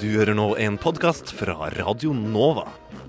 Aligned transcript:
Du 0.00 0.06
hører 0.12 0.34
nå 0.36 0.50
en 0.60 0.76
podkast 0.80 1.30
fra 1.36 1.54
Radio 1.76 2.12
Nova. 2.16 2.66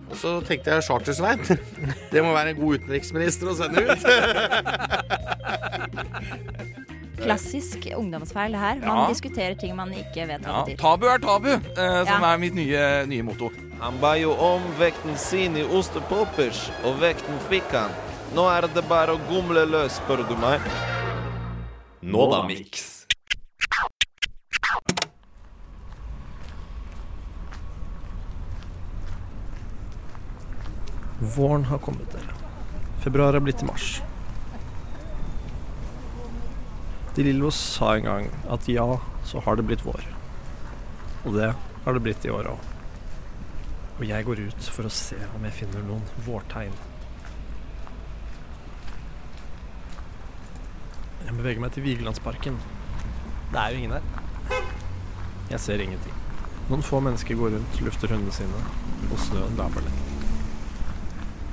Og 0.08 0.16
så 0.16 0.38
tenkte 0.48 0.72
jeg 0.72 0.86
Charter-Svein. 0.88 1.42
Det 2.14 2.22
må 2.24 2.32
være 2.36 2.54
en 2.54 2.60
god 2.62 2.78
utenriksminister 2.80 3.50
å 3.52 3.56
sende 3.60 3.84
ut. 3.90 4.02
Klassisk 7.18 7.88
ungdomsfeil 7.98 8.56
her. 8.56 8.80
Man 8.86 9.02
Ja. 9.04 9.08
diskuterer 9.12 9.58
ting 9.60 9.76
man 9.76 9.92
ikke 9.92 10.28
vet 10.30 10.46
Ja, 10.48 10.62
betyr. 10.64 10.78
tabu 10.80 11.08
er 11.12 11.20
tabu, 11.20 11.50
eh, 11.58 12.06
som 12.08 12.22
Ja. 12.24 12.34
er 12.34 12.38
mitt 12.38 12.56
nye, 12.56 13.06
nye 13.10 13.24
motto. 13.26 13.52
Han 13.82 13.98
ba 14.02 14.14
jo 14.18 14.32
om 14.34 14.62
vekten 14.80 15.18
sin 15.18 15.58
i 15.58 15.64
ostepoppers, 15.64 16.70
og 16.86 17.00
vekten 17.02 17.40
fikk 17.50 17.70
han. 17.76 17.92
Nå 18.36 18.48
er 18.50 18.62
det 18.68 18.88
bare 18.88 19.16
å 19.18 19.20
gomle 19.28 19.66
løs, 19.68 20.00
spør 20.00 20.24
du 20.28 20.36
meg. 20.38 20.62
Nova 22.02 22.46
Mix. 22.48 22.87
Våren 31.36 31.66
har 31.68 31.82
kommet, 31.84 32.12
dere. 32.14 32.36
Februar 33.04 33.36
er 33.36 33.44
blitt 33.44 33.60
til 33.62 33.68
mars. 33.70 33.88
De 37.18 37.26
Lillo 37.26 37.50
sa 37.52 37.96
en 37.98 38.06
gang 38.06 38.28
at 38.54 38.68
ja, 38.70 38.86
så 39.26 39.42
har 39.44 39.58
det 39.58 39.66
blitt 39.68 39.86
vår. 39.86 40.04
Og 41.26 41.34
det 41.36 41.52
har 41.86 41.98
det 41.98 42.04
blitt 42.06 42.28
i 42.28 42.32
år 42.32 42.52
òg. 42.52 42.68
Og 43.98 44.04
jeg 44.06 44.28
går 44.28 44.44
ut 44.46 44.68
for 44.70 44.86
å 44.86 44.94
se 44.94 45.18
om 45.34 45.48
jeg 45.48 45.58
finner 45.58 45.86
noen 45.88 46.06
vårtegn. 46.28 46.76
Jeg 51.26 51.36
beveger 51.40 51.64
meg 51.64 51.74
til 51.74 51.88
Vigelandsparken. 51.88 52.60
Det 53.52 53.64
er 53.64 53.74
jo 53.74 53.82
ingen 53.82 53.98
her. 53.98 54.62
Jeg 55.50 55.64
ser 55.64 55.82
ingenting. 55.84 56.14
Noen 56.68 56.86
få 56.86 57.02
mennesker 57.02 57.40
går 57.40 57.56
rundt, 57.56 57.82
lufter 57.82 58.14
hundene 58.14 58.36
sine, 58.36 58.68
og 59.10 59.18
snøen 59.26 59.58
laber 59.60 59.88
lett. 59.88 60.07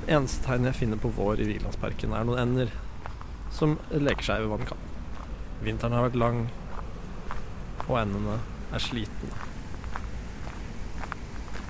Eneste 0.05 0.43
tegnet 0.45 0.69
jeg 0.69 0.77
finner 0.83 0.99
på 1.01 1.09
vår 1.17 1.39
i 1.41 1.47
Vigelandsparken, 1.49 2.11
er 2.13 2.27
noen 2.27 2.41
ender 2.43 2.73
som 3.55 3.71
leker 3.89 4.27
seg 4.27 4.43
ved 4.43 4.51
vannkanten. 4.51 4.91
Vinteren 5.65 5.95
har 5.97 6.05
vært 6.05 6.19
lang, 6.21 6.43
og 7.87 7.95
endene 7.97 8.35
er 8.69 8.83
slitne. 8.83 9.31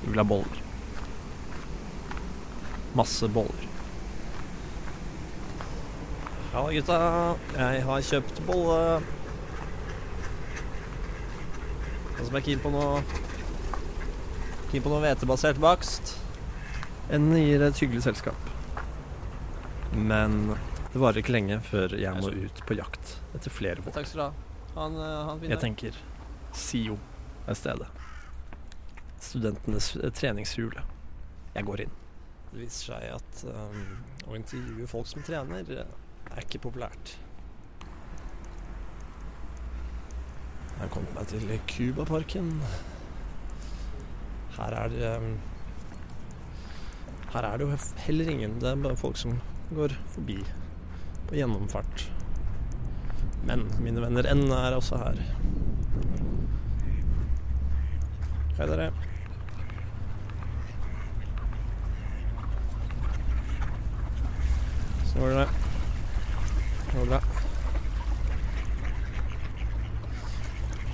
De 0.01 0.09
vil 0.09 0.19
ha 0.19 0.25
boller. 0.27 0.59
Masse 2.99 3.29
boller. 3.31 3.69
Halla, 6.51 6.75
gutta. 6.75 6.99
Jeg 7.55 7.87
har 7.87 8.05
kjøpt 8.09 8.43
bolle. 8.47 8.99
Noen 12.11 12.27
som 12.27 12.35
er 12.35 12.45
keen 12.49 12.61
på 12.63 12.75
noe 12.75 12.99
Keen 14.71 14.83
på 14.83 14.91
noe 14.91 15.03
hvetebasert 15.03 15.59
bakst? 15.63 16.17
Endene 17.13 17.43
gir 17.43 17.61
et 17.61 17.81
hyggelig 17.83 18.01
selskap. 18.07 18.47
Men 19.93 20.55
det 20.95 21.01
varer 21.01 21.21
ikke 21.21 21.35
lenge 21.35 21.59
før 21.61 21.93
jeg 21.99 22.17
må 22.17 22.31
ut 22.33 22.61
på 22.65 22.77
jakt 22.79 23.17
etter 23.37 23.53
flere 23.53 23.83
våpen. 23.83 23.93
Takk 23.99 24.09
skal 24.09 24.21
du 24.21 24.23
ha. 24.25 24.31
Han, 24.75 24.97
eh, 24.99 25.19
han 25.29 25.43
Jeg 25.51 25.61
tenker 25.61 25.99
SIO 26.55 26.97
er 27.45 27.57
stedet. 27.59 27.87
Studentenes 29.21 29.93
eh, 29.99 30.11
treningshule. 30.15 30.83
Jeg 31.53 31.67
går 31.67 31.85
inn. 31.85 31.93
Det 32.51 32.63
viser 32.63 32.93
seg 32.93 33.05
at 33.17 33.43
um, 33.51 33.79
å 34.31 34.35
intervjue 34.39 34.87
folk 34.87 35.07
som 35.11 35.23
trener, 35.27 35.67
er 35.75 36.41
ikke 36.41 36.61
populært. 36.63 37.17
Jeg 40.75 40.79
har 40.81 40.91
kommet 40.91 41.11
meg 41.15 41.27
til 41.31 41.51
Cubaparken. 41.71 42.53
Her 44.55 44.75
er 44.79 44.91
det 44.91 45.11
um, 45.19 45.35
Her 47.35 47.43
er 47.43 47.59
det 47.59 47.65
jo 47.67 47.77
heller 48.05 48.29
ingen. 48.31 48.53
Det 48.61 48.69
er 48.69 48.77
bare 48.79 48.95
folk 48.95 49.17
som 49.19 49.33
går 49.75 49.91
forbi 50.13 50.37
på 51.27 51.35
gjennomfart. 51.35 52.05
Men 53.43 53.65
mine 53.83 53.99
venner 53.99 54.29
N 54.31 54.45
er 54.55 54.77
også 54.77 55.01
her. 55.01 55.19
Hei, 58.55 58.69
dere. 58.71 58.87
Så 65.11 65.19
går 65.19 65.35
det. 65.41 65.47
Det 66.93 67.07
bra. 67.11 67.23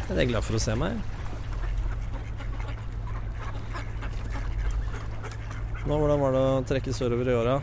Er 0.09 0.25
glad 0.25 0.41
for 0.49 0.57
å 0.57 0.65
se 0.65 0.73
meg? 0.75 1.10
Nå, 5.81 5.95
hvordan 5.97 6.19
var 6.21 6.35
det 6.35 6.41
å 6.45 6.57
trekke 6.69 6.93
sørover 6.93 7.29
i 7.31 7.33
åra? 7.33 7.55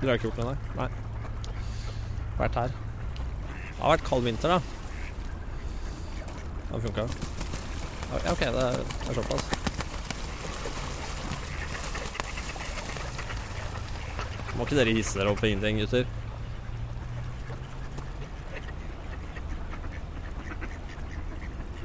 Dere 0.00 0.08
har 0.10 0.16
ikke 0.18 0.26
gjort 0.26 0.40
det, 0.40 0.46
nei? 0.48 0.58
Nei. 0.80 0.88
Vært 2.40 2.56
her. 2.58 2.72
Det 2.74 3.76
har 3.78 3.92
vært 3.94 4.08
kald 4.08 4.26
vinter, 4.26 4.56
da. 4.56 4.58
Det 6.72 6.80
funka. 6.88 7.04
Ja, 8.14 8.32
OK, 8.32 8.42
det 8.42 8.64
er, 8.64 8.80
det 8.82 9.12
er 9.12 9.20
såpass. 9.20 9.44
Må 14.58 14.66
ikke 14.66 14.80
dere 14.80 14.96
hisse 14.98 15.18
dere 15.18 15.30
opp 15.30 15.40
for 15.44 15.50
ingenting, 15.50 15.78
gutter? 15.84 16.10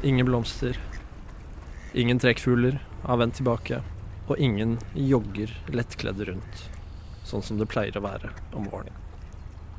Ingen 0.01 0.25
blomster. 0.25 0.81
Ingen 1.93 2.21
trekkfugler 2.25 2.81
har 3.05 3.21
vendt 3.21 3.37
tilbake. 3.37 3.83
Og 4.29 4.37
ingen 4.37 4.77
jogger 4.93 5.51
lettkledde 5.73 6.29
rundt, 6.29 6.63
sånn 7.25 7.43
som 7.45 7.57
det 7.57 7.69
pleier 7.71 7.97
å 7.97 8.05
være 8.05 8.31
om 8.53 8.69
våren. 8.69 8.93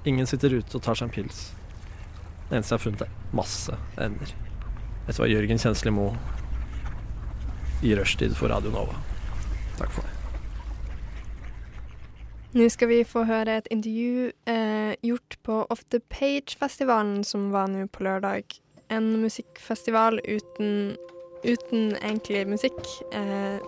Ingen 0.09 0.27
sitter 0.27 0.59
ute 0.59 0.79
og 0.79 0.85
tar 0.85 0.99
seg 0.99 1.09
en 1.09 1.15
pils. 1.15 1.43
Det 2.49 2.59
eneste 2.59 2.75
jeg 2.75 2.79
har 2.79 2.85
funnet, 2.87 3.03
er 3.07 3.37
masse 3.37 3.77
ender. 4.01 4.33
Dette 5.07 5.21
var 5.23 5.31
Jørgen 5.31 5.61
Kjensli 5.61 5.93
Moe 5.95 6.17
i 7.87 7.95
rushtid 7.97 8.35
for 8.37 8.51
Radio 8.53 8.73
Nova. 8.75 8.97
Takk 9.79 9.93
for 9.95 10.05
det. 10.05 10.17
Nå 12.51 12.67
skal 12.75 12.91
vi 12.91 13.05
få 13.07 13.23
høre 13.29 13.61
et 13.61 13.69
intervju 13.71 14.33
eh, 14.51 14.97
gjort 15.07 15.37
på 15.47 15.61
Off 15.71 15.85
the 15.95 16.01
Page-festivalen 16.11 17.23
som 17.25 17.53
var 17.55 17.71
nå 17.71 17.87
på 17.95 18.03
lørdag. 18.03 18.57
En 18.91 19.13
musikkfestival 19.23 20.19
uten, 20.27 20.97
uten 21.47 21.95
egentlig 22.01 22.43
musikk. 22.51 22.81
Eh, 23.15 23.63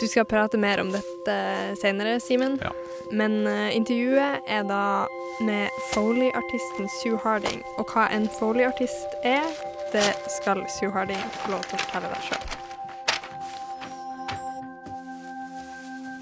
du 0.00 0.08
skal 0.08 0.24
prate 0.24 0.58
mer 0.58 0.80
om 0.80 0.90
dette 0.92 1.36
senere, 1.80 2.20
Simen. 2.20 2.58
Ja. 2.62 2.72
Men 3.12 3.46
uh, 3.46 3.76
intervjuet 3.76 4.48
er 4.48 4.66
da 4.68 5.06
med 5.44 5.68
Foley-artisten 5.92 6.88
Sue 7.00 7.18
Harding. 7.22 7.62
Og 7.78 7.86
hva 7.92 8.08
en 8.14 8.28
Foley-artist 8.38 9.18
er, 9.22 9.46
det 9.92 10.10
skal 10.38 10.64
Sue 10.78 10.90
Harding 10.94 11.22
få 11.42 11.54
lov 11.54 11.64
til 11.68 11.78
å 11.78 11.84
fortelle 11.86 12.12
deg 12.12 12.28
sjøl. 12.28 12.60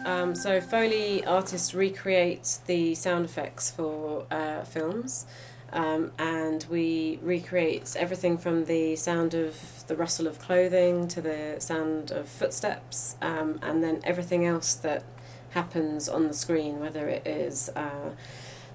Um, 0.05 0.34
so 0.34 0.61
Foley 0.61 1.22
artists 1.25 1.75
recreate 1.75 2.59
the 2.66 2.94
sound 2.94 3.25
effects 3.25 3.71
for 3.71 4.27
uh, 4.32 4.65
films, 4.65 5.27
um, 5.72 6.12
and 6.19 6.65
we 6.71 7.19
recreate 7.22 7.94
everything 7.97 8.38
from 8.38 8.66
the 8.66 8.97
sound 8.97 9.34
of 9.34 9.87
the 9.87 9.97
rustle 9.97 10.27
of 10.27 10.38
clothing 10.38 11.09
to 11.09 11.21
the 11.21 11.56
sound 11.59 12.10
of 12.10 12.28
footsteps, 12.28 13.16
um, 13.22 13.59
and 13.62 13.82
then 13.82 14.00
everything 14.05 14.44
else 14.47 14.75
that 14.75 15.05
happens 15.50 16.08
on 16.08 16.29
the 16.29 16.35
screen, 16.35 16.81
whether 16.81 17.08
it 17.08 17.26
is 17.26 17.70
uh, 17.76 18.11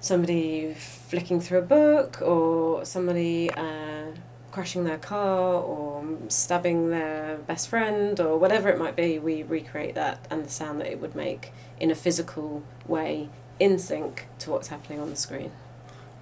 somebody 0.00 0.74
flicking 0.74 1.40
through 1.40 1.58
a 1.58 1.62
book 1.62 2.20
or 2.22 2.84
somebody. 2.84 3.50
Uh, 3.50 4.12
crashing 4.50 4.84
their 4.84 4.98
car 4.98 5.52
or 5.54 6.04
stabbing 6.28 6.90
their 6.90 7.36
best 7.46 7.68
friend 7.68 8.18
or 8.18 8.36
whatever 8.38 8.68
it 8.68 8.78
might 8.78 8.96
be, 8.96 9.18
we 9.18 9.42
recreate 9.42 9.94
that 9.94 10.26
and 10.30 10.44
the 10.44 10.50
sound 10.50 10.80
that 10.80 10.90
it 10.90 11.00
would 11.00 11.14
make 11.14 11.52
in 11.78 11.90
a 11.90 11.94
physical 11.94 12.62
way 12.86 13.28
in 13.60 13.78
sync 13.78 14.26
to 14.38 14.50
what's 14.50 14.68
happening 14.68 14.98
on 15.00 15.10
the 15.10 15.16
screen. 15.16 15.52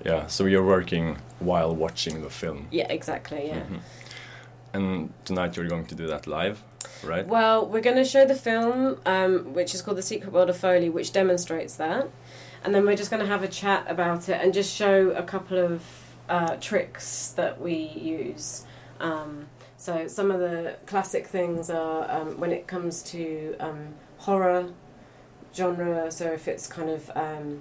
Yeah, 0.04 0.26
so 0.26 0.46
you're 0.46 0.64
working 0.66 1.16
while 1.38 1.74
watching 1.74 2.22
the 2.22 2.30
film. 2.30 2.68
Yeah, 2.70 2.86
exactly, 2.88 3.48
yeah. 3.48 3.60
Mhm. 3.60 3.80
And 4.72 5.12
tonight 5.24 5.56
you're 5.56 5.68
going 5.68 5.86
to 5.86 5.94
do 5.94 6.06
that 6.06 6.26
live, 6.26 6.62
right? 7.02 7.26
Well, 7.26 7.66
we're 7.66 7.80
going 7.80 7.96
to 7.96 8.04
show 8.04 8.26
the 8.26 8.34
film, 8.34 9.00
um, 9.06 9.54
which 9.54 9.74
is 9.74 9.80
called 9.82 9.96
The 9.96 10.02
Secret 10.02 10.32
World 10.32 10.50
of 10.50 10.56
Foley, 10.56 10.90
which 10.90 11.12
demonstrates 11.12 11.76
that. 11.76 12.08
And 12.62 12.74
then 12.74 12.84
we're 12.84 12.96
just 12.96 13.10
going 13.10 13.22
to 13.22 13.28
have 13.28 13.42
a 13.42 13.48
chat 13.48 13.86
about 13.88 14.28
it 14.28 14.38
and 14.42 14.52
just 14.52 14.74
show 14.74 15.10
a 15.10 15.22
couple 15.22 15.58
of 15.58 15.82
uh, 16.28 16.56
tricks 16.56 17.28
that 17.36 17.60
we 17.60 17.74
use. 17.74 18.64
Um, 19.00 19.46
so 19.78 20.08
some 20.08 20.30
of 20.30 20.40
the 20.40 20.76
classic 20.86 21.26
things 21.26 21.70
are 21.70 22.10
um, 22.10 22.38
when 22.40 22.50
it 22.52 22.66
comes 22.66 23.02
to 23.04 23.56
um, 23.60 23.94
horror 24.18 24.70
genre. 25.54 26.10
So 26.10 26.26
if 26.26 26.48
it's 26.48 26.66
kind 26.66 26.90
of 26.90 27.10
um, 27.14 27.60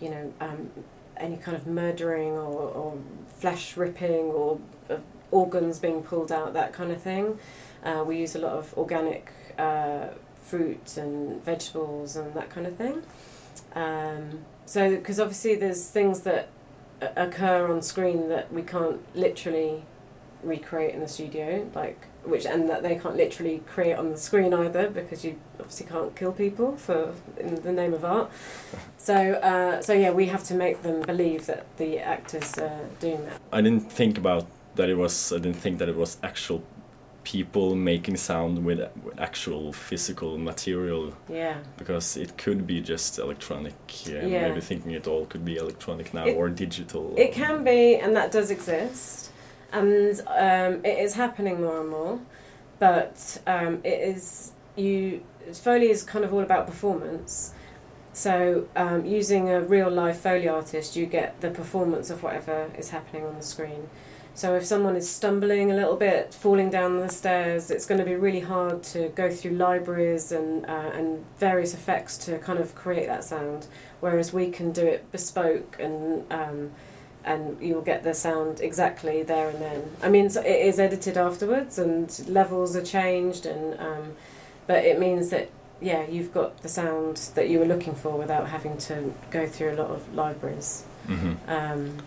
you 0.00 0.10
know 0.10 0.32
um, 0.40 0.70
any 1.18 1.36
kind 1.36 1.56
of 1.56 1.66
murdering 1.66 2.32
or, 2.32 2.68
or 2.70 2.98
flesh 3.36 3.76
ripping 3.76 4.26
or 4.26 4.58
uh, 4.90 4.96
organs 5.30 5.78
being 5.78 6.02
pulled 6.02 6.32
out, 6.32 6.54
that 6.54 6.72
kind 6.72 6.90
of 6.90 7.00
thing. 7.02 7.38
Uh, 7.82 8.04
we 8.06 8.18
use 8.18 8.34
a 8.34 8.38
lot 8.38 8.52
of 8.52 8.76
organic 8.76 9.32
uh, 9.58 10.08
fruit 10.42 10.96
and 10.96 11.44
vegetables 11.44 12.16
and 12.16 12.34
that 12.34 12.50
kind 12.50 12.66
of 12.66 12.76
thing. 12.76 13.02
Um, 13.74 14.44
so, 14.66 14.96
because 14.96 15.20
obviously 15.20 15.54
there's 15.54 15.88
things 15.88 16.20
that 16.20 16.48
occur 17.00 17.70
on 17.70 17.82
screen 17.82 18.28
that 18.28 18.52
we 18.52 18.62
can't 18.62 19.00
literally 19.16 19.84
recreate 20.42 20.94
in 20.94 21.00
the 21.00 21.08
studio, 21.08 21.68
like 21.74 22.07
which 22.24 22.44
and 22.46 22.68
that 22.68 22.82
they 22.82 22.96
can't 22.96 23.16
literally 23.16 23.62
create 23.66 23.94
on 23.94 24.10
the 24.10 24.18
screen 24.18 24.52
either 24.52 24.88
because 24.90 25.24
you 25.24 25.38
obviously 25.58 25.86
can't 25.86 26.14
kill 26.16 26.32
people 26.32 26.76
for 26.76 27.14
in 27.38 27.54
the 27.62 27.72
name 27.72 27.94
of 27.94 28.04
art. 28.04 28.30
So, 28.96 29.14
uh, 29.34 29.80
so 29.80 29.92
yeah, 29.92 30.10
we 30.10 30.26
have 30.26 30.44
to 30.44 30.54
make 30.54 30.82
them 30.82 31.02
believe 31.02 31.46
that 31.46 31.64
the 31.78 31.98
actors 31.98 32.58
are 32.58 32.80
doing 33.00 33.24
that. 33.24 33.40
I 33.52 33.60
didn't 33.62 33.90
think 33.92 34.18
about 34.18 34.46
that 34.76 34.88
it 34.88 34.96
was. 34.96 35.32
I 35.32 35.36
didn't 35.38 35.56
think 35.56 35.78
that 35.78 35.88
it 35.88 35.96
was 35.96 36.18
actual 36.22 36.62
people 37.24 37.74
making 37.74 38.16
sound 38.16 38.64
with, 38.64 38.78
with 39.04 39.20
actual 39.20 39.70
physical 39.72 40.38
material 40.38 41.12
Yeah. 41.28 41.58
because 41.76 42.16
it 42.16 42.38
could 42.38 42.66
be 42.66 42.80
just 42.80 43.18
electronic. 43.18 43.74
Yeah, 44.06 44.24
Yeah. 44.24 44.48
Maybe 44.48 44.60
thinking 44.62 44.92
it 44.92 45.06
all 45.06 45.26
could 45.26 45.44
be 45.44 45.56
electronic 45.56 46.14
now 46.14 46.26
It- 46.26 46.36
or 46.36 46.48
digital. 46.48 47.14
It 47.18 47.32
can 47.32 47.64
be, 47.64 47.96
and 47.96 48.16
that 48.16 48.32
does 48.32 48.50
exist, 48.50 49.30
and 49.72 50.20
um, 50.26 50.84
it 50.84 50.98
is 50.98 51.14
happening 51.14 51.60
more 51.60 51.80
and 51.80 51.90
more. 51.90 52.20
But 52.78 53.40
um, 53.46 53.80
it 53.84 54.00
is 54.00 54.52
you. 54.76 55.22
Foley 55.52 55.90
is 55.90 56.02
kind 56.02 56.24
of 56.24 56.32
all 56.32 56.42
about 56.42 56.66
performance. 56.66 57.52
So 58.12 58.68
um, 58.74 59.04
using 59.04 59.48
a 59.48 59.60
real 59.60 59.90
live 59.90 60.18
Foley 60.18 60.48
artist, 60.48 60.96
you 60.96 61.06
get 61.06 61.40
the 61.40 61.50
performance 61.50 62.10
of 62.10 62.22
whatever 62.22 62.70
is 62.76 62.90
happening 62.90 63.24
on 63.24 63.36
the 63.36 63.42
screen. 63.42 63.88
So 64.34 64.54
if 64.54 64.64
someone 64.64 64.94
is 64.94 65.10
stumbling 65.10 65.72
a 65.72 65.74
little 65.74 65.96
bit, 65.96 66.32
falling 66.32 66.70
down 66.70 67.00
the 67.00 67.08
stairs, 67.08 67.72
it's 67.72 67.86
going 67.86 67.98
to 67.98 68.04
be 68.04 68.14
really 68.14 68.40
hard 68.40 68.84
to 68.84 69.08
go 69.08 69.30
through 69.30 69.52
libraries 69.52 70.30
and 70.30 70.64
uh, 70.66 70.90
and 70.94 71.24
various 71.38 71.74
effects 71.74 72.16
to 72.18 72.38
kind 72.38 72.60
of 72.60 72.74
create 72.76 73.06
that 73.06 73.24
sound. 73.24 73.66
Whereas 73.98 74.32
we 74.32 74.50
can 74.50 74.70
do 74.70 74.86
it 74.86 75.10
bespoke 75.10 75.76
and 75.80 76.24
um, 76.32 76.70
and 77.28 77.60
you'll 77.60 77.82
get 77.82 78.02
the 78.02 78.14
sound 78.14 78.60
exactly 78.60 79.22
there 79.22 79.48
and 79.50 79.60
then. 79.60 79.90
I 80.02 80.08
mean, 80.08 80.30
so 80.30 80.40
it 80.40 80.60
is 80.70 80.80
edited 80.80 81.16
afterwards 81.16 81.78
and 81.78 82.06
levels 82.28 82.74
are 82.74 82.82
changed, 82.82 83.44
and 83.46 83.78
um, 83.78 84.14
but 84.66 84.84
it 84.84 84.98
means 84.98 85.30
that 85.30 85.50
yeah, 85.80 86.06
you've 86.08 86.32
got 86.32 86.62
the 86.62 86.68
sound 86.68 87.16
that 87.34 87.48
you 87.48 87.58
were 87.60 87.64
looking 87.64 87.94
for 87.94 88.16
without 88.18 88.48
having 88.48 88.76
to 88.78 89.14
go 89.30 89.46
through 89.46 89.72
a 89.74 89.76
lot 89.82 89.90
of 89.90 90.14
libraries. 90.14 90.84
hmm 91.06 91.34
Um, 91.46 91.98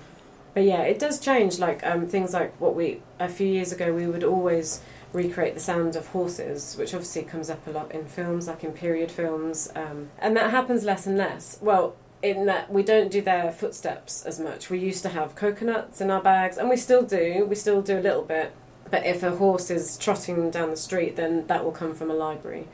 but 0.54 0.64
yeah, 0.64 0.82
it 0.82 1.00
does 1.00 1.20
change. 1.20 1.60
Like 1.60 1.86
um, 1.86 2.08
things 2.08 2.34
like 2.34 2.60
what 2.60 2.76
we 2.76 3.02
a 3.20 3.30
few 3.30 3.48
years 3.48 3.72
ago 3.72 3.94
we 3.94 4.08
would 4.08 4.24
always 4.24 4.82
recreate 5.14 5.54
the 5.54 5.60
sound 5.60 5.96
of 5.96 6.08
horses, 6.08 6.76
which 6.78 6.94
obviously 6.94 7.24
comes 7.24 7.50
up 7.50 7.66
a 7.68 7.72
lot 7.72 7.92
in 7.92 8.06
films, 8.06 8.48
like 8.48 8.64
in 8.64 8.72
period 8.72 9.12
films, 9.12 9.70
um, 9.76 10.10
and 10.20 10.36
that 10.38 10.52
happens 10.52 10.84
less 10.84 11.06
and 11.06 11.18
less. 11.18 11.58
Well, 11.62 11.96
in 12.22 12.46
that 12.46 12.72
we 12.72 12.84
don't 12.84 13.12
do 13.12 13.22
their 13.22 13.52
footsteps 13.52 14.26
as 14.26 14.40
much. 14.40 14.70
We 14.70 14.80
used 14.80 15.04
to 15.04 15.10
have 15.10 15.36
coconuts 15.36 16.02
in 16.02 16.12
our 16.12 16.22
bags, 16.22 16.58
and 16.58 16.70
we 16.70 16.78
still 16.78 17.04
do. 17.04 17.46
We 17.46 17.56
still 17.56 17.82
do 17.82 17.98
a 17.98 18.02
little 18.02 18.24
bit. 18.24 18.54
But 18.90 19.06
if 19.06 19.24
a 19.24 19.36
horse 19.36 19.70
is 19.70 19.98
trotting 19.98 20.52
down 20.52 20.70
the 20.70 20.78
street, 20.78 21.16
then 21.16 21.48
that 21.48 21.64
will 21.64 21.72
come 21.72 21.94
from 21.94 22.12
a 22.12 22.14
library. 22.14 22.68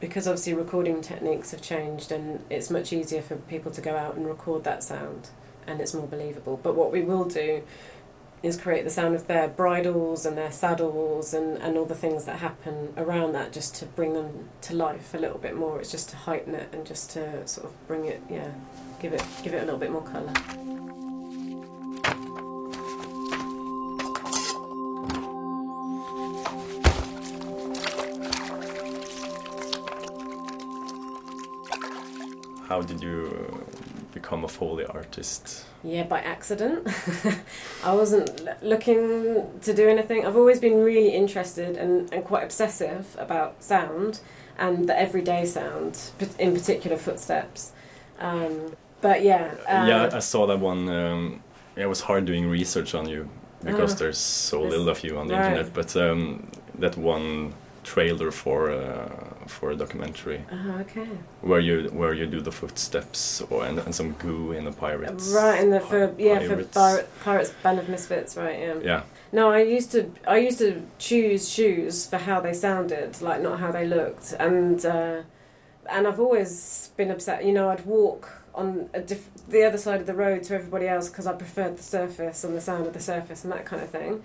Because 0.00 0.26
obviously 0.26 0.54
recording 0.54 1.00
techniques 1.00 1.50
have 1.50 1.62
changed, 1.62 2.10
and 2.10 2.44
it's 2.50 2.70
much 2.70 2.92
easier 2.92 3.22
for 3.22 3.36
people 3.36 3.70
to 3.72 3.80
go 3.80 3.96
out 3.96 4.16
and 4.16 4.26
record 4.26 4.64
that 4.64 4.82
sound 4.82 5.30
and 5.66 5.80
it's 5.80 5.94
more 5.94 6.06
believable. 6.06 6.58
But 6.62 6.74
what 6.74 6.92
we 6.92 7.02
will 7.02 7.24
do 7.24 7.62
is 8.42 8.56
create 8.56 8.84
the 8.84 8.90
sound 8.90 9.14
of 9.14 9.26
their 9.26 9.48
bridles 9.48 10.26
and 10.26 10.36
their 10.36 10.52
saddles 10.52 11.34
and, 11.34 11.56
and 11.58 11.76
all 11.76 11.84
the 11.84 11.94
things 11.94 12.24
that 12.26 12.38
happen 12.38 12.92
around 12.96 13.32
that 13.32 13.52
just 13.52 13.74
to 13.76 13.86
bring 13.86 14.12
them 14.12 14.48
to 14.60 14.74
life 14.74 15.14
a 15.14 15.18
little 15.18 15.38
bit 15.38 15.56
more. 15.56 15.80
It's 15.80 15.90
just 15.90 16.10
to 16.10 16.16
heighten 16.16 16.54
it 16.54 16.68
and 16.72 16.86
just 16.86 17.10
to 17.10 17.46
sort 17.46 17.66
of 17.66 17.86
bring 17.86 18.04
it, 18.04 18.22
yeah, 18.30 18.52
give 19.00 19.12
it 19.12 19.24
give 19.42 19.54
it 19.54 19.62
a 19.62 19.64
little 19.64 19.80
bit 19.80 19.90
more 19.90 20.02
colour. 20.02 20.32
How 32.68 32.82
did 32.82 33.00
you 33.00 33.65
become 34.20 34.44
a 34.44 34.48
Foley 34.48 34.84
artist? 34.86 35.64
Yeah, 35.84 36.04
by 36.14 36.20
accident. 36.20 36.80
I 37.84 37.92
wasn't 38.00 38.28
l- 38.40 38.56
looking 38.72 39.04
to 39.66 39.70
do 39.80 39.84
anything. 39.94 40.18
I've 40.26 40.36
always 40.42 40.58
been 40.66 40.78
really 40.90 41.10
interested 41.22 41.76
and, 41.76 42.12
and 42.14 42.24
quite 42.24 42.44
obsessive 42.48 43.04
about 43.18 43.62
sound 43.62 44.12
and 44.58 44.88
the 44.88 44.96
everyday 45.06 45.44
sound, 45.46 45.92
in 46.38 46.50
particular 46.54 46.96
footsteps. 46.96 47.72
Um, 48.18 48.52
but 49.00 49.18
yeah. 49.22 49.44
Uh, 49.68 49.86
yeah, 49.90 50.10
I 50.20 50.20
saw 50.20 50.46
that 50.46 50.60
one. 50.60 50.88
Um, 50.88 51.40
it 51.76 51.86
was 51.86 52.00
hard 52.00 52.24
doing 52.24 52.48
research 52.60 52.94
on 52.94 53.08
you 53.08 53.28
because 53.62 53.92
Uh, 53.94 53.98
there's 54.00 54.18
so 54.50 54.58
little 54.62 54.88
of 54.88 54.98
you 55.04 55.18
on 55.18 55.26
the 55.28 55.34
right. 55.34 55.44
internet. 55.50 55.74
But 55.74 55.90
um, 55.96 56.48
that 56.78 56.96
one 56.96 57.52
trailer 57.84 58.30
for 58.30 58.70
uh, 58.70 59.34
for 59.46 59.70
a 59.70 59.76
documentary 59.76 60.44
Oh, 60.52 60.78
okay. 60.80 61.08
where 61.40 61.60
you 61.60 61.88
where 61.92 62.12
you 62.14 62.26
do 62.26 62.40
the 62.40 62.52
footsteps 62.52 63.40
or 63.50 63.64
and, 63.64 63.78
and 63.78 63.94
some 63.94 64.12
goo 64.12 64.52
in 64.52 64.64
the 64.64 64.72
pirates. 64.72 65.28
Right, 65.34 65.60
in 65.62 65.70
the 65.70 65.80
for 65.80 66.14
yeah 66.18 66.38
for 66.40 66.48
Pirates. 66.56 66.74
Pirates, 66.74 67.08
Pirates 67.24 67.50
Band 67.62 67.78
of 67.78 67.88
Misfits, 67.88 68.36
right? 68.36 68.58
Yeah. 68.58 68.74
Yeah, 68.82 69.02
No, 69.32 69.50
I 69.50 69.62
used 69.62 69.90
to 69.92 70.10
I 70.26 70.38
used 70.38 70.58
to 70.58 70.82
choose 70.98 71.48
shoes 71.48 72.06
for 72.06 72.18
how 72.18 72.40
they 72.40 72.52
sounded, 72.52 73.20
like 73.22 73.40
not 73.42 73.58
how 73.60 73.70
they 73.72 73.86
looked, 73.86 74.32
and 74.38 74.84
uh, 74.84 75.22
and 75.88 76.06
I've 76.06 76.20
always 76.20 76.90
been 76.96 77.10
upset. 77.10 77.44
You 77.44 77.52
know, 77.52 77.68
I'd 77.70 77.86
walk 77.86 78.28
on 78.54 78.88
a 78.94 79.00
diff- 79.00 79.30
the 79.48 79.62
other 79.64 79.78
side 79.78 80.00
of 80.00 80.06
the 80.06 80.14
road 80.14 80.42
to 80.44 80.54
everybody 80.54 80.88
else 80.88 81.08
because 81.08 81.26
I 81.26 81.32
preferred 81.34 81.76
the 81.76 81.82
surface 81.82 82.42
and 82.44 82.56
the 82.56 82.60
sound 82.60 82.86
of 82.86 82.92
the 82.94 83.00
surface 83.00 83.44
and 83.44 83.52
that 83.52 83.64
kind 83.66 83.82
of 83.82 83.90
thing. 83.90 84.24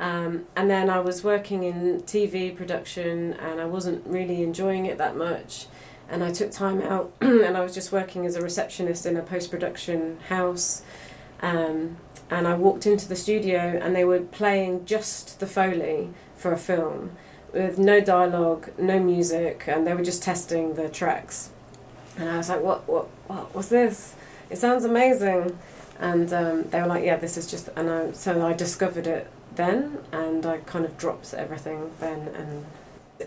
Um, 0.00 0.46
and 0.56 0.70
then 0.70 0.88
I 0.88 0.98
was 0.98 1.22
working 1.22 1.62
in 1.62 2.00
TV 2.02 2.56
production, 2.56 3.34
and 3.34 3.60
I 3.60 3.66
wasn't 3.66 4.04
really 4.06 4.42
enjoying 4.42 4.86
it 4.86 4.96
that 4.98 5.14
much. 5.14 5.66
And 6.08 6.24
I 6.24 6.32
took 6.32 6.50
time 6.50 6.80
out, 6.80 7.12
and 7.20 7.56
I 7.56 7.60
was 7.60 7.74
just 7.74 7.92
working 7.92 8.24
as 8.24 8.34
a 8.34 8.40
receptionist 8.40 9.04
in 9.04 9.16
a 9.16 9.22
post 9.22 9.50
production 9.50 10.18
house. 10.28 10.82
Um, 11.42 11.98
and 12.30 12.48
I 12.48 12.54
walked 12.54 12.86
into 12.86 13.08
the 13.08 13.16
studio 13.16 13.78
and 13.82 13.94
they 13.94 14.04
were 14.04 14.20
playing 14.20 14.84
just 14.84 15.40
the 15.40 15.46
Foley 15.46 16.10
for 16.36 16.52
a 16.52 16.56
film 16.58 17.16
with 17.52 17.78
no 17.78 18.00
dialogue, 18.00 18.70
no 18.78 19.00
music, 19.00 19.64
and 19.66 19.86
they 19.86 19.94
were 19.94 20.04
just 20.04 20.22
testing 20.22 20.74
the 20.74 20.88
tracks. 20.88 21.50
And 22.16 22.28
I 22.28 22.36
was 22.36 22.48
like, 22.48 22.62
what, 22.62 22.88
what, 22.88 23.08
what 23.26 23.54
what's 23.54 23.68
this? 23.68 24.14
It 24.48 24.58
sounds 24.58 24.84
amazing. 24.84 25.58
And 25.98 26.32
um, 26.32 26.62
they 26.70 26.80
were 26.80 26.86
like, 26.86 27.04
yeah, 27.04 27.16
this 27.16 27.36
is 27.36 27.50
just, 27.50 27.68
and 27.76 27.90
I, 27.90 28.12
so 28.12 28.46
I 28.46 28.52
discovered 28.52 29.06
it 29.06 29.30
then 29.60 29.98
and 30.12 30.44
I 30.46 30.58
kind 30.58 30.84
of 30.84 30.96
dropped 30.96 31.34
everything 31.34 31.90
then. 32.00 32.20
And 32.28 32.66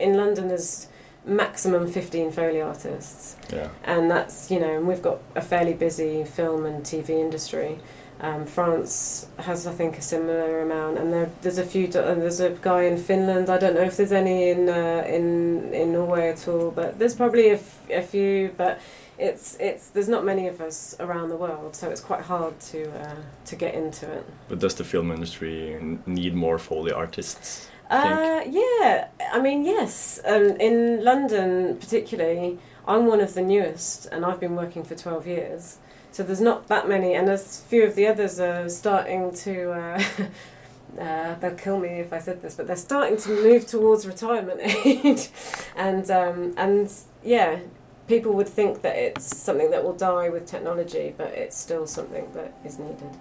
in 0.01 0.17
London, 0.17 0.47
there's 0.47 0.87
maximum 1.25 1.87
15 1.87 2.31
Foley 2.31 2.61
artists 2.61 3.37
yeah. 3.49 3.69
and 3.85 4.11
that's 4.11 4.51
you 4.51 4.59
know 4.59 4.75
and 4.75 4.85
we've 4.85 5.01
got 5.01 5.19
a 5.35 5.41
fairly 5.41 5.73
busy 5.73 6.25
film 6.25 6.65
and 6.65 6.83
TV 6.83 7.09
industry. 7.11 7.79
Um, 8.19 8.45
France 8.45 9.27
has, 9.37 9.67
I 9.67 9.73
think, 9.73 9.97
a 9.97 10.01
similar 10.01 10.61
amount, 10.61 10.97
and 10.97 11.11
there, 11.11 11.29
there's 11.41 11.57
a 11.57 11.65
few. 11.65 11.85
And 11.85 12.21
there's 12.21 12.39
a 12.39 12.51
guy 12.51 12.83
in 12.83 12.97
Finland. 12.97 13.49
I 13.49 13.57
don't 13.57 13.73
know 13.73 13.81
if 13.81 13.97
there's 13.97 14.13
any 14.13 14.49
in 14.49 14.69
uh, 14.69 15.03
in 15.05 15.73
in 15.73 15.91
Norway 15.91 16.29
at 16.29 16.47
all, 16.47 16.71
but 16.71 16.99
there's 16.99 17.15
probably 17.15 17.49
a, 17.49 17.55
f- 17.55 17.89
a 17.89 18.01
few. 18.01 18.53
But 18.55 18.79
it's 19.17 19.57
it's 19.59 19.89
there's 19.89 20.09
not 20.09 20.25
many 20.25 20.47
of 20.47 20.61
us 20.61 20.95
around 20.99 21.29
the 21.29 21.35
world, 21.35 21.75
so 21.75 21.89
it's 21.89 22.01
quite 22.01 22.21
hard 22.21 22.59
to 22.71 22.89
uh, 22.99 23.15
to 23.45 23.55
get 23.55 23.75
into 23.75 24.11
it. 24.11 24.25
But 24.47 24.59
does 24.59 24.75
the 24.75 24.83
film 24.83 25.11
industry 25.11 25.99
need 26.05 26.33
more 26.33 26.57
Foley 26.57 26.91
artists? 26.91 27.69
Uh, 27.89 28.41
yeah, 28.49 29.09
I 29.31 29.39
mean, 29.39 29.65
yes. 29.65 30.19
Um, 30.25 30.55
in 30.59 31.03
London, 31.03 31.77
particularly, 31.77 32.57
I'm 32.87 33.05
one 33.05 33.21
of 33.21 33.35
the 33.35 33.41
newest, 33.41 34.07
and 34.07 34.25
I've 34.25 34.39
been 34.39 34.55
working 34.55 34.83
for 34.83 34.95
12 34.95 35.27
years. 35.27 35.77
So 36.11 36.23
there's 36.23 36.41
not 36.41 36.67
that 36.67 36.87
many, 36.87 37.13
and 37.13 37.29
a 37.29 37.37
few 37.37 37.83
of 37.83 37.95
the 37.95 38.07
others 38.07 38.39
are 38.39 38.69
starting 38.69 39.33
to. 39.35 39.71
Uh, 39.71 40.03
uh, 40.99 41.35
they'll 41.35 41.55
kill 41.55 41.79
me 41.79 41.99
if 41.99 42.13
I 42.13 42.19
said 42.19 42.41
this, 42.41 42.55
but 42.55 42.67
they're 42.67 42.75
starting 42.75 43.17
to 43.17 43.29
move 43.29 43.67
towards 43.67 44.07
retirement 44.07 44.59
age, 44.85 45.29
and 45.75 46.09
um, 46.09 46.53
and 46.57 46.91
yeah, 47.23 47.59
people 48.07 48.33
would 48.33 48.47
think 48.47 48.81
that 48.81 48.95
it's 48.95 49.25
something 49.35 49.71
that 49.71 49.83
will 49.83 49.93
die 49.93 50.29
with 50.29 50.45
technology, 50.45 51.13
but 51.17 51.27
it's 51.27 51.57
still 51.57 51.87
something 51.87 52.31
that 52.33 52.53
is 52.65 52.79
needed. 52.79 53.11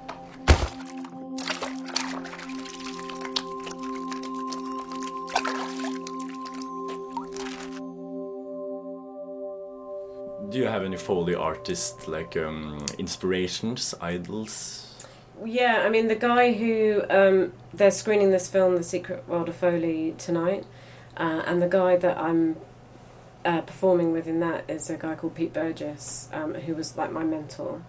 Do 10.51 10.59
you 10.59 10.67
have 10.67 10.83
any 10.85 10.99
Foley 10.99 11.35
artist 11.35 12.09
like 12.09 12.37
um, 12.37 12.85
inspirations, 12.99 13.95
idols? 14.03 15.07
Yeah, 15.43 15.83
I 15.87 15.89
mean 15.89 16.09
the 16.09 16.15
guy 16.15 16.53
who 16.53 17.03
um, 17.09 17.55
they're 17.73 17.91
screening 17.91 18.31
this 18.31 18.49
film, 18.49 18.77
The 18.77 18.83
Secret 18.83 19.27
World 19.27 19.49
of 19.49 19.57
Foley, 19.57 20.15
tonight. 20.19 20.67
Uh, 21.17 21.43
and 21.47 21.63
the 21.63 21.69
guy 21.69 21.97
that 21.97 22.19
I'm 22.19 22.57
uh, 23.45 23.61
performing 23.63 24.13
with 24.13 24.27
in 24.27 24.41
that 24.41 24.65
is 24.69 24.89
a 24.91 24.97
guy 24.97 25.15
called 25.15 25.35
Pete 25.35 25.53
Burgess, 25.53 26.29
um, 26.33 26.55
who 26.55 26.75
was 26.75 26.97
like 26.97 27.13
my 27.13 27.25
mentor. 27.25 27.83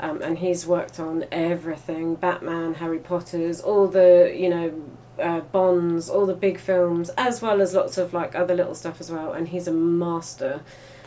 Um, 0.00 0.22
and 0.22 0.38
he's 0.38 0.66
worked 0.66 0.98
on 0.98 1.24
everything 1.30 2.16
Batman, 2.16 2.74
Harry 2.74 2.98
Potter's, 2.98 3.60
all 3.60 3.86
the, 3.86 4.34
you 4.36 4.48
know, 4.48 4.82
uh, 5.18 5.40
Bonds, 5.40 6.08
all 6.10 6.26
the 6.26 6.34
big 6.34 6.58
films, 6.58 7.10
as 7.16 7.40
well 7.40 7.60
as 7.60 7.74
lots 7.74 7.96
of 7.96 8.12
like 8.12 8.34
other 8.34 8.54
little 8.54 8.74
stuff 8.74 9.00
as 9.00 9.10
well. 9.10 9.32
And 9.32 9.48
he's 9.48 9.68
a 9.68 9.72
master 9.72 10.62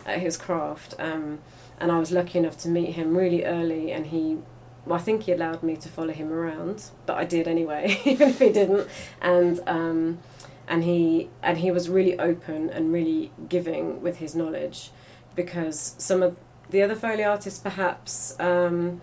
at 0.05 0.19
his 0.19 0.37
craft. 0.37 0.95
Um, 0.97 1.39
and 1.79 1.91
I 1.91 1.99
was 1.99 2.11
lucky 2.11 2.39
enough 2.39 2.57
to 2.59 2.69
meet 2.69 2.93
him 2.93 3.15
really 3.15 3.43
early, 3.45 3.91
and 3.91 4.07
he 4.07 4.39
well, 4.87 4.97
I 4.97 5.01
think 5.01 5.23
he 5.23 5.33
allowed 5.33 5.63
me 5.63 5.75
to 5.75 5.89
follow 5.89 6.13
him 6.13 6.31
around, 6.31 6.85
but 7.05 7.17
I 7.17 7.25
did 7.25 7.47
anyway, 7.47 7.99
even 8.05 8.29
if 8.29 8.39
he 8.39 8.49
didn't. 8.49 8.87
And 9.21 9.59
um, 9.67 10.19
and 10.67 10.83
he 10.83 11.29
and 11.41 11.59
he 11.59 11.71
was 11.71 11.89
really 11.89 12.19
open 12.19 12.69
and 12.69 12.91
really 12.91 13.31
giving 13.49 14.01
with 14.01 14.17
his 14.17 14.35
knowledge, 14.35 14.91
because 15.35 15.95
some 15.97 16.21
of 16.23 16.37
the 16.69 16.81
other 16.81 16.95
foley 16.95 17.23
artists 17.23 17.59
perhaps 17.59 18.35
um, 18.39 19.01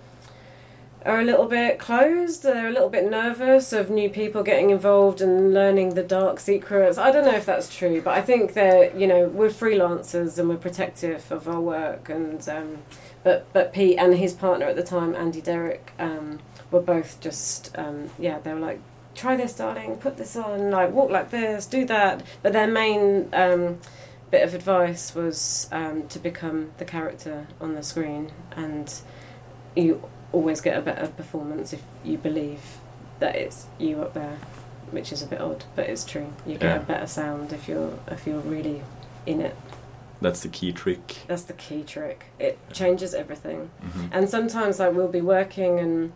are 1.06 1.20
a 1.20 1.24
little 1.24 1.46
bit 1.46 1.78
closed. 1.78 2.42
They're 2.42 2.68
a 2.68 2.72
little 2.72 2.90
bit 2.90 3.10
nervous 3.10 3.72
of 3.72 3.90
new 3.90 4.10
people 4.10 4.42
getting 4.42 4.70
involved 4.70 5.20
and 5.20 5.54
learning 5.54 5.94
the 5.94 6.02
dark 6.02 6.40
secrets. 6.40 6.98
I 6.98 7.10
don't 7.10 7.24
know 7.24 7.34
if 7.34 7.46
that's 7.46 7.74
true, 7.74 8.00
but 8.02 8.14
I 8.14 8.22
think 8.22 8.54
that 8.54 8.98
you 8.98 9.06
know 9.06 9.28
we're 9.28 9.48
freelancers 9.48 10.38
and 10.38 10.48
we're 10.48 10.56
protective 10.56 11.30
of 11.32 11.48
our 11.48 11.60
work. 11.60 12.08
And 12.08 12.46
um, 12.48 12.78
but 13.22 13.46
but 13.52 13.72
Pete 13.72 13.98
and 13.98 14.14
his 14.14 14.34
partner 14.34 14.66
at 14.66 14.76
the 14.76 14.82
time, 14.82 15.14
Andy 15.14 15.40
Derrick, 15.40 15.92
um, 15.98 16.40
were 16.70 16.82
both 16.82 17.20
just 17.20 17.76
um, 17.78 18.10
yeah. 18.18 18.38
They 18.38 18.52
were 18.52 18.60
like, 18.60 18.80
try 19.14 19.36
this, 19.36 19.54
darling. 19.54 19.96
Put 19.96 20.16
this 20.16 20.36
on. 20.36 20.70
Like 20.70 20.90
walk 20.92 21.10
like 21.10 21.30
this. 21.30 21.66
Do 21.66 21.84
that. 21.86 22.22
But 22.42 22.52
their 22.52 22.66
main 22.66 23.28
um, 23.32 23.78
bit 24.30 24.42
of 24.42 24.54
advice 24.54 25.14
was 25.14 25.68
um, 25.72 26.08
to 26.08 26.18
become 26.18 26.72
the 26.78 26.84
character 26.84 27.46
on 27.60 27.74
the 27.74 27.82
screen 27.82 28.32
and 28.56 28.92
you 29.76 30.02
always 30.32 30.60
get 30.60 30.76
a 30.76 30.80
better 30.80 31.06
performance 31.08 31.72
if 31.72 31.82
you 32.04 32.18
believe 32.18 32.60
that 33.20 33.36
it's 33.36 33.66
you 33.78 34.02
up 34.02 34.14
there, 34.14 34.38
which 34.90 35.12
is 35.12 35.22
a 35.22 35.26
bit 35.26 35.40
odd, 35.40 35.64
but 35.76 35.88
it's 35.88 36.04
true. 36.04 36.32
You 36.46 36.54
get 36.54 36.62
Yeah. 36.62 36.76
a 36.76 36.80
better 36.80 37.06
sound 37.06 37.52
if 37.52 37.68
you're 37.68 37.98
if 38.08 38.26
you're 38.26 38.40
really 38.40 38.82
in 39.26 39.40
it. 39.40 39.56
That's 40.20 40.40
the 40.40 40.48
key 40.48 40.72
trick. 40.72 41.18
That's 41.26 41.42
the 41.42 41.52
key 41.52 41.82
trick. 41.82 42.26
It 42.38 42.58
changes 42.72 43.14
everything. 43.14 43.70
Mhm. 43.84 44.08
And 44.12 44.28
sometimes 44.28 44.78
like 44.78 44.94
we'll 44.94 45.08
be 45.08 45.20
working 45.20 45.78
and 45.78 46.12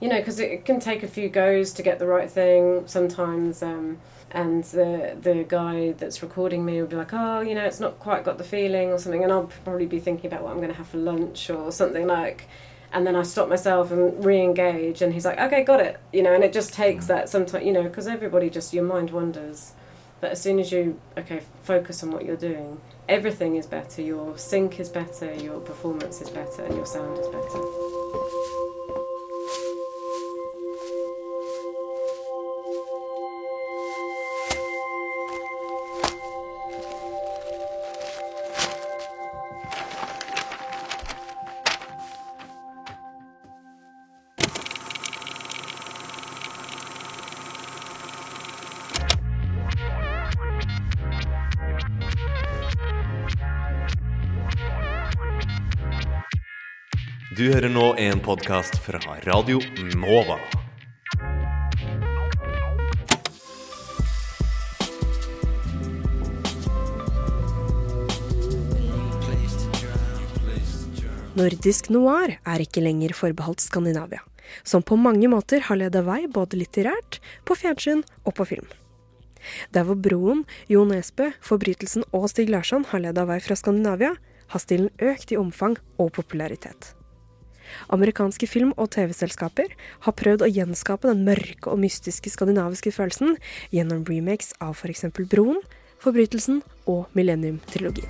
you 0.00 0.08
know 0.08 0.18
because 0.18 0.38
it 0.40 0.64
can 0.64 0.80
take 0.80 1.02
a 1.02 1.08
few 1.08 1.28
goes 1.28 1.72
to 1.74 1.82
get 1.82 1.98
the 1.98 2.06
right 2.06 2.30
thing. 2.30 2.86
Sometimes. 2.86 3.62
Um, 3.62 3.98
and 4.30 4.64
the 4.64 5.16
the 5.20 5.44
guy 5.48 5.92
that's 5.92 6.22
recording 6.22 6.64
me 6.64 6.80
will 6.80 6.88
be 6.88 6.96
like, 6.96 7.12
oh, 7.12 7.40
you 7.40 7.54
know, 7.54 7.64
it's 7.64 7.80
not 7.80 7.98
quite 7.98 8.24
got 8.24 8.38
the 8.38 8.44
feeling 8.44 8.90
or 8.90 8.98
something, 8.98 9.22
and 9.22 9.32
I'll 9.32 9.50
probably 9.64 9.86
be 9.86 10.00
thinking 10.00 10.26
about 10.26 10.42
what 10.42 10.50
I'm 10.50 10.58
going 10.58 10.68
to 10.68 10.76
have 10.76 10.88
for 10.88 10.98
lunch 10.98 11.48
or 11.48 11.72
something 11.72 12.06
like, 12.06 12.46
and 12.92 13.06
then 13.06 13.16
I 13.16 13.22
stop 13.22 13.48
myself 13.48 13.90
and 13.90 14.22
re-engage, 14.22 15.00
and 15.00 15.14
he's 15.14 15.24
like, 15.24 15.40
okay, 15.40 15.64
got 15.64 15.80
it, 15.80 15.98
you 16.12 16.22
know, 16.22 16.34
and 16.34 16.44
it 16.44 16.52
just 16.52 16.72
takes 16.74 17.06
that 17.06 17.28
sometimes, 17.28 17.64
you 17.64 17.72
know, 17.72 17.84
because 17.84 18.06
everybody 18.06 18.50
just 18.50 18.74
your 18.74 18.84
mind 18.84 19.10
wanders, 19.10 19.72
but 20.20 20.32
as 20.32 20.42
soon 20.42 20.58
as 20.58 20.72
you 20.72 21.00
okay 21.16 21.40
focus 21.62 22.02
on 22.02 22.10
what 22.10 22.26
you're 22.26 22.36
doing, 22.36 22.80
everything 23.08 23.56
is 23.56 23.66
better. 23.66 24.02
Your 24.02 24.36
sync 24.36 24.78
is 24.78 24.90
better, 24.90 25.32
your 25.34 25.60
performance 25.60 26.20
is 26.20 26.28
better, 26.28 26.64
and 26.64 26.76
your 26.76 26.86
sound 26.86 27.16
is 27.16 27.28
better. 27.28 28.57
Du 57.38 57.44
hører 57.52 57.70
nå 57.70 57.92
en 58.02 58.18
podkast 58.18 58.80
fra 58.82 58.98
Radio 59.22 59.60
Nova. 59.94 60.40
Nordisk 71.38 71.92
noir 71.94 72.34
er 72.42 72.64
ikke 72.64 72.82
lenger 72.82 73.14
forbeholdt 73.14 73.62
Skandinavia, 73.62 74.18
som 74.66 74.82
på 74.82 74.98
mange 74.98 75.30
måter 75.30 75.62
har 75.70 75.78
leda 75.78 76.02
vei 76.02 76.24
både 76.26 76.58
litterært, 76.58 77.20
på 77.46 77.54
fjernsyn 77.54 78.02
og 78.24 78.34
på 78.34 78.50
film. 78.50 78.66
Der 79.70 79.86
hvor 79.86 79.94
Broen, 79.94 80.42
Jo 80.66 80.82
Nesbø, 80.90 81.30
Forbrytelsen 81.38 82.02
og 82.10 82.32
Stig 82.34 82.50
Larsson 82.50 82.90
har 82.90 83.06
leda 83.06 83.30
vei 83.30 83.38
fra 83.38 83.54
Skandinavia, 83.54 84.16
har 84.50 84.66
stilen 84.66 84.90
økt 84.98 85.30
i 85.30 85.38
omfang 85.38 85.78
og 86.02 86.16
popularitet. 86.18 86.97
Amerikanske 87.94 88.48
film- 88.50 88.74
og 88.76 88.92
TV-selskaper 88.94 89.74
har 90.06 90.16
prøvd 90.18 90.46
å 90.46 90.50
gjenskape 90.52 91.10
den 91.10 91.24
mørke 91.26 91.72
og 91.72 91.80
mystiske 91.82 92.32
skandinaviske 92.32 92.92
følelsen 92.94 93.36
gjennom 93.74 94.04
remakes 94.08 94.54
av 94.62 94.76
f.eks. 94.78 95.08
Broen, 95.28 95.60
Forbrytelsen 95.98 96.62
og 96.86 97.08
Millennium-trilogien. 97.18 98.08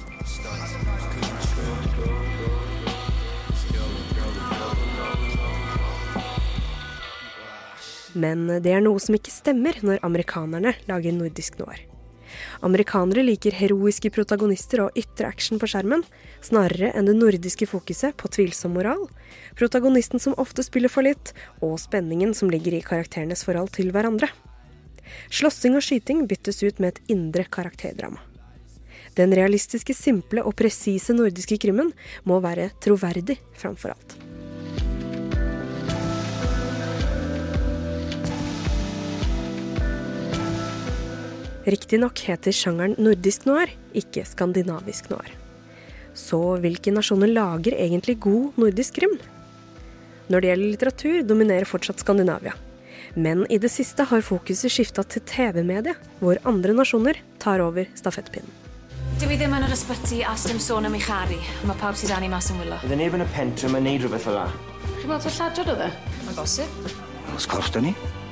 Men 8.19 8.49
det 8.65 8.73
er 8.73 8.83
noe 8.85 9.01
som 9.03 9.17
ikke 9.17 9.33
stemmer 9.33 9.79
når 9.85 10.03
amerikanerne 10.07 10.75
lager 10.91 11.15
nordisk 11.15 11.61
noir. 11.61 11.88
Amerikanere 12.67 13.25
liker 13.25 13.57
heroiske 13.57 14.11
protagonister 14.15 14.85
og 14.85 14.99
ytre 14.99 15.31
action 15.31 15.61
på 15.61 15.69
skjermen, 15.71 16.05
snarere 16.45 16.93
enn 16.97 17.09
det 17.09 17.17
nordiske 17.19 17.69
fokuset 17.71 18.17
på 18.21 18.31
tvilsom 18.35 18.77
moral, 18.79 19.07
protagonisten 19.59 20.23
som 20.23 20.37
ofte 20.39 20.65
spiller 20.67 20.93
for 20.93 21.07
litt, 21.07 21.35
og 21.61 21.79
spenningen 21.83 22.35
som 22.37 22.53
ligger 22.53 22.79
i 22.79 22.85
karakterenes 22.85 23.45
forhold 23.47 23.73
til 23.77 23.93
hverandre. 23.95 24.31
Slåssing 25.33 25.77
og 25.79 25.85
skyting 25.85 26.27
byttes 26.29 26.63
ut 26.63 26.81
med 26.83 26.95
et 26.97 27.15
indre 27.17 27.47
karakterdrama. 27.49 28.21
Den 29.19 29.35
realistiske, 29.35 29.97
simple 29.97 30.45
og 30.47 30.55
presise 30.59 31.17
nordiske 31.17 31.59
krimmen 31.59 31.95
må 32.29 32.39
være 32.45 32.71
troverdig 32.85 33.41
framfor 33.59 33.97
alt. 33.97 34.28
Riktignok 41.69 42.21
heter 42.25 42.55
sjangeren 42.55 42.95
nordisk 42.97 43.45
noir, 43.45 43.69
ikke 43.93 44.23
skandinavisk 44.25 45.11
noir. 45.13 45.29
Så 46.17 46.39
hvilke 46.63 46.95
nasjoner 46.95 47.29
lager 47.29 47.77
egentlig 47.77 48.17
god 48.25 48.57
nordisk 48.57 48.97
krim? 48.97 49.19
Når 50.33 50.41
det 50.41 50.49
gjelder 50.49 50.73
litteratur, 50.73 51.19
dominerer 51.29 51.69
fortsatt 51.69 52.01
Skandinavia. 52.01 52.55
Men 53.15 53.45
i 53.53 53.59
det 53.61 53.69
siste 53.73 54.05
har 54.09 54.25
fokuset 54.25 54.73
skifta 54.73 55.05
til 55.05 55.23
TV-mediet, 55.29 55.97
hvor 56.23 56.41
andre 56.49 56.73
nasjoner 56.77 57.21
tar 57.43 57.61
over 57.65 57.89
stafettpinnen. 57.97 58.51
Dwi 59.19 59.37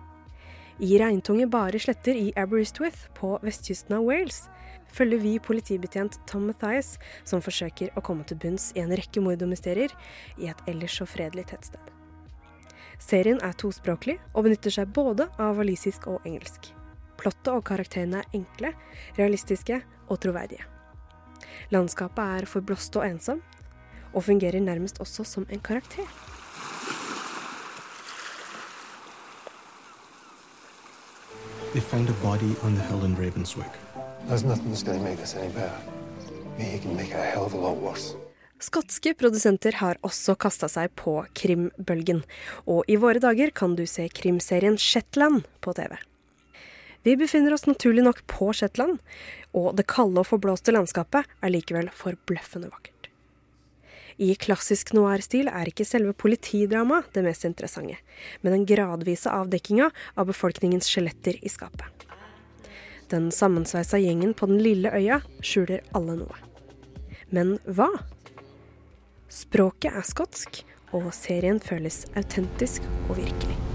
I 0.80 0.96
regntunge 0.96 1.44
bare 1.52 1.80
sletter 1.80 2.16
i 2.16 2.30
Aberystwyth 2.40 3.10
på 3.18 3.34
vestkysten 3.44 3.98
av 3.98 4.06
Wales 4.08 4.46
følger 4.96 5.20
vi 5.20 5.34
politibetjent 5.44 6.16
Tom 6.28 6.46
Mathias, 6.48 6.94
som 7.28 7.44
forsøker 7.44 7.92
å 8.00 8.04
komme 8.06 8.24
til 8.24 8.40
bunns 8.40 8.70
i 8.78 8.84
en 8.84 8.94
rekke 8.96 9.20
mord 9.20 9.44
og 9.44 9.52
mysterier 9.52 9.92
i 10.40 10.48
et 10.48 10.64
ellers 10.72 10.96
så 11.02 11.08
fredelig 11.10 11.50
tettsted. 11.52 11.84
Serien 13.00 13.44
er 13.44 13.60
tospråklig 13.60 14.18
og 14.32 14.48
benytter 14.48 14.72
seg 14.76 14.96
både 14.96 15.28
av 15.36 15.60
walisisk 15.60 16.08
og 16.12 16.24
engelsk. 16.24 16.72
Plottet 17.20 17.52
og 17.52 17.66
karakterene 17.68 18.24
er 18.24 18.40
enkle, 18.40 18.72
realistiske 19.20 19.82
og 20.08 20.24
troverdige. 20.24 20.64
Landskapet 21.76 22.40
er 22.40 22.48
forblåst 22.48 22.96
og 22.96 23.04
ensom, 23.04 23.44
og 24.16 24.26
fungerer 24.32 24.64
nærmest 24.64 25.04
også 25.04 25.28
som 25.28 25.48
en 25.52 25.60
karakter. 25.60 26.08
They 31.74 31.82
found 31.82 32.10
a 32.10 32.14
body 32.24 32.56
on 32.64 32.74
the 32.74 32.82
hill 32.82 33.06
in 33.06 33.16
Ravenswick. 33.16 33.74
There's 34.28 34.44
nothing 34.44 34.70
that's 34.70 34.82
going 34.82 34.98
to 34.98 35.04
make 35.04 35.18
this 35.18 35.36
any 35.36 35.54
better. 35.54 35.78
Me, 36.58 36.74
you 36.74 36.80
can 36.80 36.96
make 36.96 37.10
it 37.10 37.16
a 37.16 37.24
hell 37.24 37.46
of 37.46 37.54
a 37.54 37.58
lot 37.58 37.78
worse. 37.78 38.16
Skotske 38.60 39.14
produsenter 39.14 39.78
har 39.78 40.00
også 40.02 40.34
kasta 40.36 40.68
seg 40.68 40.90
på 41.00 41.14
krimbølgen, 41.38 42.24
og 42.66 42.90
i 42.90 42.98
våre 43.00 43.22
dager 43.24 43.54
kan 43.56 43.78
du 43.78 43.86
se 43.88 44.10
krimserien 44.10 44.76
Shetland 44.82 45.46
på 45.62 45.74
TV. 45.78 45.94
Vi 47.08 47.16
befinner 47.16 47.54
oss 47.54 47.70
naturlig 47.70 48.04
nok 48.04 48.26
på 48.28 48.50
Shetland, 48.52 48.98
og 49.54 49.78
det 49.78 49.88
kalde 49.88 50.20
og 50.20 50.28
forblåste 50.28 50.74
landskapet 50.76 51.30
er 51.40 51.54
likevel 51.54 51.94
forbløffende 51.96 52.74
vakkert. 52.74 52.99
I 54.20 54.34
klassisk 54.36 54.92
noir-stil 54.98 55.48
er 55.48 55.70
ikke 55.72 55.88
selve 55.88 56.12
politidramaet 56.12 57.14
det 57.16 57.24
mest 57.24 57.46
interessante, 57.48 57.96
men 58.44 58.58
den 58.58 58.66
gradvise 58.68 59.32
avdekkinga 59.32 59.88
av 60.20 60.28
befolkningens 60.28 60.92
skjeletter 60.92 61.40
i 61.40 61.52
skapet. 61.52 62.04
Den 63.10 63.32
sammensveisa 63.32 63.98
gjengen 63.98 64.36
på 64.36 64.52
den 64.52 64.60
lille 64.62 64.92
øya 64.92 65.22
skjuler 65.40 65.82
alle 65.98 66.20
noe. 66.20 66.44
Men 67.32 67.56
hva? 67.66 67.90
Språket 69.32 69.96
er 69.96 70.06
skotsk, 70.06 70.62
og 70.92 71.12
serien 71.16 71.64
føles 71.64 72.04
autentisk 72.18 72.86
og 73.08 73.18
virkelig. 73.22 73.69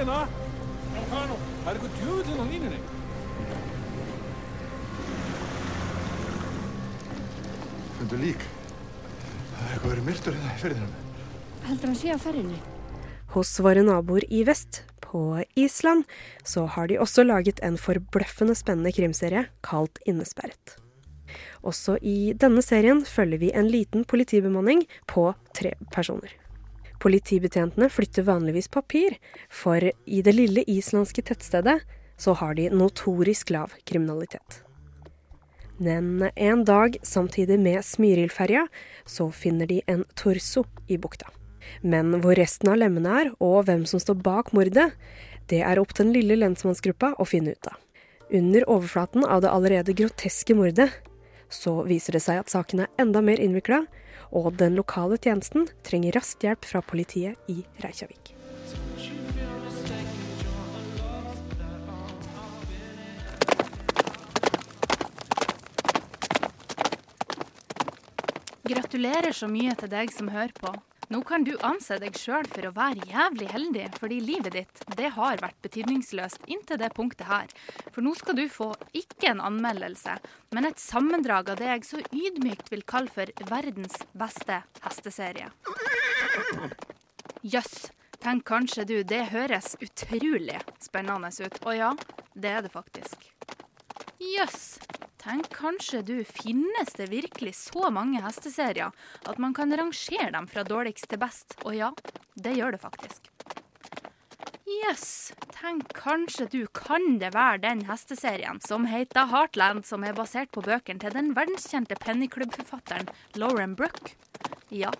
Kunde, 0.00 0.12
kom 0.16 1.08
til 1.10 1.26
nå! 1.28 1.36
Herregud, 1.64 1.64
herregud, 1.66 1.96
du 2.00 2.22
til 2.24 2.38
noen 2.38 2.48
linjer. 2.54 2.76
Fundu 7.98 8.14
lík. 8.22 8.46
Það 9.50 9.60
er 9.60 9.74
eitthvað 9.74 9.92
verið 9.92 10.08
myrtur 10.08 10.38
hérna 10.38 10.54
í 10.54 10.62
ferðinum. 10.62 10.96
Heldur 11.68 11.92
hann 11.92 12.00
sé 12.00 12.16
á 12.16 12.18
ferðinni? 12.24 12.56
Hos 13.36 13.52
våre 13.60 13.84
naboer 13.84 14.24
i 14.32 14.40
vest, 14.48 14.82
på 15.04 15.22
Island, 15.60 16.08
så 16.48 16.64
har 16.64 16.88
de 16.88 16.96
også 17.02 17.28
laget 17.28 17.60
en 17.66 17.76
forbløffende 17.76 18.56
spennende 18.56 18.96
krimserie 18.96 19.50
kalt 19.66 20.00
Innesperret. 20.08 20.78
Også 21.60 22.00
i 22.00 22.32
denne 22.32 22.64
serien 22.64 23.04
følger 23.04 23.44
vi 23.44 23.52
en 23.52 23.68
liten 23.68 24.08
politibemanning 24.08 24.86
på 25.10 25.34
tre 25.52 25.76
personer. 25.92 26.39
Politibetjentene 27.00 27.88
flytter 27.88 28.26
vanligvis 28.28 28.68
papir, 28.68 29.16
for 29.48 29.80
i 29.80 30.22
det 30.22 30.34
lille 30.36 30.64
islandske 30.68 31.24
tettstedet 31.24 31.80
så 32.20 32.34
har 32.36 32.54
de 32.58 32.68
notorisk 32.74 33.50
lav 33.54 33.72
kriminalitet. 33.88 34.60
Men 35.80 36.28
en 36.36 36.64
dag, 36.68 36.98
samtidig 37.02 37.56
med 37.60 37.84
Smyrildferja, 37.84 38.66
så 39.08 39.30
finner 39.32 39.66
de 39.66 39.80
en 39.88 40.04
torso 40.14 40.66
i 40.92 40.98
bukta. 41.00 41.30
Men 41.80 42.18
hvor 42.20 42.36
resten 42.36 42.68
av 42.68 42.76
lemmene 42.82 43.14
er, 43.22 43.30
og 43.40 43.64
hvem 43.68 43.86
som 43.88 44.02
står 44.02 44.18
bak 44.20 44.52
mordet, 44.52 44.90
det 45.48 45.62
er 45.64 45.80
opp 45.80 45.94
til 45.94 46.10
den 46.10 46.18
lille 46.18 46.36
lensmannsgruppa 46.36 47.14
å 47.16 47.24
finne 47.28 47.54
ut 47.56 47.70
av. 47.70 47.78
Under 48.30 48.68
overflaten 48.68 49.24
av 49.24 49.40
det 49.42 49.50
allerede 49.50 49.96
groteske 49.96 50.54
mordet, 50.54 50.90
så 51.48 51.80
viser 51.88 52.14
det 52.14 52.22
seg 52.28 52.42
at 52.42 52.52
saken 52.52 52.84
er 52.84 52.92
enda 53.00 53.24
mer 53.24 53.40
innvikla, 53.40 53.86
og 54.30 54.52
den 54.60 54.76
lokale 54.78 55.18
tjenesten 55.18 55.68
trenger 55.86 56.14
raskt 56.18 56.46
hjelp 56.46 56.66
fra 56.66 56.82
politiet 56.84 57.50
i 57.50 57.62
Reykjavik. 57.82 58.34
Gratulerer 68.70 69.34
så 69.34 69.48
mye 69.50 69.74
til 69.74 69.90
deg 69.90 70.12
som 70.14 70.30
hører 70.30 70.54
på. 70.54 70.70
Nå 71.10 71.24
kan 71.26 71.42
du 71.42 71.56
anse 71.66 71.96
deg 71.98 72.14
sjøl 72.14 72.46
for 72.46 72.68
å 72.68 72.70
være 72.76 73.02
jævlig 73.10 73.48
heldig, 73.50 73.86
fordi 73.98 74.20
livet 74.22 74.54
ditt 74.54 74.82
det 74.94 75.08
har 75.16 75.40
vært 75.42 75.58
betydningsløst 75.64 76.44
inntil 76.46 76.78
det 76.78 76.92
punktet 76.94 77.26
her. 77.26 77.50
For 77.90 78.06
nå 78.06 78.12
skal 78.14 78.38
du 78.38 78.44
få 78.46 78.68
ikke 78.94 79.32
en 79.32 79.42
anmeldelse, 79.48 80.14
men 80.54 80.68
et 80.68 80.78
sammendrag 80.78 81.50
av 81.50 81.58
det 81.58 81.66
jeg 81.72 81.88
så 81.88 82.04
ydmykt 82.14 82.70
vil 82.70 82.86
kalle 82.86 83.10
for 83.10 83.32
verdens 83.50 83.98
beste 84.14 84.60
hesteserie. 84.84 85.50
Jøss, 87.42 87.90
tenk 88.22 88.46
kanskje 88.46 88.86
du, 88.86 88.96
det 89.02 89.32
høres 89.34 89.74
utrolig 89.82 90.60
spennende 90.78 91.34
ut. 91.42 91.58
Og 91.66 91.74
ja, 91.74 91.90
det 92.38 92.54
er 92.54 92.62
det 92.62 92.70
faktisk. 92.70 93.32
Jøss, 94.20 94.76
tenk 95.16 95.46
kanskje 95.56 96.02
du, 96.04 96.16
finnes 96.28 96.92
det 96.98 97.06
virkelig 97.08 97.54
så 97.56 97.88
mange 97.88 98.20
hesteserier 98.20 98.92
at 99.24 99.38
man 99.40 99.54
kan 99.56 99.72
rangere 99.72 100.28
dem 100.34 100.48
fra 100.50 100.64
dårligst 100.68 101.08
til 101.08 101.22
best? 101.22 101.56
Og 101.64 101.72
ja, 101.78 101.88
det 102.36 102.52
gjør 102.58 102.76
det 102.76 102.82
faktisk. 102.82 103.30
Jøss, 104.68 105.32
tenk 105.56 105.88
kanskje 105.96 106.50
du, 106.52 106.60
kan 106.76 107.16
det 107.22 107.32
være 107.32 107.62
den 107.64 107.86
hesteserien 107.88 108.60
som 108.60 108.84
heter 108.92 109.32
Heartland, 109.32 109.86
som 109.88 110.04
er 110.04 110.12
basert 110.12 110.52
på 110.52 110.66
bøkene 110.68 111.00
til 111.00 111.16
den 111.16 111.32
verdenskjente 111.32 111.96
pennyklubbforfatteren 112.04 113.08
Lauren 113.40 113.72
Brooke? 113.72 114.18
Ja, 114.68 114.92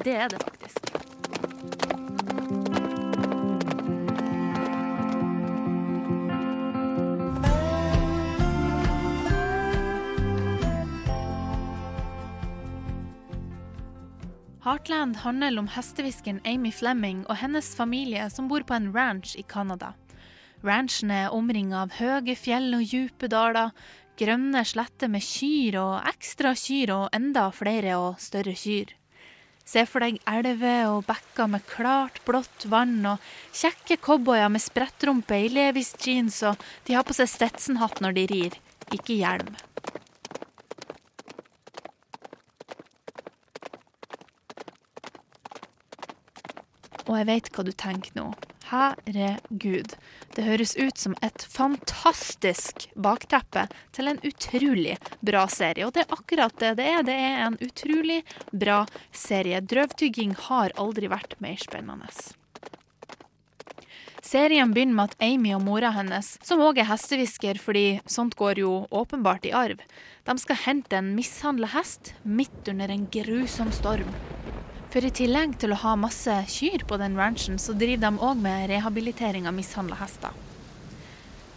det 0.00 0.16
er 0.16 0.32
det 0.32 0.40
faktisk. 0.48 1.21
Heartland 14.72 15.16
handler 15.20 15.58
om 15.58 15.66
hestehviskeren 15.68 16.38
Amy 16.48 16.70
Fleming 16.72 17.26
og 17.28 17.36
hennes 17.42 17.66
familie 17.76 18.24
som 18.32 18.46
bor 18.48 18.62
på 18.64 18.72
en 18.72 18.86
ranch 18.94 19.34
i 19.36 19.42
Canada. 19.44 19.90
Ranchen 20.64 21.10
er 21.12 21.34
omringa 21.36 21.82
av 21.82 21.98
høye 21.98 22.32
fjell 22.40 22.70
og 22.78 22.86
dype 22.88 23.28
daler, 23.28 23.74
grønne 24.16 24.62
sletter 24.64 25.12
med 25.12 25.20
kyr 25.26 25.76
og 25.76 26.08
ekstra 26.08 26.54
kyr 26.56 26.94
og 26.94 27.18
enda 27.18 27.50
flere 27.52 27.98
og 28.00 28.22
større 28.24 28.54
kyr. 28.56 28.94
Se 29.68 29.84
for 29.84 30.06
deg 30.06 30.16
elver 30.24 30.88
og 30.94 31.04
bekker 31.10 31.52
med 31.52 31.68
klart, 31.68 32.22
blått 32.24 32.64
vann 32.72 33.02
og 33.10 33.28
kjekke 33.52 34.00
cowboyer 34.00 34.48
med 34.48 34.64
sprettrumpe 34.64 35.36
i 35.36 35.52
Levis 35.52 35.92
jeans, 36.00 36.40
og 36.48 36.56
de 36.88 36.96
har 36.96 37.04
på 37.04 37.18
seg 37.20 37.28
Stetson-hatt 37.28 38.00
når 38.00 38.16
de 38.16 38.26
rir, 38.32 38.58
ikke 38.88 39.20
hjelm. 39.20 39.52
Og 47.12 47.18
jeg 47.20 47.28
vet 47.28 47.48
hva 47.52 47.62
du 47.66 47.72
tenker 47.76 48.14
nå. 48.16 48.26
Herregud. 48.70 49.92
Det 50.32 50.46
høres 50.46 50.72
ut 50.80 50.96
som 50.96 51.12
et 51.20 51.44
fantastisk 51.44 52.86
bakteppe 52.96 53.66
til 53.92 54.08
en 54.08 54.20
utrolig 54.24 54.94
bra 55.20 55.44
serie. 55.52 55.84
Og 55.84 55.92
det 55.92 56.06
er 56.06 56.14
akkurat 56.16 56.56
det 56.62 56.70
det 56.80 56.86
er. 56.88 57.02
Det 57.04 57.16
er 57.20 57.42
en 57.50 57.58
utrolig 57.60 58.22
bra 58.48 58.86
serie. 59.12 59.60
Drøvtygging 59.60 60.32
har 60.48 60.72
aldri 60.80 61.12
vært 61.12 61.36
mer 61.44 61.60
spennende. 61.60 62.08
Serien 64.24 64.72
begynner 64.72 64.96
med 64.96 65.12
at 65.12 65.26
Amy 65.26 65.52
og 65.52 65.64
mora 65.66 65.90
hennes, 65.92 66.38
som 66.46 66.62
òg 66.64 66.80
er 66.80 66.88
hestehvisker 66.88 67.60
fordi 67.60 67.98
sånt 68.08 68.38
går 68.38 68.62
jo 68.62 68.70
åpenbart 68.88 69.44
i 69.50 69.52
arv, 69.52 69.82
de 70.24 70.38
skal 70.40 70.62
hente 70.62 70.96
en 70.96 71.12
mishandla 71.18 71.68
hest 71.74 72.14
midt 72.22 72.70
under 72.72 72.94
en 72.94 73.04
grusom 73.12 73.74
storm. 73.74 74.08
For 74.92 75.00
i 75.00 75.08
tillegg 75.08 75.54
til 75.56 75.72
å 75.72 75.80
ha 75.86 75.94
masse 75.96 76.34
kyr 76.52 76.82
på 76.84 76.98
den 77.00 77.14
ranchen, 77.16 77.56
så 77.56 77.72
driver 77.72 78.10
de 78.10 78.26
òg 78.28 78.40
med 78.44 78.66
rehabilitering 78.68 79.48
av 79.48 79.56
mishandla 79.56 79.96
hester. 80.02 80.36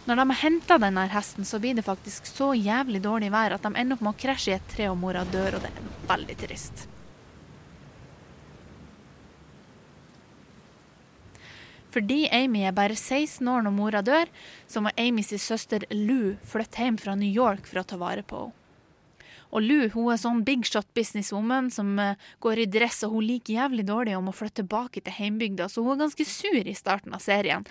Når 0.06 0.16
de 0.16 0.24
har 0.30 0.40
henta 0.40 0.78
denne 0.80 1.04
hesten, 1.12 1.44
så 1.44 1.60
blir 1.60 1.76
det 1.76 1.84
faktisk 1.84 2.30
så 2.30 2.54
jævlig 2.56 3.02
dårlig 3.04 3.28
vær 3.34 3.58
at 3.58 3.66
de 3.66 3.74
ender 3.76 3.98
opp 3.98 4.06
med 4.06 4.14
å 4.14 4.20
krasje 4.22 4.54
i 4.54 4.56
et 4.56 4.68
tre, 4.72 4.88
og 4.88 4.96
mora 5.02 5.26
dør, 5.28 5.58
og 5.58 5.66
det 5.66 5.72
er 5.74 5.88
veldig 6.08 6.38
trist. 6.46 6.86
Fordi 11.92 12.22
Amy 12.32 12.64
er 12.68 12.76
bare 12.76 12.96
16 12.96 13.44
år 13.48 13.66
når 13.66 13.72
mora 13.76 14.04
dør, 14.04 14.30
så 14.68 14.80
må 14.80 14.96
Amys 14.96 15.36
søster 15.42 15.84
Lou 15.92 16.36
flytte 16.48 16.84
hjem 16.84 16.96
fra 17.00 17.16
New 17.20 17.28
York 17.28 17.68
for 17.68 17.82
å 17.82 17.88
ta 17.88 18.00
vare 18.00 18.24
på 18.24 18.46
henne. 18.46 18.62
Og 19.52 19.62
Lou 19.62 19.86
hun 19.94 20.10
er 20.12 20.20
sånn 20.20 20.42
big 20.46 20.66
shot 20.66 20.88
businesswoman 20.96 21.70
som 21.72 21.94
uh, 22.00 22.14
går 22.44 22.64
i 22.64 22.68
dress, 22.78 23.02
og 23.06 23.16
hun 23.16 23.28
liker 23.28 23.58
jævlig 23.60 23.86
dårlig 23.88 24.16
om 24.18 24.30
å 24.30 24.34
flytte 24.34 24.62
tilbake 24.62 25.02
til 25.04 25.16
heimbygda, 25.18 25.68
så 25.68 25.84
hun 25.84 25.96
er 25.96 26.04
ganske 26.06 26.28
sur 26.28 26.62
i 26.62 26.76
starten 26.76 27.14
av 27.16 27.24
serien. 27.24 27.66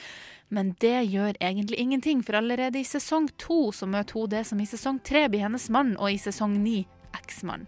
Men 0.53 0.75
det 0.79 1.07
gjør 1.09 1.39
egentlig 1.41 1.79
ingenting, 1.81 2.21
for 2.23 2.37
allerede 2.37 2.79
i 2.79 2.87
sesong 2.87 3.31
to 3.41 3.71
så 3.73 3.89
møter 3.89 4.19
hun 4.19 4.29
det 4.35 4.43
som 4.49 4.61
i 4.61 4.69
sesong 4.69 5.01
tre 5.03 5.25
blir 5.29 5.47
hennes 5.47 5.69
mann, 5.73 5.95
og 5.97 6.13
i 6.13 6.21
sesong 6.21 6.59
ni 6.61 6.83
eksmann. 7.17 7.65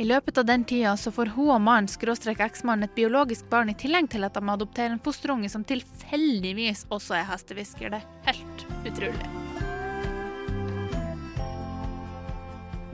I 0.00 0.04
løpet 0.04 0.38
av 0.40 0.46
den 0.48 0.62
tida 0.64 0.94
så 0.96 1.12
får 1.12 1.34
hun 1.34 1.50
og 1.52 1.60
mannen 1.60 1.90
skråstrek 1.92 2.40
eksmannen 2.40 2.88
et 2.88 2.94
biologisk 2.96 3.50
barn 3.52 3.68
i 3.68 3.76
tillegg 3.76 4.08
til 4.14 4.24
at 4.24 4.38
de 4.38 4.40
adopterer 4.48 4.94
en 4.94 5.04
fosterunge 5.04 5.52
som 5.52 5.66
tilfeldigvis 5.68 6.86
også 6.88 7.20
er 7.20 7.28
hestehvisker. 7.34 7.92
Det 7.92 8.00
er 8.00 8.40
helt 8.40 8.68
utrolig. 8.88 9.49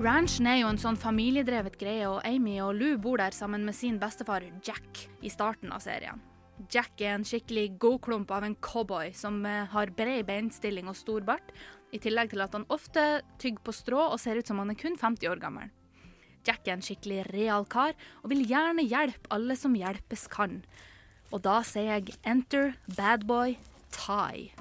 Ranchen 0.06 0.46
er 0.46 0.60
jo 0.60 0.68
en 0.70 0.78
sånn 0.78 0.94
familiedrevet 0.94 1.74
greie, 1.80 2.06
og 2.06 2.20
Amy 2.28 2.60
og 2.62 2.76
Lou 2.78 2.92
bor 3.02 3.18
der 3.18 3.34
sammen 3.34 3.64
med 3.66 3.74
sin 3.74 3.96
bestefar 3.98 4.44
Jack 4.62 5.00
i 5.18 5.30
starten 5.32 5.72
av 5.74 5.80
serien. 5.82 6.20
Jack 6.70 7.00
er 7.02 7.16
en 7.16 7.24
skikkelig 7.26 7.72
godklump 7.82 8.30
av 8.30 8.44
en 8.46 8.54
cowboy 8.62 9.10
som 9.18 9.40
eh, 9.50 9.64
har 9.72 9.90
bred 9.98 10.28
beinstilling 10.28 10.86
og 10.86 10.94
stor 10.94 11.26
bart, 11.26 11.50
i 11.90 11.98
tillegg 11.98 12.30
til 12.30 12.44
at 12.44 12.54
han 12.54 12.68
ofte 12.70 13.02
tygger 13.42 13.64
på 13.66 13.74
strå 13.74 14.04
og 14.04 14.20
ser 14.22 14.38
ut 14.38 14.46
som 14.46 14.60
han 14.62 14.70
er 14.70 14.78
kun 14.78 14.94
50 14.94 15.26
år 15.32 15.42
gammel. 15.42 15.72
Jack 16.46 16.68
er 16.68 16.76
en 16.76 16.86
skikkelig 16.86 17.24
real 17.32 17.66
kar 17.66 17.96
og 18.22 18.30
vil 18.30 18.44
gjerne 18.46 18.86
hjelpe 18.86 19.32
alle 19.34 19.58
som 19.58 19.74
hjelpes 19.74 20.28
kan. 20.30 20.60
Og 21.34 21.42
da 21.42 21.56
sier 21.66 21.96
jeg 21.96 22.14
enter 22.22 22.76
badboy 22.94 23.56
Ty. 23.96 24.52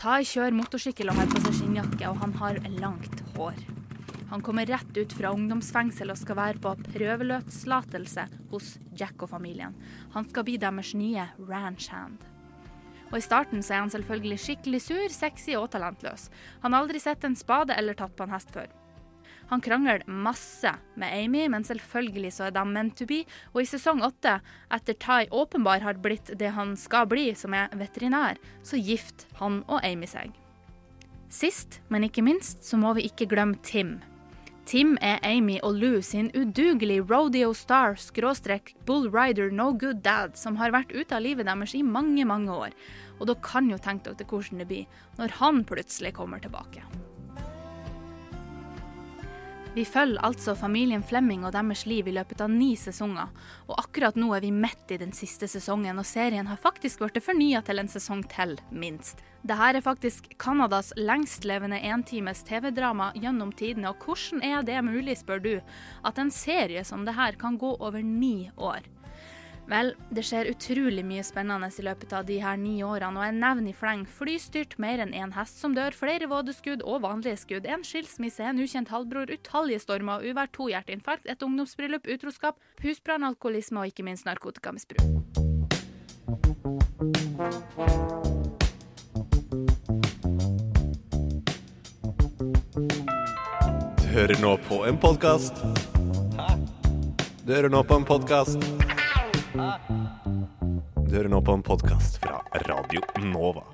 Ty 0.00 0.24
kjører 0.24 0.56
motorsykkel 0.56 1.12
og 1.12 1.20
har 1.20 1.28
på 1.28 1.44
seg 1.44 1.58
skinnjakke, 1.58 2.08
og 2.08 2.24
han 2.24 2.32
har 2.40 2.62
langt 2.80 3.20
hår. 3.36 3.60
Han 4.30 4.42
kommer 4.46 4.66
rett 4.66 4.96
ut 4.96 5.12
fra 5.12 5.32
ungdomsfengsel 5.34 6.12
og 6.12 6.18
skal 6.20 6.38
være 6.38 6.62
på 6.62 6.74
prøveløslatelse 6.92 8.26
hos 8.52 8.76
Jack 8.94 9.24
og 9.26 9.32
familien. 9.32 9.74
Han 10.14 10.28
skal 10.30 10.46
bli 10.46 10.58
deres 10.62 10.92
nye 10.94 11.24
ranch 11.48 11.90
hand. 11.90 12.20
Og 13.10 13.18
I 13.18 13.24
starten 13.26 13.62
så 13.62 13.74
er 13.74 13.82
han 13.82 13.90
selvfølgelig 13.90 14.38
skikkelig 14.38 14.80
sur, 14.84 15.08
sexy 15.10 15.56
og 15.58 15.72
talentløs. 15.72 16.28
Han 16.62 16.72
har 16.72 16.84
aldri 16.84 17.00
sett 17.02 17.26
en 17.26 17.34
spade 17.34 17.74
eller 17.74 17.98
tatt 17.98 18.14
på 18.14 18.26
en 18.26 18.34
hest 18.36 18.54
før. 18.54 18.68
Han 19.50 19.60
krangler 19.60 20.04
masse 20.06 20.70
med 20.94 21.10
Amy, 21.10 21.48
men 21.50 21.66
selvfølgelig 21.66 22.30
så 22.36 22.44
er 22.46 22.54
de 22.54 22.62
meant 22.70 22.94
to 22.94 23.08
be. 23.10 23.24
Og 23.50 23.64
i 23.64 23.66
sesong 23.66 24.04
åtte, 24.06 24.36
etter 24.70 24.94
Ty 24.94 25.26
åpenbar 25.34 25.82
har 25.82 25.98
blitt 25.98 26.30
det 26.38 26.52
han 26.54 26.76
skal 26.78 27.10
bli, 27.10 27.32
som 27.34 27.58
er 27.58 27.74
veterinær, 27.74 28.38
så 28.62 28.78
gifter 28.78 29.26
han 29.42 29.64
og 29.66 29.82
Amy 29.82 30.06
seg. 30.06 30.30
Sist, 31.30 31.80
men 31.90 32.06
ikke 32.06 32.22
minst, 32.22 32.62
så 32.62 32.78
må 32.78 32.94
vi 32.94 33.08
ikke 33.10 33.26
glemme 33.30 33.58
Tim. 33.66 33.98
Tim 34.70 34.92
er 35.02 35.18
Amy 35.26 35.56
og 35.66 35.80
Lou 35.82 35.96
sin 35.98 36.28
udugelige 36.30 37.02
rodeo 37.02 37.48
star 37.58 37.96
skråstrek 37.98 38.70
bull 38.86 39.08
rider 39.10 39.50
no 39.50 39.72
good 39.74 39.98
dad 40.04 40.36
som 40.38 40.60
har 40.60 40.70
vært 40.70 40.94
ute 40.94 41.16
av 41.16 41.24
livet 41.24 41.48
deres 41.48 41.74
i 41.74 41.82
mange, 41.82 42.22
mange 42.22 42.54
år. 42.54 42.76
Og 43.18 43.26
da 43.26 43.34
kan 43.42 43.66
jo 43.66 43.80
tenke 43.82 44.14
dere 44.14 44.30
hvordan 44.30 44.62
det 44.62 44.68
blir 44.70 45.02
når 45.18 45.34
han 45.40 45.64
plutselig 45.66 46.14
kommer 46.14 46.38
tilbake. 46.38 46.84
Vi 49.70 49.84
følger 49.86 50.18
altså 50.26 50.56
familien 50.58 51.02
Flemming 51.06 51.44
og 51.46 51.52
deres 51.54 51.84
liv 51.86 52.08
i 52.10 52.14
løpet 52.16 52.40
av 52.42 52.50
ni 52.50 52.72
sesonger, 52.74 53.28
og 53.68 53.76
akkurat 53.78 54.16
nå 54.18 54.32
er 54.34 54.42
vi 54.42 54.50
midt 54.50 54.90
i 54.90 54.98
den 54.98 55.14
siste 55.14 55.46
sesongen, 55.46 56.00
og 56.00 56.08
serien 56.10 56.50
har 56.50 56.58
faktisk 56.58 57.04
blitt 57.04 57.22
fornya 57.22 57.62
til 57.62 57.78
en 57.78 57.90
sesong 57.92 58.24
til, 58.32 58.56
minst. 58.74 59.22
Dette 59.46 59.70
er 59.70 59.78
faktisk 59.84 60.26
Canadas 60.42 60.90
lengstlevende 60.98 61.78
entimes 61.86 62.42
TV-drama 62.48 63.12
gjennom 63.14 63.54
tidene, 63.54 63.94
og 63.94 64.02
hvordan 64.02 64.42
er 64.42 64.66
det 64.66 64.82
mulig, 64.82 65.20
spør 65.22 65.44
du, 65.46 65.52
at 66.02 66.18
en 66.18 66.34
serie 66.34 66.82
som 66.84 67.06
dette 67.06 67.36
kan 67.38 67.54
gå 67.54 67.76
over 67.78 68.02
ni 68.02 68.50
år? 68.58 68.82
Vel, 69.70 69.92
det 70.10 70.24
skjer 70.26 70.48
utrolig 70.50 71.04
mye 71.06 71.22
spennende 71.22 71.68
i 71.70 71.82
løpet 71.86 72.10
av 72.16 72.24
de 72.26 72.40
her 72.42 72.56
ni 72.58 72.80
årene, 72.82 73.20
og 73.20 73.22
jeg 73.22 73.36
nevner 73.36 73.70
i 73.70 73.74
fleng 73.76 74.02
flystyrt, 74.18 74.74
mer 74.82 74.98
enn 75.04 75.14
én 75.14 75.36
hest 75.36 75.60
som 75.62 75.76
dør, 75.76 75.94
flere 75.94 76.26
vådeskudd 76.26 76.82
og 76.82 77.04
vanlige 77.04 77.38
skudd, 77.38 77.68
en 77.70 77.86
skilsmisse, 77.86 78.42
en 78.42 78.58
ukjent 78.58 78.90
halvbror, 78.90 79.30
utallige 79.30 79.84
stormer, 79.84 80.26
uvær, 80.26 80.50
to 80.50 80.66
hjerteinfarkt, 80.72 81.30
et 81.30 81.46
ungdomsbryllup, 81.46 82.10
utroskap, 82.10 82.58
husbrann, 82.82 83.22
alkoholisme 83.30 83.84
og 83.84 83.92
ikke 83.94 84.08
minst 84.10 84.26
narkotikamisbruk. 84.26 85.06
Du 94.02 94.06
hører 94.18 94.40
nå 94.42 94.56
på 94.66 94.82
en 94.90 94.98
podkast. 94.98 95.62
Du 97.46 97.54
hører 97.54 97.70
nå 97.70 97.86
på 97.86 98.02
en 98.02 98.10
podkast. 98.16 98.98
Du 99.50 99.56
hører 101.10 101.26
nå 101.26 101.40
på 101.42 101.54
en 101.56 101.62
podkast 101.66 102.20
fra 102.22 102.36
Radio 102.68 103.00
Nova. 103.32 103.64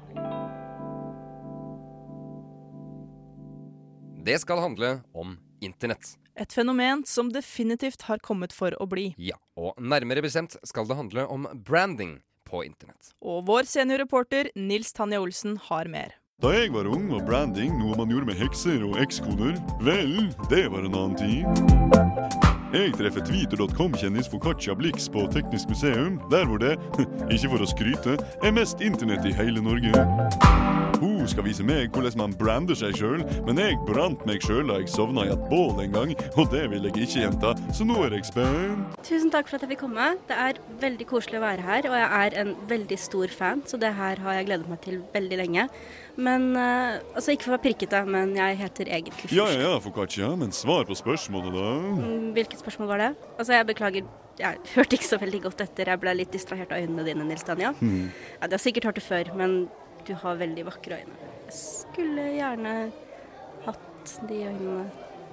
Det 4.25 4.39
skal 4.41 4.62
handle 4.65 4.95
om 5.12 5.35
internett. 5.61 6.15
Et 6.33 6.53
fenomen 6.53 7.05
som 7.05 7.29
definitivt 7.33 8.07
har 8.09 8.25
kommet 8.25 8.57
for 8.57 8.73
å 8.81 8.89
bli. 8.89 9.11
Ja, 9.21 9.37
og 9.61 9.77
nærmere 9.77 10.25
bestemt 10.25 10.57
skal 10.65 10.89
det 10.89 10.97
handle 10.97 11.27
om 11.29 11.45
branding 11.69 12.23
på 12.49 12.65
internett. 12.65 13.12
Og 13.21 13.45
vår 13.45 13.69
seniorreporter 13.69 14.55
Nils 14.57 14.97
Tanja 14.97 15.21
Olsen 15.21 15.61
har 15.69 15.93
mer. 15.93 16.17
Da 16.42 16.51
jeg 16.53 16.68
var 16.68 16.85
ung, 16.85 17.07
var 17.09 17.22
branding 17.25 17.79
noe 17.79 17.94
man 17.96 18.11
gjorde 18.12 18.29
med 18.29 18.37
hekser 18.37 18.83
og 18.85 18.99
ekskoner. 19.01 19.55
Vel, 19.81 20.18
det 20.51 20.66
var 20.68 20.85
en 20.85 20.96
annen 20.99 21.14
tid. 21.16 21.46
Jeg 22.77 22.92
treffer 22.99 23.25
twitter.com-kjendis 23.25 24.29
Foccaccia 24.29 24.75
Blix 24.77 25.07
på 25.09 25.22
Teknisk 25.33 25.70
museum, 25.72 26.18
der 26.29 26.44
hvor 26.44 26.61
det, 26.61 26.75
ikke 27.33 27.55
for 27.55 27.64
å 27.64 27.70
skryte, 27.70 28.18
er 28.44 28.53
mest 28.53 28.85
internett 28.85 29.25
i 29.25 29.33
hele 29.33 29.64
Norge. 29.64 29.96
Hun 31.01 31.25
skal 31.29 31.44
vise 31.46 31.64
meg 31.64 31.88
hvordan 31.94 32.20
man 32.20 32.37
brander 32.37 32.77
seg 32.77 32.99
sjøl, 33.01 33.25
men 33.49 33.61
jeg 33.61 33.81
brant 33.88 34.20
meg 34.29 34.44
sjøl 34.44 34.68
da 34.68 34.79
jeg 34.83 34.92
sovna 34.92 35.25
i 35.25 35.33
et 35.33 35.49
bål 35.49 35.81
en 35.87 35.96
gang, 35.96 36.12
og 36.37 36.53
det 36.53 36.66
vil 36.72 36.85
jeg 36.90 36.99
ikke 37.07 37.22
gjenta, 37.25 37.55
så 37.72 37.88
nå 37.88 37.96
er 38.05 38.18
jeg 38.18 38.29
spent. 38.29 38.96
Tusen 39.09 39.33
takk 39.33 39.49
for 39.49 39.57
at 39.57 39.64
jeg 39.64 39.72
fikk 39.72 39.87
komme. 39.87 40.12
Det 40.29 40.37
er 40.37 40.61
veldig 40.85 41.09
koselig 41.09 41.40
å 41.40 41.46
være 41.46 41.64
her, 41.64 41.88
og 41.88 41.96
jeg 41.96 42.11
er 42.20 42.38
en 42.44 42.53
veldig 42.68 43.01
stor 43.01 43.33
fan, 43.33 43.64
så 43.64 43.81
det 43.81 43.96
her 43.96 44.20
har 44.25 44.40
jeg 44.40 44.51
gledet 44.51 44.72
meg 44.72 44.85
til 44.85 45.01
veldig 45.16 45.40
lenge. 45.46 45.70
Men 46.17 46.49
uh, 46.57 46.97
altså 47.15 47.35
ikke 47.35 47.45
for 47.45 47.53
å 47.53 47.57
være 47.59 47.65
pirkete, 47.67 48.03
men 48.09 48.33
jeg 48.39 48.57
heter 48.61 48.89
egentlig 48.89 49.17
først. 49.19 49.35
Ja, 49.37 49.49
ja, 49.53 49.61
ja, 49.67 49.81
Foccaccia, 49.85 50.31
men 50.41 50.55
svar 50.57 50.87
på 50.89 50.97
spørsmålet, 50.97 51.53
da. 51.53 51.67
Mm, 52.01 52.31
Hvilket 52.37 52.63
spørsmål 52.63 52.89
var 52.95 53.03
det? 53.05 53.11
Altså, 53.37 53.53
jeg 53.53 53.69
beklager, 53.69 54.07
jeg 54.41 54.63
hørte 54.75 54.97
ikke 54.97 55.11
så 55.11 55.21
veldig 55.21 55.43
godt 55.49 55.65
etter. 55.67 55.93
Jeg 55.93 56.03
ble 56.05 56.15
litt 56.17 56.33
distrahert 56.33 56.73
av 56.73 56.81
øynene 56.85 57.05
dine, 57.09 57.27
Nils 57.29 57.45
Tanja. 57.45 57.75
Mm. 57.81 58.09
Ja, 58.41 58.49
du 58.49 58.57
har 58.57 58.65
sikkert 58.65 58.89
hørt 58.89 59.01
det 59.01 59.05
før, 59.05 59.33
men 59.37 59.59
du 60.09 60.15
har 60.23 60.41
veldig 60.41 60.65
vakre 60.71 61.03
øyne. 61.03 61.33
Jeg 61.51 61.59
skulle 61.61 62.31
gjerne 62.37 62.77
hatt 63.67 64.17
de 64.31 64.41
øynene 64.49 64.87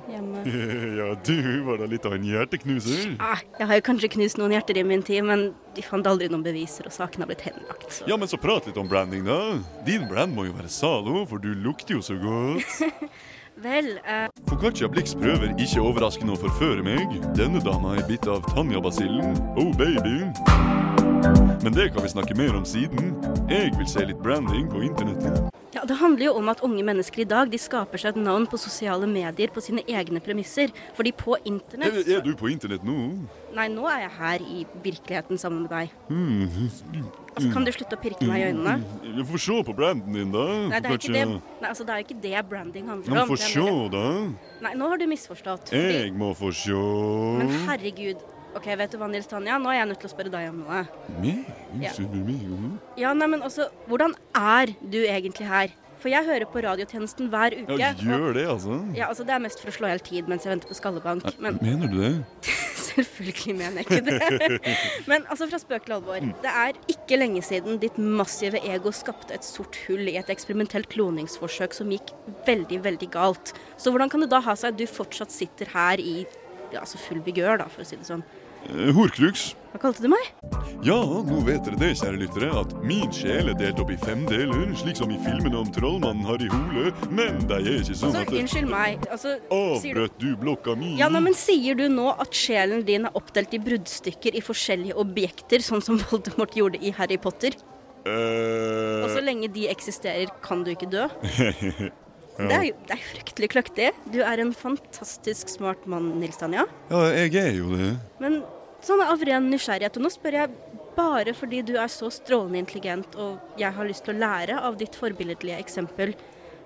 hjemme. 0.10 0.44
Ja, 1.00 1.10
du 1.26 1.38
var 1.66 1.80
da 1.82 1.88
litt 1.90 2.06
av 2.06 2.16
en 2.16 2.26
hjerteknuser. 2.28 3.16
Ah, 3.24 3.42
jeg 3.60 3.70
har 3.70 3.80
jo 3.80 3.86
kanskje 3.88 4.10
knust 4.16 4.40
noen 4.40 4.54
hjerter 4.56 4.78
i 4.80 4.86
min 4.88 5.04
tid, 5.06 5.24
men 5.28 5.50
de 5.76 5.86
fant 5.86 6.08
aldri 6.08 6.30
noen 6.32 6.46
beviser, 6.46 6.88
og 6.90 6.96
saken 6.96 7.24
har 7.24 7.32
blitt 7.32 7.46
henlagt. 7.48 7.88
Så. 7.90 8.08
Ja, 8.10 8.18
men 8.20 8.30
så 8.32 8.40
prat 8.42 8.68
litt 8.70 8.80
om 8.80 8.90
branding, 8.90 9.26
da. 9.28 9.40
Din 9.88 10.08
brand 10.12 10.36
må 10.36 10.48
jo 10.50 10.58
være 10.58 10.72
Zalo, 10.72 11.24
for 11.30 11.44
du 11.44 11.52
lukter 11.66 11.98
jo 11.98 12.04
så 12.06 12.18
godt. 12.20 12.84
Vel, 13.64 14.00
uh... 14.10 14.28
Foccaccia 14.50 14.90
Blix 14.90 15.14
prøver 15.18 15.54
ikke 15.62 15.84
overraskende 15.86 16.34
å 16.34 16.42
forføre 16.42 16.86
meg. 16.86 17.20
Denne 17.38 17.62
dama 17.64 17.98
er 18.00 18.08
bitt 18.10 18.26
av 18.30 18.42
Tanja-basillen. 18.54 19.38
Oh, 19.54 19.70
baby. 19.78 20.73
Men 21.64 21.74
det 21.74 21.90
kan 21.94 22.04
vi 22.04 22.10
snakke 22.12 22.36
mer 22.36 22.56
om 22.58 22.66
siden. 22.68 23.14
Jeg 23.50 23.72
vil 23.78 23.88
se 23.88 24.04
litt 24.06 24.20
branding 24.24 24.66
på 24.72 24.82
internettet. 24.84 25.50
ja, 25.74 25.82
det 25.88 25.96
handler 25.98 26.26
jo 26.26 26.34
om 26.38 26.50
at 26.52 26.60
unge 26.64 26.84
mennesker 26.86 27.24
i 27.24 27.26
dag 27.28 27.50
de 27.52 27.58
skaper 27.58 27.98
seg 28.02 28.14
et 28.18 28.20
navn 28.24 28.46
på 28.52 28.60
sosiale 28.62 29.08
medier 29.10 29.48
på 29.54 29.62
sine 29.64 29.82
egne 29.90 30.20
premisser. 30.22 30.74
Fordi 30.98 31.14
på 31.16 31.38
internett 31.50 31.96
Er, 32.04 32.18
er 32.18 32.22
du 32.26 32.34
på 32.36 32.52
internett 32.52 32.84
nå? 32.84 32.98
Nei, 33.56 33.68
nå 33.72 33.88
er 33.90 34.04
jeg 34.04 34.12
her 34.18 34.44
i 34.44 34.66
virkeligheten 34.84 35.40
sammen 35.40 35.64
med 35.64 35.72
deg. 35.72 35.96
Mm. 36.10 36.68
Altså, 37.34 37.54
Kan 37.56 37.66
du 37.66 37.72
slutte 37.74 37.96
å 37.98 38.02
pirke 38.04 38.28
meg 38.28 38.44
i 38.44 38.52
øynene? 38.52 38.76
Vi 39.16 39.26
får 39.32 39.44
se 39.48 39.64
på 39.64 39.74
branden 39.78 40.14
din, 40.20 40.32
da. 40.36 40.46
Nei, 40.68 40.80
det 40.84 40.92
er 40.92 41.00
ikke 41.00 41.16
det, 41.16 41.26
nei, 41.64 41.70
altså, 41.72 41.88
det 41.88 41.96
er 41.96 42.04
ikke 42.06 42.20
det 42.28 42.46
branding 42.52 42.92
handler 42.92 43.10
om. 43.10 43.18
men 43.18 43.32
få 43.32 43.40
se, 43.40 43.66
da. 43.96 44.06
Nei, 44.68 44.76
nå 44.78 44.90
har 44.92 44.98
du 45.02 45.08
misforstått. 45.08 45.72
Fordi- 45.72 46.00
Jeg 46.04 46.14
må 46.14 46.36
få 46.36 46.52
se. 46.54 46.76
Men 47.40 47.50
herregud. 47.70 48.20
Ok, 48.54 48.68
vet 48.78 48.92
du 48.94 49.00
hva, 49.02 49.08
Nils 49.10 49.30
Tanja? 49.30 49.58
Nå 49.62 49.72
er 49.72 49.80
jeg 49.82 49.90
nødt 49.90 50.02
til 50.04 50.10
å 50.10 50.14
spørre 50.14 50.34
deg 50.34 50.50
om 50.52 50.60
noe. 50.64 50.84
Meg? 51.22 51.46
Ja. 51.82 51.94
Unnskyld 51.94 52.20
meg. 52.28 52.76
Ja, 53.02 53.14
nei, 53.18 53.30
men 53.34 53.46
også, 53.46 53.70
hvordan 53.90 54.14
er 54.38 54.76
du 54.82 55.00
egentlig 55.02 55.50
her? 55.50 55.74
For 56.04 56.12
jeg 56.12 56.28
hører 56.28 56.44
på 56.52 56.60
radiotjenesten 56.66 57.30
hver 57.32 57.56
uke. 57.62 57.78
Ja, 57.80 57.94
gjør 57.96 58.34
det, 58.36 58.44
altså. 58.52 58.82
Ja, 58.98 59.08
altså 59.08 59.24
Det 59.24 59.38
er 59.38 59.40
mest 59.46 59.62
for 59.64 59.72
å 59.72 59.76
slå 59.78 59.88
i 59.88 59.94
hjel 59.94 60.04
tid 60.04 60.32
mens 60.32 60.44
jeg 60.44 60.52
venter 60.52 60.68
på 60.68 60.76
skallebank. 60.76 61.30
Men 61.40 61.58
Mener 61.64 61.90
du 61.92 62.02
det? 62.02 62.12
selvfølgelig 62.94 63.56
mener 63.56 63.80
jeg 63.80 63.88
ikke 63.88 64.02
det. 64.10 64.76
Men 65.12 65.24
altså, 65.32 65.48
fra 65.50 65.60
spøk 65.62 65.88
til 65.88 65.96
alvor. 65.98 66.20
Mm. 66.20 66.34
Det 66.44 66.54
er 66.66 66.80
ikke 66.92 67.20
lenge 67.20 67.44
siden 67.46 67.80
ditt 67.82 67.98
massive 67.98 68.60
ego 68.68 68.92
skapte 68.94 69.34
et 69.38 69.48
sort 69.48 69.80
hull 69.88 70.12
i 70.12 70.18
et 70.20 70.30
eksperimentelt 70.34 70.92
kloningsforsøk 70.94 71.76
som 71.78 71.92
gikk 71.94 72.14
veldig, 72.48 72.84
veldig 72.84 73.10
galt. 73.14 73.56
Så 73.80 73.94
hvordan 73.94 74.12
kan 74.12 74.26
det 74.26 74.32
da 74.34 74.44
ha 74.44 74.58
seg 74.60 74.74
at 74.74 74.82
du 74.82 74.86
fortsatt 74.90 75.34
sitter 75.34 75.72
her 75.74 76.04
i 76.04 76.24
ja, 76.74 76.82
altså 76.82 77.00
full 77.00 77.22
vigør, 77.24 77.60
da, 77.62 77.70
for 77.72 77.86
å 77.86 77.88
si 77.88 78.00
det 78.00 78.10
sånn? 78.10 78.26
Eh, 78.70 78.92
Horcrux. 78.96 79.54
Hva 79.74 79.80
kalte 79.82 80.04
du 80.06 80.08
meg? 80.12 80.28
Ja, 80.86 81.00
nå 81.02 81.40
vet 81.48 81.64
dere 81.66 81.80
det, 81.82 81.90
kjære 81.98 82.20
lyttere, 82.22 82.50
at 82.62 82.74
min 82.86 83.10
sjel 83.16 83.50
er 83.50 83.56
delt 83.58 83.80
opp 83.82 83.90
i 83.90 83.98
fem 83.98 84.22
deler, 84.30 84.70
slik 84.78 85.00
som 85.00 85.10
i 85.12 85.18
filmene 85.24 85.58
om 85.58 85.72
trollmannen 85.74 86.22
Harry 86.28 86.50
Hole, 86.52 86.92
men 87.10 87.40
de 87.50 87.58
er 87.58 87.80
ikke 87.80 87.96
sånn 87.98 88.12
Altså, 88.12 88.22
at 88.22 88.30
det- 88.30 88.44
unnskyld 88.44 88.70
meg. 88.70 89.08
Altså, 89.10 89.34
sier 89.82 89.98
du, 89.98 90.04
Avbrøt 90.04 90.20
du 90.22 90.36
blokka 90.38 90.76
mi? 90.78 90.94
ja, 91.00 91.10
nei, 91.10 91.24
men 91.26 91.34
sier 91.34 91.76
du 91.76 91.88
nå 91.90 92.12
at 92.20 92.30
sjelen 92.38 92.86
din 92.86 93.06
er 93.10 93.18
oppdelt 93.18 93.54
i 93.58 93.58
bruddstykker 93.66 94.36
i 94.38 94.42
forskjellige 94.46 94.94
objekter, 94.96 95.58
sånn 95.66 95.82
som 95.82 95.98
Voldemort 96.12 96.54
gjorde 96.54 96.78
i 96.84 96.92
Harry 96.92 97.18
Potter? 97.18 97.58
Og 98.06 99.10
så 99.10 99.22
lenge 99.24 99.48
de 99.52 99.68
eksisterer, 99.72 100.28
kan 100.44 100.64
du 100.64 100.72
ikke 100.76 100.90
dø? 100.92 101.08
ja. 102.38 102.48
Det 102.50 102.56
er 102.58 102.68
jo 102.70 102.76
det 102.90 102.96
er 102.96 103.06
fryktelig 103.12 103.50
kløktig. 103.54 103.90
Du 104.14 104.20
er 104.26 104.42
en 104.42 104.54
fantastisk 104.58 105.52
smart 105.54 105.86
mann, 105.90 106.14
Nils 106.20 106.40
Tanja. 106.42 106.66
ja, 106.90 107.02
jeg 107.14 107.36
er 107.42 107.58
jo 107.60 107.74
det. 107.78 107.92
Men 108.24 108.42
sånn 108.84 109.04
av 109.06 109.22
ren 109.24 109.50
nysgjerrighet, 109.52 109.98
og 110.00 110.08
nå 110.08 110.12
spør 110.12 110.40
jeg 110.42 110.56
bare 110.98 111.34
fordi 111.34 111.62
du 111.66 111.74
er 111.82 111.90
så 111.90 112.10
strålende 112.14 112.60
intelligent 112.62 113.16
og 113.18 113.58
jeg 113.58 113.74
har 113.74 113.88
lyst 113.90 114.06
til 114.06 114.14
å 114.14 114.20
lære 114.22 114.60
av 114.62 114.78
ditt 114.78 114.98
forbilledlige 115.00 115.58
eksempel. 115.62 116.14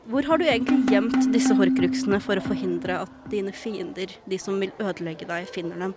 Hvor 0.08 0.24
har 0.24 0.40
du 0.40 0.46
egentlig 0.48 0.88
gjemt 0.88 1.26
disse 1.34 1.52
horcruxene 1.58 2.18
for 2.24 2.40
å 2.40 2.44
forhindre 2.46 3.02
at 3.04 3.16
dine 3.28 3.52
fiender, 3.52 4.14
de 4.24 4.38
som 4.40 4.56
vil 4.62 4.72
ødelegge 4.80 5.28
deg, 5.28 5.50
finner 5.52 5.82
dem? 5.84 5.96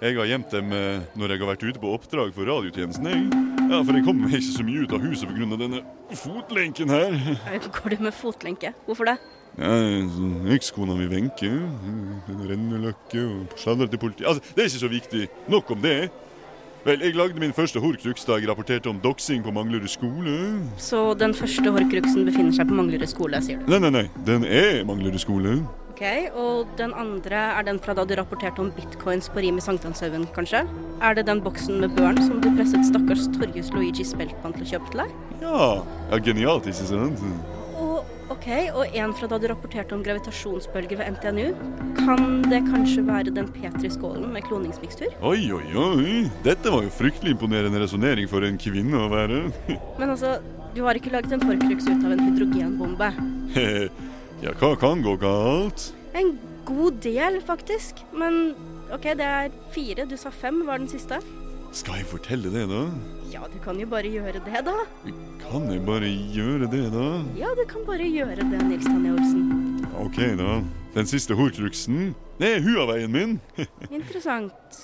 Jeg, 0.00 0.14
har 0.16 0.30
gjemt 0.30 0.54
dem 0.54 0.72
eh, 0.72 1.04
når 1.12 1.34
jeg 1.34 1.42
har 1.42 1.50
vært 1.50 1.66
ute 1.66 1.82
på 1.82 1.92
oppdrag 1.92 2.32
for 2.32 2.48
radiotjenesten. 2.48 3.10
Jeg. 3.12 3.26
Ja, 3.66 3.82
For 3.82 3.98
jeg 3.98 4.06
kommer 4.06 4.30
meg 4.30 4.38
ikke 4.38 4.54
så 4.54 4.64
mye 4.64 4.86
ut 4.86 4.94
av 4.96 5.04
huset 5.04 5.28
pga. 5.28 5.48
denne 5.60 5.82
fotlenken 6.22 6.94
her. 6.94 7.18
Går 7.82 7.96
du 7.98 8.04
med 8.08 8.16
fotlenke? 8.16 8.72
Hvorfor 8.88 9.10
det? 9.12 9.18
Ja, 9.60 9.72
Ekskona 10.56 10.96
mi 10.96 11.10
Wenche. 11.12 11.52
Renneløkke 12.48 13.26
og 13.28 13.58
sladrer 13.60 13.92
til 13.92 14.00
politiet. 14.00 14.28
Altså, 14.30 14.54
det 14.56 14.64
er 14.64 14.70
ikke 14.72 14.84
så 14.86 14.92
viktig. 14.92 15.28
Nok 15.52 15.76
om 15.76 15.84
det. 15.84 15.98
Vel, 16.86 17.00
jeg 17.02 17.16
lagde 17.18 17.40
min 17.42 17.50
første 17.50 17.80
horcrux 17.82 18.22
da 18.28 18.36
jeg 18.38 18.46
rapporterte 18.46 18.86
om 18.86 19.00
doxing 19.02 19.40
på 19.42 19.50
Manglerud 19.50 19.90
skole. 19.90 20.34
Så 20.78 21.00
den 21.18 21.32
første 21.34 21.72
horcruxen 21.74 22.22
befinner 22.28 22.54
seg 22.54 22.68
på 22.70 22.76
Manglerud 22.78 23.10
skole, 23.10 23.40
sier 23.42 23.58
du? 23.58 23.72
Nei, 23.72 23.80
nei, 23.82 23.90
nei. 23.90 24.04
Den 24.28 24.46
er 24.46 24.84
Manglerud 24.86 25.18
skole. 25.18 25.56
Ok, 25.90 26.04
Og 26.38 26.70
den 26.78 26.94
andre 26.94 27.40
er 27.56 27.66
den 27.66 27.80
fra 27.82 27.96
da 27.98 28.04
du 28.06 28.14
rapporterte 28.14 28.62
om 28.62 28.70
bitcoins 28.70 29.26
på 29.34 29.42
Rim 29.42 29.58
i 29.58 29.64
Sankthanshaugen, 29.66 30.28
kanskje? 30.36 30.62
Er 31.02 31.18
det 31.18 31.26
den 31.26 31.42
boksen 31.42 31.82
med 31.82 31.98
børn 31.98 32.22
som 32.22 32.38
du 32.38 32.52
presset 32.54 32.86
stakkars 32.86 33.26
Torjus 33.34 33.74
Luigi 33.74 34.06
Speltmann 34.06 34.54
til 34.54 34.68
å 34.68 34.72
kjøpe 34.76 34.92
til 34.92 35.02
deg? 35.02 35.20
Ja, 35.42 35.68
ja 36.12 36.22
genialt, 36.22 36.70
ikke 36.70 36.86
sant? 36.86 37.24
Og, 37.76 38.08
ok, 38.32 38.46
og 38.72 38.94
en 38.96 39.12
fra 39.16 39.28
da 39.28 39.38
du 39.40 39.46
rapporterte 39.50 39.92
om 39.96 40.02
gravitasjonsbølger 40.04 41.00
ved 41.00 41.16
NTNU. 41.16 41.48
Kan 41.98 42.40
det 42.48 42.62
kanskje 42.70 43.04
være 43.04 43.34
den 43.36 43.50
Petri-skålen 43.52 44.30
med 44.32 44.46
kloningsmikstur? 44.48 45.12
Oi, 45.20 45.50
oi, 45.52 45.66
oi. 45.76 46.14
Dette 46.46 46.72
var 46.72 46.86
jo 46.86 46.94
fryktelig 46.96 47.36
imponerende 47.36 47.82
resonnering 47.82 48.30
for 48.30 48.46
en 48.46 48.56
kvinne 48.60 49.02
å 49.04 49.10
være. 49.12 49.42
Men 50.00 50.08
altså, 50.08 50.38
du 50.76 50.82
har 50.86 50.96
ikke 50.96 51.12
laget 51.12 51.36
en 51.36 51.44
forkrux 51.44 51.88
ut 51.90 52.04
av 52.08 52.16
en 52.16 52.24
hydrogenbombe. 52.24 53.12
ja, 54.44 54.56
hva 54.56 54.72
kan 54.80 55.04
gå 55.04 55.16
galt? 55.20 55.90
En 56.16 56.36
god 56.68 57.02
del, 57.04 57.42
faktisk. 57.44 58.00
Men 58.16 58.54
ok, 58.94 59.12
det 59.20 59.32
er 59.32 59.60
fire. 59.76 60.08
Du 60.08 60.16
sa 60.20 60.32
fem 60.32 60.64
var 60.68 60.80
den 60.80 60.88
siste. 60.92 61.20
Skal 61.76 61.98
jeg 62.00 62.06
fortelle 62.08 62.48
det, 62.48 62.62
da? 62.70 62.86
Ja, 63.28 63.42
du 63.52 63.58
kan 63.60 63.76
jo 63.76 63.84
bare 63.90 64.08
gjøre 64.08 64.40
det, 64.46 64.60
da. 64.64 64.76
Kan 65.42 65.66
jeg 65.68 65.82
bare 65.84 66.08
gjøre 66.08 66.70
det, 66.72 66.86
da? 66.94 67.08
Ja, 67.36 67.50
du 67.58 67.66
kan 67.68 67.84
bare 67.84 68.06
gjøre 68.08 68.46
det, 68.48 68.60
Nils 68.64 68.86
Tanja 68.88 69.12
Olsen. 69.12 69.42
OK, 70.00 70.16
da. 70.40 70.54
Den 70.94 71.10
siste 71.10 71.36
horcruxen, 71.36 72.14
det 72.40 72.54
er 72.54 72.64
Huaveien 72.64 73.12
min. 73.12 73.36
Interessant. 73.98 74.78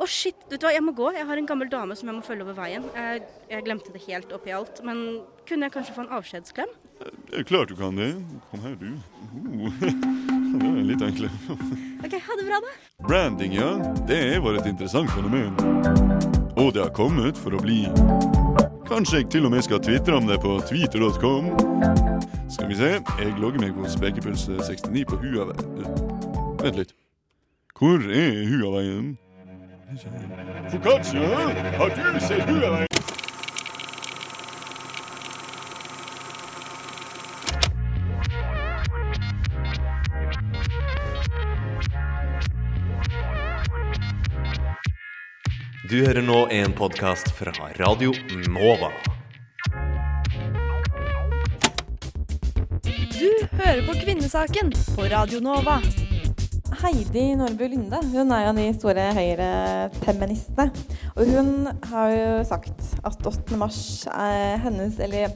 Å, 0.00 0.08
shit. 0.10 0.34
Vet 0.50 0.58
du 0.58 0.66
hva, 0.66 0.74
jeg 0.74 0.82
må 0.82 0.96
gå. 0.98 1.12
Jeg 1.14 1.28
har 1.30 1.38
en 1.38 1.46
gammel 1.46 1.70
dame 1.70 1.94
som 1.94 2.10
jeg 2.10 2.18
må 2.18 2.26
følge 2.26 2.42
over 2.48 2.58
veien. 2.58 2.90
Jeg, 2.96 3.22
jeg 3.52 3.66
glemte 3.68 3.94
det 3.94 4.02
helt 4.08 4.34
oppi 4.34 4.54
alt. 4.56 4.82
Men 4.82 5.20
kunne 5.46 5.68
jeg 5.68 5.76
kanskje 5.78 5.94
få 5.94 6.08
en 6.08 6.14
avskjedsklem? 6.18 6.74
Det 7.00 7.38
er 7.38 7.42
klart 7.42 7.68
du 7.68 7.76
kan 7.76 7.96
det. 7.96 8.14
Kom 8.50 8.60
her, 8.60 8.76
du. 8.80 8.92
Uh, 9.32 9.72
Det 10.60 10.66
er 10.66 10.82
litt 10.84 11.02
enklere. 11.02 11.56
OK, 12.04 12.14
ha 12.26 12.36
det 12.36 12.44
bra, 12.44 12.58
da. 12.64 12.72
Branding, 13.06 13.54
ja. 13.54 13.70
Det 14.08 14.38
var 14.42 14.58
et 14.58 14.66
interessant 14.66 15.10
fenomen. 15.14 15.54
Og 16.58 16.72
det 16.74 16.82
har 16.82 16.90
kommet 16.92 17.38
for 17.38 17.54
å 17.54 17.60
bli. 17.62 17.84
Kanskje 18.90 19.22
jeg 19.22 19.30
til 19.30 19.46
og 19.46 19.54
med 19.54 19.62
skal 19.64 19.80
tvitre 19.84 20.18
om 20.18 20.26
det 20.26 20.40
på 20.42 20.56
twitter.com. 20.66 21.52
Skal 22.50 22.72
vi 22.72 22.80
se. 22.80 22.90
Jeg 23.22 23.36
logger 23.38 23.62
meg 23.62 23.78
hos 23.78 23.94
Spekepølse69 23.96 25.06
på 25.12 25.20
Huaveien. 25.22 25.88
Vent 26.60 26.82
litt. 26.82 26.94
Hvor 27.78 28.02
er 28.10 28.42
Huaveien? 28.50 29.14
Foccaccia, 30.70 31.32
har 31.78 31.94
du 31.96 32.20
sett 32.26 32.50
Huaveien? 32.50 32.90
Du 45.90 45.96
hører 46.04 46.22
nå 46.22 46.44
en 46.54 46.70
podkast 46.78 47.32
fra 47.34 47.50
Radio 47.74 48.12
Nova. 48.46 48.92
Du 52.86 53.26
hører 53.58 53.80
på 53.88 53.96
Kvinnesaken 53.98 54.70
på 54.94 55.08
Radio 55.10 55.40
Nova. 55.42 55.80
Heidi 56.84 57.26
Nordby 57.34 57.72
Linde 57.74 57.98
hun 58.12 58.30
er 58.30 58.46
jo 58.46 58.54
de 58.60 58.68
store 58.78 59.08
høyrefeministene. 59.18 60.70
Og 61.16 61.34
hun 61.34 61.52
har 61.90 62.14
jo 62.14 62.32
sagt 62.46 62.86
at 63.02 63.30
8. 63.34 63.58
mars 63.58 63.82
er 64.14 64.62
hennes 64.62 65.02
Eller 65.02 65.34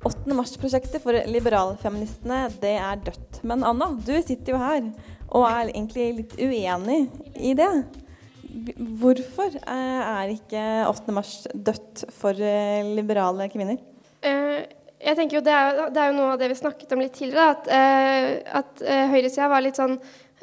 8. 0.00 0.32
mars-prosjektet 0.32 1.04
for 1.04 1.12
liberalfeministene, 1.28 2.46
det 2.64 2.78
er 2.80 3.04
dødt. 3.04 3.44
Men 3.44 3.68
Anna, 3.68 3.92
du 4.00 4.16
sitter 4.24 4.56
jo 4.56 4.64
her 4.64 4.94
og 5.28 5.44
er 5.44 5.74
egentlig 5.74 6.14
litt 6.22 6.40
uenig 6.40 7.02
i 7.36 7.52
det. 7.52 7.74
Hvorfor 9.00 9.54
eh, 9.60 10.00
er 10.02 10.32
ikke 10.34 10.62
8. 10.88 11.14
mars 11.14 11.34
dødt 11.54 12.04
for 12.14 12.36
eh, 12.36 12.86
liberale 12.96 13.46
kvinner? 13.52 13.78
Eh, 14.26 14.62
jeg 15.00 15.16
tenker 15.16 15.38
jo 15.38 15.44
det 15.44 15.54
er, 15.54 15.78
det 15.94 16.00
er 16.02 16.10
jo 16.10 16.16
noe 16.18 16.32
av 16.34 16.40
det 16.40 16.50
vi 16.50 16.58
snakket 16.58 16.92
om 16.92 17.00
litt 17.00 17.14
tidligere, 17.16 17.54
at, 17.54 17.70
at 18.60 18.82
høyresida 19.08 19.46
var 19.48 19.64
litt 19.64 19.78
sånn 19.80 19.94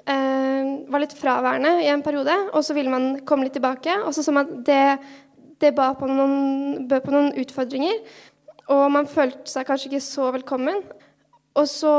var 0.08 1.04
litt 1.04 1.14
fraværende 1.20 1.84
i 1.84 1.90
en 1.92 2.02
periode, 2.02 2.34
og 2.56 2.64
så 2.66 2.74
ville 2.74 2.90
man 2.90 3.20
komme 3.28 3.46
litt 3.46 3.54
tilbake. 3.58 3.92
Og 4.08 4.16
så 4.16 4.24
så 4.26 4.34
man 4.34 4.48
at 4.48 4.64
det, 4.66 4.80
det 5.62 5.74
bød 5.78 6.00
på 6.00 6.08
på 7.04 7.14
noen 7.14 7.30
utfordringer, 7.44 8.00
og 8.74 8.86
man 8.96 9.10
følte 9.12 9.52
seg 9.52 9.68
kanskje 9.68 9.92
ikke 9.92 10.08
så 10.08 10.32
velkommen. 10.34 10.80
Og 11.60 11.70
så 11.70 11.94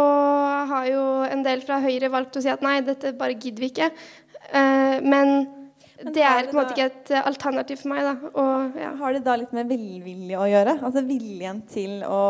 har 0.73 0.89
jo 0.91 1.05
en 1.29 1.45
del 1.47 1.63
fra 1.67 1.79
Høyre 1.85 2.11
valgt 2.11 2.41
å 2.41 2.43
si 2.43 2.51
at 2.51 2.65
nei, 2.65 2.81
dette 2.87 3.15
bare 3.19 3.39
gidder 3.39 3.63
vi 3.63 3.71
ikke. 3.71 3.93
Men, 5.07 5.47
det 5.99 6.23
er 6.23 6.47
på 6.47 6.55
en 6.55 6.61
måte 6.61 6.75
ikke 6.77 6.89
et 6.93 7.11
eh, 7.11 7.27
alternativ 7.27 7.81
for 7.83 7.91
meg, 7.91 8.07
da. 8.07 8.31
Og, 8.31 8.79
ja. 8.79 8.91
Har 9.01 9.15
det 9.17 9.25
da 9.27 9.35
litt 9.41 9.55
med 9.57 9.71
velvilje 9.71 10.39
å 10.39 10.47
gjøre? 10.47 10.79
Altså 10.87 11.03
viljen 11.07 11.63
til 11.71 12.03
å 12.07 12.23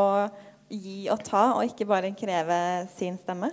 gi 0.73 1.09
og 1.13 1.25
ta, 1.27 1.45
og 1.59 1.69
ikke 1.69 1.89
bare 1.89 2.15
kreve 2.17 2.61
sin 2.97 3.19
stemme? 3.21 3.53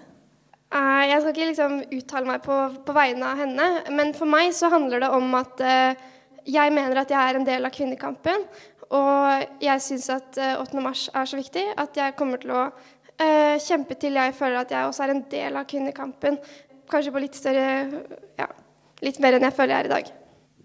Eh, 0.72 1.04
jeg 1.10 1.20
skal 1.20 1.34
ikke 1.34 1.50
liksom 1.52 1.78
uttale 2.00 2.32
meg 2.32 2.46
på, 2.48 2.60
på 2.88 2.96
vegne 2.96 3.28
av 3.32 3.44
henne, 3.44 3.68
men 3.96 4.16
for 4.16 4.30
meg 4.30 4.56
så 4.56 4.72
handler 4.72 5.04
det 5.04 5.12
om 5.18 5.36
at 5.40 5.64
eh, 5.64 6.08
jeg 6.46 6.74
mener 6.74 7.02
at 7.02 7.12
jeg 7.12 7.20
er 7.20 7.40
en 7.40 7.48
del 7.48 7.68
av 7.68 7.76
kvinnekampen. 7.76 8.48
Og 8.96 9.64
jeg 9.64 9.84
syns 9.84 10.10
at 10.14 10.40
eh, 10.40 10.60
8. 10.62 10.84
mars 10.84 11.08
er 11.12 11.28
så 11.28 11.40
viktig 11.40 11.64
at 11.82 11.98
jeg 11.98 12.16
kommer 12.20 12.40
til 12.40 12.54
å 12.56 12.66
eh, 13.20 13.56
kjempe 13.64 13.98
til 14.00 14.20
jeg 14.20 14.36
føler 14.38 14.62
at 14.62 14.72
jeg 14.72 14.88
også 14.88 15.06
er 15.06 15.16
en 15.16 15.26
del 15.32 15.60
av 15.60 15.68
kvinnekampen. 15.70 16.40
Kanskje 16.92 17.12
på 17.12 17.24
litt 17.24 17.36
større 17.36 18.06
Ja, 18.38 18.48
litt 19.06 19.20
mer 19.24 19.38
enn 19.38 19.48
jeg 19.48 19.56
føler 19.56 19.76
jeg 19.76 19.86
er 19.86 19.90
i 19.90 19.96
dag. 19.96 20.14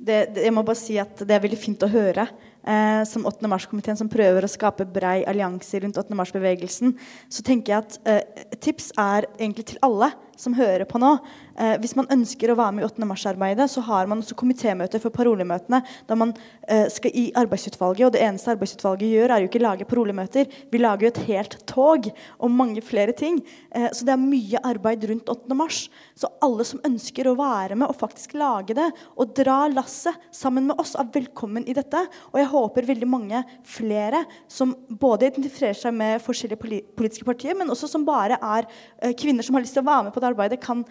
det, 0.00 0.20
jeg 0.46 0.54
må 0.56 0.64
bare 0.64 0.80
si 0.80 0.96
at 1.00 1.20
det 1.26 1.36
er 1.36 1.42
veldig 1.44 1.60
fint 1.60 1.84
å 1.84 1.90
høre. 1.92 2.24
Eh, 2.60 3.02
som 3.08 3.24
8. 3.24 3.48
mars-komiteen 3.48 3.96
som 3.96 4.08
prøver 4.12 4.44
å 4.44 4.50
skape 4.50 4.84
brei 4.84 5.22
allianse 5.28 5.80
rundt 5.80 5.96
8. 5.96 6.16
mars-bevegelsen, 6.16 6.92
så 7.32 7.44
tenker 7.44 7.72
jeg 7.72 7.86
at 7.86 7.96
eh, 8.04 8.44
tips 8.60 8.90
er 9.00 9.28
egentlig 9.38 9.70
til 9.70 9.80
alle 9.86 10.10
som 10.40 10.56
hører 10.56 10.86
på 10.88 11.00
nå. 11.00 11.12
Eh, 11.60 11.76
hvis 11.82 11.94
man 11.98 12.08
ønsker 12.12 12.52
å 12.52 12.56
være 12.58 12.76
med 12.76 12.84
i 12.84 12.88
8. 12.88 13.06
mars-arbeidet, 13.08 13.66
så 13.72 13.82
har 13.84 14.08
man 14.10 14.22
også 14.22 14.36
komitémøter 14.38 15.02
for 15.02 15.12
parolemøtene. 15.14 15.82
Da 16.08 16.16
man 16.18 16.32
eh, 16.66 16.86
skal 16.92 17.14
i 17.16 17.26
arbeidsutvalget, 17.36 18.06
og 18.06 18.14
det 18.14 18.22
eneste 18.24 18.54
arbeidsutvalget 18.54 19.12
gjør, 19.12 19.34
er 19.34 19.44
jo 19.44 19.50
ikke 19.50 19.62
lage 19.62 19.88
parolemøter. 19.88 20.48
Vi 20.72 20.80
lager 20.80 21.06
jo 21.06 21.12
et 21.12 21.22
helt 21.28 21.58
tog 21.68 22.08
og 22.10 22.54
mange 22.54 22.82
flere 22.84 23.14
ting. 23.16 23.42
Eh, 23.74 23.90
så 23.92 24.08
det 24.08 24.14
er 24.14 24.22
mye 24.22 24.62
arbeid 24.70 25.04
rundt 25.10 25.32
8. 25.32 25.58
mars. 25.58 25.82
Så 26.18 26.30
alle 26.44 26.66
som 26.68 26.82
ønsker 26.86 27.28
å 27.28 27.36
være 27.38 27.76
med 27.76 27.90
og 27.90 27.98
faktisk 28.00 28.36
lage 28.40 28.76
det, 28.78 28.88
og 29.20 29.34
dra 29.36 29.62
lasset 29.70 30.16
sammen 30.34 30.70
med 30.70 30.80
oss, 30.80 30.96
er 30.96 31.12
velkommen 31.12 31.68
i 31.68 31.76
dette. 31.76 32.06
Og 32.32 32.40
jeg 32.40 32.50
håper 32.54 32.88
veldig 32.88 33.10
mange 33.10 33.44
flere 33.68 34.24
som 34.50 34.72
både 34.88 35.28
identifiserer 35.28 35.76
seg 35.76 35.96
med 35.96 36.22
forskjellige 36.24 36.82
politiske 36.96 37.28
partier, 37.28 37.56
men 37.58 37.70
også 37.72 37.90
som 37.90 38.06
bare 38.08 38.38
er 38.40 38.68
eh, 39.02 39.14
kvinner 39.18 39.44
som 39.44 39.58
har 39.58 39.64
lyst 39.66 39.76
til 39.76 39.84
å 39.84 39.90
være 39.90 40.08
med 40.08 40.14
på 40.14 40.22
det 40.22 40.29
arbeidet, 40.32 40.62
kan 40.64 40.84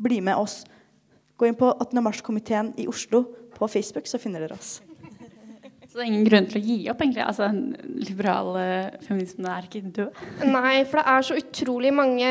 bli 0.00 0.20
med 0.24 0.40
oss. 0.40 0.62
Gå 1.40 1.48
inn 1.48 1.58
på 1.58 1.72
8. 1.72 2.00
mars-komiteen 2.04 2.74
i 2.80 2.88
Oslo 2.90 3.24
på 3.56 3.68
Facebook, 3.68 4.08
så 4.08 4.20
finner 4.20 4.44
dere 4.44 4.58
oss. 4.58 4.78
Så 5.90 5.98
det 5.98 6.04
er 6.04 6.08
ingen 6.12 6.26
grunn 6.28 6.44
til 6.46 6.60
å 6.60 6.62
gi 6.62 6.74
opp, 6.92 7.00
egentlig? 7.02 7.22
Altså, 7.26 7.48
Den 7.50 7.96
liberale 8.06 8.64
feminisme 9.02 9.50
er 9.50 9.64
ikke 9.66 9.80
død? 9.96 10.20
Nei, 10.46 10.84
for 10.86 11.00
det 11.00 11.04
er 11.10 11.26
så 11.26 11.38
utrolig 11.40 11.90
mange 11.90 12.28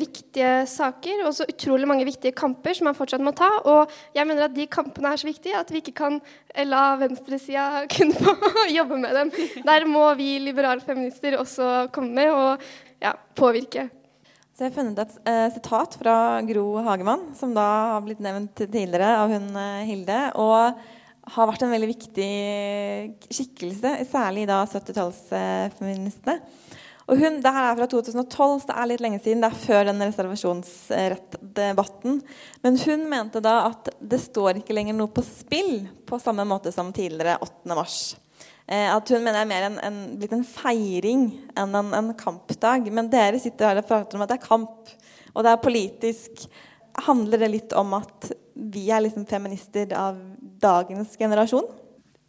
viktige 0.00 0.52
saker 0.72 1.20
og 1.26 1.34
så 1.36 1.44
utrolig 1.44 1.90
mange 1.90 2.06
viktige 2.08 2.32
kamper 2.32 2.78
som 2.78 2.88
man 2.88 2.96
fortsatt 2.96 3.20
må 3.20 3.34
ta. 3.36 3.50
Og 3.68 3.92
jeg 4.16 4.24
mener 4.30 4.46
at 4.46 4.56
de 4.56 4.64
kampene 4.64 5.12
er 5.12 5.20
så 5.20 5.28
viktige 5.28 5.60
at 5.60 5.74
vi 5.74 5.82
ikke 5.82 5.98
kan 6.00 6.16
eh, 6.54 6.64
la 6.64 6.94
venstresida 7.02 7.84
kunne 7.98 8.16
få 8.16 8.32
jobbe 8.78 9.02
med 9.04 9.18
dem. 9.20 9.34
Der 9.68 9.84
må 9.92 10.06
vi 10.16 10.38
liberale 10.40 10.80
feminister 10.80 11.36
også 11.36 11.90
komme 11.92 12.16
med 12.16 12.32
og 12.32 12.64
ja, 13.04 13.12
påvirke. 13.36 13.90
Så 14.62 14.68
jeg 14.68 14.76
har 14.76 14.78
funnet 14.78 15.00
et 15.02 15.14
eh, 15.26 15.48
sitat 15.56 15.96
fra 15.98 16.38
Gro 16.46 16.78
Hagemann, 16.86 17.34
som 17.34 17.50
da 17.50 17.96
har 17.96 18.02
blitt 18.04 18.20
nevnt 18.22 18.54
tidligere 18.60 19.08
av 19.18 19.32
hun 19.34 19.56
eh, 19.58 19.82
Hilde. 19.88 20.18
og 20.38 20.78
har 21.34 21.48
vært 21.50 21.64
en 21.66 21.74
veldig 21.74 21.90
viktig 21.90 22.30
skikkelse, 23.26 24.06
særlig 24.06 24.46
da 24.46 24.62
70-tallsfeministene. 24.70 26.38
Og 27.10 27.18
hun, 27.18 27.42
det 27.42 27.54
her 27.58 27.66
er 27.72 27.74
fra 27.80 27.90
2012, 27.90 28.62
så 28.62 28.70
det 28.70 28.78
er 28.78 28.86
litt 28.92 29.02
lenge 29.02 29.18
siden. 29.18 29.42
Det 29.42 29.50
er 29.50 29.66
før 29.66 29.82
den 29.90 29.98
reservasjonsrettdebatten. 30.06 32.22
Men 32.62 32.78
hun 32.86 33.02
mente 33.10 33.42
da 33.42 33.66
at 33.66 33.90
det 33.98 34.22
står 34.22 34.62
ikke 34.62 34.78
lenger 34.78 34.94
noe 34.94 35.10
på 35.10 35.26
spill 35.26 35.90
på 36.06 36.22
samme 36.22 36.46
måte 36.46 36.70
som 36.70 36.94
tidligere 36.94 37.42
8. 37.42 37.66
mars. 37.74 38.14
Eh, 38.72 38.88
at 38.88 39.10
hun 39.12 39.20
mener 39.20 39.42
er 39.42 39.48
mer 39.48 39.66
en, 39.66 39.78
en, 39.84 39.96
blitt 40.16 40.32
en 40.32 40.46
feiring 40.46 41.26
enn 41.60 41.74
en, 41.76 41.90
en, 41.98 42.12
kampdag. 42.16 42.88
Men 42.94 43.10
dere 43.12 43.40
sitter 43.42 43.68
her 43.68 43.82
og 43.82 43.88
prater 43.88 44.16
om 44.16 44.24
at 44.24 44.32
det 44.32 44.38
er 44.38 44.46
kamp, 44.46 44.94
og 45.34 45.44
det 45.44 45.52
er 45.52 45.66
politisk. 45.66 46.46
Handler 47.04 47.44
det 47.44 47.52
litt 47.52 47.76
om 47.76 47.92
at 47.98 48.32
vi 48.52 48.86
er 48.92 49.04
liksom 49.04 49.28
feminister 49.28 49.92
av 49.96 50.16
dagens 50.62 51.18
generasjon? 51.20 51.68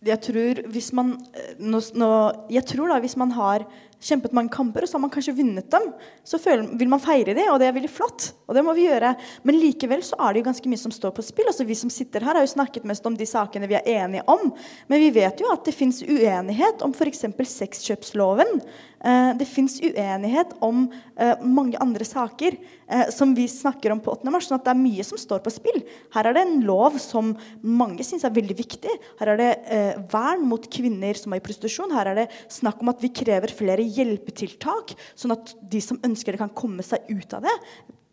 Jeg 0.04 0.20
tror, 0.26 0.60
hvis 0.74 0.92
man, 0.96 1.14
eh, 1.32 1.56
nå, 1.64 1.80
nå, 1.96 2.12
jeg 2.52 2.68
tror 2.74 2.92
da, 2.92 3.00
hvis 3.04 3.16
man 3.20 3.32
har 3.38 3.64
kjempet 4.04 4.36
mange 4.36 4.52
kamper, 4.54 4.84
og 4.84 4.90
så 4.90 4.98
har 4.98 5.04
man 5.06 5.14
kanskje 5.14 5.36
vunnet 5.38 5.70
dem, 5.72 5.90
så 6.28 6.40
føler, 6.42 6.68
vil 6.80 6.92
man 6.92 7.02
feire 7.04 7.36
det, 7.38 7.48
og 7.52 7.60
det 7.62 7.70
er 7.70 7.76
veldig 7.78 7.92
flott. 7.92 8.30
Og 8.48 8.58
det 8.58 8.64
må 8.66 8.76
vi 8.78 8.88
gjøre. 8.90 9.14
Men 9.48 9.60
likevel 9.62 10.04
så 10.06 10.20
er 10.20 10.34
det 10.34 10.44
jo 10.44 10.48
ganske 10.50 10.72
mye 10.72 10.82
som 10.82 10.94
står 10.94 11.14
på 11.16 11.26
spill. 11.26 11.50
Altså 11.50 11.68
Vi 11.68 11.78
som 11.80 11.92
sitter 11.94 12.26
her, 12.26 12.38
har 12.38 12.46
jo 12.46 12.54
snakket 12.54 12.88
mest 12.90 13.06
om 13.10 13.18
de 13.18 13.28
sakene 13.30 13.70
vi 13.72 13.80
er 13.80 13.88
enige 14.04 14.26
om. 14.30 14.52
Men 14.92 15.04
vi 15.04 15.12
vet 15.16 15.42
jo 15.42 15.52
at 15.54 15.64
det 15.66 15.76
fins 15.78 16.04
uenighet 16.04 16.84
om 16.86 16.96
f.eks. 16.96 17.26
sexkjøpsloven. 17.54 18.60
Eh, 19.04 19.32
det 19.36 19.46
fins 19.52 19.82
uenighet 19.84 20.54
om 20.64 20.86
eh, 21.20 21.42
mange 21.44 21.80
andre 21.84 22.06
saker 22.08 22.56
eh, 22.56 23.10
som 23.12 23.34
vi 23.36 23.50
snakker 23.52 23.92
om 23.92 24.00
på 24.00 24.14
8. 24.14 24.32
mars. 24.32 24.48
sånn 24.48 24.62
at 24.62 24.64
det 24.64 24.72
er 24.72 24.80
mye 24.80 25.04
som 25.04 25.20
står 25.20 25.42
på 25.44 25.52
spill. 25.52 25.82
Her 26.16 26.30
er 26.30 26.38
det 26.38 26.46
en 26.46 26.62
lov 26.64 26.96
som 27.04 27.34
mange 27.60 28.06
syns 28.08 28.24
er 28.24 28.36
veldig 28.36 28.56
viktig. 28.56 28.96
Her 29.20 29.34
er 29.34 29.42
det 29.42 29.52
vern 30.12 30.46
mot 30.48 30.64
kvinner 30.72 31.20
som 31.20 31.36
er 31.36 31.42
i 31.42 31.44
prostitusjon. 31.44 31.92
Her 31.92 32.14
er 32.14 32.22
det 32.22 32.30
snakk 32.52 32.80
om 32.80 32.94
at 32.94 33.04
vi 33.04 33.12
krever 33.12 33.52
flere 33.52 33.84
hjelpetiltak, 33.98 34.96
sånn 35.16 35.36
at 35.36 35.56
de 35.62 35.82
som 35.84 36.00
ønsker 36.06 36.34
det, 36.34 36.42
kan 36.44 36.56
komme 36.56 36.86
seg 36.86 37.06
ut 37.12 37.36
av 37.38 37.46
det. 37.46 37.58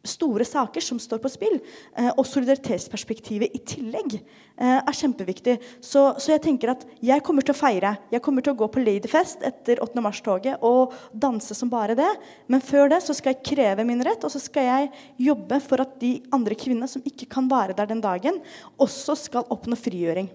Store 0.00 0.46
saker 0.48 0.80
som 0.80 0.96
står 0.98 1.18
på 1.20 1.28
spill. 1.28 1.58
Eh, 1.92 2.08
og 2.14 2.24
solidaritetsperspektivet 2.24 3.52
i 3.52 3.60
tillegg 3.68 4.14
eh, 4.16 4.78
er 4.78 4.96
kjempeviktig. 4.96 5.58
Så, 5.84 6.06
så, 6.16 6.30
jeg 6.32 6.40
tenker 6.46 6.72
at 6.72 6.86
jeg 7.04 7.20
kommer 7.26 7.44
til 7.44 7.52
å 7.52 7.58
feire. 7.58 7.92
Jeg 8.08 8.24
kommer 8.24 8.46
til 8.46 8.54
å 8.54 8.60
gå 8.62 8.70
på 8.72 8.80
Ladyfest 8.80 9.44
etter 9.44 9.82
8. 9.84 10.00
mars-toget 10.00 10.64
og 10.64 10.96
danse 11.12 11.56
som 11.56 11.68
bare 11.72 11.98
det. 12.00 12.08
Men 12.48 12.64
før 12.64 12.88
det 12.94 13.02
så 13.04 13.16
skal 13.16 13.34
jeg 13.34 13.44
kreve 13.52 13.84
min 13.88 14.00
rett, 14.06 14.24
og 14.24 14.32
så 14.32 14.40
skal 14.40 14.70
jeg 14.70 14.92
jobbe 15.28 15.60
for 15.66 15.84
at 15.84 15.98
de 16.00 16.16
andre 16.32 16.56
kvinnene 16.56 16.88
som 16.88 17.04
ikke 17.04 17.28
kan 17.36 17.50
være 17.52 17.76
der 17.76 17.92
den 17.92 18.00
dagen, 18.04 18.40
også 18.80 19.18
skal 19.28 19.52
oppnå 19.52 19.76
frigjøring. 19.76 20.32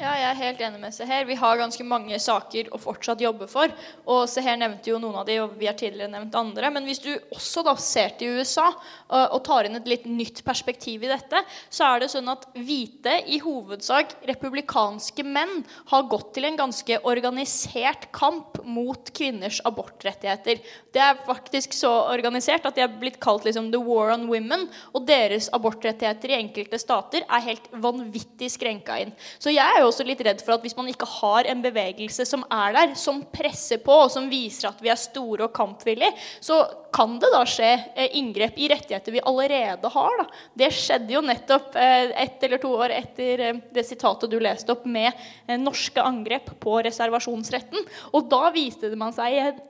Ja, 0.00 0.14
jeg 0.16 0.28
er 0.30 0.38
helt 0.38 0.60
enig 0.64 0.78
med 0.80 0.94
Seher. 0.96 1.26
Vi 1.28 1.34
har 1.36 1.58
ganske 1.60 1.84
mange 1.84 2.16
saker 2.24 2.70
å 2.72 2.78
fortsatt 2.80 3.20
jobbe 3.20 3.44
for. 3.50 3.68
Og 4.08 4.22
Seher 4.32 4.56
nevnte 4.56 4.88
jo 4.88 4.96
noen 4.96 5.18
av 5.20 5.26
de, 5.28 5.34
og 5.42 5.58
vi 5.60 5.66
har 5.68 5.74
tidligere 5.76 6.08
nevnt 6.08 6.38
andre. 6.40 6.70
Men 6.72 6.86
hvis 6.88 7.02
du 7.04 7.10
også 7.36 7.60
da 7.66 7.74
ser 7.76 8.14
til 8.16 8.38
USA 8.38 8.70
og, 8.70 9.36
tar 9.44 9.68
inn 9.68 9.76
et 9.76 9.90
litt 9.90 10.06
nytt 10.08 10.40
perspektiv 10.46 11.04
i 11.04 11.10
dette, 11.10 11.42
så 11.68 11.84
er 11.84 12.00
det 12.00 12.08
sånn 12.14 12.30
at 12.32 12.46
hvite, 12.56 13.18
i 13.28 13.42
hovedsak 13.44 14.14
republikanske 14.30 15.26
menn, 15.26 15.66
har 15.92 16.08
gått 16.08 16.32
til 16.38 16.48
en 16.48 16.56
ganske 16.62 17.00
organisert 17.04 18.08
kamp 18.16 18.56
mot 18.64 19.12
kvinners 19.12 19.60
abortrettigheter. 19.68 20.64
Det 20.96 21.04
er 21.04 21.20
faktisk 21.28 21.76
så 21.76 21.92
organisert 22.06 22.64
at 22.64 22.80
de 22.80 22.86
er 22.86 22.96
blitt 23.04 23.20
kalt 23.20 23.44
liksom 23.44 23.68
the 23.68 23.82
war 23.84 24.14
on 24.16 24.30
women. 24.32 24.64
Og 24.96 25.04
deres 25.12 25.52
abortrettigheter 25.52 26.32
i 26.32 26.40
enkelte 26.40 26.80
stater 26.80 27.28
er 27.28 27.46
helt 27.50 27.68
vanvittig 27.84 28.48
skrenka 28.56 28.96
inn. 29.04 29.12
Så 29.36 29.52
jeg 29.52 29.68
er 29.68 29.84
jo 29.84 29.89
også 29.90 30.06
litt 30.06 30.22
redd 30.24 30.42
for 30.44 30.56
at 30.56 30.64
hvis 30.64 30.76
man 30.78 30.88
ikke 30.90 31.08
har 31.20 31.48
en 31.50 31.62
bevegelse 31.64 32.26
som 32.28 32.44
er 32.50 32.76
der, 32.76 32.94
som 32.98 33.22
presser 33.32 33.82
på, 33.84 33.94
og 34.06 34.12
som 34.12 34.30
viser 34.30 34.70
at 34.70 34.80
vi 34.82 34.92
er 34.92 35.00
store 35.00 35.48
og 35.48 35.54
kampvillige, 35.56 36.12
så 36.42 36.62
kan 36.94 37.18
det 37.22 37.30
da 37.32 37.42
skje 37.46 37.70
eh, 37.94 38.16
inngrep 38.18 38.58
i 38.58 38.68
rettigheter 38.72 39.14
vi 39.14 39.22
allerede 39.26 39.90
har. 39.94 40.22
Da. 40.22 40.26
Det 40.62 40.70
skjedde 40.74 41.14
jo 41.14 41.24
nettopp 41.24 41.76
eh, 41.78 42.10
ett 42.24 42.42
eller 42.46 42.62
to 42.62 42.72
år 42.78 42.94
etter 42.96 43.44
eh, 43.46 43.60
det 43.74 43.86
sitatet 43.86 44.30
du 44.32 44.38
leste 44.42 44.74
opp 44.74 44.86
med 44.90 45.12
norske 45.60 46.02
angrep 46.02 46.54
på 46.62 46.78
reservasjonsretten. 46.86 47.84
Og 48.14 48.30
da 48.30 48.48
viste 48.54 48.90
det 48.90 48.98
man 48.98 49.14
seg 49.14 49.60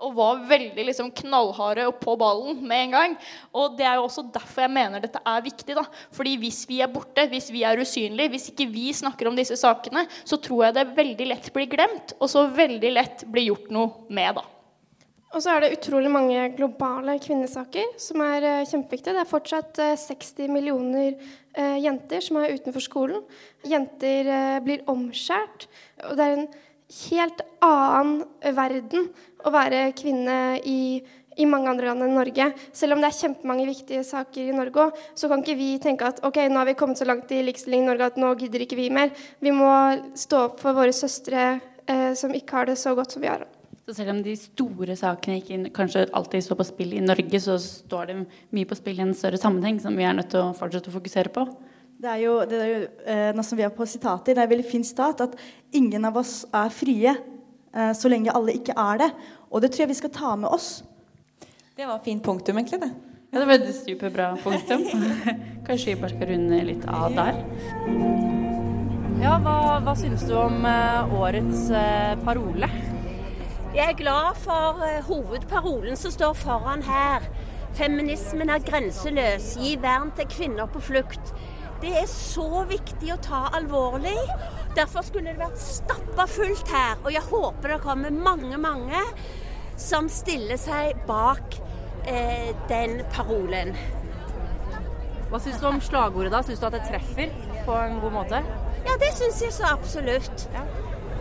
og 0.00 0.14
var 0.16 0.42
veldig 0.50 0.84
liksom, 0.88 1.10
knallharde 1.22 1.86
og 1.88 1.98
på 2.02 2.16
ballen 2.20 2.60
med 2.66 2.84
en 2.86 2.94
gang. 2.96 3.16
Og 3.54 3.76
det 3.78 3.86
er 3.86 3.98
jo 3.98 4.06
også 4.08 4.26
derfor 4.34 4.66
jeg 4.66 4.74
mener 4.74 5.02
dette 5.02 5.22
er 5.22 5.44
viktig. 5.44 5.76
da. 5.78 5.84
Fordi 6.16 6.36
hvis 6.42 6.62
vi 6.68 6.80
er 6.84 6.92
borte, 6.92 7.26
hvis 7.30 7.50
vi 7.54 7.64
er 7.66 7.80
usynlige, 7.80 8.34
hvis 8.34 8.48
ikke 8.52 8.68
vi 8.70 8.90
snakker 8.96 9.30
om 9.30 9.38
disse 9.38 9.58
sakene, 9.60 10.06
så 10.24 10.40
tror 10.42 10.68
jeg 10.68 10.78
det 10.78 10.88
veldig 10.96 11.28
lett 11.32 11.52
blir 11.54 11.70
glemt, 11.70 12.16
og 12.18 12.30
så 12.32 12.46
veldig 12.54 12.94
lett 12.96 13.26
blir 13.30 13.50
gjort 13.50 13.70
noe 13.74 14.08
med. 14.10 14.40
da. 14.40 14.46
Og 15.30 15.44
så 15.44 15.52
er 15.54 15.62
det 15.62 15.76
utrolig 15.76 16.10
mange 16.10 16.48
globale 16.56 17.14
kvinnesaker 17.22 17.92
som 18.02 18.22
er 18.24 18.42
uh, 18.42 18.66
kjempeviktige. 18.66 19.14
Det 19.14 19.22
er 19.22 19.30
fortsatt 19.30 19.78
uh, 19.78 19.92
eh, 19.92 20.00
60 20.00 20.50
millioner 20.50 21.12
uh, 21.54 21.76
jenter 21.78 22.24
som 22.24 22.40
er 22.40 22.56
utenfor 22.58 22.82
skolen. 22.82 23.22
Jenter 23.62 24.26
blir 24.66 24.82
omskjært. 24.90 25.68
Og 26.08 26.18
det 26.18 26.26
er 26.26 26.34
en 26.34 26.48
helt 26.90 27.40
annen 27.64 28.24
verden 28.56 29.08
å 29.46 29.52
være 29.54 29.90
kvinne 29.98 30.58
i, 30.66 31.00
i 31.38 31.46
mange 31.48 31.70
andre 31.70 31.90
land 31.90 32.06
enn 32.06 32.16
Norge. 32.18 32.50
Selv 32.76 32.96
om 32.96 33.02
det 33.02 33.10
er 33.10 33.18
kjempemange 33.20 33.68
viktige 33.68 34.02
saker 34.06 34.50
i 34.50 34.56
Norge 34.56 34.88
òg, 34.88 34.98
så 35.14 35.30
kan 35.30 35.44
ikke 35.44 35.58
vi 35.60 35.70
tenke 35.82 36.10
at 36.10 36.20
ok, 36.26 36.42
nå 36.50 36.60
har 36.60 36.68
vi 36.68 36.76
kommet 36.78 37.00
så 37.00 37.08
langt 37.08 37.30
i 37.34 37.44
likestilling 37.46 37.86
i 37.86 37.90
Norge 37.92 38.10
at 38.10 38.20
nå 38.20 38.34
gidder 38.40 38.66
ikke 38.66 38.78
vi 38.80 38.90
mer. 38.94 39.14
Vi 39.40 39.54
må 39.54 39.70
stå 40.18 40.44
opp 40.50 40.60
for 40.62 40.76
våre 40.76 40.94
søstre 40.96 41.52
som 42.14 42.30
ikke 42.36 42.54
har 42.54 42.68
det 42.68 42.76
så 42.78 42.92
godt 42.94 43.16
som 43.16 43.22
vi 43.24 43.30
har. 43.30 43.42
Så 43.90 43.96
selv 43.96 44.12
om 44.12 44.20
de 44.22 44.36
store 44.38 44.94
sakene 44.94 45.40
ikke 45.40 45.72
kanskje 45.74 46.04
alltid 46.14 46.44
står 46.46 46.58
på 46.60 46.66
spill 46.68 46.92
i 46.94 47.00
Norge, 47.02 47.40
så 47.42 47.56
står 47.58 48.10
det 48.10 48.18
mye 48.54 48.68
på 48.70 48.76
spill 48.78 49.00
i 49.00 49.02
en 49.02 49.16
større 49.18 49.40
sammenheng 49.40 49.80
som 49.82 49.96
vi 49.98 50.06
er 50.06 50.14
nødt 50.14 50.30
til 50.30 50.44
å 50.44 50.52
fortsette 50.54 50.92
å 50.92 50.94
fokusere 50.94 51.32
på. 51.34 51.46
Det 52.00 52.08
er 52.08 52.20
jo, 52.22 52.38
det 52.48 52.56
er 52.56 52.68
jo 52.70 52.76
eh, 53.12 53.30
nå 53.36 53.42
som 53.44 53.58
vi 53.58 53.64
er 53.66 53.72
på 53.76 53.84
sitater, 53.84 54.32
det 54.32 54.40
er 54.40 54.46
en 54.46 54.52
veldig 54.54 54.70
fin 54.70 54.84
stat 54.86 55.20
at 55.20 55.34
ingen 55.76 56.08
av 56.08 56.14
oss 56.16 56.46
er 56.48 56.72
frie 56.72 57.12
eh, 57.12 57.90
så 57.92 58.08
lenge 58.08 58.32
alle 58.32 58.54
ikke 58.56 58.72
er 58.72 59.02
det. 59.02 59.08
Og 59.50 59.60
det 59.60 59.68
tror 59.74 59.84
jeg 59.84 59.90
vi 59.90 59.98
skal 59.98 60.12
ta 60.14 60.30
med 60.40 60.48
oss. 60.48 60.70
Det 61.76 61.84
var 61.84 62.00
fint 62.04 62.24
punktum, 62.24 62.56
egentlig. 62.56 62.80
det. 62.80 62.88
Ja, 63.34 63.42
det 63.42 63.50
var 63.50 63.54
et 63.58 63.76
superbra 63.82 64.30
punktum. 64.40 64.86
Kanskje 65.66 65.92
vi 65.92 65.98
bare 66.00 66.14
skal 66.14 66.32
runde 66.32 66.62
litt 66.70 66.88
av 66.88 67.20
der. 67.20 67.42
Ja, 69.20 69.36
hva, 69.44 69.58
hva 69.84 69.96
syns 70.00 70.24
du 70.24 70.32
om 70.40 70.64
eh, 70.64 71.14
årets 71.20 71.68
uh, 71.68 72.16
parole? 72.24 72.72
Jeg 73.76 73.84
er 73.90 74.00
glad 74.00 74.40
for 74.40 74.80
uh, 74.80 75.04
hovedparolen 75.04 76.00
som 76.00 76.16
står 76.16 76.32
foran 76.46 76.88
her. 76.88 77.28
Feminismen 77.76 78.48
er 78.48 78.64
grenseløs. 78.64 79.58
Gi 79.60 79.76
vern 79.84 80.14
til 80.16 80.32
kvinner 80.32 80.72
på 80.72 80.80
flukt. 80.88 81.34
Det 81.80 81.92
er 81.96 82.08
så 82.12 82.64
viktig 82.68 83.14
å 83.14 83.20
ta 83.24 83.46
alvorlig. 83.56 84.16
Derfor 84.76 85.04
skulle 85.06 85.32
det 85.32 85.40
vært 85.40 85.60
stappa 85.60 86.26
fullt 86.28 86.68
her. 86.68 86.98
Og 87.04 87.14
jeg 87.14 87.24
håper 87.30 87.74
det 87.74 87.80
kommer 87.84 88.12
mange, 88.12 88.58
mange 88.60 89.00
som 89.80 90.10
stiller 90.12 90.60
seg 90.60 90.98
bak 91.08 91.56
eh, 92.04 92.52
den 92.68 93.00
parolen. 93.14 93.72
Hva 95.30 95.40
syns 95.40 95.60
du 95.62 95.66
om 95.70 95.80
slagordet, 95.80 96.32
da? 96.34 96.42
Syns 96.44 96.60
du 96.60 96.68
at 96.68 96.76
det 96.76 96.84
treffer 96.90 97.32
på 97.64 97.80
en 97.80 98.00
god 98.02 98.16
måte? 98.18 98.44
Ja, 98.84 98.96
det 99.00 99.12
syns 99.16 99.40
jeg 99.40 99.54
så 99.56 99.72
absolutt. 99.72 100.48
Ja. 100.52 100.66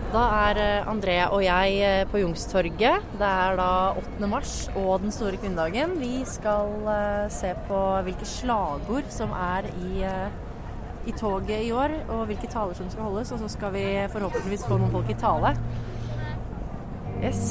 Da 0.09 0.23
er 0.49 0.57
André 0.57 0.89
Andrea 0.89 1.25
og 1.29 1.43
jeg 1.45 1.81
eh, 1.85 2.03
på 2.09 2.23
Jungstorget. 2.23 3.03
Det 3.19 3.31
er 3.45 3.59
da 3.59 3.71
8. 3.93 4.29
mars 4.31 4.53
og 4.73 5.03
den 5.03 5.13
store 5.13 5.37
kvinnedagen. 5.37 5.99
Vi 6.01 6.23
skal 6.25 6.71
eh, 6.89 7.27
se 7.31 7.53
på 7.67 7.81
hvilke 8.07 8.25
slagord 8.25 9.11
som 9.13 9.31
er 9.37 9.69
i, 9.69 10.01
i 11.09 11.13
toget 11.17 11.65
i 11.65 11.71
år, 11.75 11.93
og 12.13 12.25
hvilke 12.29 12.47
taler 12.51 12.77
som 12.77 12.89
skal 12.93 13.09
holdes. 13.09 13.31
Og 13.35 13.43
så 13.43 13.51
skal 13.57 13.73
vi 13.75 13.85
forhåpentligvis 14.13 14.65
få 14.69 14.77
noen 14.79 14.93
folk 14.93 15.09
i 15.09 15.17
tale. 15.19 15.55
Yes. 17.19 17.49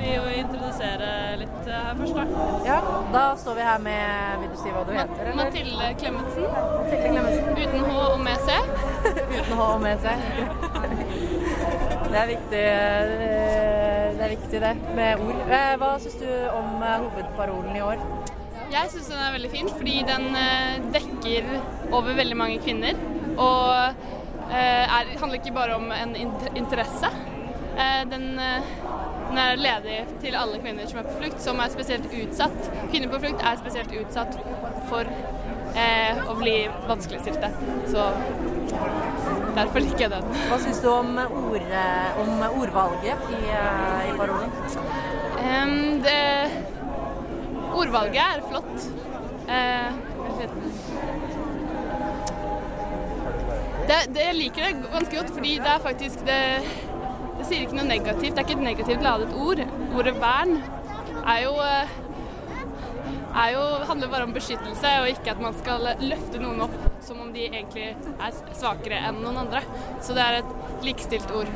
Vi 0.00 0.10
vil 0.16 0.38
introdusere 0.40 1.08
litt 1.36 1.66
her 1.68 1.90
først, 1.98 2.14
da. 2.16 2.44
Ja, 2.64 2.78
da 3.12 3.24
står 3.36 3.58
vi 3.58 3.66
her 3.66 3.82
med 3.84 4.38
Vil 4.40 4.54
du 4.54 4.56
si 4.62 4.72
hva 4.72 4.84
du 4.88 4.94
heter? 4.96 5.20
Eller? 5.26 5.36
Mathilde 5.42 5.90
Klemetsen. 6.00 6.46
Mathilde 6.48 7.10
Klemetsen. 7.10 7.50
Uten 7.60 7.84
H 7.90 7.98
og 8.06 8.20
med 8.24 8.46
C. 8.46 8.56
Uten 9.36 9.52
H 9.58 9.66
og 9.66 9.82
med 9.84 10.06
C. 10.06 10.14
Det 12.10 12.18
er 12.18 12.26
viktig, 12.26 12.62
eh, 12.70 14.16
det 14.16 14.24
er 14.24 14.32
viktig 14.32 14.60
det, 14.64 14.72
med 14.96 15.20
ord. 15.26 15.44
Eh, 15.46 15.74
Hva 15.78 15.92
syns 16.02 16.16
du 16.18 16.30
om 16.56 16.82
eh, 16.82 16.96
hovedparolen 17.04 17.76
i 17.76 17.84
år? 17.86 18.00
Jeg 18.70 18.90
syns 18.92 19.08
den 19.10 19.18
er 19.18 19.32
veldig 19.34 19.50
fin, 19.50 19.68
fordi 19.74 19.96
den 20.06 20.36
eh, 20.38 20.76
dekker 20.94 21.48
over 21.90 22.14
veldig 22.14 22.36
mange 22.38 22.60
kvinner. 22.62 22.98
Og 23.34 23.72
eh, 24.46 24.84
er, 24.84 25.10
handler 25.18 25.40
ikke 25.40 25.54
bare 25.56 25.74
om 25.74 25.90
en 25.90 26.14
interesse. 26.54 27.10
Eh, 27.74 28.04
den, 28.12 28.28
den 28.38 29.42
er 29.42 29.58
ledig 29.58 29.98
til 30.22 30.38
alle 30.38 30.62
kvinner 30.62 30.86
som 30.86 31.02
er 31.02 31.10
på 31.10 31.18
flukt, 31.18 31.42
som 31.42 31.58
er 31.58 31.74
spesielt 31.74 32.06
utsatt. 32.22 32.70
Kvinner 32.92 33.10
på 33.10 33.22
flukt 33.26 33.42
er 33.42 33.58
spesielt 33.58 33.94
utsatt 34.04 34.38
for 34.92 35.10
eh, 35.74 36.22
å 36.30 36.38
bli 36.38 36.56
vanskeligstilte. 36.86 37.50
Så 37.90 38.06
derfor 39.58 39.82
liker 39.82 40.06
jeg 40.06 40.14
den. 40.14 40.34
Hva 40.46 40.62
syns 40.62 40.82
du 40.84 40.92
om, 40.94 41.16
ord, 41.18 41.78
om 42.22 42.44
ordvalget 42.52 43.30
i, 43.34 43.46
i 43.50 44.18
parolen? 44.20 44.60
Um, 45.40 46.02
det, 46.04 46.20
ordvalget 47.76 48.22
er 48.24 48.42
flott. 48.48 48.86
Eh, 49.50 49.92
det, 53.88 53.96
det, 54.14 54.26
jeg 54.26 54.36
liker 54.36 54.66
det 54.66 54.90
ganske 54.92 55.16
godt, 55.16 55.32
fordi 55.34 55.56
det 55.62 55.72
er 55.72 55.82
faktisk 55.86 56.22
det, 56.28 56.42
det 57.38 57.48
sier 57.48 57.64
ikke 57.64 57.78
noe 57.80 57.88
negativt. 57.88 58.34
Det 58.36 58.42
er 58.42 58.46
ikke 58.46 58.58
et 58.58 58.68
negativt 58.68 59.06
ladet 59.06 59.34
ord. 59.34 59.64
Ordet 59.90 60.14
vern 60.22 60.56
er 61.20 61.42
jo, 61.44 61.54
eh, 61.64 61.96
er 63.30 63.48
jo 63.56 63.64
handler 63.90 64.12
bare 64.12 64.28
om 64.28 64.36
beskyttelse, 64.36 64.94
og 65.02 65.10
ikke 65.14 65.34
at 65.34 65.42
man 65.42 65.58
skal 65.58 65.90
løfte 66.02 66.42
noen 66.42 66.66
opp 66.68 66.78
som 67.04 67.22
om 67.24 67.32
de 67.34 67.48
egentlig 67.48 67.90
er 67.90 68.42
svakere 68.54 69.02
enn 69.08 69.22
noen 69.24 69.42
andre. 69.46 69.64
Så 70.04 70.14
det 70.16 70.26
er 70.26 70.42
et 70.42 70.84
likestilt 70.86 71.34
ord. 71.34 71.50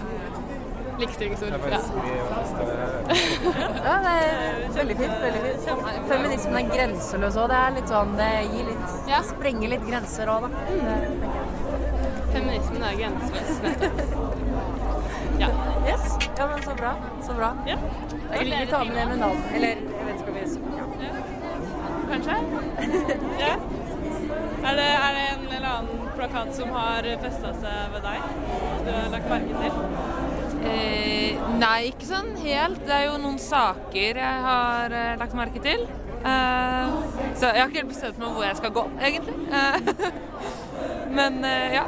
Likestillingsord. 0.99 1.49
Ja. 1.71 1.81
Ja, 3.85 3.95
det 4.05 4.13
er 4.13 4.69
veldig 4.75 4.97
fint. 4.97 5.17
veldig 5.23 5.41
fint. 5.43 5.89
Feminismen 6.09 6.59
er 6.61 6.71
grenseløs 6.71 7.39
òg. 7.41 7.49
Det 7.51 7.59
er 7.61 7.75
litt 7.79 7.91
sånn, 7.93 8.15
det 8.21 8.31
gir 8.53 8.69
litt 8.71 9.11
Ja. 9.11 9.21
Sprenger 9.27 9.75
litt 9.75 9.87
grenser 9.89 10.31
òg, 10.35 10.47
da. 10.47 10.49
Det. 10.71 10.99
Feminismen 12.35 12.83
er 12.89 12.99
grenseløs, 13.03 13.53
nettopp. 13.67 13.97
Ja. 15.39 15.49
Yes. 15.87 16.05
Ja, 16.39 16.47
men 16.47 16.63
så 16.63 16.75
bra. 16.79 16.95
Så 17.27 17.35
bra. 17.35 17.53
Ja. 17.67 17.77
Jeg 18.31 18.39
vil 18.39 18.53
ikke 18.53 18.71
ta 18.71 18.85
med 18.85 18.97
det 18.97 19.07
med 19.09 19.19
navn. 19.19 19.43
Eller 19.55 19.69
jeg 19.69 20.07
vet 20.07 20.21
ikke 20.21 20.31
om 20.31 20.35
vi 20.35 20.45
ja. 20.79 20.85
Kanskje? 22.11 22.37
ja. 23.47 23.57
Er 24.65 24.77
det, 24.79 24.85
er 24.85 25.17
det 25.17 25.25
en 25.33 25.43
eller 25.53 25.69
annen 25.69 26.05
plakat 26.17 26.55
som 26.57 26.71
har 26.73 27.09
festa 27.21 27.51
seg 27.61 27.93
ved 27.93 28.07
deg? 28.07 28.31
Du 28.87 28.93
har 28.95 29.11
lagt 29.13 29.29
merke 29.29 29.65
til? 29.65 30.24
Eh, 30.65 31.41
nei, 31.61 31.91
ikke 31.91 32.09
sånn 32.09 32.33
helt. 32.43 32.81
Det 32.87 32.95
er 32.97 33.07
jo 33.09 33.19
noen 33.23 33.39
saker 33.43 34.21
jeg 34.21 34.43
har 34.49 34.95
eh, 34.95 35.15
lagt 35.21 35.37
merke 35.39 35.63
til. 35.65 35.87
Eh, 36.25 36.95
så 37.37 37.51
jeg 37.51 37.61
har 37.61 37.69
ikke 37.69 37.83
helt 37.83 37.93
bestemt 37.93 38.21
meg 38.21 38.37
hvor 38.37 38.47
jeg 38.47 38.61
skal 38.61 38.75
gå, 38.79 38.85
egentlig. 39.11 39.37
Eh, 39.53 40.13
men 41.19 41.41
eh, 41.45 41.79
ja. 41.79 41.87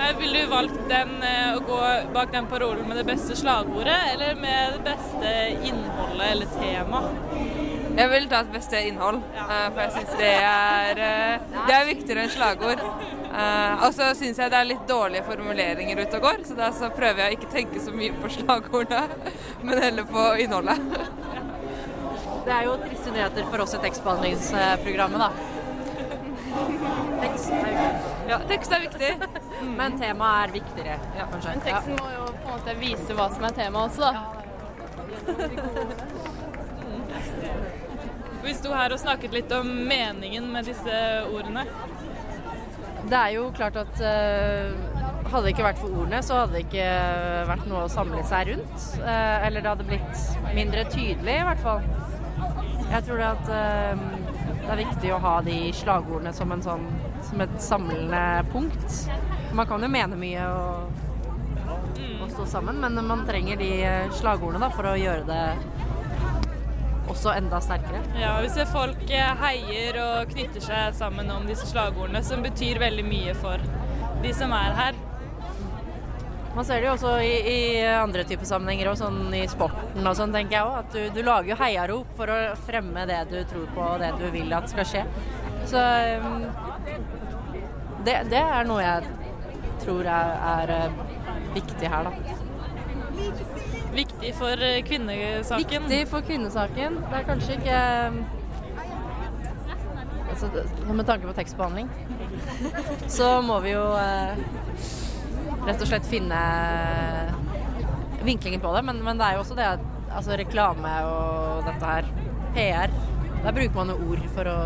Nei, 0.00 0.12
Ville 0.16 0.44
du 0.46 0.48
valgt 0.48 0.78
den, 0.88 1.10
eh, 1.26 1.56
å 1.56 1.60
gå 1.64 1.78
bak 2.14 2.30
den 2.32 2.46
parolen 2.48 2.86
med 2.88 2.96
det 3.00 3.04
beste 3.08 3.36
slagordet, 3.36 3.98
eller 4.14 4.38
med 4.40 4.78
det 4.78 4.84
beste 4.86 5.32
innholdet 5.68 6.28
eller 6.30 6.54
temaet? 6.56 7.49
Jeg 8.00 8.08
vil 8.08 8.26
ta 8.30 8.38
et 8.40 8.52
beste 8.54 8.78
innhold, 8.88 9.18
eh, 9.36 9.66
for 9.74 9.80
jeg 9.82 9.90
syns 9.92 10.12
det, 10.16 10.28
er, 10.48 11.00
eh, 11.04 11.58
det 11.66 11.74
er 11.74 11.82
viktigere 11.84 12.22
enn 12.24 12.32
slagord. 12.32 12.80
Eh, 12.80 13.84
og 13.84 13.92
så 13.92 14.06
syns 14.16 14.40
jeg 14.40 14.52
det 14.54 14.56
er 14.56 14.68
litt 14.70 14.86
dårlige 14.88 15.26
formuleringer 15.26 16.00
ute 16.00 16.16
og 16.16 16.24
går, 16.24 16.40
så 16.48 16.56
da 16.56 16.70
så 16.72 16.88
prøver 16.96 17.20
jeg 17.20 17.28
å 17.28 17.36
ikke 17.36 17.50
tenke 17.52 17.82
så 17.84 17.92
mye 17.92 18.16
på 18.22 18.30
slagordene, 18.38 19.34
men 19.66 19.82
heller 19.84 20.08
på 20.08 20.24
innholdet. 20.46 20.80
Det 22.46 22.56
er 22.56 22.64
jo 22.70 22.78
triste 22.86 23.12
nyheter 23.12 23.52
for 23.52 23.66
oss 23.66 23.76
i 23.76 23.82
tekstbehandlingsprogrammet, 23.84 25.20
da. 25.20 25.30
Tekst 27.20 27.52
er 27.52 27.62
viktig. 27.68 27.92
Ja, 28.30 28.40
tekst 28.48 28.72
er 28.72 28.80
viktig. 28.86 29.10
Men 29.78 29.98
temaet 30.00 30.48
er 30.48 30.52
viktigere, 30.54 30.96
kanskje. 31.20 31.52
Men 31.52 31.62
teksten 31.66 32.00
må 32.00 32.08
jo 32.14 32.24
på 32.32 32.48
en 32.48 32.54
måte 32.56 32.74
vise 32.80 33.16
hva 33.18 33.26
som 33.34 33.44
er 33.46 33.56
temaet 33.60 33.92
også, 33.92 34.08
da. 34.08 34.14
Vi 38.40 38.54
sto 38.56 38.72
her 38.72 38.92
og 38.94 39.00
snakket 39.00 39.34
litt 39.36 39.50
om 39.52 39.68
meningen 39.88 40.46
med 40.52 40.68
disse 40.70 41.00
ordene. 41.28 41.66
Det 43.10 43.16
er 43.16 43.34
jo 43.34 43.48
klart 43.56 43.76
at 43.80 44.00
eh, 44.04 44.70
hadde 45.30 45.42
det 45.46 45.52
ikke 45.54 45.66
vært 45.66 45.80
for 45.80 45.96
ordene, 46.02 46.20
så 46.24 46.38
hadde 46.40 46.56
det 46.56 46.62
ikke 46.66 46.86
vært 47.50 47.66
noe 47.68 47.84
å 47.84 47.92
samle 47.92 48.22
seg 48.28 48.52
rundt. 48.52 48.86
Eh, 49.00 49.46
eller 49.46 49.64
det 49.64 49.72
hadde 49.72 49.88
blitt 49.88 50.54
mindre 50.56 50.86
tydelig, 50.88 51.36
i 51.36 51.46
hvert 51.50 51.62
fall. 51.64 51.84
Jeg 52.90 53.06
tror 53.06 53.20
det 53.20 53.28
at 53.28 53.52
eh, 53.56 54.06
det 54.60 54.70
er 54.70 54.82
viktig 54.84 55.12
å 55.14 55.20
ha 55.24 55.34
de 55.44 55.58
slagordene 55.76 56.32
som, 56.36 56.56
sånn, 56.64 56.88
som 57.28 57.44
et 57.44 57.54
samlende 57.64 58.24
punkt. 58.54 58.98
Man 59.56 59.68
kan 59.68 59.84
jo 59.84 59.92
mene 59.92 60.18
mye 60.20 60.48
og, 60.48 61.04
og 62.22 62.26
stå 62.32 62.48
sammen, 62.56 62.80
men 62.80 63.00
man 63.04 63.26
trenger 63.28 63.60
de 63.60 63.72
slagordene 64.16 64.64
da, 64.64 64.72
for 64.72 64.92
å 64.92 64.98
gjøre 65.00 65.28
det 65.28 65.44
også 67.10 67.34
enda 67.34 67.60
sterkere. 67.62 68.00
Ja, 68.18 68.36
Vi 68.44 68.50
ser 68.54 68.70
folk 68.70 69.04
eh, 69.10 69.30
heier 69.44 70.00
og 70.04 70.32
knytter 70.32 70.64
seg 70.64 70.96
sammen 70.98 71.30
om 71.34 71.46
disse 71.48 71.68
slagordene, 71.70 72.22
som 72.26 72.42
betyr 72.44 72.80
veldig 72.82 73.06
mye 73.06 73.36
for 73.38 73.62
de 74.24 74.34
som 74.36 74.52
er 74.56 74.76
her. 74.78 74.98
Man 76.50 76.66
ser 76.66 76.80
det 76.82 76.88
jo 76.88 76.94
også 76.96 77.12
i, 77.22 77.34
i 77.46 77.58
andre 77.94 78.24
typer 78.26 78.48
sammenhenger, 78.48 78.90
og 78.90 78.98
sånn 78.98 79.34
i 79.38 79.44
sporten 79.50 80.02
og 80.02 80.16
sånn, 80.18 80.32
tenker 80.34 80.56
jeg 80.56 80.66
òg. 80.66 80.78
At 80.80 80.96
du, 80.96 81.02
du 81.14 81.22
lager 81.22 81.52
jo 81.52 81.60
heiarop 81.60 82.10
for 82.18 82.32
å 82.34 82.38
fremme 82.66 83.06
det 83.06 83.20
du 83.30 83.38
tror 83.52 83.70
på 83.76 83.86
og 83.92 84.02
det 84.02 84.10
du 84.18 84.26
vil 84.34 84.50
at 84.56 84.66
skal 84.72 84.88
skje. 84.90 85.04
Så 85.70 85.84
um, 86.24 86.42
det, 88.06 88.16
det 88.32 88.42
er 88.42 88.66
noe 88.66 88.82
jeg 88.82 89.06
tror 89.84 90.08
er, 90.10 90.34
er 90.50 90.74
eh, 90.74 91.02
viktig 91.54 91.92
her, 91.92 92.10
da. 92.10 93.69
Viktig 93.94 94.34
for 94.38 94.62
eh, 94.62 94.82
kvinnesaken. 94.86 95.64
Viktig 95.64 96.00
for 96.10 96.26
kvinnesaken. 96.26 96.98
Det 97.10 97.18
er 97.18 97.26
kanskje 97.26 97.56
ikke 97.58 97.80
um, 98.08 98.18
altså, 100.30 100.50
Med 100.92 101.06
tanke 101.08 101.26
på 101.26 101.36
tekstbehandling, 101.36 101.90
så 103.08 103.32
må 103.42 103.58
vi 103.64 103.74
jo 103.74 103.84
eh, 103.98 104.42
rett 105.66 105.80
og 105.82 105.88
slett 105.90 106.08
finne 106.08 106.40
vinklingen 108.24 108.62
på 108.62 108.74
det. 108.76 108.84
Men, 108.86 109.02
men 109.04 109.20
det 109.20 109.26
er 109.26 109.38
jo 109.38 109.44
også 109.44 109.58
det 109.58 109.68
altså, 109.74 110.38
reklame 110.38 110.96
og 111.10 111.66
dette 111.66 111.94
her, 111.94 112.12
PR, 112.54 112.98
der 113.40 113.56
bruker 113.56 113.76
man 113.78 113.94
jo 113.94 114.10
ord 114.10 114.26
for 114.34 114.50
å 114.50 114.58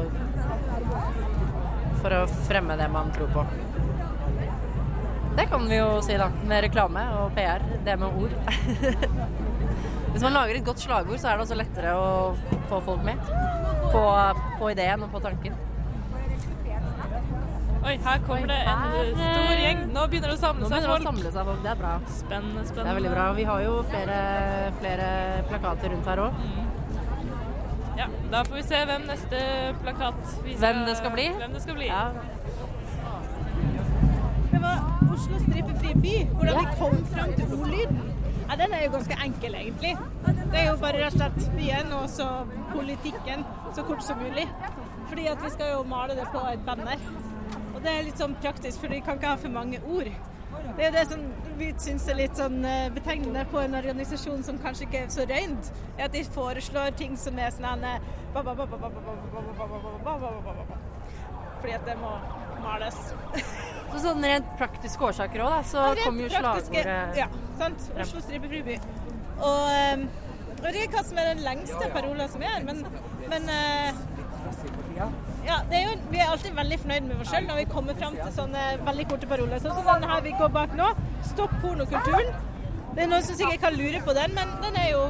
for 2.05 2.13
å 2.13 2.25
fremme 2.45 2.77
det 2.77 2.91
man 2.93 3.09
tror 3.17 3.31
på. 3.33 3.43
Det 5.37 5.47
kan 5.51 5.69
vi 5.69 5.77
jo 5.77 5.89
si, 6.03 6.17
da. 6.21 6.29
Med 6.47 6.63
reklame 6.69 7.05
og 7.19 7.35
PR. 7.35 7.63
Det 7.85 7.99
med 7.99 8.19
ord. 8.23 8.35
Hvis 10.15 10.23
man 10.23 10.33
lager 10.37 10.61
et 10.61 10.67
godt 10.67 10.79
slagord, 10.79 11.19
så 11.19 11.33
er 11.33 11.39
det 11.39 11.47
også 11.49 11.57
lettere 11.59 11.95
å 11.99 12.11
få 12.71 12.79
folk 12.87 13.03
med 13.03 13.19
på, 13.91 14.03
på 14.61 14.69
ideen 14.71 15.03
og 15.03 15.11
på 15.11 15.23
tanken. 15.25 15.57
Oi, 17.85 17.99
her 18.01 18.21
kommer 18.25 18.49
det 18.49 18.61
en 18.65 19.11
stor 19.19 19.59
gjeng. 19.61 19.83
Nå 19.93 20.05
begynner 20.09 20.31
det 20.31 20.37
å 20.39 20.41
samle 20.41 20.71
seg 20.71 20.87
folk. 20.87 21.03
det 21.03 21.03
å 21.03 21.09
samle 21.11 21.33
seg 21.35 21.51
folk. 21.51 21.59
Det 21.67 21.73
er 21.75 21.81
bra. 21.83 21.91
Spennende, 22.21 22.63
Det 22.71 22.87
er 22.87 22.97
veldig 23.01 23.13
bra. 23.13 23.27
Vi 23.37 23.45
har 23.51 23.67
jo 23.67 23.75
flere, 23.91 24.21
flere 24.79 25.11
plakater 25.51 25.93
rundt 25.93 26.09
her 26.09 26.25
òg. 26.29 26.41
Ja, 27.99 28.09
da 28.31 28.41
får 28.47 28.57
vi 28.57 28.65
se 28.71 28.81
hvem 28.89 29.05
neste 29.07 29.43
plakat 29.83 30.33
vi 30.47 30.57
Hvem 30.59 30.81
det 30.89 30.97
skal 30.99 31.13
bli? 31.15 31.29
Hvem 31.43 31.53
det 31.59 31.63
skal 31.63 31.77
bli. 31.79 31.91
Det 34.55 34.63
var 34.63 34.94
Oslo 35.15 35.39
strippefri 35.39 35.93
by, 36.03 36.15
hvordan 36.35 36.57
vi 36.59 36.77
kom 36.79 36.95
fram 37.07 37.33
til 37.39 37.53
ordlyden, 37.55 37.99
ja, 38.49 38.57
den 38.59 38.73
er 38.75 38.81
jo 38.85 38.91
ganske 38.93 39.17
enkel, 39.25 39.55
egentlig. 39.55 39.93
Det 40.27 40.59
er 40.59 40.67
jo 40.67 40.77
bare 40.81 41.05
rett 41.05 41.15
og 41.15 41.21
slett 41.21 41.53
byen 41.55 41.93
og 41.97 42.09
så 42.11 42.27
politikken 42.73 43.45
så 43.77 43.85
kort 43.87 44.03
som 44.05 44.19
mulig. 44.19 44.49
Fordi 45.09 45.27
at 45.31 45.45
vi 45.45 45.51
skal 45.55 45.71
jo 45.73 45.85
male 45.89 46.17
det 46.19 46.27
på 46.33 46.43
et 46.51 46.65
banner. 46.67 47.05
Og 47.75 47.79
det 47.85 47.93
er 47.93 48.07
litt 48.09 48.19
sånn 48.19 48.35
praktisk, 48.43 48.83
for 48.83 48.91
de 48.91 49.01
kan 49.07 49.21
ikke 49.21 49.33
ha 49.33 49.39
for 49.41 49.55
mange 49.55 49.79
ord. 49.87 50.11
Det 50.77 50.83
er 50.83 50.91
jo 50.91 50.97
det 50.97 51.07
som 51.13 51.23
vi 51.61 51.71
syns 51.87 52.09
er 52.11 52.19
litt 52.19 52.43
sånn 52.43 52.59
betegnende 52.97 53.45
på 53.53 53.63
en 53.63 53.79
organisasjon 53.79 54.43
som 54.47 54.59
kanskje 54.63 54.89
ikke 54.89 55.05
er 55.05 55.13
så 55.15 55.29
røynt, 55.31 55.71
er 55.97 56.09
at 56.09 56.17
de 56.17 56.25
foreslår 56.35 56.99
ting 56.99 57.15
som 57.21 57.39
er 57.39 57.55
sånn 57.55 57.87
Fordi 61.61 61.79
at 61.79 61.87
det 61.87 61.97
må 62.03 62.17
males. 62.67 63.01
Så 63.95 64.03
sånn 64.09 64.25
rent 64.27 64.47
praktiske 64.59 65.07
årsaker 65.07 65.45
òg, 65.47 65.57
så 65.71 65.87
kommer 66.03 66.27
jo 66.27 66.31
slagordet 66.35 67.19
Ja, 67.21 67.29
sant. 67.61 67.85
Oslo 67.95 68.23
stripefri 68.25 68.63
by. 68.67 68.79
Og 69.39 69.69
um, 69.95 70.09
jeg 70.65 70.73
vet 70.73 70.81
ikke 70.87 70.99
hva 70.99 71.05
som 71.07 71.21
er 71.21 71.31
den 71.31 71.45
lengste 71.45 71.89
parolen 71.93 72.31
som 72.33 72.43
er, 72.43 72.63
men, 72.65 72.81
men 73.29 73.49
eh, 73.53 74.03
ja, 75.45 75.59
det 75.69 75.77
er 75.77 75.85
jo, 75.85 75.95
vi 76.09 76.23
er 76.23 76.33
alltid 76.33 76.57
veldig 76.57 76.79
fornøyd 76.81 77.07
med 77.11 77.21
oss 77.21 77.31
sjøl 77.35 77.47
når 77.51 77.61
vi 77.61 77.67
kommer 77.75 77.99
fram 78.01 78.17
til 78.17 78.33
sånne 78.39 78.65
veldig 78.87 79.07
korte 79.13 79.29
paroler. 79.29 79.61
Sånn 79.61 79.77
som 79.77 79.91
denne 79.91 80.09
her 80.09 80.25
vi 80.25 80.33
går 80.41 80.53
bak 80.57 80.75
nå. 80.79 80.89
Stopp 81.29 81.53
pornokulturen. 81.61 82.33
Det 82.95 83.05
er 83.05 83.13
noen 83.13 83.27
som 83.27 83.37
sikkert 83.37 83.65
kan 83.67 83.77
lure 83.77 84.01
på 84.07 84.17
den, 84.17 84.35
men 84.39 84.57
den 84.65 84.81
er 84.81 84.91
jo 84.95 85.07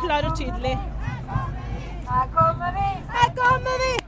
klar 0.00 0.28
og 0.30 0.36
tydelig. 0.38 0.76
Her 2.06 2.28
kommer 2.32 2.76
vi! 2.80 2.90
Her 3.12 3.32
kommer 3.36 3.82
vi! 3.84 4.05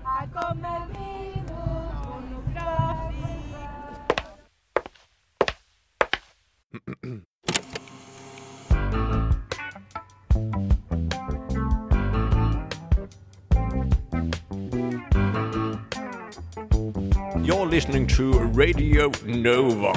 Listening 17.88 18.06
to 18.06 18.32
Radio 18.52 19.08
Nova. 19.24 19.92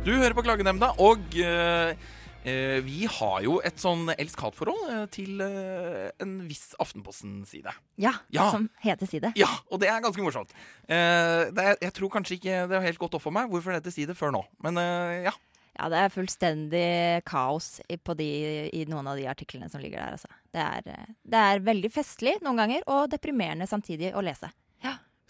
Du 0.00 0.14
hører 0.16 0.32
på 0.32 0.44
Klagenemnda, 0.46 0.88
og 0.96 1.36
eh, 1.36 1.92
eh, 2.48 2.78
vi 2.86 3.04
har 3.04 3.42
jo 3.44 3.58
et 3.60 3.76
sånn 3.82 4.08
elsk-hat-forhold 4.14 4.86
eh, 4.94 5.04
til 5.12 5.44
eh, 5.44 6.08
en 6.24 6.38
viss 6.48 6.70
Aftenposten-side. 6.80 7.74
Ja, 8.00 8.14
Ja. 8.32 8.48
som 8.54 8.70
heter 8.80 9.10
Side. 9.12 9.34
Ja, 9.36 9.50
og 9.68 9.82
det 9.84 9.92
er 9.92 10.00
ganske 10.00 10.24
morsomt. 10.24 10.56
Eh, 10.88 11.52
det 11.52 11.68
er, 11.68 11.76
jeg 11.90 11.92
tror 11.98 12.14
kanskje 12.16 12.38
ikke 12.40 12.62
det 12.72 12.78
har 12.78 12.88
helt 12.88 13.02
gått 13.02 13.18
opp 13.20 13.26
for 13.28 13.36
meg 13.36 13.52
hvorfor 13.52 13.74
det 13.76 13.82
heter 13.82 13.92
Side 13.98 14.16
før 14.16 14.32
nå, 14.38 14.46
men 14.64 14.80
eh, 14.80 15.26
ja. 15.28 15.36
Ja, 15.72 15.86
det 15.88 16.00
er 16.00 16.10
fullstendig 16.12 16.88
kaos 17.28 17.78
i, 17.88 17.96
på 17.96 18.12
de, 18.16 18.26
i 18.76 18.82
noen 18.88 19.06
av 19.08 19.16
de 19.20 19.24
artiklene 19.28 19.68
som 19.72 19.80
ligger 19.80 20.00
der. 20.02 20.16
Altså. 20.18 20.28
Det, 20.52 20.64
er, 20.64 20.90
eh, 20.96 21.14
det 21.28 21.44
er 21.52 21.62
veldig 21.64 21.92
festlig 21.92 22.34
noen 22.44 22.60
ganger, 22.64 22.84
og 22.92 23.06
deprimerende 23.12 23.68
samtidig 23.68 24.10
å 24.16 24.24
lese. 24.24 24.48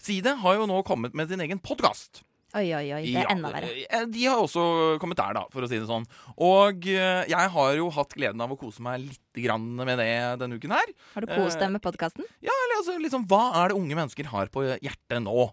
Side 0.03 0.35
har 0.43 0.57
jo 0.59 0.67
nå 0.69 0.81
kommet 0.87 1.13
med 1.15 1.29
sin 1.31 1.41
egen 1.43 1.61
podkast. 1.63 2.23
Oi, 2.53 2.67
oi, 2.77 2.85
oi. 2.93 3.01
Det 3.09 3.17
er 3.23 3.31
enda 3.33 3.49
verre. 3.49 3.69
Ja, 3.81 4.03
De 4.05 4.25
har 4.29 4.37
også 4.43 4.63
kommet 5.01 5.17
der, 5.17 5.33
da, 5.39 5.41
for 5.49 5.65
å 5.65 5.69
si 5.71 5.79
det 5.79 5.87
sånn. 5.89 6.03
Og 6.37 6.85
eh, 6.91 7.23
jeg 7.31 7.49
har 7.55 7.71
jo 7.79 7.87
hatt 7.95 8.13
gleden 8.13 8.43
av 8.45 8.51
å 8.53 8.57
kose 8.61 8.83
meg 8.85 9.07
litt 9.07 9.39
grann 9.41 9.71
med 9.79 9.97
det 9.97 10.09
denne 10.43 10.59
uken 10.61 10.75
her. 10.75 10.91
Har 11.15 11.25
du 11.25 11.31
kost 11.31 11.57
Eh, 11.57 11.63
deg 11.63 11.73
med 11.73 11.81
podkasten? 11.81 12.27
Ja, 12.45 12.53
eller 12.67 12.81
altså, 12.83 12.99
liksom, 13.01 13.25
hva 13.31 13.41
er 13.63 13.71
det 13.73 13.79
unge 13.79 13.97
mennesker 13.97 14.29
har 14.35 14.51
på 14.53 14.67
hjertet 14.69 15.23
nå? 15.25 15.47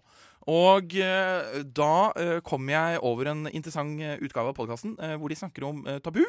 Og 0.51 0.93
eh, 0.97 1.57
da 1.73 1.89
eh, 2.17 2.37
kom 2.45 2.69
jeg 2.69 3.01
over 3.05 3.31
en 3.33 3.47
interessant 3.49 3.97
eh, 4.01 4.17
utgave 4.25 4.51
av 4.53 4.57
podkasten 4.57 4.93
eh, 5.01 5.15
hvor 5.21 5.29
de 5.33 5.37
snakker 5.41 5.65
om 5.67 5.81
eh, 5.89 5.99
tabu. 6.05 6.21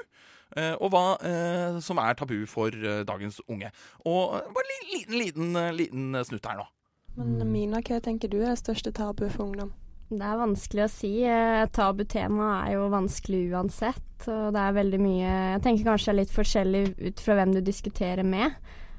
eh, 0.57 0.73
og 0.81 0.89
hva 0.93 1.05
eh, 1.21 1.81
som 1.85 2.01
er 2.01 2.17
tabu 2.17 2.39
for 2.49 2.73
eh, 2.73 3.03
dagens 3.09 3.43
unge. 3.49 3.69
Og 4.09 4.39
eh, 4.41 4.49
bare 4.57 4.79
en 4.79 4.91
liten, 4.95 5.19
liten, 5.21 5.57
eh, 5.57 5.73
liten 5.85 6.17
snutt 6.29 6.49
her 6.49 6.61
nå. 6.61 6.69
Men 7.17 7.53
Mina, 7.53 7.83
hva 7.85 8.01
tenker 8.01 8.31
du 8.33 8.41
er 8.43 8.59
største 8.59 8.93
tabu 8.95 9.27
for 9.29 9.51
ungdom? 9.51 9.73
Det 10.13 10.25
er 10.29 10.41
vanskelig 10.41 10.85
å 10.85 10.93
si. 10.93 11.11
Eh, 11.25 11.65
Tabutema 11.73 12.49
er 12.67 12.77
jo 12.77 12.89
vanskelig 12.93 13.47
uansett. 13.53 14.09
Og 14.29 14.53
det 14.55 14.61
er 14.61 14.77
veldig 14.77 15.01
mye 15.03 15.29
Jeg 15.57 15.63
tenker 15.65 15.89
kanskje 15.89 16.11
det 16.11 16.13
er 16.13 16.21
litt 16.21 16.37
forskjellig 16.37 16.83
ut 17.01 17.23
fra 17.25 17.37
hvem 17.39 17.55
du 17.57 17.61
diskuterer 17.65 18.27
med. 18.27 18.57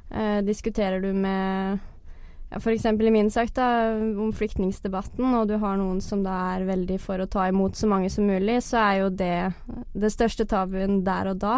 Eh, 0.10 0.40
diskuterer 0.46 1.02
du 1.02 1.12
med 1.14 1.80
ja, 2.54 2.60
f.eks. 2.60 2.86
i 2.86 3.14
min 3.14 3.32
sak 3.34 3.54
da, 3.58 3.68
om 3.98 4.34
flyktningsdebatten, 4.36 5.26
og 5.38 5.48
du 5.50 5.56
har 5.62 5.78
noen 5.80 6.02
som 6.06 6.22
da 6.26 6.36
er 6.54 6.68
veldig 6.68 7.00
for 7.02 7.22
å 7.22 7.30
ta 7.30 7.48
imot 7.50 7.78
så 7.78 7.90
mange 7.90 8.12
som 8.14 8.28
mulig, 8.30 8.60
så 8.66 8.78
er 8.82 9.00
jo 9.02 9.10
det 9.10 9.38
det 9.98 10.12
største 10.14 10.46
tabuen 10.50 11.02
der 11.06 11.32
og 11.32 11.42
da. 11.42 11.56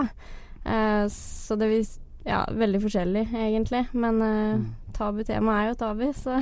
Eh, 0.63 1.05
så 1.11 1.59
det 1.59 1.71
vil 1.71 1.85
Ja, 2.25 2.39
veldig 2.49 2.79
forskjellig, 2.81 3.27
egentlig. 3.37 3.83
Men 3.93 4.21
eh, 4.25 4.61
tabutema 4.95 5.59
er 5.61 5.71
jo 5.71 5.77
tabu, 5.79 6.07
så. 6.15 6.39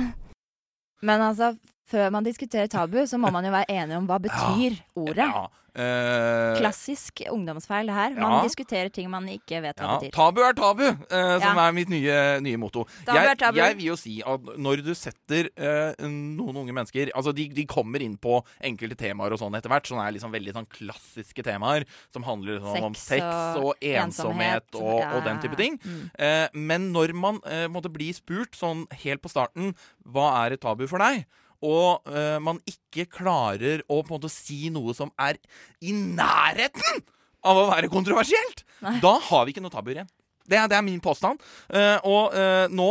Men 1.02 1.20
altså, 1.20 1.52
før 1.90 2.10
man 2.14 2.24
diskuterer 2.24 2.70
tabu, 2.70 3.02
så 3.06 3.18
må 3.20 3.30
man 3.34 3.44
jo 3.44 3.52
være 3.54 3.70
enig 3.70 3.96
om 3.98 4.06
hva 4.08 4.18
betyr 4.22 4.78
ordet. 4.96 5.26
Ja, 5.26 5.46
eh, 5.74 6.58
Klassisk 6.60 7.22
ungdomsfeil 7.30 7.90
her. 7.90 8.14
Man 8.14 8.32
Ja. 8.38 8.42
diskuterer 8.42 8.92
ting 8.92 9.10
man 9.10 9.26
ikke 9.26 9.60
vet 9.62 9.76
hva 9.76 9.82
Ja, 9.82 9.98
betyr. 9.98 10.12
tabu 10.12 10.40
er 10.42 10.52
tabu, 10.54 10.82
uh, 10.82 11.38
som 11.40 11.56
Ja. 11.56 11.68
er 11.68 11.72
mitt 11.72 11.88
nye, 11.88 12.40
nye 12.40 12.56
motto. 12.56 12.86
Jeg, 13.06 13.36
jeg 13.54 13.76
vil 13.76 13.86
jo 13.86 13.96
si 13.96 14.22
at 14.24 14.40
når 14.58 14.84
du 14.84 14.94
setter 14.94 15.48
uh, 15.58 15.94
noen 16.06 16.56
unge 16.56 16.72
mennesker 16.72 17.10
Altså, 17.14 17.34
de, 17.34 17.48
de 17.48 17.66
kommer 17.66 18.00
inn 18.02 18.16
på 18.16 18.44
enkelte 18.62 18.96
temaer 18.96 19.32
og 19.32 19.38
sånn 19.38 19.54
etter 19.54 19.68
hvert, 19.68 19.84
Sånne 19.84 20.06
er 20.08 20.12
liksom 20.12 20.32
veldig 20.32 20.52
sånn 20.54 20.66
klassiske 20.68 21.42
temaer, 21.44 21.84
som 22.12 22.22
handler 22.22 22.60
liksom 22.60 22.84
om 22.84 22.94
Sex 22.94 23.22
sex 23.22 23.56
og, 23.58 23.64
og 23.64 23.74
ensomhet 23.80 24.64
og, 24.74 25.02
og 25.02 25.24
den 25.24 25.38
type 25.40 25.56
ting. 25.56 25.78
Mm. 25.84 26.48
Men 26.54 26.92
når 26.92 27.12
man 27.14 27.40
måtte 27.70 27.92
bli 27.92 28.12
spurt 28.12 28.56
sånn 28.56 28.86
helt 29.04 29.22
på 29.22 29.30
starten 29.30 29.74
Hva 30.06 30.46
er 30.46 30.52
et 30.54 30.60
tabu 30.60 30.86
for 30.88 30.98
deg? 30.98 31.26
Og 31.64 32.04
uh, 32.10 32.36
man 32.44 32.60
ikke 32.68 33.06
klarer 33.08 33.82
å 33.88 34.02
på 34.02 34.12
en 34.12 34.18
måte 34.18 34.32
si 34.32 34.68
noe 34.74 34.94
som 34.96 35.12
er 35.20 35.40
i 35.80 35.94
nærheten 35.94 37.02
av 37.44 37.60
å 37.60 37.68
være 37.68 37.90
kontroversielt, 37.92 38.62
da 39.04 39.16
har 39.26 39.44
vi 39.44 39.52
ikke 39.52 39.64
noe 39.64 39.72
tabuer 39.72 39.98
igjen. 39.98 40.12
Det 40.44 40.56
er, 40.60 40.68
det 40.68 40.76
er 40.76 40.84
min 40.84 41.00
påstand. 41.00 41.40
Uh, 41.72 41.98
og 42.04 42.36
uh, 42.36 42.64
nå, 42.72 42.90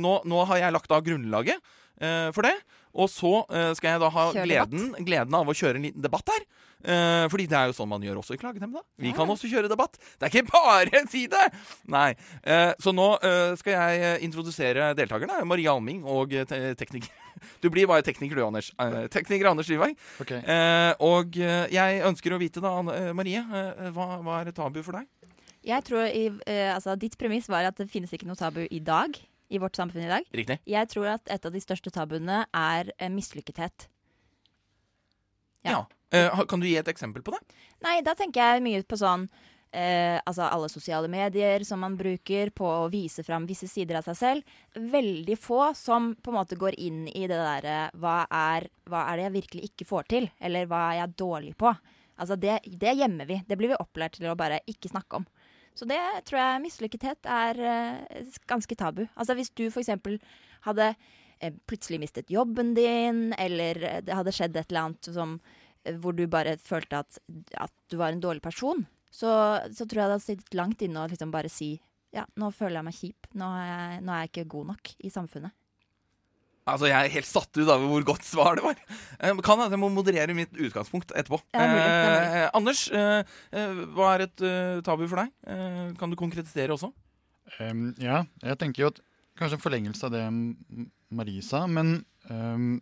nå, 0.00 0.14
nå 0.28 0.44
har 0.48 0.60
jeg 0.60 0.76
lagt 0.76 0.92
av 0.96 1.04
grunnlaget 1.06 1.76
for 2.32 2.46
det. 2.46 2.54
Og 2.96 3.10
så 3.12 3.30
skal 3.76 3.92
jeg 3.92 4.00
da 4.00 4.08
ha 4.08 4.22
gleden, 4.32 4.86
gleden 5.04 5.34
av 5.36 5.50
å 5.52 5.54
kjøre 5.54 5.76
en 5.76 5.84
liten 5.84 6.00
debatt 6.00 6.30
her. 6.32 6.46
Uh, 6.80 7.26
fordi 7.28 7.44
det 7.50 7.58
er 7.58 7.68
jo 7.68 7.74
sånn 7.76 7.90
man 7.90 8.00
gjør 8.00 8.22
også 8.22 8.38
i 8.38 8.40
Klagenemnda. 8.40 8.80
Vi 9.04 9.12
kan 9.12 9.28
også 9.28 9.50
kjøre 9.52 9.68
debatt. 9.68 9.98
Det 10.16 10.24
er 10.24 10.32
ikke 10.32 10.48
bare 10.48 11.02
en 11.02 11.10
side! 11.12 11.42
Nei. 11.92 12.14
Så 12.80 12.94
nå 12.96 13.10
skal 13.60 13.76
jeg 13.76 14.24
introdusere 14.24 14.94
deltakerne. 14.96 15.42
Maria 15.44 15.76
Alming 15.76 16.00
og 16.08 16.32
te 16.48 16.62
tekniker 16.80 17.12
Du 17.62 17.68
blir 17.72 17.88
bare 17.90 18.04
tekniker 18.06 18.38
du, 18.38 18.44
Anders. 18.46 18.70
Eh, 18.80 19.06
tekniker 19.12 19.50
Anders 19.50 19.70
Rivang. 19.70 19.96
Okay. 20.22 20.40
Eh, 20.40 20.92
og 21.06 21.36
eh, 21.40 21.66
jeg 21.74 22.02
ønsker 22.08 22.34
å 22.34 22.40
vite, 22.40 22.62
da, 22.64 22.72
Anne- 22.80 23.14
Marie, 23.16 23.42
hva, 23.94 24.08
hva 24.24 24.40
er 24.40 24.52
et 24.52 24.58
tabu 24.58 24.80
for 24.86 24.98
deg? 24.98 25.08
Jeg 25.66 25.84
tror 25.84 26.06
i, 26.08 26.24
altså, 26.72 26.94
Ditt 26.96 27.18
premiss 27.20 27.50
var 27.52 27.68
at 27.68 27.76
det 27.76 27.90
finnes 27.92 28.12
ikke 28.16 28.28
noe 28.28 28.38
tabu 28.38 28.62
i 28.64 28.80
dag. 28.80 29.18
I 29.50 29.58
vårt 29.58 29.74
samfunn 29.74 30.04
i 30.04 30.10
dag. 30.10 30.26
Riktig. 30.30 30.60
Jeg 30.70 30.88
tror 30.92 31.08
at 31.16 31.26
et 31.26 31.46
av 31.46 31.50
de 31.50 31.60
største 31.60 31.90
tabuene 31.90 32.44
er 32.54 32.92
mislykkethet. 33.10 33.88
Ja. 35.66 35.82
ja. 36.14 36.44
kan 36.46 36.62
du 36.62 36.68
gi 36.68 36.76
et 36.78 36.88
eksempel 36.88 37.24
på 37.26 37.34
det? 37.34 37.40
Nei, 37.84 37.98
da 38.06 38.14
tenker 38.14 38.54
jeg 38.54 38.62
mye 38.64 38.84
på 38.86 38.98
sånn 39.00 39.26
eh, 39.72 40.18
Altså 40.26 40.42
alle 40.48 40.68
sosiale 40.72 41.08
medier 41.10 41.64
som 41.66 41.80
man 41.84 41.96
bruker 41.98 42.50
på 42.56 42.66
å 42.66 42.88
vise 42.92 43.22
fram 43.26 43.46
visse 43.48 43.68
sider 43.70 43.98
av 44.00 44.06
seg 44.08 44.16
selv. 44.18 44.56
Veldig 44.74 45.36
få 45.38 45.62
som 45.78 46.12
på 46.16 46.30
en 46.32 46.38
måte 46.40 46.58
går 46.60 46.76
inn 46.78 47.06
i 47.08 47.26
det 47.30 47.38
derre 47.38 47.90
hva, 47.98 48.22
er- 48.30 48.68
hva 48.90 49.06
er 49.10 49.16
det 49.16 49.28
jeg 49.28 49.36
virkelig 49.38 49.68
ikke 49.70 49.88
får 49.92 50.08
til? 50.12 50.30
Eller 50.40 50.66
hva 50.70 50.82
er 50.92 51.00
jeg 51.02 51.16
dårlig 51.22 51.56
på? 51.60 51.72
Altså 52.20 52.36
det, 52.36 52.58
det 52.66 52.96
gjemmer 52.98 53.26
vi. 53.30 53.38
Det 53.48 53.56
blir 53.56 53.72
vi 53.72 53.78
opplært 53.80 54.18
til 54.18 54.28
å 54.28 54.36
bare 54.36 54.60
ikke 54.68 54.90
snakke 54.92 55.22
om. 55.22 55.24
Så 55.74 55.86
det 55.88 56.00
tror 56.28 56.40
jeg 56.42 56.62
mislykkethet 56.66 57.26
er 57.30 57.60
eh, 57.64 58.28
ganske 58.50 58.76
tabu. 58.76 59.06
Altså 59.14 59.36
hvis 59.38 59.52
du 59.56 59.68
f.eks. 59.70 59.88
hadde 60.66 60.88
eh, 61.40 61.54
plutselig 61.70 62.00
mistet 62.02 62.28
jobben 62.34 62.74
din, 62.76 63.30
eller 63.38 63.78
eh, 63.88 64.00
det 64.04 64.16
hadde 64.18 64.34
skjedd 64.36 64.58
et 64.60 64.68
eller 64.68 64.82
annet 64.90 65.10
som 65.14 65.38
eh, 65.86 65.94
hvor 65.96 66.12
du 66.18 66.26
bare 66.28 66.58
følte 66.60 67.00
at, 67.00 67.20
at 67.56 67.72
du 67.88 67.96
var 68.02 68.12
en 68.12 68.20
dårlig 68.20 68.42
person, 68.44 68.84
så, 69.10 69.30
så 69.74 69.86
tror 69.86 70.02
jeg 70.02 70.06
det 70.06 70.16
hadde 70.16 70.26
sittet 70.26 70.58
langt 70.58 70.82
inne 70.86 71.02
å 71.02 71.10
liksom 71.10 71.32
bare 71.34 71.50
si 71.52 71.74
ja, 72.14 72.24
nå 72.38 72.50
føler 72.54 72.80
jeg 72.80 72.86
meg 72.88 72.96
kjip. 72.96 73.26
Nå 73.38 73.48
er 73.54 73.66
jeg, 73.68 73.98
nå 74.02 74.14
er 74.14 74.22
jeg 74.24 74.30
ikke 74.32 74.50
god 74.56 74.70
nok 74.72 74.92
i 74.98 75.10
samfunnet. 75.14 75.54
Altså, 76.70 76.86
Jeg 76.90 76.98
er 76.98 77.14
helt 77.14 77.26
satt 77.26 77.58
ut 77.58 77.70
av 77.72 77.82
hvor 77.88 78.04
godt 78.06 78.26
svar 78.26 78.58
det 78.58 78.64
var. 78.64 78.80
Eh, 79.18 79.38
kan 79.46 79.62
jeg 79.64 79.80
må 79.80 79.88
moderere 79.92 80.36
mitt 80.36 80.52
utgangspunkt 80.54 81.14
etterpå. 81.14 81.40
Ja, 81.54 81.66
mulig. 81.70 81.86
Eh, 81.86 82.48
Anders, 82.58 82.82
eh, 82.94 83.22
eh, 83.56 83.80
hva 83.96 84.12
er 84.14 84.26
et 84.26 84.44
uh, 84.44 84.82
tabu 84.86 85.06
for 85.06 85.22
deg? 85.22 85.32
Eh, 85.50 85.86
kan 85.98 86.12
du 86.12 86.18
konkretisere 86.20 86.76
også? 86.76 86.92
Um, 87.58 87.88
ja, 87.98 88.22
jeg 88.44 88.60
tenker 88.60 88.84
jo 88.84 88.92
at 88.92 89.00
kanskje 89.40 89.58
en 89.58 89.64
forlengelse 89.64 90.06
av 90.06 90.14
det 90.14 90.22
Marie 91.10 91.42
sa, 91.42 91.64
men 91.66 91.96
um, 92.28 92.76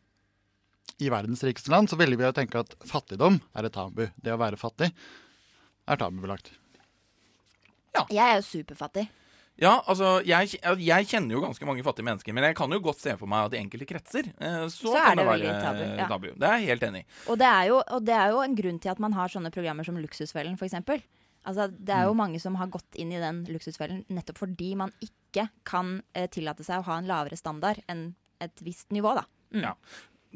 i 0.98 1.08
verdens 1.12 1.44
rikeste 1.46 1.72
land 1.72 1.88
så 1.88 1.96
velger 2.00 2.20
vi 2.20 2.28
å 2.28 2.34
tenke 2.36 2.60
at 2.60 2.74
fattigdom 2.88 3.38
er 3.56 3.68
et 3.68 3.76
tabu. 3.76 4.08
Det 4.18 4.34
å 4.34 4.40
være 4.40 4.60
fattig 4.60 4.90
er 5.88 6.00
tabubelagt. 6.00 6.52
Jeg 8.12 8.22
er 8.22 8.36
jo 8.38 8.44
superfattig. 8.46 9.08
Ja, 9.58 9.72
altså, 9.90 10.20
jeg, 10.22 10.52
jeg 10.86 11.06
kjenner 11.10 11.34
jo 11.34 11.40
ganske 11.42 11.66
mange 11.66 11.82
fattige 11.82 12.06
mennesker, 12.06 12.34
men 12.36 12.44
jeg 12.46 12.54
kan 12.60 12.70
jo 12.70 12.78
godt 12.84 13.00
se 13.02 13.16
for 13.18 13.26
meg 13.26 13.48
at 13.48 13.56
i 13.56 13.58
enkelte 13.58 13.88
kretser 13.90 14.28
eh, 14.38 14.60
så, 14.70 14.92
Så 14.92 14.92
er 14.94 15.08
kan 15.08 15.18
det 15.18 15.24
det 15.24 15.30
være 15.32 15.54
tabu, 15.64 15.80
ja. 15.98 16.06
tabu. 16.12 16.26
Det 16.38 16.46
er 16.46 16.60
jeg 16.60 16.68
helt 16.70 16.84
enig 16.86 17.00
i. 17.02 17.06
Og 17.32 17.40
det, 17.40 17.48
er 17.50 17.64
jo, 17.72 17.80
og 17.96 18.04
det 18.06 18.14
er 18.14 18.28
jo 18.36 18.44
en 18.44 18.54
grunn 18.60 18.78
til 18.84 18.92
at 18.92 19.00
man 19.02 19.16
har 19.18 19.32
sånne 19.34 19.50
programmer 19.50 19.88
som 19.88 19.98
Luksusfellen, 19.98 20.54
f.eks. 20.60 20.76
Altså, 21.48 21.66
det 21.74 21.94
er 21.96 22.06
jo 22.06 22.12
Mm. 22.14 22.20
mange 22.22 22.38
som 22.44 22.54
har 22.60 22.70
gått 22.70 22.94
inn 23.02 23.10
i 23.14 23.18
den 23.22 23.42
luksusfellen 23.48 24.04
nettopp 24.14 24.38
fordi 24.44 24.70
man 24.78 24.92
ikke 25.02 25.48
kan 25.66 26.02
eh, 26.14 26.28
tillate 26.30 26.62
seg 26.66 26.78
å 26.82 26.86
ha 26.92 26.98
en 27.02 27.06
lavere 27.10 27.38
standard 27.40 27.82
enn 27.88 28.12
et 28.40 28.62
visst 28.62 28.92
nivå, 28.94 29.16
da. 29.18 29.24
Mm. 29.54 29.62
Ja. 29.64 29.74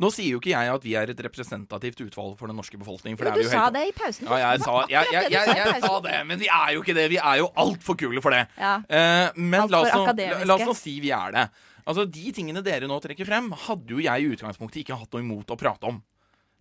Nå 0.02 0.10
sier 0.10 0.34
jo 0.34 0.40
ikke 0.42 0.50
jeg 0.50 0.72
at 0.74 0.84
vi 0.84 0.94
er 0.98 1.12
et 1.12 1.24
representativt 1.28 2.00
utvalg 2.02 2.36
for 2.40 2.50
den 2.50 2.58
norske 2.58 2.78
befolkning. 2.80 3.16
For 3.18 3.28
Jo, 3.28 3.34
det 3.36 3.46
du 3.46 3.50
sa 3.50 3.64
helt- 3.64 3.76
det 3.76 3.84
i 3.88 3.92
pausen. 3.96 4.26
Ja, 4.26 4.38
jeg 4.42 4.64
sa, 4.64 4.78
jeg, 4.90 5.12
jeg, 5.14 5.32
jeg, 5.32 5.56
jeg, 5.62 5.82
sa 5.84 5.98
det, 6.08 6.16
men 6.26 6.40
vi 6.42 6.48
er 6.50 6.70
jo 6.74 6.82
ikke 6.82 6.96
det. 6.98 7.08
Vi 7.12 7.20
er 7.22 7.42
jo 7.42 7.50
altfor 7.64 7.98
kule 8.00 8.22
for 8.24 8.34
det. 8.34 8.46
Ja. 8.58 8.78
Uh, 8.82 9.28
men 9.38 9.68
la 9.70 9.84
oss, 9.84 9.92
nå, 9.94 10.16
la, 10.42 10.56
oss 10.58 10.66
nå 10.66 10.74
si 10.78 10.96
vi 11.04 11.12
er 11.14 11.36
det. 11.36 11.48
Altså, 11.86 12.06
De 12.06 12.32
tingene 12.34 12.62
dere 12.66 12.88
nå 12.90 12.98
trekker 13.02 13.26
frem, 13.26 13.52
hadde 13.66 13.94
jo 13.94 14.02
jeg 14.02 14.22
i 14.24 14.32
utgangspunktet 14.34 14.82
ikke 14.82 14.98
hatt 14.98 15.14
noe 15.14 15.24
imot 15.24 15.54
å 15.54 15.58
prate 15.58 15.90
om. 15.90 16.02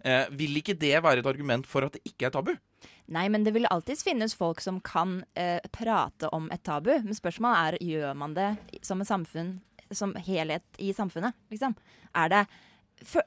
Eh, 0.02 0.26
vil 0.34 0.58
ikke 0.58 0.74
det 0.82 0.96
være 1.04 1.22
et 1.22 1.30
argument 1.30 1.68
for 1.70 1.86
at 1.86 1.94
det 1.94 2.02
ikke 2.10 2.30
er 2.30 2.34
tabu? 2.34 2.56
Nei, 3.14 3.28
men 3.30 3.44
det 3.46 3.54
vil 3.54 3.68
alltids 3.70 4.02
finnes 4.06 4.34
folk 4.38 4.62
som 4.64 4.80
kan 4.82 5.20
eh, 5.38 5.60
prate 5.74 6.30
om 6.34 6.48
et 6.54 6.64
tabu. 6.66 6.94
Men 7.04 7.18
spørsmålet 7.18 7.62
er 7.62 7.86
gjør 7.86 8.18
man 8.18 8.34
det 8.38 8.50
som 8.88 9.02
et 9.04 9.10
samfunn, 9.10 9.60
som 9.94 10.16
helhet 10.26 10.66
i 10.82 10.94
samfunnet, 10.96 11.38
liksom. 11.54 11.76
Er 12.18 12.32
det 12.34 12.46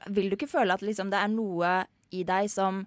Vil 0.07 0.29
du 0.29 0.37
ikke 0.37 0.51
føle 0.51 0.75
at 0.75 0.83
liksom, 0.85 1.11
det 1.11 1.19
er 1.19 1.31
noe 1.33 1.71
i 2.15 2.23
deg 2.27 2.47
som 2.51 2.83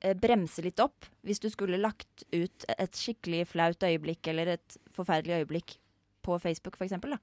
eh, 0.00 0.16
bremser 0.16 0.66
litt 0.68 0.80
opp, 0.80 1.08
hvis 1.26 1.42
du 1.42 1.50
skulle 1.52 1.80
lagt 1.80 2.24
ut 2.32 2.66
et 2.76 2.96
skikkelig 2.96 3.46
flaut 3.52 3.84
øyeblikk 3.84 4.30
eller 4.32 4.54
et 4.56 4.78
forferdelig 4.96 5.42
øyeblikk 5.42 5.76
på 6.24 6.38
Facebook, 6.40 6.78
eksempel. 6.86 7.16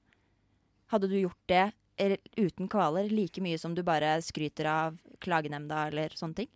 Hadde 0.92 1.10
du 1.10 1.18
gjort 1.18 1.50
det 1.50 1.66
uten 2.38 2.68
kvaler 2.70 3.10
like 3.10 3.42
mye 3.42 3.58
som 3.58 3.74
du 3.74 3.82
bare 3.86 4.20
skryter 4.22 4.68
av 4.70 4.98
klagenemnda 5.24 5.88
eller 5.88 6.14
sånne 6.14 6.44
ting? 6.44 6.50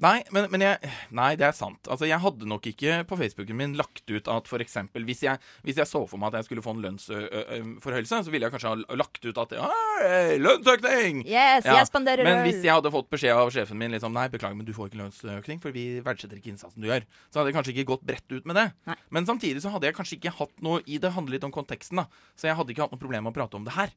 Nei, 0.00 0.22
men, 0.32 0.46
men 0.48 0.62
jeg, 0.64 0.90
nei, 1.12 1.34
det 1.36 1.44
er 1.44 1.52
sant. 1.52 1.84
Altså, 1.92 2.06
Jeg 2.08 2.16
hadde 2.22 2.46
nok 2.48 2.64
ikke 2.70 3.02
på 3.04 3.18
Facebooken 3.20 3.58
min 3.58 3.74
lagt 3.76 4.00
ut 4.08 4.28
at 4.32 4.46
f.eks. 4.48 4.76
Hvis, 4.96 5.20
jeg- 5.26 5.38
hvis 5.66 5.76
jeg 5.76 5.84
så 5.90 6.00
for 6.08 6.16
meg 6.16 6.30
at 6.32 6.38
jeg 6.40 6.46
skulle 6.48 6.64
få 6.64 6.72
en 6.72 6.80
lønnsforhøyelse, 6.86 8.20
så 8.24 8.32
ville 8.32 8.46
jeg 8.48 8.54
kanskje 8.54 8.70
ha 8.72 8.96
lagt 8.96 9.20
ut 9.28 9.40
at 9.42 9.52
«Hei, 9.60 10.38
lønnsøkning! 10.40 11.20
Yes, 11.28 11.68
jeg 11.68 11.86
spanderer 11.90 12.24
Men 12.24 12.40
hvis 12.46 12.62
jeg 12.64 12.72
hadde 12.72 12.92
fått 12.94 13.10
beskjed 13.12 13.36
av 13.36 13.52
sjefen 13.52 13.76
min 13.80 13.92
liksom, 13.92 14.14
Nei, 14.16 14.26
beklager, 14.32 14.56
men 14.56 14.64
du 14.68 14.72
får 14.76 14.88
ikke 14.90 15.02
lønnsøkning, 15.02 15.60
for 15.60 15.76
vi 15.76 15.84
verdsetter 16.04 16.40
ikke 16.40 16.54
innsatsen 16.54 16.80
du 16.80 16.88
gjør. 16.88 17.04
Så 17.28 17.40
hadde 17.42 17.52
jeg 17.52 17.58
kanskje 17.60 17.74
ikke 17.76 17.88
gått 17.92 18.06
bredt 18.08 18.32
ut 18.32 18.48
med 18.48 18.56
det. 18.56 18.66
Men 19.12 19.28
samtidig 19.28 19.60
så 19.64 19.72
hadde 19.74 19.90
jeg 19.90 19.98
kanskje 20.00 20.16
ikke 20.20 20.32
hatt 20.40 20.56
noe 20.64 20.80
i 20.88 20.96
det 21.02 21.12
handler 21.12 21.36
litt 21.36 21.44
om 21.44 21.52
konteksten, 21.54 22.00
da. 22.00 22.08
Så 22.40 22.48
jeg 22.48 22.56
hadde 22.58 22.72
ikke 22.72 22.86
hatt 22.88 22.96
noe 22.96 23.04
problem 23.04 23.28
med 23.28 23.34
å 23.34 23.38
prate 23.42 23.60
om 23.60 23.68
det 23.68 23.76
her. 23.76 23.92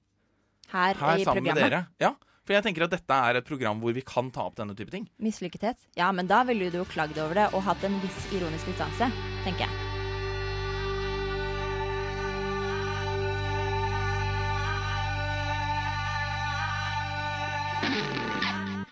Her, 0.74 0.94
Her 1.00 1.18
i 1.20 1.24
sammen 1.26 1.44
med 1.44 1.54
programmet? 1.56 1.72
dere. 1.72 1.88
Ja. 2.02 2.14
For 2.44 2.58
jeg 2.58 2.66
tenker 2.66 2.84
at 2.84 2.92
dette 2.92 3.18
er 3.30 3.40
et 3.40 3.48
program 3.48 3.80
hvor 3.80 3.94
vi 3.96 4.04
kan 4.04 4.28
ta 4.36 4.44
opp 4.50 4.58
denne 4.60 4.76
type 4.76 4.92
ting. 4.92 5.08
Mislykkethet? 5.24 5.80
Ja, 5.96 6.10
men 6.12 6.28
da 6.28 6.42
ville 6.48 6.68
du 6.74 6.82
jo 6.82 6.88
klagd 6.92 7.16
over 7.24 7.40
det 7.40 7.50
og 7.56 7.64
hatt 7.64 7.84
en 7.88 7.96
viss 8.04 8.26
ironisk 8.36 8.68
distanse, 8.68 9.08
tenker 9.46 9.64
jeg. 9.64 9.92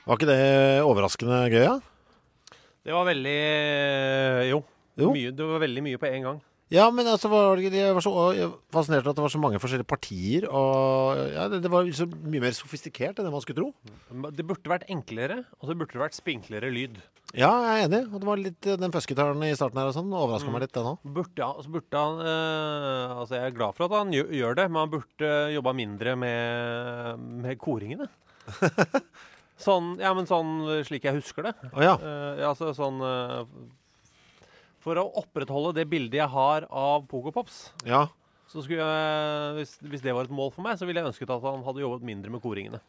Var 0.01 0.17
ikke 0.17 0.31
det 0.31 0.83
overraskende 0.87 1.43
gøy, 1.51 1.65
da? 1.67 2.55
Det 2.81 2.95
var 2.95 3.05
veldig 3.07 3.35
eh, 3.35 4.47
Jo. 4.49 4.63
Jo. 4.99 5.11
Mye, 5.15 5.31
det 5.35 5.45
var 5.47 5.61
veldig 5.63 5.83
mye 5.85 5.99
på 5.99 6.07
en 6.09 6.25
gang. 6.27 6.39
Ja, 6.71 6.85
men 6.95 7.03
altså, 7.11 7.27
var 7.27 7.59
jeg 7.59 7.93
var 7.97 8.03
så 8.05 8.11
fascinert 8.71 9.03
av 9.03 9.11
at 9.11 9.17
det 9.19 9.23
var 9.25 9.33
så 9.33 9.39
mange 9.43 9.59
forskjellige 9.59 9.89
partier. 9.91 10.45
Og 10.47 11.19
ja, 11.33 11.49
det, 11.51 11.61
det 11.65 11.71
var 11.73 11.89
så 11.97 12.05
mye 12.07 12.39
mer 12.45 12.55
sofistikert 12.55 13.19
enn 13.19 13.27
det 13.27 13.33
man 13.33 13.43
skulle 13.43 13.59
tro. 13.59 14.29
Det 14.31 14.45
burde 14.47 14.71
vært 14.71 14.85
enklere, 14.91 15.41
og 15.59 15.67
så 15.67 15.75
burde 15.75 15.91
det 15.97 16.03
vært 16.05 16.15
spinklere 16.15 16.69
lyd. 16.71 17.01
Ja, 17.35 17.49
jeg 17.63 17.83
er 17.83 17.89
enig. 17.89 17.99
Og 18.11 18.23
det 18.23 18.27
var 18.27 18.39
litt 18.39 18.67
eh, 18.67 18.79
den 18.79 18.91
fusketaren 18.95 19.43
i 19.47 19.51
starten 19.55 19.79
her 19.79 19.91
og 19.91 19.95
sånn. 19.95 20.09
Overraska 20.15 20.47
Mm. 20.47 20.55
meg 20.55 20.63
litt, 20.65 20.73
den 20.75 20.89
òg. 20.93 21.03
Burde, 21.15 21.43
ja, 21.43 21.51
burde 21.75 22.01
han 22.05 22.23
eh, 22.27 23.13
Altså, 23.19 23.35
jeg 23.37 23.45
er 23.51 23.55
glad 23.59 23.75
for 23.77 23.85
at 23.87 23.97
han 23.99 24.11
gjør, 24.15 24.31
gjør 24.39 24.57
det, 24.59 24.65
men 24.71 24.81
han 24.85 24.91
burde 24.95 25.29
jobba 25.55 25.73
mindre 25.75 26.15
med, 26.19 27.27
med 27.45 27.59
koringene. 27.61 28.07
sånn, 29.67 29.93
ja, 30.01 30.11
men 30.17 30.27
sånn 30.29 30.55
slik 30.87 31.05
jeg 31.07 31.19
husker 31.19 31.47
det. 31.49 31.53
Å, 31.71 31.83
ja. 31.85 31.93
Eh, 31.99 32.41
altså 32.47 32.71
sånn 32.75 32.99
eh, 33.05 33.43
For 34.81 34.97
å 34.97 35.03
opprettholde 35.21 35.75
det 35.77 35.85
bildet 35.91 36.17
jeg 36.23 36.29
har 36.33 36.65
av 36.69 37.03
Pogopops, 37.11 37.67
Ja. 37.85 38.07
så 38.49 38.63
skulle 38.65 38.81
jeg, 38.81 39.53
hvis, 39.59 39.75
hvis 39.91 40.01
det 40.01 40.15
var 40.17 40.25
et 40.25 40.33
mål 40.33 40.49
for 40.55 40.65
meg, 40.65 40.79
så 40.79 40.87
ville 40.89 40.99
jeg 41.03 41.11
ønsket 41.11 41.29
at 41.35 41.45
han 41.45 41.61
hadde 41.67 41.83
jobbet 41.83 42.01
mindre 42.07 42.33
med 42.33 42.41
koringene. 42.41 42.79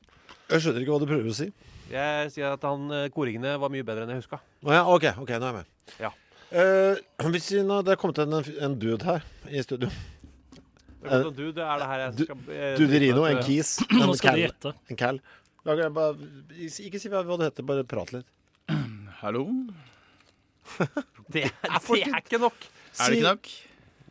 Jeg 0.48 0.64
skjønner 0.64 0.82
ikke 0.84 0.94
hva 0.96 1.02
du 1.02 1.06
prøver 1.10 1.28
å 1.30 1.36
si. 1.36 1.50
Jeg 1.92 2.30
sier 2.32 2.54
at 2.56 2.64
han, 2.64 2.88
eh, 2.96 3.08
koringene 3.12 3.58
var 3.60 3.68
mye 3.72 3.84
bedre 3.84 4.06
enn 4.06 4.14
jeg 4.16 4.22
huska. 4.24 4.40
Å 4.64 4.72
ja, 4.72 4.82
OK, 4.88 5.04
ok, 5.20 5.34
nå 5.36 5.44
er 5.44 5.52
jeg 5.52 5.58
med. 5.60 5.94
Ja. 6.00 6.10
Eh, 6.52 6.98
hvis 7.32 7.50
vi 7.52 7.62
nå, 7.68 7.78
det 7.84 7.94
er 7.94 8.00
kommet 8.00 8.18
en, 8.24 8.40
en 8.64 8.74
dude 8.80 9.04
her 9.08 9.22
i 9.52 9.62
studio. 9.64 9.92
Er 11.02 11.24
du, 11.34 11.48
det 11.52 11.64
er 11.66 11.80
det 11.82 11.86
her 11.90 12.02
jeg 12.06 12.12
skal 12.26 12.50
eh, 12.54 12.74
Duderino, 12.78 13.24
en 13.26 13.40
kis. 13.42 13.76
Nå 13.90 14.04
En 14.06 14.16
skal 14.16 14.28
cal. 14.32 14.36
du 14.38 14.44
gjette. 14.46 14.74
En 14.92 15.00
cal. 15.00 15.22
Da 15.66 15.88
bare, 15.94 16.28
ikke 16.62 17.00
si 17.02 17.10
hva 17.10 17.22
hva 17.26 17.38
det 17.40 17.48
heter, 17.52 17.66
bare 17.66 17.84
prat 17.88 18.12
litt. 18.14 18.28
Hallo? 19.22 19.46
Det, 21.32 21.44
er- 21.48 21.52
det 21.64 22.02
er 22.06 22.18
ikke 22.20 22.38
nok. 22.42 22.64
Er 23.00 23.08
det 23.12 23.18
ikke 23.18 23.28
nok? 23.28 23.50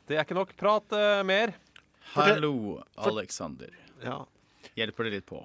Det 0.09 0.18
er 0.18 0.24
ikke 0.26 0.38
nok. 0.38 0.53
Prat 0.57 0.95
uh, 0.97 1.22
mer. 1.28 1.53
Hallo, 2.16 2.82
Alexander. 2.97 3.70
Ja. 4.03 4.20
Hjelper 4.80 5.07
det 5.07 5.14
litt 5.20 5.28
på? 5.30 5.41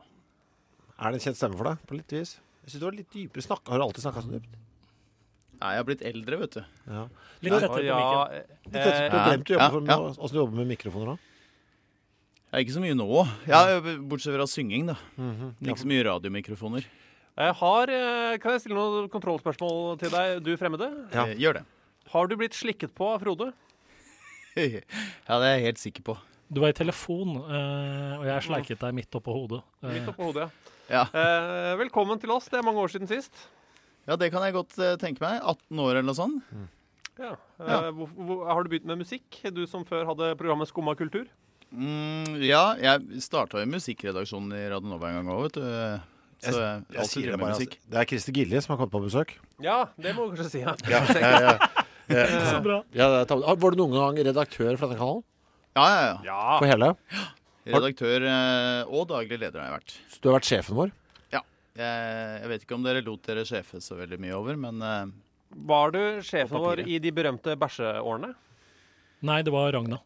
Er 0.96 1.12
det 1.12 1.20
en 1.20 1.24
kjent 1.26 1.38
stemme 1.38 1.58
for 1.58 1.68
deg? 1.68 1.82
På 1.86 1.98
litt 1.98 2.14
vis? 2.16 2.36
Jeg 2.64 2.72
synes 2.72 2.80
du 2.82 2.86
var 2.88 2.96
litt 2.96 3.12
dypere 3.12 3.44
snakka. 3.44 3.70
Har 3.74 3.82
du 3.82 3.84
alltid 3.86 4.06
snakka 4.06 4.24
så 4.24 4.32
dypt? 4.32 4.56
Nei, 5.56 5.70
jeg 5.72 5.80
har 5.80 5.86
blitt 5.88 6.02
eldre, 6.04 6.38
vet 6.42 6.56
du. 6.56 6.62
Ja. 6.88 7.02
Litt 7.44 7.54
tettere 7.54 7.70
på 7.70 8.00
mikken. 8.00 8.50
Litt 8.66 8.74
tettere. 8.76 9.06
Du 9.12 9.16
har 9.16 9.28
glemt 9.30 9.50
å 9.50 9.56
jobbe 9.56 9.80
Ja, 9.86 9.98
ja. 10.00 10.28
Du 10.32 10.38
jobber 10.40 10.58
med 10.62 10.70
mikrofoner 10.72 11.12
da? 11.14 11.16
Ja, 12.52 12.60
ikke 12.62 12.74
så 12.76 12.82
mye 12.82 12.96
nå. 12.96 13.06
Ja, 13.48 13.60
bortsett 14.08 14.36
fra 14.36 14.46
synging, 14.48 14.88
da. 14.90 14.96
Mhm. 15.20 15.54
Ikke 15.66 15.82
så 15.82 15.88
mye 15.90 16.04
radiomikrofoner. 16.08 16.86
Jeg 17.36 17.52
har, 17.58 17.90
eh, 17.92 18.36
kan 18.40 18.54
jeg 18.54 18.62
stille 18.62 18.76
noen 18.78 19.10
kontrollspørsmål 19.12 19.98
til 20.00 20.12
deg, 20.14 20.38
du 20.44 20.54
fremmede? 20.56 20.86
Ja, 21.12 21.26
Gjør 21.36 21.58
det. 21.58 21.64
Har 22.14 22.28
du 22.30 22.36
blitt 22.40 22.54
slikket 22.56 22.94
på 22.96 23.10
av 23.12 23.20
Frode? 23.24 23.52
Ja, 24.56 25.36
det 25.36 25.48
er 25.50 25.58
jeg 25.58 25.64
helt 25.66 25.80
sikker 25.82 26.04
på. 26.06 26.14
Du 26.48 26.62
var 26.62 26.70
i 26.72 26.76
telefon, 26.78 27.34
eh, 27.44 28.14
og 28.16 28.22
jeg 28.24 28.44
sleiket 28.46 28.80
deg 28.80 28.94
midt 28.96 29.18
oppå 29.18 29.34
hodet. 29.34 29.58
Eh, 29.84 29.90
Midt 29.98 30.08
oppå 30.14 30.30
hodet, 30.30 30.46
Ja. 30.88 31.02
ja. 31.12 31.74
velkommen 31.76 32.16
til 32.22 32.32
oss. 32.32 32.46
Det 32.48 32.56
er 32.56 32.64
mange 32.64 32.80
år 32.80 32.88
siden 32.94 33.10
sist. 33.10 33.36
Ja, 34.08 34.16
det 34.16 34.30
kan 34.32 34.40
jeg 34.46 34.54
godt 34.56 34.78
eh, 34.80 34.94
tenke 35.02 35.20
meg. 35.20 35.42
18 35.42 35.82
år 35.82 35.90
eller 35.98 36.06
noe 36.08 36.16
sånt. 36.16 36.40
Ja. 37.20 37.34
Eh, 37.60 37.68
Ja. 37.68 37.90
hvor, 37.92 38.08
hvor, 38.16 38.46
har 38.48 38.62
du 38.64 38.70
begynt 38.72 38.88
med 38.88 39.02
musikk, 39.04 39.28
du 39.52 39.66
som 39.68 39.84
før 39.84 40.06
hadde 40.08 40.32
programmet 40.40 40.70
Skumma 40.72 40.96
kultur? 40.96 41.26
Mm, 41.68 42.40
ja, 42.46 42.70
jeg 42.80 43.20
starta 43.26 43.60
i 43.60 43.68
musikkredaksjonen 43.68 44.56
i 44.56 44.68
Radio 44.72 44.88
Nova 44.88 45.10
en 45.12 45.18
gang 45.20 45.34
òg, 45.36 45.50
vet 45.50 45.60
du. 45.60 46.15
Så 46.52 46.60
jeg, 46.60 46.82
Jeg, 46.86 46.96
jeg 47.00 47.10
sier 47.12 47.30
det 47.32 47.38
bare, 47.40 47.54
musikk. 47.56 47.74
altså. 47.76 47.90
Det 47.94 47.98
er 48.02 48.08
Christer 48.12 48.36
Gilje 48.36 48.60
som 48.64 48.72
har 48.74 48.78
kommet 48.82 48.94
på 48.96 49.02
besøk. 49.06 49.34
Ja, 49.64 49.78
det 49.98 50.12
må 50.16 50.26
du 50.30 50.36
kanskje 50.36 50.50
si. 50.52 50.62
Ja. 50.64 50.74
Ja, 50.92 51.02
ja, 51.10 51.56
ja. 52.06 52.26
Så 52.52 52.60
bra. 52.62 52.76
Var 52.94 53.74
du 53.74 53.80
noen 53.80 53.94
gang 53.96 54.20
redaktør 54.28 54.76
for 54.78 54.86
denne 54.86 55.00
kanalen? 55.00 55.24
Ja, 55.76 55.86
ja, 55.90 56.12
ja. 56.28 56.36
På 56.60 56.68
hele? 56.70 56.92
Redaktør 57.66 58.22
eh, 58.30 58.82
og 58.94 59.08
daglig 59.10 59.40
leder 59.42 59.58
har 59.58 59.66
jeg 59.72 59.74
vært. 59.80 59.94
Så 60.14 60.20
du 60.22 60.28
har 60.30 60.36
vært 60.38 60.46
sjefen 60.52 60.78
vår? 60.78 60.92
Ja. 61.34 61.40
Jeg, 61.74 62.36
jeg 62.44 62.50
vet 62.52 62.62
ikke 62.68 62.76
om 62.78 62.84
dere 62.86 63.02
lot 63.04 63.26
dere 63.26 63.42
sjefe 63.48 63.80
så 63.82 63.98
veldig 63.98 64.20
mye 64.22 64.36
over, 64.38 64.54
men 64.68 64.78
eh, 64.86 65.10
Var 65.72 65.96
du 65.96 66.00
sjefen 66.22 66.62
vår 66.62 66.84
i 66.86 67.00
de 67.02 67.10
berømte 67.16 67.56
bæsjeårene? 67.58 68.30
Nei, 69.26 69.40
det 69.42 69.50
var 69.56 69.72
Ragna. 69.74 69.98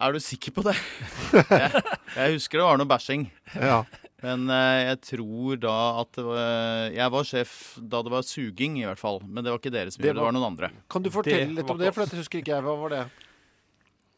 er 0.00 0.12
du 0.12 0.20
sikker 0.20 0.52
på 0.58 0.62
det? 0.68 0.76
jeg, 1.32 1.82
jeg 2.18 2.36
husker 2.36 2.60
det 2.60 2.66
var 2.68 2.78
noe 2.82 2.90
bæsjing. 2.90 3.24
Ja. 3.56 3.80
Men 4.22 4.44
eh, 4.52 4.80
jeg 4.90 5.00
tror 5.14 5.56
da 5.62 5.76
at 6.02 6.12
det 6.18 6.24
var, 6.26 6.90
Jeg 6.92 7.10
var 7.14 7.24
sjef 7.24 7.54
da 7.80 8.02
det 8.04 8.12
var 8.12 8.22
suging, 8.28 8.78
i 8.82 8.86
hvert 8.88 9.00
fall. 9.00 9.20
Men 9.24 9.44
det 9.46 9.50
var 9.54 9.58
ikke 9.62 9.72
dere 9.72 9.90
som 9.94 10.02
Det 10.02 10.10
gjorde 10.10 10.16
det, 10.16 10.20
det 10.20 10.26
var- 10.28 10.36
noen 10.38 10.50
andre. 10.52 10.70
Kan 10.92 11.02
du 11.02 11.10
fortelle 11.14 11.48
Det 11.54 11.56
litt 11.62 11.70
om 11.70 11.78
det? 11.80 11.94
For 11.94 12.04
dette 12.04 12.20
husker 12.20 12.42
ikke 12.42 12.54
jeg. 12.56 12.62
Hva 12.66 12.76
var 12.82 12.96
det? 12.96 13.04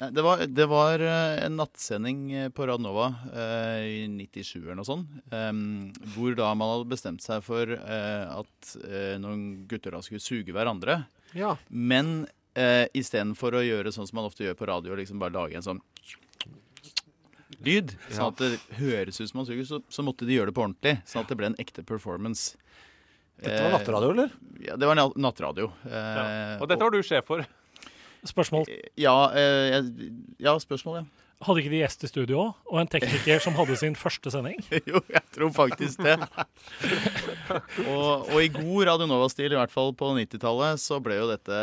Det 0.03 0.23
var, 0.27 0.41
det 0.51 0.65
var 0.67 0.99
eh, 1.07 1.45
en 1.47 1.55
nattsending 1.61 2.23
eh, 2.35 2.49
på 2.51 2.67
Radnova 2.67 3.05
eh, 3.31 3.85
i 4.03 4.09
97 4.11 4.57
eller 4.65 4.81
noe 4.81 4.89
sånt. 4.89 5.07
Eh, 5.31 5.53
hvor 6.17 6.35
da 6.35 6.49
man 6.59 6.73
hadde 6.73 6.91
bestemt 6.91 7.23
seg 7.23 7.45
for 7.47 7.71
eh, 7.71 8.25
at 8.41 8.73
eh, 8.83 9.15
noen 9.23 9.45
gutter 9.71 9.95
da 9.95 10.01
skulle 10.03 10.19
suge 10.25 10.51
hverandre. 10.57 11.05
Ja. 11.39 11.55
Men 11.71 12.25
eh, 12.59 12.89
istedenfor 12.99 13.55
å 13.55 13.63
gjøre 13.63 13.95
sånn 13.95 14.11
som 14.11 14.19
man 14.19 14.27
ofte 14.27 14.43
gjør 14.43 14.59
på 14.59 14.67
radio, 14.73 14.99
liksom 14.99 15.23
bare 15.23 15.37
lage 15.39 15.55
en 15.61 15.69
sånn 15.71 15.85
lyd, 17.67 17.95
sånn 18.11 18.29
at 18.33 18.43
det 18.43 18.51
høres 18.79 19.21
ut 19.21 19.31
som 19.31 19.39
man 19.41 19.49
suger, 19.49 19.65
så, 19.69 19.81
så 19.93 20.05
måtte 20.07 20.27
de 20.29 20.37
gjøre 20.37 20.51
det 20.53 20.57
på 20.59 20.65
ordentlig. 20.67 20.97
Sånn 21.09 21.25
at 21.25 21.33
det 21.33 21.39
ble 21.41 21.51
en 21.53 21.59
ekte 21.63 21.85
performance. 21.87 22.57
Dette 23.43 23.59
var 23.59 23.71
Eh, 23.71 23.75
nattradio, 23.79 24.11
eller? 24.15 24.31
Ja, 24.63 24.77
det 24.79 24.87
var 24.87 24.99
nattradio. 24.99 25.73
Ja. 25.89 26.05
Eh, 26.23 26.61
Og 26.63 26.69
dette 26.71 26.85
var 26.85 26.95
du 26.95 27.01
sjef 27.03 27.27
for. 27.27 27.43
Spørsmål. 28.25 28.69
Ja, 29.01 29.17
eh, 29.35 29.81
ja 30.39 30.55
spørsmål, 30.63 31.01
ja. 31.03 31.05
Hadde 31.43 31.59
ikke 31.65 31.73
de 31.73 31.81
gjest 31.81 32.05
i 32.07 32.07
studio 32.07 32.39
òg? 32.39 32.51
Og 32.71 32.77
en 32.79 32.87
tekniker 32.87 33.41
som 33.43 33.57
hadde 33.59 33.75
sin 33.81 33.97
første 33.99 34.31
sending? 34.31 34.61
jo, 34.91 35.01
jeg 35.11 35.23
tror 35.35 35.51
faktisk 35.57 36.05
det. 36.07 36.15
og, 37.87 38.29
og 38.33 38.39
i 38.43 38.49
god 38.55 38.87
Radio 38.89 39.07
Nova-stil, 39.11 39.53
i 39.55 39.59
hvert 39.59 39.73
fall 39.73 39.93
på 39.99 40.11
90-tallet, 40.17 40.81
så 40.83 40.99
ble 41.05 41.19
jo 41.21 41.29
dette 41.31 41.59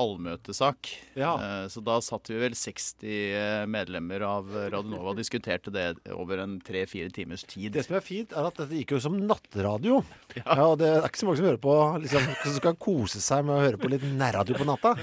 allmøtesak. 0.00 0.90
Ja. 1.18 1.34
Eh, 1.36 1.66
Så 1.70 1.82
da 1.84 1.98
satt 2.04 2.30
vi 2.30 2.38
vel 2.40 2.54
60 2.58 3.66
medlemmer 3.70 4.24
av 4.26 4.48
Radio 4.72 4.90
Nova 4.94 5.12
og 5.14 5.18
diskuterte 5.20 5.72
det 5.74 5.86
over 6.14 6.42
en 6.44 6.58
tre-fire 6.64 7.10
timers 7.14 7.44
tid. 7.48 7.72
Det 7.76 7.84
som 7.86 7.96
er 7.98 8.04
fint, 8.04 8.32
er 8.36 8.48
at 8.48 8.58
dette 8.60 8.76
gikk 8.80 8.96
jo 8.96 9.02
som 9.04 9.18
nattradio. 9.20 10.02
Ja. 10.38 10.56
og 10.68 10.78
Det 10.80 10.88
er 10.90 11.06
ikke 11.08 11.22
så 11.22 11.26
mange 11.28 11.40
som 11.40 11.48
hører 11.50 11.62
på 11.62 11.76
liksom, 12.04 12.28
som 12.44 12.56
skal 12.60 12.76
kose 12.80 13.22
seg 13.24 13.44
med 13.46 13.56
å 13.56 13.64
høre 13.64 13.80
på 13.82 13.90
litt 13.92 14.04
nærradio 14.16 14.58
på 14.58 14.66
natta. 14.68 14.94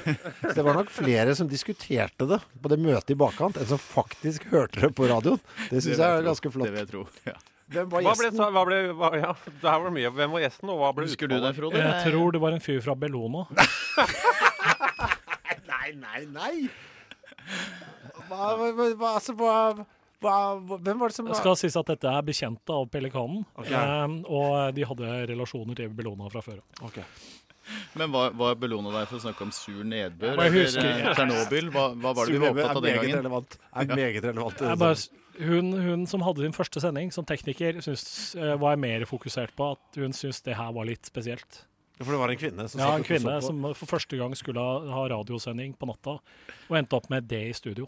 Så 0.44 0.56
det 0.58 0.66
var 0.68 0.78
nok 0.80 0.92
flere 0.94 1.36
som 1.38 1.50
diskuterte 1.52 2.28
det 2.30 2.40
på 2.64 2.72
det 2.72 2.80
møtet 2.82 3.14
i 3.16 3.20
bakkant, 3.20 3.58
enn 3.62 3.70
som 3.70 3.82
faktisk 3.82 4.48
hørte 4.54 4.86
det 4.88 4.94
på 4.98 5.08
radioen. 5.12 5.42
Det 5.72 5.82
syns 5.84 6.00
jeg 6.00 6.08
er 6.08 6.26
ganske 6.26 6.52
flott. 6.54 6.68
Det 6.68 6.74
vil 6.76 6.84
jeg 6.86 6.92
tro, 6.94 7.06
ja. 7.28 7.38
Hvem 7.70 7.90
var 7.92 8.02
Hva 8.02 8.14
ble, 8.16 8.28
gjesten? 8.30 8.38
sa- 8.40 8.50
hva 8.56 8.64
ble, 8.66 8.78
hva, 8.96 9.10
ja, 9.20 9.34
det 9.46 9.70
her 9.70 9.80
var 9.84 9.92
mye. 9.92 10.10
Hvem 10.16 10.32
var 10.32 10.40
gjesten, 10.46 10.70
og 10.72 10.78
hva 10.80 10.92
ble 10.96 11.04
Husker 11.10 11.28
du 11.28 11.36
det, 11.36 11.42
utfallet? 11.44 11.58
Frode? 11.60 11.82
Jeg 11.84 12.12
tror 12.14 12.32
det 12.32 12.42
var 12.42 12.52
en 12.56 12.64
fyr 12.64 12.80
fra 12.86 12.96
Bellona. 12.96 13.44
Nei, 15.68 15.92
nei, 16.00 16.22
nei! 16.32 16.70
Hva, 18.28 18.56
hva, 18.60 18.72
hva, 18.76 18.86
hva, 19.00 19.12
altså, 19.20 19.34
hva, 19.40 19.54
hva, 20.24 20.34
hva 20.68 20.78
Hvem 20.84 21.00
var 21.00 21.12
det 21.12 21.16
som 21.16 21.28
Det 21.30 21.38
skal 21.40 21.56
sies 21.60 21.76
at 21.80 21.88
dette 21.94 22.12
er 22.12 22.26
bekjente 22.28 22.76
av 22.76 22.88
Pelikanen, 22.92 23.46
eh, 23.64 24.16
og 24.28 24.76
de 24.76 24.88
hadde 24.90 25.12
relasjoner 25.32 25.78
til 25.80 25.92
Bellona 25.96 26.28
fra 26.34 26.44
før. 26.44 26.60
Ok. 26.88 27.00
Men 28.00 28.12
var, 28.14 28.32
var 28.40 28.56
Bellona 28.60 28.92
der 28.96 29.08
for 29.10 29.20
å 29.20 29.24
snakke 29.26 29.44
om 29.44 29.52
sur 29.52 29.84
nedbør 29.84 30.38
Jeg 30.38 30.40
eller 30.40 30.54
husker- 30.56 30.88
eh, 30.88 31.14
Tsjernobyl? 31.18 31.68
Hva, 31.76 31.86
hva 32.00 32.14
var 32.16 32.26
det 32.26 32.32
vi 32.32 32.38
Sur 32.38 32.44
var 32.44 32.48
nedbør 32.48 32.64
opptatt 32.64 32.78
av 32.78 32.78
er 32.78 32.88
den 32.88 32.96
meget 32.96 33.08
gangen? 33.08 33.20
relevant. 33.24 33.58
Er 33.76 33.90
meget 34.00 34.24
relevant. 34.30 34.62
Jeg 34.72 34.80
bare, 34.84 34.96
s- 34.96 35.10
hun, 35.40 35.72
hun 35.74 36.06
som 36.10 36.24
hadde 36.26 36.44
sin 36.46 36.56
første 36.56 36.82
sending 36.84 37.12
som 37.14 37.26
tekniker, 37.28 37.82
syns, 37.86 38.36
eh, 38.36 38.56
var 38.60 38.76
jeg 38.76 38.84
mer 38.84 39.08
fokusert 39.10 39.56
på 39.58 39.72
at 39.76 40.00
hun 40.02 40.16
syntes 40.16 40.44
det 40.46 40.58
her 40.58 40.72
var 40.76 40.90
litt 40.90 41.10
spesielt. 41.10 41.64
For 41.98 42.14
det 42.14 42.22
var 42.22 42.30
en 42.30 42.38
kvinne 42.38 42.68
som 42.70 42.82
Ja, 42.82 42.92
en 42.94 43.06
kvinne 43.06 43.40
som 43.42 43.64
for 43.74 43.90
første 43.90 44.18
gang 44.20 44.36
skulle 44.38 44.62
ha, 44.62 44.80
ha 44.94 45.06
radiosending 45.10 45.74
på 45.78 45.90
natta, 45.90 46.20
og 46.70 46.78
endte 46.78 46.98
opp 47.00 47.10
med 47.10 47.26
det 47.30 47.42
i 47.50 47.56
studio. 47.58 47.88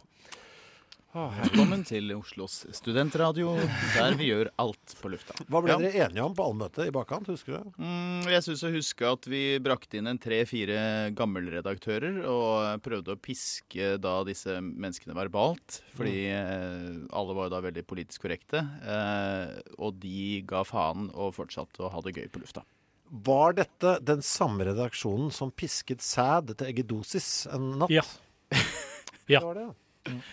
Velkommen 1.09 1.81
til 1.89 2.11
Oslos 2.13 2.67
studentradio, 2.77 3.55
der 3.95 4.13
vi 4.13 4.27
gjør 4.27 4.51
alt 4.61 4.91
på 5.01 5.09
lufta. 5.09 5.33
Hva 5.49 5.63
ble 5.65 5.73
Ja. 5.73 5.77
dere 5.81 6.05
enige 6.05 6.21
om 6.21 6.35
på 6.37 6.45
allmøtet 6.45 6.85
i 6.85 6.93
bakkant? 6.93 7.25
Husker 7.25 7.57
du? 7.57 7.71
Mm, 7.81 8.29
jeg 8.29 8.43
syns 8.45 8.61
å 8.61 8.69
huske 8.69 9.09
at 9.09 9.25
vi 9.25 9.57
brakte 9.57 9.97
inn 9.97 10.05
en 10.05 10.19
tre-fire 10.21 11.09
gammelredaktører 11.17 12.21
og 12.29 12.83
prøvde 12.85 13.15
å 13.15 13.17
piske 13.17 13.97
da 13.97 14.23
disse 14.23 14.61
menneskene 14.61 15.17
verbalt. 15.17 15.81
Fordi 15.97 16.29
mm. 16.29 17.09
alle 17.09 17.33
var 17.33 17.49
jo 17.49 17.55
da 17.55 17.63
veldig 17.65 17.85
politisk 17.89 18.27
korrekte. 18.27 18.61
Eh, 18.85 19.57
og 19.79 19.97
de 19.97 20.43
ga 20.45 20.61
faen 20.61 21.09
og 21.15 21.33
fortsatte 21.33 21.81
å 21.81 21.89
ha 21.89 22.05
det 22.05 22.13
gøy 22.13 22.29
på 22.29 22.45
lufta. 22.45 22.61
Var 23.09 23.53
dette 23.57 23.97
den 24.05 24.21
samme 24.21 24.69
redaksjonen 24.69 25.33
som 25.33 25.49
pisket 25.49 26.05
sæd 26.05 26.53
til 26.53 26.69
eggedosis 26.69 27.47
en 27.49 27.79
natt? 27.81 27.89
Ja. 27.89 28.05
Ja. 29.29 29.41
Det 29.41 29.45
var 29.45 29.57
det, 29.59 29.63
ja. 29.67 29.73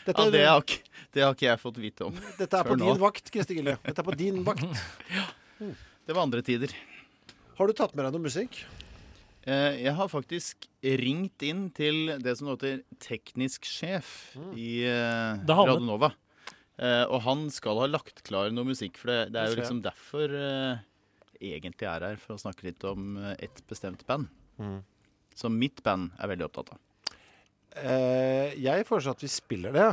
Ja, 0.06 0.26
det 0.32 0.42
har, 0.46 0.62
ikke, 0.64 1.00
det 1.14 1.24
har 1.24 1.34
ikke 1.36 1.46
jeg 1.48 1.60
fått 1.62 1.78
vite 1.82 2.06
om. 2.08 2.16
Dette 2.40 2.60
er 2.60 2.68
på 2.68 2.76
din 2.80 2.88
nå. 2.92 2.96
vakt, 3.02 3.30
Kristi 3.34 3.58
Gille. 3.58 3.76
Dette 3.84 4.02
er 4.02 4.08
på 4.08 4.16
din 4.18 4.42
vakt. 4.46 4.64
ja. 5.16 5.26
Det 6.06 6.14
var 6.14 6.22
andre 6.26 6.42
tider. 6.46 6.72
Har 7.58 7.70
du 7.70 7.72
tatt 7.76 7.94
med 7.96 8.04
deg 8.06 8.14
noe 8.16 8.26
musikk? 8.28 8.58
Eh, 9.46 9.78
Jeg 9.84 9.94
har 9.96 10.08
faktisk 10.12 10.66
ringt 10.82 11.42
inn 11.46 11.68
til 11.74 12.12
det 12.22 12.34
som 12.38 12.50
heter 12.52 12.80
teknisk 13.02 13.64
sjef 13.66 14.10
i 14.58 14.82
eh, 14.86 15.38
Det 15.46 15.56
har 15.56 15.70
Radio 15.70 15.80
vi. 15.82 15.88
Nova. 15.88 16.10
Eh, 16.76 17.04
og 17.08 17.22
han 17.24 17.46
skal 17.54 17.78
ha 17.80 17.86
lagt 17.88 18.20
klar 18.26 18.50
noe 18.52 18.68
musikk, 18.68 18.98
for 19.00 19.08
det, 19.12 19.20
det 19.32 19.40
er 19.40 19.52
jo 19.54 19.60
liksom 19.62 19.80
derfor 19.86 20.34
eh, 20.36 20.82
egentlig 21.40 21.88
er 21.88 22.04
her, 22.10 22.18
for 22.20 22.36
å 22.36 22.42
snakke 22.42 22.68
litt 22.68 22.84
om 22.88 23.16
ett 23.38 23.62
bestemt 23.70 24.04
band. 24.08 24.28
Mm. 24.60 24.78
Som 25.36 25.56
mitt 25.60 25.82
band 25.84 26.12
er 26.20 26.30
veldig 26.34 26.46
opptatt 26.50 26.74
av. 26.76 26.82
Eh, 27.76 28.54
jeg 28.62 28.86
foreslår 28.88 29.16
at 29.16 29.24
vi 29.24 29.30
spiller 29.30 29.74
det. 29.76 29.88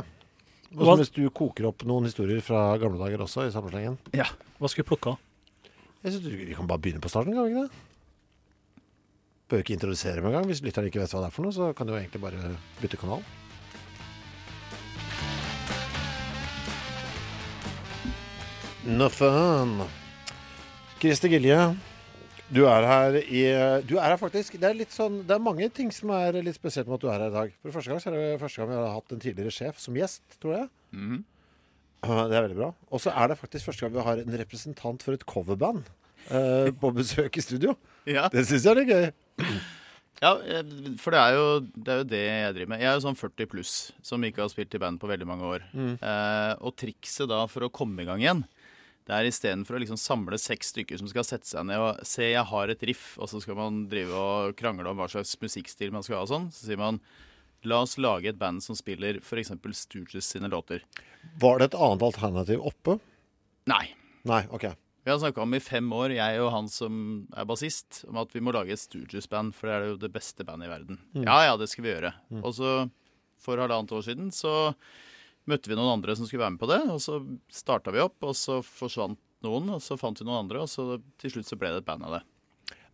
Også 0.74 0.96
hvis 1.02 1.12
du 1.14 1.22
koker 1.30 1.68
opp 1.68 1.84
noen 1.86 2.08
historier 2.08 2.40
fra 2.42 2.74
gamle 2.82 2.98
dager 2.98 3.22
også 3.26 3.46
i 3.46 3.52
samme 3.54 3.70
slengen. 3.70 3.98
Ja. 4.16 4.26
Hva 4.58 4.70
skal 4.70 4.82
vi 4.82 4.88
plukke 4.88 5.12
av? 5.14 5.20
Jeg 6.04 6.16
synes 6.16 6.26
Vi 6.26 6.56
kan 6.56 6.68
bare 6.68 6.82
begynne 6.82 7.00
på 7.04 7.08
starten, 7.12 7.36
kan 7.36 7.46
vi 7.46 7.54
ikke 7.54 7.68
det? 7.68 7.82
Bør 9.48 9.62
ikke 9.62 9.76
introdusere 9.76 10.20
med 10.20 10.32
en 10.32 10.38
gang. 10.40 10.48
Hvis 10.50 10.64
lytteren 10.64 10.88
ikke 10.88 11.00
vet 11.02 11.12
hva 11.14 11.22
det 11.22 11.30
er 11.30 11.36
for 11.36 11.46
noe, 11.46 11.54
så 11.54 11.70
kan 11.76 11.86
du 11.86 11.94
jo 11.94 12.00
egentlig 12.00 12.20
bare 12.24 12.56
bytte 12.80 12.98
kanal. 13.00 13.22
Nå 18.84 19.06
faen 19.08 19.78
Christer 21.00 21.30
Gilje, 21.32 21.56
du 22.54 22.62
er 22.70 22.86
her 22.88 23.18
i 23.20 23.42
Du 23.86 23.96
er 23.98 24.12
her 24.12 24.18
faktisk. 24.20 24.56
Det 24.60 24.68
er 24.68 24.78
litt 24.78 24.94
sånn 24.94 25.22
Det 25.26 25.36
er 25.36 25.42
mange 25.42 25.68
ting 25.74 25.90
som 25.94 26.12
er 26.16 26.38
litt 26.38 26.58
spesielt 26.58 26.88
med 26.88 26.98
at 26.98 27.04
du 27.04 27.08
er 27.10 27.18
her 27.18 27.32
i 27.32 27.36
dag. 27.36 27.54
For 27.64 27.76
første 27.78 27.92
gang 27.92 28.02
så 28.02 28.10
er 28.12 28.18
det 28.18 28.40
første 28.42 28.62
gang 28.62 28.72
vi 28.72 28.80
har 28.80 28.96
hatt 28.96 29.14
en 29.14 29.22
tidligere 29.24 29.54
sjef 29.54 29.80
som 29.82 29.98
gjest, 29.98 30.24
tror 30.42 30.58
jeg. 30.58 30.68
Mm. 30.94 31.22
Det 32.04 32.36
er 32.36 32.44
veldig 32.44 32.58
bra. 32.58 32.72
Og 32.92 33.00
så 33.00 33.12
er 33.16 33.30
det 33.32 33.38
faktisk 33.40 33.70
første 33.70 33.86
gang 33.86 33.94
vi 33.94 34.08
har 34.08 34.20
en 34.22 34.40
representant 34.40 35.04
for 35.04 35.16
et 35.16 35.24
coverband 35.28 35.86
eh, 36.28 36.70
på 36.80 36.90
besøk 36.96 37.40
i 37.40 37.44
studio. 37.44 37.76
Ja. 38.06 38.28
Det 38.32 38.44
syns 38.48 38.66
jeg 38.66 38.74
er 38.74 38.80
litt 38.82 38.92
gøy. 38.92 39.54
Ja, 40.22 40.30
for 41.02 41.12
det 41.12 41.20
er, 41.20 41.34
jo, 41.34 41.46
det 41.74 41.90
er 41.90 41.98
jo 41.98 42.04
det 42.08 42.20
jeg 42.22 42.52
driver 42.56 42.70
med. 42.70 42.82
Jeg 42.84 42.88
er 42.90 42.94
jo 42.96 43.04
sånn 43.04 43.18
40 43.18 43.48
pluss 43.50 43.72
som 44.06 44.22
ikke 44.24 44.44
har 44.44 44.52
spilt 44.52 44.76
i 44.76 44.80
band 44.80 45.00
på 45.02 45.10
veldig 45.10 45.26
mange 45.28 45.48
år. 45.56 45.64
Mm. 45.74 45.96
Eh, 45.98 46.52
og 46.64 46.76
trikset 46.80 47.28
da 47.28 47.42
for 47.50 47.66
å 47.66 47.72
komme 47.74 48.04
i 48.04 48.08
gang 48.08 48.22
igjen, 48.22 48.44
det 49.04 49.12
er 49.12 49.28
istedenfor 49.28 49.76
å 49.76 49.82
liksom 49.82 49.98
samle 50.00 50.38
seks 50.40 50.72
stykker 50.72 51.00
som 51.00 51.08
skal 51.10 51.26
sette 51.28 51.48
seg 51.48 51.66
ned 51.68 51.82
og 51.82 52.04
se 52.08 52.30
jeg 52.30 52.48
har 52.48 52.72
et 52.72 52.84
riff, 52.88 53.14
og 53.20 53.28
så 53.28 53.40
skal 53.44 53.58
man 53.58 53.82
drive 53.90 54.16
og 54.16 54.54
krangle 54.56 54.88
om 54.88 55.00
hva 55.00 55.10
slags 55.12 55.34
musikkstil 55.42 55.92
man 55.92 56.06
skal 56.06 56.18
ha 56.18 56.22
og 56.24 56.30
sånn, 56.32 56.46
så 56.54 56.70
sier 56.70 56.80
man 56.80 57.02
la 57.68 57.82
oss 57.84 57.98
lage 58.00 58.28
et 58.32 58.40
band 58.40 58.64
som 58.64 58.76
spiller 58.76 59.20
f.eks. 59.20 59.52
Stooges 59.76 60.28
sine 60.34 60.48
låter. 60.52 60.84
Var 61.40 61.60
det 61.60 61.70
et 61.70 61.76
annet 61.80 62.04
alternativ 62.04 62.64
oppe? 62.72 62.98
Nei. 63.68 63.86
Nei, 64.28 64.42
ok. 64.52 64.66
Vi 65.04 65.12
har 65.12 65.20
snakka 65.20 65.42
om 65.44 65.56
i 65.56 65.60
fem 65.60 65.88
år, 65.92 66.14
jeg 66.16 66.40
og 66.40 66.50
han 66.54 66.68
som 66.72 66.94
er 67.36 67.48
bassist, 67.48 68.06
om 68.08 68.22
at 68.22 68.30
vi 68.32 68.40
må 68.40 68.54
lage 68.56 68.72
et 68.72 68.80
Stooges-band, 68.80 69.52
for 69.56 69.68
det 69.68 69.74
er 69.74 69.88
jo 69.90 69.98
det 70.00 70.12
beste 70.14 70.46
bandet 70.48 70.70
i 70.70 70.72
verden. 70.72 71.00
Mm. 71.12 71.26
Ja 71.26 71.42
ja, 71.50 71.56
det 71.60 71.68
skal 71.72 71.84
vi 71.84 71.92
gjøre. 71.92 72.14
Mm. 72.32 72.40
Og 72.40 72.54
så, 72.56 72.70
for 73.44 73.60
halvannet 73.60 73.92
år 73.92 74.06
siden, 74.06 74.30
så 74.32 74.54
møtte 75.50 75.70
vi 75.70 75.78
noen 75.78 75.96
andre 75.98 76.16
som 76.16 76.28
skulle 76.28 76.44
være 76.44 76.56
med 76.56 76.62
på 76.62 76.70
det, 76.70 76.80
og 76.92 77.00
så 77.02 77.18
starta 77.52 77.94
vi 77.94 78.02
opp, 78.04 78.16
og 78.24 78.36
så 78.38 78.60
forsvant 78.64 79.20
noen, 79.44 79.74
og 79.76 79.82
så 79.84 79.98
fant 80.00 80.20
vi 80.20 80.26
noen 80.26 80.44
andre, 80.46 80.64
og 80.64 80.70
så 80.70 80.98
til 81.20 81.36
slutt 81.36 81.50
så 81.50 81.58
ble 81.60 81.74
det 81.74 81.82
et 81.82 81.88
band 81.88 82.06
av 82.08 82.18
det. 82.18 82.22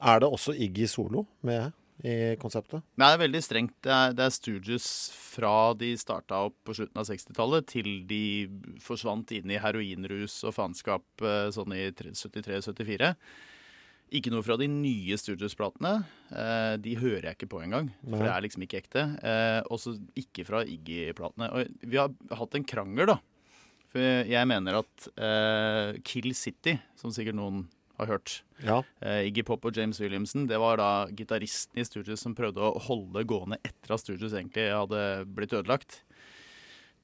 Er 0.00 0.22
det 0.22 0.30
også 0.32 0.56
Iggy 0.56 0.88
Solo 0.88 1.26
med 1.46 1.76
i 2.00 2.34
konseptet? 2.40 2.80
Nei, 2.96 3.10
det 3.10 3.18
er 3.18 3.22
veldig 3.26 3.42
strengt. 3.44 3.74
Det 3.84 3.92
er, 3.92 4.14
det 4.16 4.24
er 4.24 4.32
Stooges 4.32 4.86
fra 5.12 5.52
de 5.76 5.92
starta 6.00 6.40
opp 6.48 6.56
på 6.64 6.76
slutten 6.78 7.02
av 7.02 7.06
60-tallet, 7.10 7.68
til 7.68 7.90
de 8.08 8.24
forsvant 8.82 9.34
inn 9.36 9.52
i 9.52 9.60
heroinrus 9.60 10.40
og 10.48 10.56
faenskap 10.56 11.26
eh, 11.26 11.50
sånn 11.54 11.76
i 11.76 11.84
73-74. 11.92 13.12
Ikke 14.10 14.30
noe 14.32 14.42
fra 14.42 14.56
de 14.58 14.66
nye 14.66 15.14
Stooges-platene. 15.20 15.92
Eh, 16.34 16.76
de 16.82 16.96
hører 16.98 17.28
jeg 17.28 17.36
ikke 17.38 17.50
på 17.52 17.60
engang, 17.62 17.92
for 18.02 18.24
det 18.24 18.30
er 18.32 18.42
liksom 18.42 18.64
ikke 18.66 18.80
ekte. 18.82 19.04
Eh, 19.22 19.60
også 19.70 19.92
ikke 20.18 20.44
fra 20.48 20.64
Iggy-platene. 20.66 21.46
Og 21.54 21.84
vi 21.86 22.00
har 22.00 22.10
hatt 22.34 22.56
en 22.58 22.66
krangel, 22.66 23.06
da. 23.12 23.18
For 23.90 24.02
jeg 24.30 24.46
mener 24.50 24.80
at 24.82 25.06
eh, 25.18 26.00
Kill 26.06 26.32
City, 26.34 26.76
som 26.98 27.14
sikkert 27.14 27.38
noen 27.38 27.64
har 28.00 28.06
hørt 28.14 28.40
Ja. 28.64 28.80
eh, 29.02 29.26
Iggy 29.28 29.42
Pop 29.46 29.64
og 29.68 29.76
James 29.76 29.98
Williamson, 30.00 30.46
det 30.50 30.58
var 30.58 30.78
da 30.80 30.90
gitaristen 31.14 31.78
i 31.82 31.84
Stooges 31.86 32.22
som 32.24 32.34
prøvde 32.34 32.62
å 32.66 32.78
holde 32.86 33.22
gående 33.28 33.58
etter 33.62 33.94
at 33.94 34.00
Stooges 34.02 34.32
egentlig 34.34 34.70
hadde 34.74 35.02
blitt 35.26 35.52
ødelagt. 35.54 36.00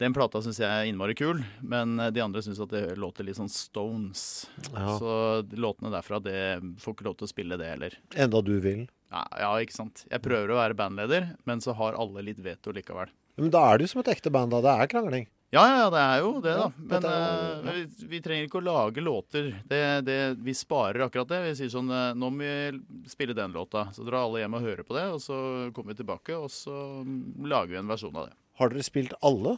Den 0.02 0.12
plata 0.12 0.42
syns 0.44 0.58
jeg 0.60 0.68
er 0.68 0.88
innmari 0.90 1.14
kul, 1.16 1.40
men 1.64 1.96
eh, 2.02 2.10
de 2.12 2.20
andre 2.20 2.42
syns 2.44 2.60
at 2.60 2.72
det 2.74 2.82
låter 3.00 3.24
litt 3.24 3.38
sånn 3.38 3.52
Stones. 3.52 4.44
Ja. 4.68 4.98
Så 5.00 5.12
låtene 5.56 5.92
derfra, 5.94 6.20
det 6.20 6.40
får 6.82 6.96
ikke 6.96 7.06
lov 7.08 7.16
til 7.20 7.28
å 7.28 7.32
spille 7.32 7.56
det 7.60 7.70
heller. 7.70 7.96
Enda 8.12 8.42
du 8.44 8.58
vil. 8.60 8.84
Ja, 9.12 9.22
ja, 9.40 9.52
ikke 9.62 9.76
sant. 9.76 10.04
Jeg 10.10 10.20
prøver 10.24 10.52
å 10.52 10.58
være 10.58 10.76
bandleder, 10.76 11.30
men 11.48 11.62
så 11.64 11.72
har 11.78 11.96
alle 11.96 12.26
litt 12.26 12.42
veto 12.44 12.74
likevel. 12.76 13.08
Men 13.40 13.52
da 13.52 13.62
er 13.70 13.78
det 13.78 13.86
jo 13.86 13.94
som 13.94 14.02
et 14.02 14.12
ekte 14.12 14.32
band, 14.32 14.52
da. 14.52 14.60
Det 14.64 14.74
er 14.74 14.92
krangling. 14.92 15.26
Ja, 15.54 15.62
ja, 15.70 15.76
ja, 15.78 15.90
det 15.94 16.00
er 16.02 16.18
jo 16.24 16.30
det, 16.42 16.54
da. 16.58 16.66
Men 16.90 17.04
eh, 17.08 17.76
vi, 17.76 18.06
vi 18.10 18.20
trenger 18.20 18.48
ikke 18.48 18.58
å 18.58 18.66
lage 18.66 19.04
låter. 19.04 19.52
Det, 19.70 19.80
det, 20.04 20.18
vi 20.42 20.52
sparer 20.58 21.06
akkurat 21.06 21.30
det. 21.30 21.38
Vi 21.46 21.54
sier 21.60 21.70
sånn 21.72 21.88
eh, 21.88 22.10
Nå 22.18 22.32
må 22.34 22.42
vi 22.42 23.06
spille 23.08 23.36
den 23.36 23.54
låta. 23.54 23.86
Så 23.94 24.04
drar 24.04 24.26
alle 24.26 24.42
hjem 24.42 24.58
og 24.58 24.66
hører 24.66 24.84
på 24.84 24.98
det, 24.98 25.06
og 25.14 25.22
så 25.22 25.38
kommer 25.76 25.94
vi 25.94 26.02
tilbake, 26.02 26.36
og 26.36 26.50
så 26.52 26.74
mm, 27.06 27.46
lager 27.46 27.72
vi 27.72 27.80
en 27.80 27.94
versjon 27.94 28.18
av 28.18 28.28
det. 28.28 28.36
Har 28.58 28.72
dere 28.72 28.84
spilt 28.84 29.14
alle? 29.24 29.54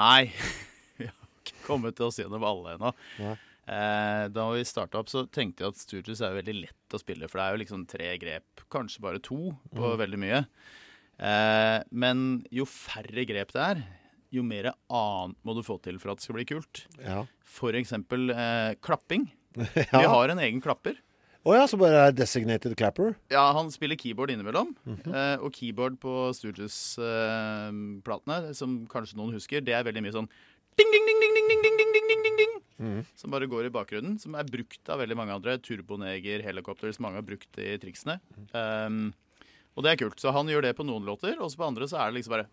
Nei. 0.00 0.30
Vi 1.00 1.08
har 1.08 1.28
ikke 1.42 1.66
kommet 1.66 1.98
til 1.98 2.08
oss 2.08 2.20
gjennom 2.22 2.46
alle 2.46 2.76
ennå. 2.76 2.94
Eh, 3.64 4.24
da 4.28 4.44
vi 4.52 4.64
starta 4.68 5.00
opp, 5.00 5.08
så 5.08 5.22
tenkte 5.32 5.64
jeg 5.64 5.72
at 5.72 5.80
Stooges 5.80 6.20
er 6.20 6.34
veldig 6.36 6.54
lett 6.58 6.96
å 6.96 7.00
spille, 7.00 7.28
for 7.30 7.40
det 7.40 7.44
er 7.44 7.54
jo 7.54 7.60
liksom 7.62 7.86
tre 7.88 8.10
grep, 8.20 8.64
kanskje 8.72 9.04
bare 9.06 9.22
to, 9.24 9.54
på 9.72 9.86
mm. 9.86 9.94
veldig 10.02 10.20
mye. 10.20 10.40
Eh, 11.16 11.78
men 11.96 12.26
jo 12.52 12.66
færre 12.68 13.24
grep 13.28 13.54
det 13.54 13.62
er, 13.64 13.80
jo 14.34 14.44
mer 14.44 14.72
annet 14.74 15.38
må 15.46 15.54
du 15.56 15.62
få 15.64 15.78
til 15.80 16.00
for 16.02 16.12
at 16.12 16.20
det 16.20 16.26
skal 16.26 16.38
bli 16.40 16.46
kult. 16.50 16.84
Ja. 17.00 17.22
For 17.46 17.76
eksempel 17.78 18.34
eh, 18.34 18.74
klapping. 18.84 19.30
Ja. 19.78 20.00
Vi 20.00 20.06
har 20.10 20.32
en 20.32 20.40
egen 20.42 20.58
klapper. 20.58 20.96
Å 21.44 21.52
ja, 21.54 21.66
så 21.68 21.76
bare 21.76 22.06
er 22.08 22.12
designated 22.16 22.72
clapper? 22.80 23.14
Ja, 23.32 23.50
han 23.52 23.68
spiller 23.70 23.96
keyboard 24.00 24.30
innimellom. 24.32 24.70
Mm 24.86 24.96
-hmm. 24.96 25.38
og 25.44 25.52
keyboard 25.52 25.98
på 26.00 26.32
Stooges-platene, 26.32 28.54
som 28.54 28.86
kanskje 28.86 29.16
noen 29.16 29.32
husker, 29.36 29.60
det 29.60 29.72
er 29.74 29.84
veldig 29.84 30.02
mye 30.02 30.12
sånn 30.12 30.28
ding, 30.76 30.90
ding, 30.90 31.04
ding, 31.06 31.20
ding, 31.20 31.34
ding, 31.34 31.48
ding, 31.62 31.62
ding, 31.62 31.92
ding, 31.92 32.08
ding, 32.08 32.22
ding, 32.36 32.60
Mhm. 32.80 33.04
Som 33.14 33.30
bare 33.30 33.46
går 33.46 33.64
i 33.66 33.70
bakgrunnen. 33.70 34.18
Som 34.20 34.34
er 34.34 34.42
brukt 34.44 34.88
av 34.88 34.98
veldig 34.98 35.16
mange 35.16 35.32
andre. 35.32 35.58
Turboneger, 35.58 36.42
helikopters, 36.42 36.98
mange 36.98 37.14
har 37.14 37.22
brukt 37.22 37.58
i 37.58 37.78
triksene. 37.78 38.18
Um, 38.52 39.14
og 39.76 39.84
det 39.84 39.92
er 39.92 39.96
kult. 40.04 40.18
Så 40.20 40.32
han 40.32 40.46
gjør 40.46 40.62
det 40.62 40.76
på 40.76 40.84
noen 40.84 41.04
låter, 41.06 41.38
og 41.40 41.50
så 41.50 41.56
på 41.56 41.66
andre 41.68 41.84
så 41.86 41.96
er 42.00 42.06
det 42.10 42.14
liksom 42.20 42.30
bare 42.30 42.46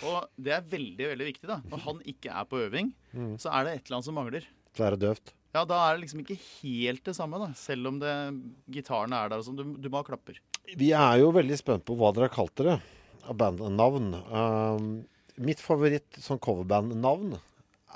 Og 0.00 0.28
det 0.38 0.52
er 0.52 0.60
veldig 0.62 1.06
veldig 1.10 1.26
viktig. 1.26 1.46
da 1.48 1.60
Når 1.70 1.78
han 1.80 2.00
ikke 2.06 2.30
er 2.30 2.44
på 2.44 2.56
øving, 2.70 2.92
Mm. 3.14 3.36
så 3.36 3.50
er 3.52 3.64
det 3.64 3.72
et 3.74 3.86
eller 3.86 3.96
annet 3.96 4.04
som 4.04 4.14
mangler. 4.14 4.42
Så 4.76 4.84
er 4.86 4.90
det 4.96 5.00
døvt. 5.00 5.32
Ja, 5.56 5.64
Da 5.64 5.78
er 5.86 5.96
det 5.96 6.04
liksom 6.04 6.22
ikke 6.22 6.38
helt 6.38 7.04
det 7.08 7.16
samme, 7.16 7.40
da 7.40 7.52
selv 7.56 7.88
om 7.90 7.98
det, 8.02 8.14
gitaren 8.74 9.14
er 9.16 9.30
der. 9.30 9.40
og 9.40 9.46
sånn. 9.46 9.58
Du, 9.58 9.76
du 9.80 9.88
må 9.88 10.02
ha 10.02 10.06
klapper. 10.06 10.40
Vi 10.76 10.92
er 10.92 11.22
jo 11.22 11.32
veldig 11.32 11.56
spent 11.58 11.86
på 11.88 11.96
hva 11.96 12.12
dere 12.12 12.28
har 12.28 12.34
kalt 12.34 12.54
dere 12.60 12.80
bandnavn. 13.28 14.12
Uh, 14.28 15.40
mitt 15.44 15.60
favoritt 15.62 16.20
sånn 16.22 16.40
coverbandnavn 16.42 17.36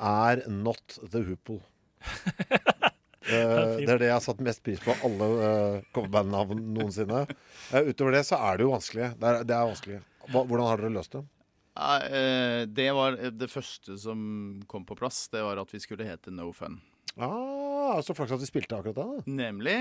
er 0.02 0.44
Not 0.48 0.98
The 1.04 1.24
Hoople. 1.28 1.60
Uh, 3.22 3.78
det 3.78 3.86
er 3.86 4.00
det 4.00 4.08
jeg 4.08 4.16
har 4.16 4.24
satt 4.24 4.40
mest 4.42 4.64
pris 4.66 4.80
på 4.82 4.90
av 4.90 5.04
alle 5.06 5.26
uh, 5.38 5.84
coverbandnavn 5.94 6.58
noensinne. 6.74 7.20
Uh, 7.70 7.84
utover 7.86 8.16
det 8.16 8.24
så 8.26 8.40
er 8.48 8.58
det 8.58 8.66
jo 8.66 8.72
vanskelig. 8.72 9.12
Det 9.14 9.28
er, 9.28 9.44
det 9.46 9.54
er 9.54 9.68
vanskelig. 9.68 9.98
Hva, 10.26 10.42
hvordan 10.42 10.66
har 10.66 10.82
dere 10.82 10.90
løst 10.96 11.14
det? 11.14 11.22
Uh, 11.78 12.02
eh, 12.18 12.62
det 12.66 12.88
var 12.92 13.16
det 13.32 13.48
første 13.48 13.94
som 14.02 14.18
kom 14.66 14.82
på 14.88 14.98
plass. 14.98 15.28
Det 15.32 15.40
var 15.46 15.62
at 15.62 15.70
vi 15.70 15.80
skulle 15.80 16.08
hete 16.08 16.34
No 16.34 16.50
Fun. 16.56 16.80
Ah, 17.20 17.98
så 18.00 18.14
flaks 18.16 18.32
at 18.32 18.40
vi 18.40 18.48
spilte 18.48 18.76
akkurat 18.78 18.96
da. 18.96 19.06
Nemlig. 19.28 19.74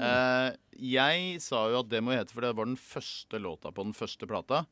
Eh, 0.00 0.50
jeg 0.94 1.40
sa 1.44 1.66
jo 1.72 1.82
at 1.82 1.90
det 1.92 2.00
må 2.04 2.14
hete, 2.16 2.32
for 2.32 2.44
det 2.46 2.54
var 2.56 2.68
den 2.70 2.78
første 2.80 3.40
låta 3.42 3.72
på 3.74 3.84
den 3.84 3.92
første 3.96 4.28
plata. 4.30 4.62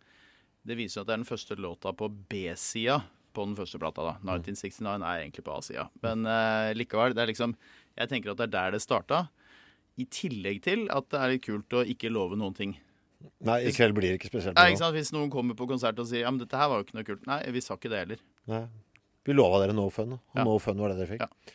Det 0.66 0.78
viser 0.78 1.02
at 1.02 1.10
det 1.10 1.14
er 1.16 1.20
den 1.22 1.28
første 1.28 1.58
låta 1.60 1.92
på 1.94 2.08
B-sida 2.30 3.02
på 3.36 3.44
den 3.44 3.56
første 3.58 3.78
plata. 3.78 4.02
da. 4.08 4.14
1969 4.24 5.04
er 5.04 5.20
egentlig 5.26 5.44
på 5.44 5.58
A-sida. 5.58 5.88
Men 6.02 6.24
eh, 6.30 6.72
likevel, 6.78 7.12
det 7.14 7.22
er 7.26 7.32
liksom 7.34 7.52
Jeg 7.96 8.08
tenker 8.10 8.32
at 8.32 8.40
det 8.40 8.48
er 8.48 8.54
der 8.56 8.74
det 8.76 8.82
starta. 8.84 9.26
I 9.96 10.04
tillegg 10.12 10.58
til 10.64 10.88
at 10.92 11.06
det 11.12 11.20
er 11.20 11.30
litt 11.32 11.44
kult 11.46 11.72
å 11.72 11.84
ikke 11.88 12.10
love 12.12 12.36
noen 12.36 12.56
ting. 12.56 12.74
Nei, 13.44 13.62
i 13.64 13.72
kveld 13.72 13.94
blir 13.96 14.12
det 14.12 14.18
ikke 14.20 14.28
spesielt 14.28 14.56
Nei, 14.58 14.70
ikke 14.74 14.82
sant? 14.82 14.92
Hvis 14.96 15.08
noen 15.16 15.30
kommer 15.32 15.56
på 15.56 15.64
konsert 15.68 15.96
og 15.98 16.04
sier 16.08 16.26
ja, 16.26 16.30
men 16.32 16.40
dette 16.42 16.56
her 16.60 16.68
var 16.68 16.82
jo 16.82 16.84
ikke 16.88 16.98
noe 16.98 17.06
kult. 17.08 17.22
Nei, 17.28 17.38
vi 17.54 17.62
sa 17.64 17.76
ikke 17.78 17.88
det 17.92 18.02
heller. 18.02 18.20
Nei. 18.52 18.64
Vi 19.26 19.34
lova 19.34 19.62
dere 19.62 19.72
no 19.74 19.88
fun, 19.90 20.12
og 20.18 20.36
Ja. 20.36 20.44
no 20.44 20.58
fun 20.62 20.76
var 20.78 20.92
det 20.92 20.98
dere 21.00 21.08
fikk. 21.14 21.24
Hva, 21.24 21.54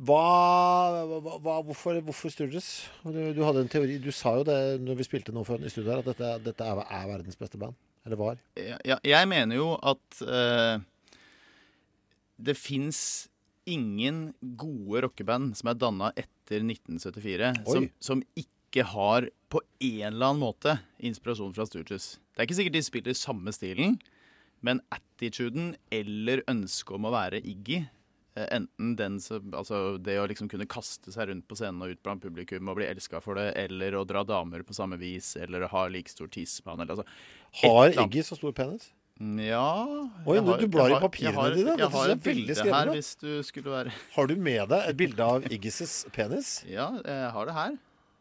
hva, 0.00 1.04
hva, 1.44 1.58
hvorfor, 1.66 1.98
hvorfor 2.06 2.32
Sturges? 2.32 2.68
Du, 3.04 3.18
du 3.36 3.42
hadde 3.44 3.66
en 3.66 3.68
teori 3.68 3.98
Du 4.00 4.08
sa 4.16 4.32
jo 4.38 4.46
det 4.48 4.56
når 4.80 4.96
vi 4.96 5.04
spilte 5.04 5.34
Fun 5.44 5.66
i 5.66 5.72
studio 5.72 5.92
her, 5.92 6.00
at 6.00 6.08
dette, 6.08 6.30
dette 6.46 6.68
er, 6.68 6.80
er 6.80 7.08
verdens 7.10 7.36
beste 7.36 7.60
band. 7.60 7.76
Eller 8.08 8.16
var. 8.16 8.38
Ja, 8.56 8.96
jeg 9.04 9.28
mener 9.28 9.58
jo 9.58 9.74
at 9.76 10.22
uh, 10.24 10.80
det 12.40 12.56
fins 12.56 13.28
ingen 13.68 14.30
gode 14.40 15.04
rockeband 15.04 15.52
som 15.58 15.68
er 15.68 15.76
danna 15.76 16.08
etter 16.16 16.64
1974, 16.64 17.52
som, 17.68 17.90
som 18.00 18.24
ikke 18.40 18.86
har 18.88 19.28
på 19.52 19.60
en 19.60 20.06
eller 20.08 20.30
annen 20.30 20.40
måte 20.40 20.78
inspirasjon 20.96 21.52
fra 21.52 21.68
Sturges. 21.68 22.14
Det 22.32 22.40
er 22.40 22.48
ikke 22.48 22.60
sikkert 22.62 22.78
de 22.78 22.86
spiller 22.88 23.18
samme 23.18 23.52
stilen, 23.52 23.98
men 24.64 24.80
attituden 24.92 25.74
eller 25.92 26.40
ønsket 26.48 26.96
om 26.96 27.08
å 27.08 27.14
være 27.14 27.44
Iggy 27.44 27.82
Enten 28.38 28.92
den 28.96 29.16
altså 29.18 29.98
det 29.98 30.14
å 30.22 30.26
liksom 30.30 30.48
kunne 30.48 30.66
kaste 30.70 31.10
seg 31.10 31.28
rundt 31.32 31.48
på 31.50 31.56
scenen 31.58 31.82
og 31.82 31.90
ut 31.90 32.02
blant 32.06 32.22
publikum 32.22 32.68
og 32.70 32.78
bli 32.78 32.86
elska 32.86 33.18
for 33.24 33.34
det, 33.40 33.48
eller 33.58 33.96
å 33.98 34.04
dra 34.06 34.22
damer 34.24 34.62
på 34.62 34.76
samme 34.76 34.96
vis, 35.00 35.32
eller 35.36 35.66
å 35.66 35.70
ha 35.72 35.88
like 35.90 36.12
stor 36.12 36.30
tiss 36.30 36.60
på 36.62 36.70
han, 36.70 36.86
altså 36.86 37.04
Har. 37.64 37.90
Iggy 38.06 38.22
så 38.22 38.38
stor 38.38 38.54
penis? 38.54 38.92
Ja 39.20 39.84
Oi, 40.24 40.38
har- 40.38 40.58
du 40.62 40.68
blar 40.72 40.94
i 40.94 41.00
papirene 41.02 41.50
dine. 41.54 41.74
Jeg 41.76 41.90
har 41.92 42.08
et 42.08 42.22
veldig 42.24 42.24
bilde 42.24 42.54
skremmende 42.56 42.78
her 42.78 42.92
hvis 42.94 43.10
du 43.20 43.42
skulle 43.44 43.70
være 43.74 43.92
Har 44.14 44.26
du 44.30 44.36
med 44.36 44.62
deg 44.70 44.86
et 44.88 44.96
bilde 44.96 45.26
av 45.26 45.44
Iggys 45.50 46.06
penis? 46.14 46.52
Ja, 46.70 46.86
jeg 47.04 47.32
har 47.34 47.50
det 47.50 47.56
her. 47.58 47.74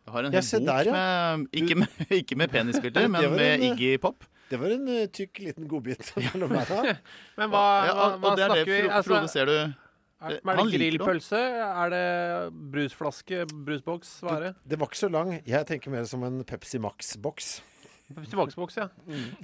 Jeg 0.09 0.13
har 0.15 0.25
en 0.25 0.33
hel 0.33 0.41
bok 0.41 0.65
der, 0.65 0.89
ja. 0.89 0.97
med 1.37 1.47
ikke, 1.61 1.75
med 1.77 2.03
ikke 2.23 2.35
med 2.41 2.49
penisbilder, 2.51 3.07
men 3.13 3.29
med 3.37 3.45
en, 3.53 3.63
eh, 3.63 3.69
Iggy 3.77 3.93
Pop. 4.01 4.25
Det 4.49 4.57
var 4.59 4.73
en 4.73 4.87
eh, 4.89 5.05
tykk 5.13 5.39
liten 5.45 5.67
godbit 5.69 6.09
mellom 6.17 6.49
beina. 6.49 6.95
Men 7.37 7.53
hva, 7.53 7.63
Ja, 7.85 7.93
hva, 7.93 8.07
og 8.15 8.23
hva 8.23 8.33
det 8.33 8.41
det, 8.41 8.49
snakker 8.49 8.71
vi 8.73 8.81
altså, 8.89 9.13
Frode, 9.13 9.29
ser 9.29 9.45
du 9.45 9.88
Er, 10.19 10.33
Eh, 10.35 10.39
er 10.43 10.57
det 10.59 10.65
grillpølse? 10.75 11.39
Er 11.63 11.89
det 11.93 12.53
brusflaske? 12.73 13.45
Brusboks? 13.65 14.17
Hva 14.25 14.35
er 14.35 14.41
det? 14.49 14.53
Det 14.67 14.79
var 14.79 14.89
ikke 14.91 14.99
så 15.05 15.11
lang. 15.11 15.33
Jeg 15.47 15.65
tenker 15.69 15.91
mer 15.93 16.03
som 16.09 16.23
en 16.27 16.41
Pepsi 16.43 16.79
Max-boks. 16.83 17.61
Pepsi 18.09 18.35
Max-boks, 18.35 18.75
ja. 18.81 18.87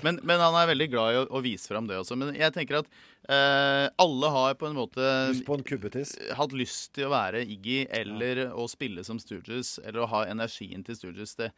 Men, 0.04 0.20
men 0.26 0.42
han 0.42 0.56
er 0.58 0.68
veldig 0.72 0.88
glad 0.92 1.14
i 1.14 1.18
å, 1.22 1.26
å 1.38 1.42
vise 1.46 1.70
fram 1.70 1.88
det 1.88 2.00
også. 2.02 2.18
Men 2.18 2.34
jeg 2.36 2.52
tenker 2.56 2.80
at 2.82 2.88
eh, 3.30 3.88
alle 4.02 4.32
har 4.34 4.56
på 4.60 4.68
en 4.68 4.76
måte 4.76 5.06
Lyst 5.30 5.46
på 5.48 5.56
en 5.60 5.64
kubbetiss. 5.64 6.16
hatt 6.36 6.52
lyst 6.58 6.92
til 6.98 7.08
å 7.08 7.14
være 7.14 7.46
Iggy 7.46 7.86
eller 7.94 8.48
å 8.52 8.66
spille 8.68 9.06
som 9.06 9.22
Stooges 9.22 9.78
eller 9.86 10.02
å 10.04 10.10
ha 10.12 10.26
energien 10.28 10.84
til 10.84 10.98
Stooges. 10.98 11.38
Det, 11.40 11.52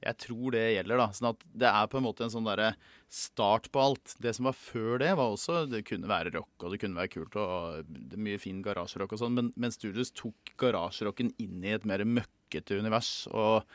jeg 0.00 0.16
tror 0.24 0.54
det 0.54 0.64
gjelder, 0.72 1.00
da. 1.02 1.06
Sånn 1.16 1.30
at 1.30 1.46
det 1.62 1.70
er 1.70 1.88
på 1.92 2.00
en 2.00 2.06
måte 2.06 2.24
en 2.24 2.32
sånn 2.32 2.48
derre 2.48 2.72
start 3.12 3.68
på 3.74 3.82
alt. 3.82 4.16
Det 4.22 4.32
som 4.36 4.48
var 4.48 4.56
før 4.56 5.00
det, 5.02 5.12
var 5.18 5.34
også 5.34 5.64
Det 5.70 5.82
kunne 5.88 6.10
være 6.10 6.32
rock, 6.38 6.52
og 6.62 6.72
det 6.72 6.80
kunne 6.82 7.00
være 7.00 7.12
kult, 7.12 7.36
og 7.36 7.88
det 7.90 8.16
er 8.16 8.26
mye 8.30 8.40
fin 8.40 8.62
garasjerock 8.64 9.14
og 9.16 9.22
sånn, 9.22 9.36
men, 9.36 9.54
men 9.60 9.74
Studios 9.74 10.14
tok 10.16 10.54
garasjerocken 10.60 11.34
inn 11.42 11.64
i 11.64 11.74
et 11.76 11.88
mer 11.88 12.04
møkkete 12.08 12.80
univers. 12.80 13.28
og 13.30 13.68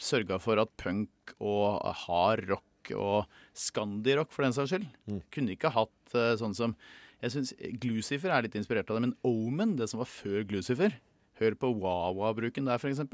sørga 0.00 0.38
for 0.42 0.60
at 0.60 0.70
punk 0.80 1.34
og 1.38 1.82
hard 2.06 2.48
rock 2.50 2.92
og 2.96 3.28
skandirock 3.58 4.32
for 4.32 4.46
den 4.46 4.54
saks 4.56 4.72
skyld 4.72 4.86
kunne 5.34 5.52
ikke 5.54 5.72
hatt 5.74 6.14
uh, 6.16 6.32
sånn 6.40 6.56
som 6.56 6.74
Jeg 7.18 7.34
syns 7.34 7.52
Glucifer 7.82 8.32
er 8.32 8.46
litt 8.46 8.56
inspirert 8.58 8.88
av 8.90 8.98
det, 8.98 9.08
men 9.08 9.16
Omen, 9.26 9.76
det 9.76 9.90
som 9.90 10.00
var 10.00 10.08
før 10.10 10.46
Glucifer 10.48 10.96
Hør 11.38 11.54
på 11.54 11.70
Wawa-bruken 11.82 12.66
der, 12.66 12.80
f.eks. 12.80 13.04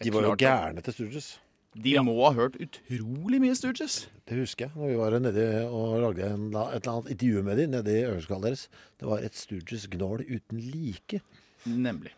De 0.00 0.12
var 0.14 0.24
jo 0.24 0.36
gærne 0.40 0.80
til 0.80 0.94
Stooges. 0.96 1.26
De 1.74 1.94
må 2.06 2.14
ha 2.22 2.30
hørt 2.36 2.56
utrolig 2.62 3.40
mye 3.42 3.54
Stooges. 3.58 4.04
Det 4.28 4.38
husker 4.38 4.68
jeg. 4.68 4.74
Når 4.78 4.90
vi 4.92 4.98
var 5.00 5.16
nede 5.18 5.46
og 5.66 5.96
lagde 6.04 6.28
en, 6.30 6.50
et 6.54 6.76
eller 6.78 6.92
annet 6.92 7.14
intervju 7.16 7.42
med 7.42 7.58
dem 7.58 7.72
nede 7.74 7.94
i 7.94 8.04
øvelseslokalet 8.06 8.46
deres. 8.46 8.68
Det 9.00 9.08
var 9.10 9.24
et 9.26 9.38
Stooges-gnål 9.38 10.22
uten 10.28 10.60
like. 10.60 11.20
Nemlig. 11.66 12.14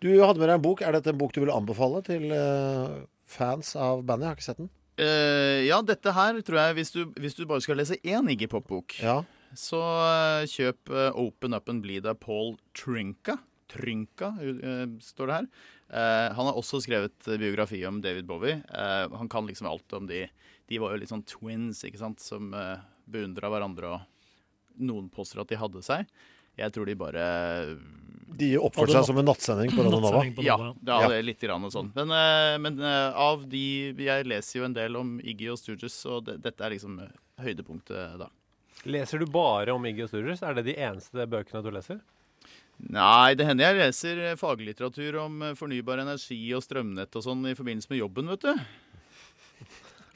Du 0.00 0.08
hadde 0.22 0.38
med 0.38 0.46
deg 0.46 0.54
en 0.60 0.64
bok. 0.64 0.84
Er 0.84 0.94
dette 0.94 1.10
en 1.10 1.18
bok 1.18 1.34
du 1.34 1.42
vil 1.42 1.52
anbefale 1.52 2.04
til 2.06 2.30
eh, 2.32 3.00
fans 3.28 3.74
av 3.76 4.04
bandet? 4.06 4.28
Jeg 4.28 4.30
har 4.30 4.38
ikke 4.38 4.48
sett 4.48 4.62
den. 4.62 4.70
Uh, 5.00 5.64
ja, 5.64 5.78
dette 5.86 6.12
her 6.12 6.40
tror 6.44 6.58
jeg 6.60 6.74
Hvis 6.76 6.90
du, 6.92 6.98
hvis 7.16 7.36
du 7.38 7.46
bare 7.48 7.62
skal 7.64 7.78
lese 7.80 7.96
én 8.04 8.26
Iggy 8.28 8.50
Pop-bok, 8.52 8.98
så 9.56 9.78
uh, 9.80 10.44
kjøp 10.44 10.92
uh, 10.92 11.08
'Open 11.16 11.56
Up 11.56 11.70
and 11.72 11.82
Bleed' 11.82 12.06
av 12.06 12.18
Paul 12.20 12.58
Trinka. 12.76 13.38
Trynka, 13.70 14.32
eh, 14.42 14.86
står 15.00 15.26
det 15.30 15.36
her. 15.38 15.46
Eh, 15.90 16.34
han 16.34 16.46
har 16.46 16.58
også 16.58 16.80
skrevet 16.82 17.30
biografi 17.38 17.80
om 17.86 18.00
David 18.02 18.26
Bowie. 18.26 18.62
Eh, 18.68 19.16
han 19.16 19.28
kan 19.28 19.46
liksom 19.46 19.66
alt 19.70 19.92
om 19.92 20.06
de 20.06 20.28
De 20.70 20.78
var 20.78 20.92
jo 20.92 21.00
litt 21.02 21.10
sånn 21.10 21.26
twins, 21.26 21.80
ikke 21.82 21.98
sant, 21.98 22.20
som 22.22 22.52
beundra 23.10 23.48
hverandre, 23.50 23.88
og 23.90 24.78
noen 24.78 25.08
påstår 25.10 25.40
at 25.42 25.48
de 25.50 25.56
hadde 25.58 25.80
seg. 25.82 26.06
Jeg 26.54 26.70
tror 26.70 26.86
de 26.86 26.94
bare 26.94 27.24
De 28.38 28.52
oppførte 28.54 28.94
seg 28.94 29.08
som 29.08 29.18
en 29.18 29.26
nattsending 29.26 29.72
på 29.74 29.82
Radio 29.82 29.98
Nova. 29.98 30.22
Ja, 30.46 30.56
det 30.78 30.94
er 30.94 31.08
det 31.16 31.24
litt 31.26 31.42
grann 31.42 31.66
og 31.66 31.74
sånn. 31.74 31.90
Men, 31.96 32.14
men 32.62 32.78
av 32.86 33.42
de 33.50 33.64
Jeg 33.98 34.28
leser 34.30 34.60
jo 34.60 34.68
en 34.68 34.78
del 34.78 34.94
om 34.94 35.16
Iggy 35.18 35.50
og 35.50 35.58
Stooges, 35.58 35.98
og 36.06 36.28
det, 36.28 36.38
dette 36.46 36.62
er 36.62 36.76
liksom 36.76 37.00
høydepunktet, 37.42 38.14
da. 38.22 38.30
Leser 38.86 39.18
du 39.18 39.26
bare 39.26 39.74
om 39.74 39.90
Iggy 39.90 40.06
og 40.06 40.14
Stooges? 40.14 40.46
Er 40.46 40.54
det 40.54 40.68
de 40.70 40.78
eneste 40.78 41.26
bøkene 41.26 41.66
du 41.66 41.74
leser? 41.74 41.98
Nei, 42.80 43.36
det 43.36 43.44
hender 43.44 43.68
jeg 43.68 43.78
leser 43.80 44.20
faglitteratur 44.40 45.18
om 45.26 45.42
eh, 45.44 45.56
fornybar 45.58 46.00
energi 46.02 46.38
og 46.56 46.64
strømnett 46.64 47.18
og 47.18 47.26
sånn 47.26 47.44
i 47.50 47.56
forbindelse 47.58 47.92
med 47.92 48.00
jobben, 48.00 48.30
vet 48.32 48.46
du. 48.48 48.54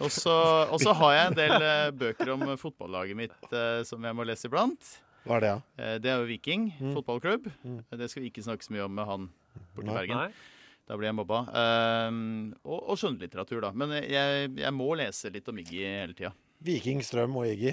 Og 0.02 0.10
så 0.10 0.94
har 0.98 1.12
jeg 1.14 1.26
en 1.30 1.36
del 1.38 1.54
eh, 1.60 1.90
bøker 1.94 2.32
om 2.34 2.48
eh, 2.48 2.58
fotballaget 2.60 3.18
mitt 3.18 3.54
som 3.86 4.02
jeg 4.02 4.16
må 4.16 4.26
lese 4.26 4.48
iblant. 4.50 4.96
Hva 5.24 5.38
er 5.38 5.44
det, 5.44 5.52
da? 5.52 5.84
Eh, 5.84 5.94
det 6.02 6.10
er 6.12 6.20
jo 6.20 6.28
Viking 6.28 6.66
fotballklubb. 6.80 7.46
Det 7.94 8.10
skal 8.10 8.24
vi 8.24 8.32
ikke 8.32 8.44
snakke 8.44 8.66
så 8.66 8.74
mye 8.74 8.88
om 8.88 8.92
med 8.96 9.08
han 9.08 9.30
borti 9.76 9.88
i 9.88 9.94
Bergen. 9.94 10.20
Nei. 10.20 10.50
Da 10.84 10.98
blir 11.00 11.08
jeg 11.08 11.16
mobba. 11.16 11.38
Um, 11.48 12.50
og, 12.60 12.90
og 12.92 12.98
skjønnlitteratur, 13.00 13.62
da. 13.64 13.70
Men 13.72 13.94
jeg, 14.04 14.50
jeg 14.60 14.72
må 14.76 14.90
lese 15.00 15.30
litt 15.32 15.46
om 15.48 15.60
Iggy 15.62 15.80
hele 15.80 16.16
tida. 16.16 16.34
Viking, 16.64 17.00
Strøm 17.00 17.38
og 17.40 17.48
Iggy. 17.48 17.72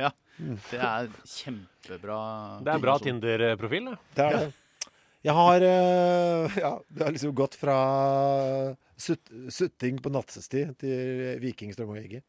Ja. 0.00 0.10
Det 0.70 0.80
er 0.82 1.08
kjempebra. 1.30 2.18
Det 2.66 2.72
er 2.74 2.82
bra. 2.82 2.96
Tinder-profil, 2.98 3.90
det. 3.92 3.98
Det 4.16 4.24
er 4.26 4.38
det. 4.40 4.52
Jeg 5.24 5.32
har 5.38 5.62
eh, 5.64 6.56
Ja, 6.60 6.72
det 6.90 7.06
har 7.06 7.14
liksom 7.14 7.34
gått 7.38 7.54
fra 7.56 7.76
sutt, 9.00 9.30
sutting 9.54 10.00
på 10.04 10.10
nattestid 10.12 10.74
til 10.82 11.38
Viking, 11.42 11.72
Strøm 11.74 11.94
og 11.94 12.00
Iggy. 12.02 12.20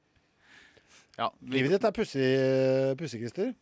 Ja, 1.18 1.30
vi- 1.40 1.58
Livet 1.60 1.76
ditt 1.78 1.84
er 1.88 1.96
pussig, 1.96 2.30
pussig, 3.00 3.22
Christer. 3.24 3.54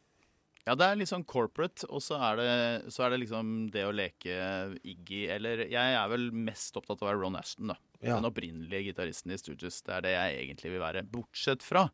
Ja, 0.65 0.75
det 0.79 0.85
er 0.87 0.95
litt 0.95 1.09
sånn 1.11 1.25
corporate, 1.27 1.83
og 1.91 1.99
så 2.01 2.15
er, 2.23 2.37
det, 2.39 2.91
så 2.93 3.03
er 3.03 3.09
det 3.11 3.19
liksom 3.25 3.49
det 3.73 3.81
å 3.83 3.91
leke 3.91 4.31
Iggy 4.87 5.25
Eller 5.35 5.65
jeg 5.67 5.75
er 5.99 6.07
vel 6.07 6.29
mest 6.31 6.77
opptatt 6.79 7.01
av 7.01 7.09
å 7.09 7.09
være 7.11 7.19
Ron 7.19 7.35
Ashton, 7.35 7.73
da. 7.73 7.75
Ja. 7.99 8.15
Den 8.15 8.29
opprinnelige 8.29 8.93
gitaristen 8.93 9.31
i 9.35 9.37
Stooges. 9.41 9.81
Det 9.83 9.91
er 9.97 10.01
det 10.05 10.13
jeg 10.15 10.37
egentlig 10.45 10.71
vil 10.71 10.79
være. 10.85 11.03
Bortsett 11.03 11.63
fra 11.63 11.89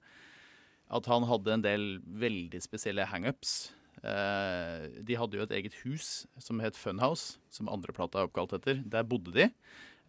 at 0.89 1.09
han 1.09 1.27
hadde 1.29 1.53
en 1.53 1.65
del 1.65 1.83
veldig 2.01 2.61
spesielle 2.63 3.05
hangups. 3.09 3.71
Eh, 3.99 4.87
de 5.05 5.17
hadde 5.19 5.37
jo 5.37 5.45
et 5.45 5.55
eget 5.59 5.75
hus 5.83 6.25
som 6.41 6.61
het 6.63 6.77
Funhouse, 6.79 7.37
som 7.51 7.69
andreplata 7.71 8.21
er 8.21 8.29
oppkalt 8.29 8.55
etter. 8.57 8.81
Der 8.87 9.05
bodde 9.07 9.35
de. 9.35 9.49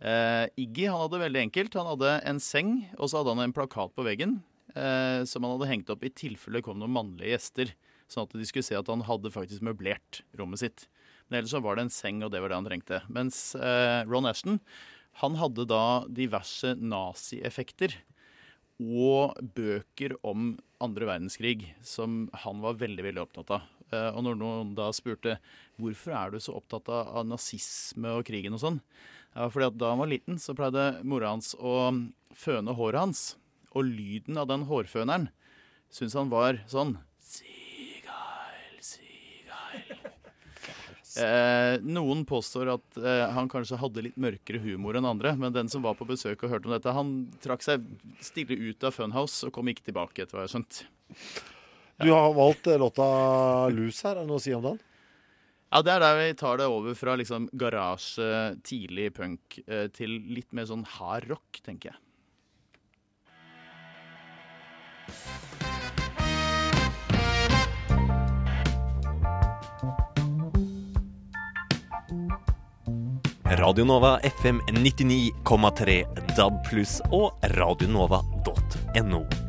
Eh, 0.00 0.46
Iggy 0.60 0.88
han 0.88 1.02
hadde 1.02 1.20
veldig 1.20 1.42
enkelt. 1.48 1.76
Han 1.76 1.90
hadde 1.92 2.14
en 2.30 2.40
seng, 2.40 2.72
og 2.96 3.10
så 3.10 3.20
hadde 3.20 3.34
han 3.36 3.44
en 3.48 3.56
plakat 3.56 3.92
på 3.96 4.06
veggen 4.06 4.38
eh, 4.74 5.22
som 5.28 5.44
han 5.44 5.56
hadde 5.56 5.70
hengt 5.70 5.92
opp 5.92 6.04
i 6.06 6.12
tilfelle 6.12 6.60
det 6.60 6.66
kom 6.66 6.80
noen 6.80 6.94
mannlige 6.94 7.34
gjester. 7.34 7.74
Sånn 8.10 8.26
at 8.26 8.34
de 8.34 8.46
skulle 8.48 8.66
se 8.66 8.78
at 8.78 8.88
han 8.90 9.04
hadde 9.06 9.32
faktisk 9.34 9.62
møblert 9.66 10.22
rommet 10.38 10.64
sitt. 10.64 10.86
Men 11.28 11.40
ellers 11.40 11.52
så 11.54 11.60
var 11.62 11.76
det 11.76 11.86
en 11.86 11.94
seng, 11.94 12.24
og 12.26 12.32
det 12.32 12.40
var 12.42 12.50
det 12.50 12.58
han 12.58 12.66
trengte. 12.66 13.02
Mens 13.12 13.52
eh, 13.54 14.00
Ron 14.08 14.30
Ashton 14.30 14.58
han 15.20 15.36
hadde 15.36 15.66
da 15.68 16.06
diverse 16.06 16.76
nazieffekter 16.78 17.96
og 18.80 19.36
bøker 19.56 20.16
om 20.26 20.54
andre 20.80 21.08
verdenskrig 21.08 21.74
som 21.84 22.24
han 22.44 22.62
var 22.64 22.78
veldig 22.80 23.04
veldig 23.04 23.22
opptatt 23.22 23.52
av. 23.58 23.66
Eh, 23.92 24.10
og 24.14 24.24
når 24.24 24.38
noen 24.40 24.72
da 24.78 24.88
spurte 24.96 25.36
hvorfor 25.80 26.16
er 26.16 26.32
du 26.32 26.40
så 26.40 26.56
opptatt 26.58 26.88
av, 26.92 27.20
nazisme 27.28 28.14
og 28.16 28.24
krigen 28.28 28.56
og 28.56 28.62
sånn, 28.62 28.80
ja, 29.34 29.46
fordi 29.52 29.68
at 29.68 29.78
da 29.78 29.92
han 29.92 30.02
var 30.02 30.10
liten, 30.10 30.40
så 30.42 30.56
pleide 30.58 31.04
mora 31.06 31.34
hans 31.34 31.52
å 31.54 31.92
føne 32.34 32.74
håret 32.74 33.04
hans. 33.04 33.22
Og 33.70 33.86
lyden 33.86 34.40
av 34.40 34.48
den 34.50 34.66
hårføneren 34.66 35.28
syntes 35.90 36.16
han 36.18 36.32
var 36.32 36.58
sånn 36.70 36.96
Eh, 41.18 41.80
noen 41.82 42.22
påstår 42.28 42.68
at 42.76 42.98
eh, 43.00 43.24
han 43.34 43.48
kanskje 43.50 43.80
hadde 43.80 44.04
litt 44.06 44.18
mørkere 44.20 44.60
humor 44.62 44.94
enn 44.98 45.08
andre, 45.08 45.32
men 45.38 45.54
den 45.54 45.70
som 45.72 45.82
var 45.82 45.96
på 45.98 46.06
besøk 46.06 46.44
og 46.44 46.52
hørte 46.52 46.70
om 46.70 46.74
dette, 46.76 46.94
han 46.94 47.14
trakk 47.42 47.64
seg 47.66 47.88
stille 48.22 48.54
ut 48.54 48.86
av 48.86 48.94
Funhouse 48.94 49.48
og 49.48 49.54
kom 49.56 49.72
ikke 49.72 49.88
tilbake, 49.88 50.22
etter 50.22 50.38
hva 50.38 50.44
jeg 50.44 50.50
har 50.50 50.54
skjønt. 50.54 50.84
Du 52.00 52.12
har 52.14 52.30
valgt 52.36 52.70
eh, 52.70 52.78
låta 52.78 53.02
'Lus' 53.74 54.04
her. 54.06 54.14
Er 54.14 54.22
det 54.22 54.30
noe 54.30 54.38
å 54.38 54.44
si 54.44 54.54
om 54.54 54.62
den? 54.64 54.78
Ja, 55.70 55.82
det 55.86 55.92
er 55.92 56.00
der 56.02 56.16
vi 56.18 56.30
tar 56.34 56.56
det 56.58 56.66
over 56.66 56.94
fra 56.98 57.14
liksom 57.18 57.50
garasje, 57.54 58.56
tidlig 58.66 59.12
punk, 59.14 59.60
eh, 59.66 59.86
til 59.94 60.16
litt 60.30 60.52
mer 60.54 60.66
sånn 60.70 60.86
hard 60.98 61.28
rock, 61.30 61.60
tenker 61.66 61.92
jeg. 61.92 61.98
Radio 73.52 73.84
Nova 73.84 74.20
FM 74.22 74.60
99,3 74.70 76.04
DAB 76.36 76.52
og 77.10 77.32
radionova.no. 77.42 79.39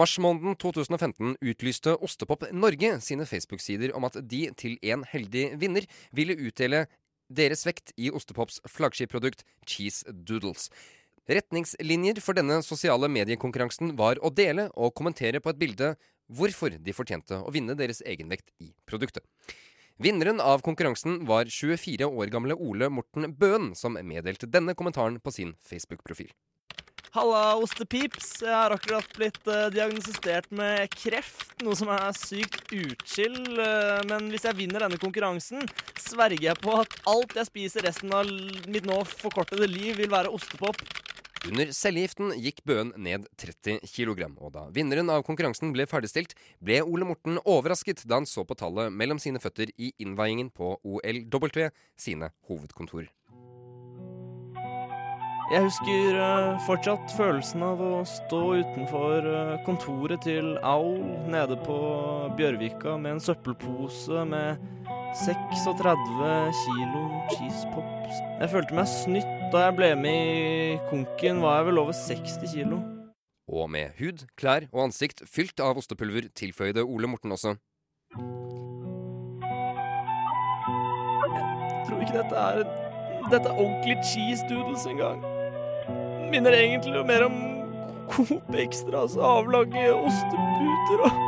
marsmåneden 0.00 0.56
2015 0.56 1.36
utlyste 1.40 1.94
Ostepop 2.00 2.46
Norge 2.56 2.94
sine 3.04 3.26
Facebook-sider 3.28 3.92
om 3.96 4.06
at 4.08 4.16
de 4.30 4.46
til 4.56 4.78
en 4.86 5.04
heldig 5.04 5.50
vinner 5.60 5.86
ville 6.16 6.38
utdele 6.40 6.86
deres 7.30 7.66
vekt 7.68 7.92
i 8.00 8.08
Ostepops 8.10 8.62
flaggskipprodukt 8.70 9.44
Cheese 9.68 10.08
Doodles. 10.10 10.70
Retningslinjer 11.30 12.18
for 12.24 12.38
denne 12.38 12.58
sosiale 12.66 13.10
mediekonkurransen 13.12 13.92
var 13.98 14.18
å 14.24 14.32
dele 14.34 14.70
og 14.74 14.94
kommentere 14.98 15.42
på 15.42 15.52
et 15.52 15.60
bilde 15.60 15.92
hvorfor 16.30 16.74
de 16.80 16.94
fortjente 16.96 17.38
å 17.38 17.52
vinne 17.54 17.76
deres 17.78 18.00
egenvekt 18.06 18.50
i 18.62 18.72
produktet. 18.88 19.26
Vinneren 20.00 20.40
av 20.40 20.64
konkurransen 20.64 21.26
var 21.28 21.50
24 21.52 22.08
år 22.08 22.32
gamle 22.32 22.56
Ole 22.56 22.88
Morten 22.88 23.34
Bøen, 23.36 23.74
som 23.76 23.98
meddelte 24.00 24.48
denne 24.48 24.72
kommentaren 24.74 25.20
på 25.20 25.34
sin 25.34 25.52
Facebook-profil. 25.60 26.32
Halla, 27.10 27.56
ostepips. 27.58 28.36
Jeg 28.44 28.54
har 28.54 28.70
akkurat 28.70 29.16
blitt 29.18 29.40
uh, 29.50 29.66
diagnostisert 29.74 30.46
med 30.54 30.92
kreft, 30.94 31.56
noe 31.66 31.74
som 31.74 31.90
er 31.90 32.12
sykt 32.14 32.70
utskill. 32.70 33.34
Uh, 33.58 33.98
men 34.06 34.28
hvis 34.30 34.46
jeg 34.46 34.54
vinner 34.60 34.84
denne 34.84 35.00
konkurransen, 35.02 35.66
sverger 35.98 36.52
jeg 36.52 36.62
på 36.62 36.76
at 36.78 36.94
alt 37.10 37.34
jeg 37.34 37.50
spiser 37.50 37.88
resten 37.88 38.14
av 38.14 38.30
mitt 38.70 38.86
nå 38.86 39.00
forkortede 39.10 39.66
liv, 39.66 39.98
vil 39.98 40.14
være 40.14 40.30
ostepop. 40.30 40.78
Under 41.50 41.74
cellegiften 41.74 42.30
gikk 42.38 42.62
Bøen 42.68 42.94
ned 42.94 43.26
30 43.42 43.82
kg, 43.90 44.28
og 44.38 44.54
da 44.54 44.68
vinneren 44.70 45.10
av 45.10 45.26
konkurransen 45.26 45.74
ble 45.74 45.90
ferdigstilt, 45.90 46.38
ble 46.62 46.78
Ole 46.84 47.10
Morten 47.10 47.42
overrasket 47.42 48.06
da 48.06 48.20
han 48.20 48.28
så 48.28 48.46
på 48.46 48.54
tallet 48.60 48.94
mellom 48.94 49.18
sine 49.18 49.42
føtter 49.42 49.74
i 49.82 49.90
innveiingen 49.98 50.54
på 50.54 50.76
OLW 50.78 51.72
sine 51.98 52.30
hovedkontor. 52.46 53.10
Jeg 55.50 55.64
husker 55.64 56.14
eh, 56.14 56.58
fortsatt 56.62 57.10
følelsen 57.18 57.64
av 57.66 57.80
å 57.82 58.04
stå 58.06 58.38
utenfor 58.60 59.24
eh, 59.26 59.56
kontoret 59.66 60.22
til 60.22 60.52
Aul 60.62 61.00
nede 61.26 61.56
på 61.64 61.78
Bjørvika 62.38 62.92
med 62.94 63.16
en 63.16 63.22
søppelpose 63.24 64.22
med 64.30 64.62
36 65.18 66.54
kilo 66.60 67.02
cheese 67.32 67.66
pops. 67.72 68.20
Jeg 68.38 68.52
følte 68.52 68.76
meg 68.78 68.86
snytt 68.92 69.32
da 69.50 69.64
jeg 69.64 69.74
ble 69.80 69.88
med 69.98 70.30
i 70.36 70.76
konken, 70.86 71.42
var 71.42 71.58
jeg 71.58 71.66
vel 71.72 71.82
over 71.82 71.98
60 71.98 72.54
kilo. 72.54 72.78
Og 73.50 73.66
med 73.74 73.98
hud, 73.98 74.22
klær 74.38 74.68
og 74.70 74.84
ansikt 74.86 75.24
fylt 75.26 75.58
av 75.58 75.82
ostepulver 75.82 76.30
tilføyde 76.30 76.86
Ole 76.86 77.10
Morten 77.10 77.34
også. 77.34 77.56
Jeg 81.26 81.82
tror 81.90 82.06
ikke 82.06 82.22
dette 82.22 82.46
er 82.46 82.62
Dette 83.30 83.46
er 83.50 83.58
ordentlig 83.58 83.98
cheese 84.06 84.46
doodles 84.48 84.86
engang. 84.90 85.20
Minner 86.30 86.54
egentlig 86.54 87.00
mer 87.06 87.24
om 87.26 87.38
Coop 88.10 88.54
Extras 88.54 89.16
avlange 89.18 89.82
osteputer 89.90 91.02
og 91.08 91.26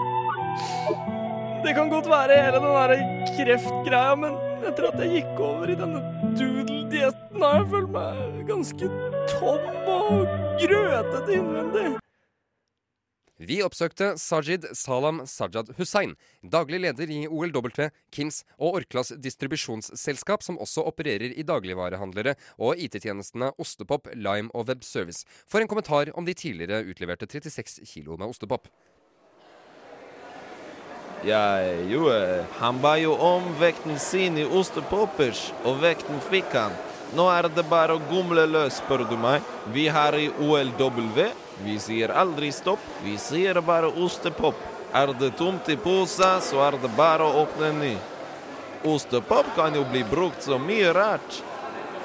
Det 1.64 1.72
kan 1.74 1.90
godt 1.90 2.06
være 2.10 2.36
hele 2.38 2.60
den 2.62 2.76
der 2.76 2.92
kreftgreia, 3.32 4.14
men 4.18 4.36
etter 4.66 4.88
at 4.88 5.00
jeg 5.02 5.10
gikk 5.16 5.42
over 5.42 5.70
i 5.70 5.76
denne 5.78 6.02
doodle-dietten, 6.38 7.42
har 7.42 7.58
jeg 7.60 7.68
følt 7.74 7.92
meg 7.94 8.40
ganske 8.50 8.90
tom 9.32 9.66
og 9.90 10.32
grøtete 10.62 11.36
innvendig. 11.38 11.86
Vi 13.42 13.56
oppsøkte 13.64 14.12
Sajid 14.22 14.68
Salam 14.78 15.24
Sajad 15.26 15.72
Hussein, 15.74 16.12
daglig 16.46 16.78
leder 16.84 17.10
i 17.10 17.24
OLW, 17.26 17.88
Kims 18.14 18.44
og 18.54 18.76
Orklas 18.78 19.10
distribusjonsselskap, 19.18 20.44
som 20.46 20.60
også 20.62 20.84
opererer 20.86 21.34
i 21.34 21.42
dagligvarehandlere 21.42 22.36
og 22.62 22.78
IT-tjenestene 22.78 23.50
Ostepop, 23.58 24.06
Lime 24.14 24.52
og 24.54 24.70
Webservice, 24.70 25.26
for 25.50 25.58
en 25.58 25.70
kommentar 25.70 26.12
om 26.14 26.28
de 26.28 26.36
tidligere 26.38 26.84
utleverte 26.86 27.26
36 27.26 27.82
kilo 27.96 28.14
med 28.14 28.30
ostepop. 28.30 28.70
Ja, 31.26 31.58
jo, 31.90 32.08
eh, 32.14 32.46
han 32.62 32.78
ba 32.82 32.94
jo 32.98 33.16
om 33.18 33.50
vekten 33.58 33.98
sin 33.98 34.38
i 34.38 34.46
ostepoppers, 34.46 35.48
og 35.66 35.82
vekten 35.82 36.22
fikk 36.30 36.54
han. 36.54 36.78
Nå 37.18 37.26
er 37.28 37.50
det 37.50 37.66
bare 37.68 37.98
å 37.98 38.02
gomle 38.08 38.46
løs, 38.46 38.78
spør 38.78 39.02
du 39.10 39.18
meg. 39.20 39.42
Vi 39.74 39.90
her 39.90 40.14
i 40.16 40.30
OLW, 40.30 41.26
vi 41.64 41.78
sier 41.78 42.10
aldri 42.10 42.52
stopp, 42.52 42.82
vi 43.04 43.18
sier 43.18 43.60
bare 43.60 43.88
ostepop. 43.88 44.58
Er 44.92 45.14
det 45.18 45.30
tomt 45.38 45.68
i 45.68 45.76
posa, 45.76 46.40
så 46.40 46.60
er 46.66 46.76
det 46.82 46.90
bare 46.96 47.24
å 47.24 47.44
åpne 47.46 47.70
ny. 47.78 47.92
Ostepop 48.84 49.46
kan 49.56 49.74
jo 49.74 49.84
bli 49.88 50.02
brukt 50.04 50.42
så 50.42 50.58
mye 50.58 50.92
rart. 50.92 51.38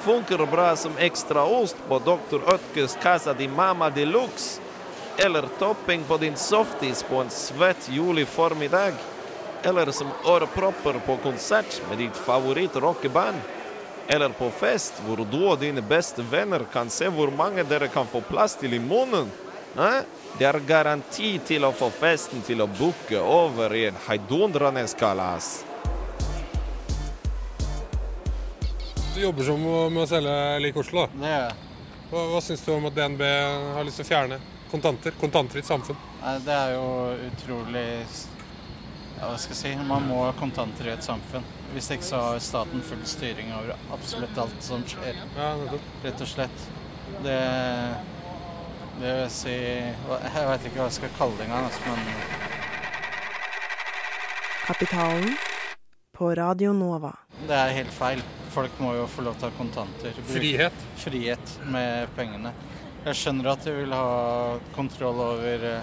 Funker 0.00 0.46
bra 0.46 0.76
som 0.76 0.96
ekstra 0.98 1.44
ost 1.44 1.76
på 1.88 1.98
Dr. 1.98 2.40
Ødkes 2.54 2.96
Casa 3.02 3.34
di 3.34 3.48
Mama 3.48 3.90
de 3.90 4.06
Luxe. 4.06 4.60
Eller 5.18 5.48
topping 5.58 6.04
på 6.04 6.16
din 6.16 6.36
softis 6.36 7.02
på 7.02 7.16
en 7.16 7.30
svett 7.30 7.88
juliformiddag. 7.90 8.94
Eller 9.62 9.90
som 9.90 10.14
ørepropper 10.26 11.00
på 11.06 11.16
konsert 11.22 11.82
med 11.90 11.98
ditt 11.98 12.16
favoritt-rockeband. 12.16 13.36
Eller 14.06 14.28
på 14.28 14.50
fest 14.50 15.02
hvor 15.04 15.20
du 15.26 15.42
og 15.42 15.58
dine 15.60 15.82
beste 15.82 16.22
venner 16.22 16.62
kan 16.72 16.88
se 16.90 17.10
hvor 17.10 17.34
mange 17.34 17.66
dere 17.66 17.90
kan 17.92 18.06
få 18.06 18.22
plass 18.24 18.54
til 18.56 18.78
i 18.78 18.80
munnen. 18.80 19.28
Hæ? 19.76 20.02
Det 20.38 20.46
er 20.46 20.58
garanti 20.66 21.32
til 21.46 21.64
å 21.66 21.72
få 21.74 21.88
festen 21.90 22.42
til 22.46 22.62
å 22.62 22.68
bukke 22.70 23.18
over 23.20 23.74
i 23.74 23.88
en 23.88 23.96
heidundrende 24.06 24.84
kalas. 24.98 25.64
Du 29.14 29.20
jobber 29.24 29.42
som 29.48 29.64
med 29.64 30.02
å 30.04 30.06
selge 30.06 30.34
lik 30.62 30.76
Oslo. 30.78 31.08
da. 31.08 31.26
Gjør 31.26 31.42
jeg. 31.42 31.54
Hva, 32.08 32.20
hva 32.32 32.40
syns 32.44 32.62
du 32.64 32.70
om 32.72 32.86
at 32.88 32.94
DNB 32.96 33.22
har 33.74 33.84
lyst 33.84 33.98
til 34.00 34.06
å 34.06 34.08
fjerne 34.12 34.38
kontanter? 34.70 35.16
Kontantfritt 35.20 35.66
samfunn. 35.66 35.98
Nei, 36.22 36.36
Det 36.46 36.54
er 36.54 36.74
jo 36.76 36.86
utrolig 37.26 37.88
ja, 39.18 39.26
Hva 39.26 39.34
skal 39.42 39.56
jeg 39.56 39.60
si? 39.60 39.72
Man 39.88 40.06
må 40.06 40.22
ha 40.22 40.32
kontanter 40.38 40.86
i 40.86 40.94
et 40.94 41.04
samfunn. 41.04 41.44
Hvis 41.74 41.90
ikke 41.92 42.06
så 42.06 42.20
har 42.28 42.38
staten 42.40 42.84
full 42.86 43.02
styring 43.04 43.50
over 43.58 43.74
absolutt 43.92 44.38
alt 44.38 44.62
som 44.64 44.86
skjer. 44.88 45.18
Ja. 45.36 45.50
Rett 46.04 46.22
og 46.22 46.30
slett. 46.30 46.64
Det 47.26 47.40
Det 48.98 49.12
vil 49.14 49.28
si 49.30 49.52
Jeg 49.54 50.46
vet 50.48 50.64
ikke 50.66 50.80
hva 50.80 50.86
jeg 50.88 50.96
skal 50.98 51.12
kalle 51.18 51.36
det 51.38 51.46
engang, 51.48 51.68
altså, 51.68 51.80
men 51.86 52.00
Kapitalen 54.68 55.36
på 56.18 56.32
Radio 56.36 56.72
Nova. 56.76 57.12
det 57.46 57.54
er 57.56 57.70
helt 57.76 57.92
feil. 57.94 58.20
folk 58.52 58.74
må 58.82 58.90
jo 58.96 59.04
få 59.06 59.22
lov 59.22 59.36
til 59.38 59.46
å 59.46 59.50
ha 59.52 59.56
kontanter. 59.58 60.12
Bruk- 60.16 60.32
Frihet? 60.34 60.72
Frihet 60.98 61.52
med 61.70 62.08
pengene. 62.16 62.50
Jeg 63.04 63.14
skjønner 63.14 63.52
at 63.52 63.62
de 63.64 63.72
vil 63.76 63.92
ha 63.94 64.58
kontroll 64.74 65.20
over, 65.22 65.64
eh, 65.64 65.82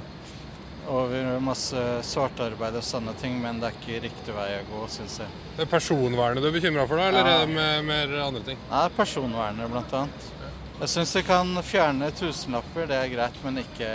over 0.91 1.39
masse 1.39 1.77
svart 2.03 2.37
arbeid 2.43 2.75
og 2.75 2.83
sånne 2.83 3.13
ting, 3.21 3.39
men 3.41 3.59
det 3.61 3.69
er 3.71 3.77
ikke 3.79 4.01
riktig 4.09 4.35
vei 4.35 4.49
å 4.59 4.65
gå, 4.73 4.81
syns 4.89 5.19
jeg. 5.19 5.27
Det 5.55 5.63
er 5.65 5.71
personvernet 5.71 6.41
du 6.43 6.47
er 6.49 6.51
bekymra 6.59 6.85
for, 6.87 6.97
da, 6.97 7.07
eller 7.07 7.23
Ja. 7.25 7.41
er 7.41 7.45
det 7.45 7.85
mer 7.85 8.19
andre 8.25 8.41
ting? 8.43 8.57
Nei, 8.69 8.89
personvernet 8.89 9.71
blant 9.71 9.93
annet. 9.93 10.31
Jeg 10.75 10.91
syns 10.91 11.13
de 11.15 11.21
kan 11.23 11.51
fjerne 11.63 12.09
tusenlapper, 12.19 12.87
det 12.89 12.95
er 12.99 13.11
greit, 13.13 13.35
men 13.45 13.61
ikke 13.61 13.89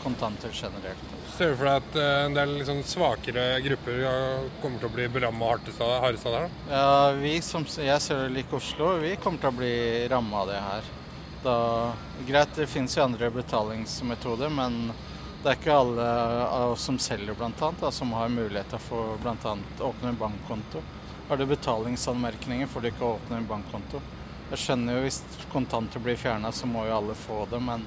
kontanter 0.00 0.48
generelt. 0.48 1.02
Ser 1.34 1.52
du 1.52 1.58
for 1.60 1.68
deg 1.68 1.82
at 1.82 1.98
eh, 2.00 2.20
en 2.24 2.36
del 2.38 2.54
sånn 2.64 2.80
svakere 2.88 3.44
grupper 3.64 3.98
kommer 4.62 4.80
til 4.80 4.88
å 4.88 4.94
bli 4.94 5.08
beramma 5.12 5.50
hardest 5.52 5.82
av 5.84 6.32
det 6.32 6.38
her? 6.40 6.54
Ja, 6.70 6.94
vi 7.20 7.34
som 7.44 7.66
jeg 7.68 8.00
ser 8.00 8.22
det 8.22 8.30
like 8.32 8.56
Oslo, 8.56 8.94
vi 9.02 9.12
kommer 9.20 9.42
til 9.42 9.52
å 9.52 9.58
bli 9.58 9.74
ramma 10.08 10.40
av 10.40 10.48
det 10.48 10.62
her. 10.64 10.88
Da, 11.44 11.56
greit, 12.28 12.56
det 12.56 12.68
finnes 12.68 12.96
jo 12.96 13.04
andre 13.04 13.28
betalingsmetoder, 13.34 14.52
men 14.56 14.94
det 15.42 15.52
er 15.52 15.60
ikke 15.60 15.76
alle 15.82 16.06
av 16.46 16.74
oss 16.78 16.86
som 16.88 16.96
selger 17.00 17.36
annet, 17.44 17.84
som 17.92 18.16
har 18.16 18.32
mulighet 18.32 18.72
til 18.72 18.80
å 18.80 18.86
få 18.86 19.02
bl.a. 19.20 19.54
åpne 19.90 20.14
en 20.14 20.18
bankkonto. 20.24 20.80
Har 21.28 21.36
du 21.36 21.44
betalingsanmerkninger, 21.48 22.72
får 22.72 22.80
du 22.80 22.90
ikke 22.90 23.12
åpne 23.18 23.42
en 23.42 23.52
bankkonto. 23.52 24.00
Jeg 24.50 24.58
skjønner 24.64 24.98
jo 24.98 25.06
hvis 25.06 25.22
kontanter 25.52 26.02
blir 26.02 26.18
fjerna, 26.18 26.50
så 26.52 26.66
må 26.66 26.84
jo 26.88 26.96
alle 26.96 27.14
få 27.18 27.44
det, 27.50 27.60
men 27.62 27.84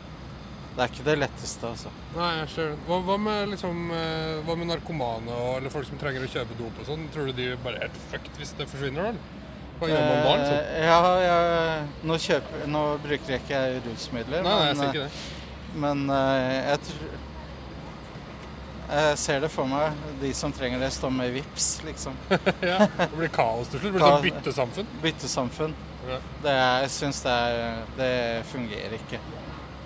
det 0.73 0.81
er 0.81 0.89
ikke 0.89 1.03
det 1.05 1.13
letteste, 1.19 1.69
altså. 1.69 1.89
Nei, 2.15 2.29
jeg 2.39 2.47
det. 2.55 2.77
Hva, 2.87 2.97
hva, 3.05 3.17
med, 3.21 3.51
liksom, 3.51 3.81
eh, 3.93 4.39
hva 4.47 4.55
med 4.57 4.71
narkomane 4.71 5.29
og, 5.35 5.49
eller 5.59 5.73
folk 5.73 5.85
som 5.85 5.99
trenger 6.01 6.25
å 6.25 6.29
kjøpe 6.33 6.57
dop 6.57 6.79
og 6.81 6.87
sånn? 6.87 7.03
Tror 7.13 7.29
du 7.29 7.33
de 7.37 7.51
bare 7.61 7.77
er 7.77 7.85
helt 7.85 7.99
fucked 8.09 8.39
hvis 8.41 8.55
det 8.57 8.65
forsvinner? 8.71 9.11
eller? 9.11 9.41
Hva 9.77 9.91
gjør 9.91 10.01
man 10.07 10.17
da, 10.23 10.31
liksom? 10.39 10.57
Eh, 10.57 10.87
Ja, 10.87 10.97
ja 11.21 11.37
nå, 12.09 12.17
kjøper, 12.25 12.65
nå 12.73 12.83
bruker 13.05 13.35
jeg 13.35 13.43
ikke 13.43 13.61
rusmidler. 13.85 14.41
Nei, 14.47 14.55
nei, 14.55 14.65
jeg 14.71 14.79
men, 14.79 14.89
ikke 14.89 15.05
eh, 15.05 15.21
Men 15.83 15.97
jeg, 16.09 16.79
tror 16.87 17.07
jeg 18.93 19.17
ser 19.17 19.45
det 19.45 19.53
for 19.53 19.69
meg. 19.69 20.03
De 20.21 20.33
som 20.37 20.51
trenger 20.53 20.81
det, 20.81 20.89
står 20.97 21.13
med 21.13 21.37
vips, 21.37 21.69
liksom. 21.85 22.17
ja, 22.71 22.81
Det 22.97 23.13
blir 23.13 23.29
kaos 23.33 23.69
til 23.69 23.77
slutt. 23.77 23.91
Det 23.91 23.97
blir 23.99 24.09
sånn 24.09 24.25
byttesamfunn. 24.25 24.93
Byttesamfunn. 25.05 25.81
Ja. 26.09 26.17
Det 26.43 26.53
jeg 26.53 26.89
syns 26.91 27.21
det, 27.23 27.35
det 27.97 28.11
fungerer 28.51 28.95
ikke, 28.97 29.19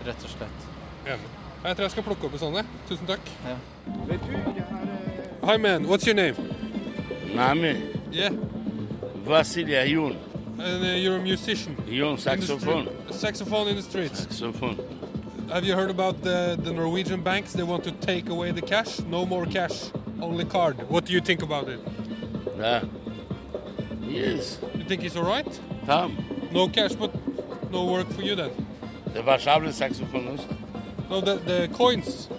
rett 0.08 0.24
og 0.26 0.32
slett. 0.32 0.64
Enig. 1.06 1.30
Jeg 1.64 1.76
tror 1.76 1.84
jeg 1.88 1.92
skal 1.92 2.04
plukke 2.08 2.26
opp 2.30 2.34
en 2.38 2.42
sånn. 2.42 2.72
Tusen 2.90 3.08
takk. 3.10 3.30
Ja. 3.46 3.58
Hi 5.48 5.58
man, 5.58 5.86
what's 5.86 6.06
your 6.08 6.16
name? 6.16 6.36
Name? 7.36 7.76
Yeah. 8.12 8.32
Vasily 9.26 9.74
Ayun. 9.76 10.16
And 10.60 10.84
uh, 10.84 10.88
you're 10.98 11.18
a 11.18 11.22
musician. 11.22 11.76
Ayun, 11.88 12.12
In 12.14 12.18
saxophone. 12.18 12.86
street- 12.88 13.14
Saxophone 13.16 13.68
in 13.70 13.76
the 13.76 13.82
streets. 13.82 14.22
Saxophone. 14.24 14.78
Have 15.52 15.64
you 15.66 15.76
heard 15.76 15.90
about 15.90 16.22
the, 16.24 16.58
the 16.62 16.74
Norwegian 16.74 17.22
banks? 17.22 17.54
They 17.54 17.64
want 17.64 17.84
to 17.86 17.92
take 17.92 18.30
away 18.30 18.52
the 18.52 18.62
cash. 18.62 19.00
No 19.02 19.26
more 19.26 19.46
cash, 19.46 19.92
only 20.22 20.46
card. 20.46 20.76
What 20.90 21.06
do 21.06 21.14
you 21.14 21.22
think 21.22 21.42
about 21.44 21.70
it? 21.70 21.80
Yeah. 22.58 22.84
Yes. 24.08 24.60
You 24.76 24.84
think 24.84 25.02
he's 25.02 25.16
all 25.16 25.26
right? 25.26 25.60
Tom. 25.86 26.18
No 26.52 26.68
cash, 26.68 26.94
but 26.96 27.12
no 27.72 27.86
work 27.86 28.10
for 28.12 28.22
you 28.22 28.36
then. 28.36 28.52
Sjablet 29.14 29.74
saxophone 29.74 30.28
også. 30.28 30.48
No, 31.10 31.22
the, 31.22 31.36
the 31.36 31.70
coins. 31.74 32.30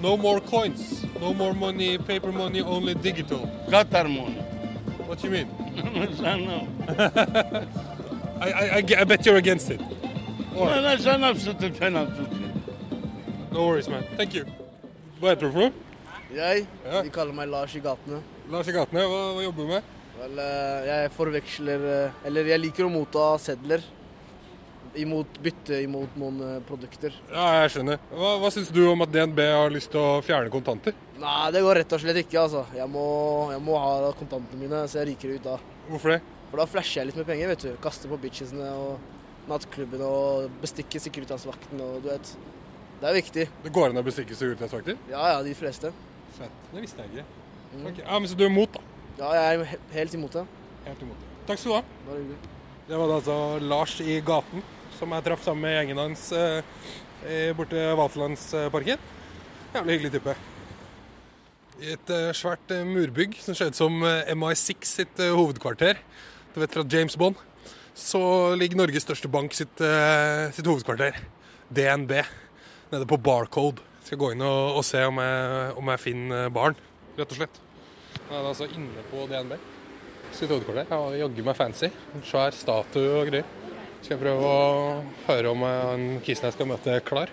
No 0.00 0.16
more 0.16 0.40
coins. 0.40 1.04
No 1.20 1.34
more 1.34 1.54
money, 1.54 1.98
paper 1.98 2.32
money, 2.32 2.60
only 2.60 2.94
digital. 2.94 3.48
Qatar 3.68 4.08
money. 4.08 4.40
What 5.06 5.18
do 5.20 5.28
you 5.28 5.32
mean? 5.32 5.48
I 6.24 6.38
know. 6.38 6.68
I, 8.40 8.50
I, 8.50 8.84
I, 9.00 9.04
bet 9.04 9.24
you're 9.24 9.36
against 9.36 9.70
it. 9.70 9.80
Or... 10.56 10.66
No, 10.66 10.82
that's 10.82 11.06
an 11.06 11.24
absolute 11.24 11.78
penalty. 11.78 12.26
No 13.52 13.66
worries, 13.66 13.88
man. 13.88 14.04
Thank 14.16 14.34
you. 14.34 14.44
Hva 15.20 15.30
heter 15.30 15.46
du 15.46 15.52
for 15.52 15.58
noe? 15.58 15.72
Jeg? 16.34 16.66
De 16.84 17.10
kaller 17.14 17.32
meg 17.32 17.48
Lars 17.48 17.74
i 17.78 17.80
gatene. 17.80 18.18
Lars 18.50 18.68
i 18.68 18.74
gatene, 18.74 19.04
hva, 19.08 19.20
hva 19.36 19.44
jobber 19.44 19.62
du 19.62 19.70
med? 19.76 19.92
Vel, 20.24 20.38
eh, 20.40 20.86
jeg 20.88 21.12
forveksler 21.12 21.82
eh, 21.90 22.24
Eller 22.24 22.48
jeg 22.48 22.62
liker 22.62 22.86
å 22.86 22.92
motta 22.92 23.34
sedler. 23.42 23.82
Imot 24.96 25.40
bytte 25.42 25.80
imot 25.82 26.14
noen 26.20 26.38
eh, 26.46 26.60
produkter. 26.64 27.16
Ja, 27.32 27.64
jeg 27.64 27.74
skjønner. 27.74 27.98
Hva, 28.14 28.30
hva 28.40 28.50
syns 28.54 28.70
du 28.72 28.80
om 28.88 29.04
at 29.04 29.12
DNB 29.12 29.42
har 29.42 29.74
lyst 29.74 29.90
til 29.92 30.00
å 30.00 30.22
fjerne 30.24 30.52
kontanter? 30.54 30.94
Nei, 31.20 31.50
det 31.52 31.64
går 31.66 31.80
rett 31.82 31.92
og 31.96 32.00
slett 32.00 32.22
ikke, 32.22 32.38
altså. 32.46 32.62
Jeg 32.78 32.88
må, 32.94 33.04
jeg 33.52 33.60
må 33.66 33.76
ha 33.82 34.14
kontantene 34.16 34.62
mine, 34.62 34.84
så 34.88 35.02
jeg 35.02 35.10
ryker 35.10 35.34
ut 35.34 35.50
da. 35.50 35.58
Hvorfor 35.90 36.14
det? 36.14 36.20
For 36.52 36.62
da 36.62 36.68
flasher 36.70 37.02
jeg 37.02 37.10
litt 37.10 37.20
med 37.20 37.28
penger, 37.28 37.52
vet 37.52 37.66
du. 37.66 37.70
Kaster 37.84 38.12
på 38.14 38.20
bitchesene 38.22 38.70
og 38.78 39.50
nattklubbene 39.50 40.08
og 40.08 40.56
bestikker 40.62 41.02
Securitas-vakten 41.04 41.84
og 41.84 41.98
du 42.06 42.08
vet. 42.14 42.34
Det 43.02 43.10
er 43.10 43.18
viktig. 43.18 43.48
Det 43.66 43.74
går 43.74 43.90
an 43.90 44.00
å 44.00 44.06
bestikke 44.06 44.38
Securitas-vakter? 44.38 44.96
Ja, 45.10 45.26
ja, 45.34 45.42
de 45.44 45.52
fleste. 45.58 45.90
Fett. 46.38 46.64
Det 46.70 46.86
visste 46.86 47.04
jeg 47.04 47.18
ikke. 47.18 47.30
Ok, 47.82 47.98
Ja, 48.06 48.16
men 48.22 48.30
Så 48.30 48.38
du 48.38 48.46
er 48.46 48.52
imot, 48.54 48.78
da? 48.78 48.93
Ja, 49.18 49.30
jeg 49.36 49.60
er 49.60 49.76
helt 49.94 50.14
imot 50.16 50.34
det. 50.34 50.44
Helt 50.88 51.02
imot 51.06 51.20
det. 51.20 51.28
Takk 51.48 51.60
skal 51.60 51.70
du 51.70 51.76
ha. 51.76 51.82
Bare 52.08 52.22
hyggelig. 52.22 52.38
Det 52.88 52.96
var 53.00 53.08
da 53.08 53.18
altså 53.20 53.36
Lars 53.64 53.94
i 54.04 54.18
gaten, 54.24 54.64
som 54.98 55.14
jeg 55.14 55.24
traff 55.24 55.44
sammen 55.44 55.64
med 55.64 55.76
gjengen 55.78 56.00
hans 56.02 56.24
eh, 56.36 57.52
borte 57.56 57.78
ved 57.78 57.94
Vaterlandsparken. 58.00 59.06
Jævlig 59.74 59.96
hyggelig 59.96 60.12
type. 60.18 60.34
I 61.80 61.94
et 61.94 62.12
eh, 62.12 62.28
svært 62.36 62.74
eh, 62.74 62.84
murbygg 62.86 63.38
som 63.42 63.56
ser 63.56 63.72
ut 63.72 63.78
som 63.78 64.02
eh, 64.06 64.34
MI6 64.34 64.92
sitt 64.98 65.22
eh, 65.22 65.32
hovedkvarter, 65.34 65.98
du 66.54 66.60
vet 66.62 66.76
fra 66.76 66.84
James 66.90 67.16
Bond, 67.18 67.40
så 67.94 68.20
ligger 68.58 68.82
Norges 68.82 69.06
største 69.06 69.30
bank 69.30 69.54
sitt, 69.56 69.80
eh, 69.82 70.50
sitt 70.54 70.66
hovedkvarter, 70.68 71.16
DNB, 71.74 72.18
nede 72.92 73.08
på 73.10 73.18
Barcode. 73.22 73.82
Skal 74.04 74.20
gå 74.20 74.34
inn 74.34 74.44
og, 74.44 74.80
og 74.80 74.84
se 74.86 75.00
om 75.08 75.18
jeg, 75.22 75.74
om 75.80 75.94
jeg 75.94 76.02
finner 76.02 76.50
baren, 76.54 76.76
rett 77.16 77.30
og 77.30 77.40
slett. 77.40 77.62
Jeg 78.24 78.36
er 78.40 78.48
altså 78.48 78.68
inne 78.72 79.02
på 79.10 79.26
DNB 79.28 79.58
sitt 80.34 80.50
hovedkvarter. 80.50 80.88
Ja, 80.90 81.24
jaggu 81.24 81.44
meg 81.46 81.56
fancy. 81.58 81.90
En 82.14 82.24
svær 82.26 82.54
statue 82.56 83.20
og 83.20 83.28
greier. 83.30 83.46
Skal 84.04 84.16
jeg 84.16 84.20
prøve 84.20 84.48
å 84.48 85.02
høre 85.28 85.52
om 85.54 85.62
en 85.64 85.76
han 85.88 86.02
kisen 86.24 86.48
jeg 86.48 86.56
skal 86.56 86.68
møte, 86.68 86.92
er 86.92 87.04
klar. 87.04 87.30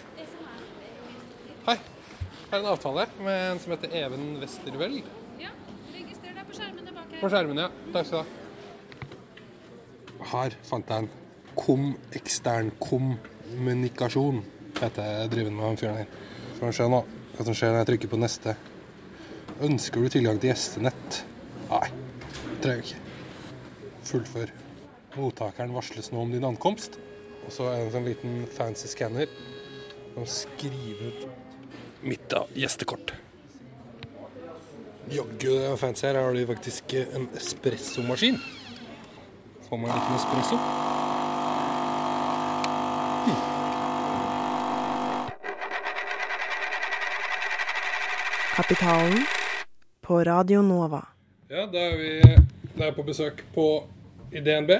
Hei. 1.65 1.77
Jeg 1.77 2.51
har 2.51 2.59
en 2.59 2.69
avtale 2.73 3.07
med 3.19 3.39
en 3.49 3.59
som 3.63 3.73
heter 3.75 3.95
Even 4.01 4.27
Westerveld. 4.41 5.09
Ja, 5.41 5.51
registrer 5.95 6.35
deg 6.37 6.47
på 6.47 6.55
skjermene 6.57 6.95
bak 6.95 7.07
her. 7.07 7.19
På 7.23 7.31
skjermen, 7.31 7.63
ja. 7.63 7.69
Takk 7.95 8.07
skal 8.07 8.17
du 8.17 8.21
ha. 8.21 8.27
Her 10.31 10.55
fant 10.67 10.93
jeg 10.93 11.05
en 11.05 11.11
Kom 11.51 11.89
ekstern 12.15 12.69
kommunikasjon. 12.79 14.39
Heter 14.77 15.09
jeg 15.17 15.31
driver 15.33 15.51
med 15.51 15.65
han 15.67 15.79
fyren 15.81 15.97
her. 15.99 16.13
Vi 16.61 16.69
se 16.77 16.85
nå 16.87 17.01
hva 17.35 17.45
som 17.47 17.57
skjer 17.57 17.73
når 17.73 17.81
jeg 17.81 17.89
trykker 17.89 18.11
på 18.13 18.19
neste. 18.21 18.55
Ønsker 19.61 20.01
du 20.01 20.09
tilgang 20.09 20.39
til 20.41 20.49
gjestenett? 20.49 21.19
Nei, 21.69 21.87
trenger 22.63 22.79
jeg 22.79 22.85
ikke. 22.87 23.01
Fullfør. 24.09 24.53
Mottakeren 25.13 25.73
varsles 25.75 26.07
nå 26.09 26.23
om 26.23 26.31
din 26.33 26.47
ankomst. 26.47 26.95
Og 27.45 27.53
så 27.53 27.67
er 27.69 27.83
det 27.85 27.99
en 27.99 28.07
liten 28.09 28.39
fancy 28.55 28.89
skanner 28.89 29.29
som 30.15 30.25
skriver 30.25 31.11
ut 31.11 31.27
mitt 32.01 32.33
av 32.33 32.49
gjestekort. 32.57 33.13
Jaggu 35.13 35.51
det 35.51 35.67
er 35.67 35.77
fancy 35.77 36.07
her. 36.07 36.17
Her 36.17 36.31
har 36.31 36.39
de 36.39 36.47
faktisk 36.49 36.95
en 37.03 37.27
espressomaskin. 37.37 38.39
Får 39.67 39.77
man 39.77 39.91
en 39.91 39.99
liten 39.99 40.17
espresso. 40.17 40.57
Kapitalen 48.57 49.21
på 50.11 50.23
Radio 50.23 50.61
Nova. 50.61 51.05
Ja, 51.47 51.61
da 51.71 51.79
er 51.79 51.93
vi 51.95 52.09
da 52.75 52.89
er 52.89 52.95
på 52.97 53.03
besøk 53.07 53.45
på 53.55 53.63
i 54.35 54.41
DNB. 54.43 54.73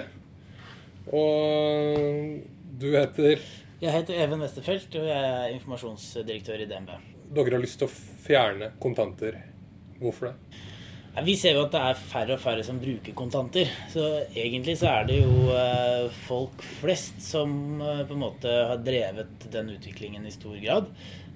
Og 1.07 2.41
du 2.81 2.89
heter 2.91 3.39
Jeg 3.79 3.93
heter 3.95 4.19
Even 4.25 4.43
Westerfelt, 4.43 4.91
og 4.99 5.07
jeg 5.07 5.29
er 5.29 5.53
informasjonsdirektør 5.53 6.65
i 6.65 6.67
DNB. 6.67 6.91
Dere 7.31 7.55
har 7.55 7.63
lyst 7.63 7.79
til 7.79 7.87
å 7.87 7.93
fjerne 8.25 8.73
kontanter. 8.83 9.39
Hvorfor 10.01 10.33
det? 10.33 10.35
Vi 11.23 11.37
ser 11.39 11.55
jo 11.55 11.63
at 11.63 11.73
det 11.77 11.85
er 11.93 12.03
færre 12.11 12.35
og 12.35 12.43
færre 12.43 12.67
som 12.67 12.83
bruker 12.83 13.15
kontanter. 13.15 13.71
Så 13.91 14.03
egentlig 14.35 14.77
så 14.79 14.91
er 14.97 15.09
det 15.13 15.21
jo 15.21 15.47
eh, 15.55 16.11
folk 16.27 16.59
flest 16.81 17.23
som 17.23 17.79
eh, 17.79 18.03
på 18.07 18.15
en 18.15 18.23
måte 18.27 18.51
har 18.51 18.83
drevet 18.83 19.47
den 19.51 19.73
utviklingen 19.77 20.27
i 20.27 20.35
stor 20.35 20.59
grad. 20.59 20.91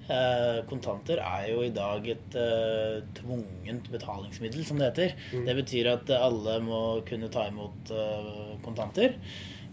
Eh, 0.06 0.60
kontanter 0.70 1.18
er 1.18 1.48
jo 1.50 1.62
i 1.66 1.72
dag 1.74 2.04
et 2.12 2.36
uh, 2.38 3.00
tvungent 3.18 3.88
betalingsmiddel, 3.90 4.62
som 4.66 4.78
det 4.78 4.90
heter. 4.92 5.14
Mm. 5.34 5.44
Det 5.48 5.56
betyr 5.58 5.90
at 5.96 6.12
alle 6.14 6.60
må 6.62 6.82
kunne 7.08 7.30
ta 7.32 7.48
imot 7.50 7.90
uh, 7.90 8.54
kontanter. 8.62 9.16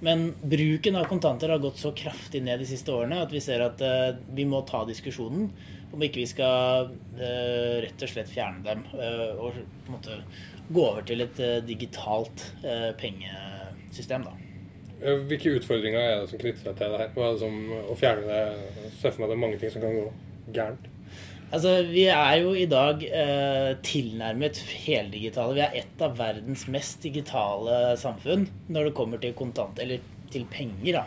Men 0.03 0.31
bruken 0.41 0.97
av 0.99 1.05
kontanter 1.11 1.53
har 1.53 1.61
gått 1.61 1.77
så 1.79 1.93
kraftig 1.95 2.41
ned 2.43 2.63
de 2.63 2.67
siste 2.67 2.91
årene 2.91 3.21
at 3.23 3.31
vi 3.31 3.43
ser 3.45 3.61
at 3.63 3.83
uh, 3.85 4.09
vi 4.33 4.47
må 4.49 4.63
ta 4.67 4.81
diskusjonen 4.89 5.51
om 5.93 6.01
ikke 6.01 6.23
vi 6.23 6.29
skal 6.31 6.89
rett 7.13 8.01
og 8.01 8.09
slett 8.09 8.31
fjerne 8.31 8.63
dem 8.65 8.79
og 8.89 9.53
på 9.53 9.91
en 9.91 9.93
måte 9.93 10.15
gå 10.73 10.87
over 10.87 11.05
til 11.05 11.21
et 11.21 11.37
digitalt 11.67 12.47
pengesystem. 12.97 12.97
penge, 12.97 13.35
system, 13.93 14.25
da. 14.25 14.33
Hvilke 15.03 15.57
utfordringer 15.59 15.99
er 15.99 16.21
det 16.21 16.31
som 16.31 16.41
knytter 16.41 16.63
seg 16.67 16.79
til 16.79 16.93
det 16.93 16.99
her? 17.01 17.13
Hva 17.15 17.27
er 17.27 17.37
det 17.37 17.43
som, 17.43 17.55
å 17.91 17.95
fjerne 17.99 18.27
det 18.29 18.91
Se 18.99 19.11
for 19.11 19.23
meg 19.23 19.31
det 19.31 19.35
er 19.37 19.43
mange 19.43 19.59
ting 19.61 19.73
som 19.73 19.83
kan 19.83 19.95
gå 19.99 20.05
gærent. 20.55 20.89
Altså, 21.53 21.73
Vi 21.85 22.07
er 22.09 22.35
jo 22.41 22.53
i 22.57 22.65
dag 22.65 23.03
eh, 23.05 23.71
tilnærmet 23.85 24.57
heldigitale. 24.87 25.53
Vi 25.57 25.61
er 25.65 25.75
et 25.83 26.01
av 26.01 26.15
verdens 26.17 26.65
mest 26.73 27.03
digitale 27.05 27.93
samfunn 28.01 28.47
når 28.73 28.89
det 28.89 28.95
kommer 28.97 29.21
til 29.21 29.35
kontant, 29.37 29.77
eller 29.83 30.01
til 30.33 30.47
penger. 30.49 30.97
da. 30.97 31.05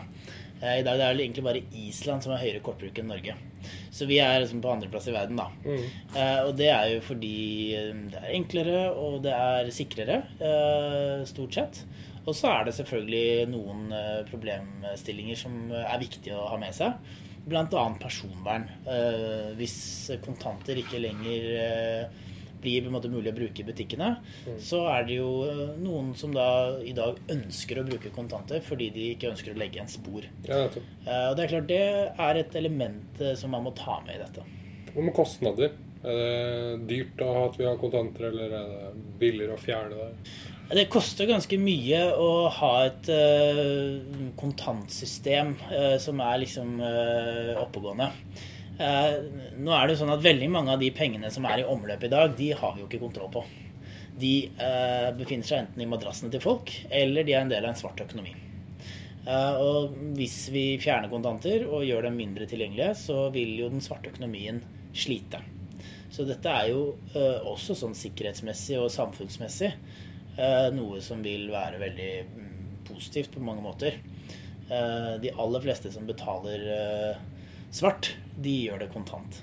Eh, 0.61 0.79
I 0.79 0.85
dag 0.87 1.01
er 1.03 1.17
det 1.17 1.25
egentlig 1.25 1.43
bare 1.49 1.65
Island 1.75 2.23
som 2.23 2.31
har 2.31 2.45
høyere 2.45 2.63
kortbruk 2.63 3.01
enn 3.01 3.11
Norge. 3.11 3.35
Så 3.91 4.07
vi 4.07 4.21
er 4.23 4.39
liksom 4.39 4.61
på 4.63 4.71
andreplass 4.71 5.09
i 5.11 5.15
verden, 5.17 5.35
da. 5.41 5.49
Eh, 6.15 6.41
og 6.47 6.53
det 6.55 6.69
er 6.71 6.93
jo 6.93 7.01
fordi 7.03 7.35
eh, 7.75 7.91
det 8.13 8.21
er 8.23 8.35
enklere 8.37 8.81
og 8.93 9.19
det 9.25 9.33
er 9.35 9.71
sikrere, 9.75 10.21
eh, 10.39 11.25
stort 11.27 11.59
sett. 11.59 11.81
Og 12.27 12.35
så 12.35 12.51
er 12.51 12.67
det 12.67 12.75
selvfølgelig 12.75 13.47
noen 13.53 13.87
eh, 13.95 14.21
problemstillinger 14.27 15.39
som 15.39 15.57
er 15.71 16.01
viktige 16.01 16.35
å 16.35 16.49
ha 16.51 16.59
med 16.59 16.75
seg. 16.75 16.97
Bl.a. 17.47 17.83
personvern. 18.01 18.67
Eh, 18.83 19.53
hvis 19.59 19.77
kontanter 20.25 20.79
ikke 20.81 20.99
lenger 20.99 21.47
eh, 21.63 22.25
blir 22.59 22.89
mulig 22.89 23.31
å 23.31 23.37
bruke 23.37 23.61
i 23.61 23.67
butikkene, 23.67 24.09
så 24.59 24.81
er 24.91 25.05
det 25.07 25.19
jo 25.19 25.29
noen 25.79 26.09
som 26.17 26.33
da 26.35 26.75
i 26.81 26.91
dag 26.97 27.19
ønsker 27.31 27.79
å 27.79 27.85
bruke 27.87 28.11
kontanter 28.11 28.63
fordi 28.65 28.89
de 28.95 29.05
ikke 29.13 29.29
ønsker 29.29 29.53
å 29.53 29.61
legge 29.61 29.79
en 29.83 29.91
spor. 29.91 30.25
Ja, 30.49 30.65
og 30.65 31.37
det 31.37 31.45
er 31.45 31.51
klart 31.53 31.69
det 31.69 31.83
er 32.09 32.39
et 32.41 32.57
element 32.57 33.21
som 33.37 33.53
man 33.53 33.63
må 33.69 33.75
ta 33.77 33.99
med 34.07 34.17
i 34.17 34.23
dette. 34.25 34.43
Hva 34.89 35.05
med 35.05 35.15
kostnader? 35.15 35.77
Er 36.01 36.17
det 36.17 36.89
dyrt 36.89 37.21
å 37.21 37.29
ha 37.37 37.45
at 37.47 37.61
vi 37.61 37.69
har 37.69 37.79
kontanter, 37.79 38.31
eller 38.31 38.57
er 38.57 38.73
det 38.73 39.05
billigere 39.21 39.55
å 39.55 39.61
fjerne 39.61 40.01
det? 40.01 40.35
Det 40.67 40.89
koster 40.91 41.29
ganske 41.29 41.55
mye 41.63 41.99
å 42.19 42.31
ha 42.51 42.71
et 42.83 43.07
uh, 43.07 44.31
kontantsystem 44.35 45.53
uh, 45.69 45.95
som 46.03 46.19
er 46.19 46.41
liksom 46.41 46.73
uh, 46.81 47.53
oppegående. 47.61 48.09
Nå 48.77 49.71
er 49.73 49.87
det 49.87 49.95
jo 49.95 50.01
sånn 50.03 50.11
at 50.13 50.21
veldig 50.21 50.49
mange 50.53 50.73
av 50.75 50.81
de 50.83 50.91
pengene 50.93 51.31
som 51.33 51.47
er 51.49 51.63
i 51.63 51.65
omløp 51.65 52.03
i 52.05 52.09
dag, 52.11 52.35
de 52.37 52.51
har 52.53 52.75
vi 52.75 52.83
jo 52.83 52.85
ikke 52.85 52.99
kontroll 53.01 53.31
på. 53.33 53.41
De 54.21 54.51
befinner 55.17 55.47
seg 55.49 55.63
enten 55.63 55.81
i 55.81 55.87
madrassene 55.89 56.29
til 56.29 56.43
folk, 56.43 56.69
eller 56.93 57.25
de 57.25 57.33
er 57.33 57.41
en 57.41 57.49
del 57.49 57.65
av 57.65 57.71
en 57.71 57.79
svart 57.79 58.03
økonomi. 58.05 58.35
Og 59.65 59.97
hvis 60.19 60.35
vi 60.53 60.67
fjerner 60.77 61.09
kontanter 61.09 61.65
og 61.65 61.87
gjør 61.89 62.05
dem 62.05 62.21
mindre 62.21 62.45
tilgjengelige, 62.51 62.91
så 63.01 63.31
vil 63.33 63.55
jo 63.57 63.71
den 63.73 63.81
svarte 63.81 64.13
økonomien 64.13 64.61
slite. 64.93 65.41
Så 66.13 66.29
dette 66.29 66.53
er 66.53 66.69
jo 66.69 66.83
også 67.49 67.73
sånn 67.81 67.97
sikkerhetsmessig 67.97 68.77
og 68.77 68.93
samfunnsmessig 68.93 69.73
noe 70.75 70.99
som 71.01 71.23
vil 71.25 71.47
være 71.49 71.79
veldig 71.81 72.11
mm, 72.27 72.51
positivt 72.89 73.33
på 73.33 73.41
mange 73.43 73.63
måter. 73.65 73.97
Eh, 74.69 75.13
de 75.23 75.31
aller 75.39 75.63
fleste 75.63 75.91
som 75.93 76.07
betaler 76.07 76.65
eh, 76.73 77.21
svart, 77.71 78.11
de 78.35 78.53
gjør 78.67 78.83
det 78.83 78.91
kontant. 78.93 79.39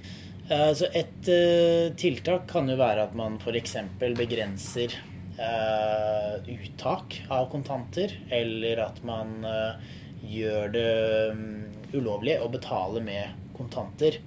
Eh, 0.50 0.70
Så 0.76 0.90
et 0.92 1.28
eh, 1.32 1.88
tiltak 1.96 2.46
kan 2.50 2.68
jo 2.68 2.76
være 2.80 3.06
at 3.08 3.16
man 3.16 3.38
f.eks. 3.40 3.76
begrenser 4.00 4.98
eh, 5.40 6.36
uttak 6.54 7.22
av 7.32 7.48
kontanter, 7.52 8.18
eller 8.28 8.84
at 8.84 9.00
man 9.04 9.38
eh, 9.48 9.88
gjør 10.28 10.72
det 10.76 10.92
mm, 11.40 11.64
ulovlig 11.96 12.38
å 12.40 12.50
betale 12.52 13.00
med 13.04 13.48
kontanter 13.56 14.20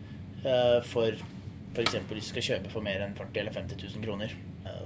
eh, 0.44 0.80
for 0.82 1.14
f.eks. 1.14 2.00
hvis 2.10 2.32
du 2.32 2.34
skal 2.34 2.48
kjøpe 2.52 2.74
for 2.74 2.82
mer 2.86 3.06
enn 3.06 3.14
40 3.18 3.44
eller 3.44 3.54
50 3.54 3.86
000 3.86 4.06
kroner. 4.08 4.34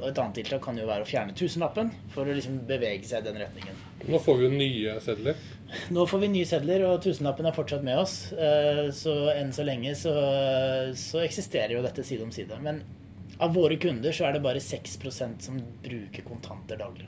Og 0.01 0.07
et 0.09 0.17
annet 0.17 0.39
tiltak 0.39 0.63
kan 0.65 0.77
jo 0.77 0.87
være 0.89 1.05
å 1.05 1.09
fjerne 1.09 1.35
tusenlappen 1.37 1.91
for 2.09 2.25
å 2.25 2.33
liksom 2.33 2.63
bevege 2.69 3.05
seg 3.05 3.21
i 3.21 3.27
den 3.29 3.37
retningen. 3.43 3.77
Nå 4.09 4.17
får 4.23 4.39
vi 4.39 4.47
jo 4.47 4.53
nye 4.55 4.95
sedler. 5.05 5.35
Nå 5.93 6.05
får 6.09 6.23
vi 6.23 6.29
nye 6.33 6.47
sedler, 6.49 6.85
og 6.89 7.03
tusenlappen 7.05 7.45
er 7.45 7.55
fortsatt 7.55 7.85
med 7.85 8.01
oss. 8.01 8.15
Eh, 8.33 8.87
Så 8.97 9.13
enn 9.35 9.53
så 9.53 9.63
lenge 9.67 9.93
så, 9.95 10.13
så 10.97 11.21
eksisterer 11.21 11.77
jo 11.77 11.85
dette 11.85 12.03
side 12.07 12.25
om 12.25 12.33
side. 12.33 12.57
Men 12.65 12.81
av 13.41 13.53
våre 13.53 13.77
kunder 13.81 14.11
så 14.13 14.25
er 14.27 14.35
det 14.35 14.43
bare 14.43 14.61
6% 14.63 15.45
som 15.47 15.61
bruker 15.85 16.25
kontanter 16.25 16.81
daglig. 16.81 17.07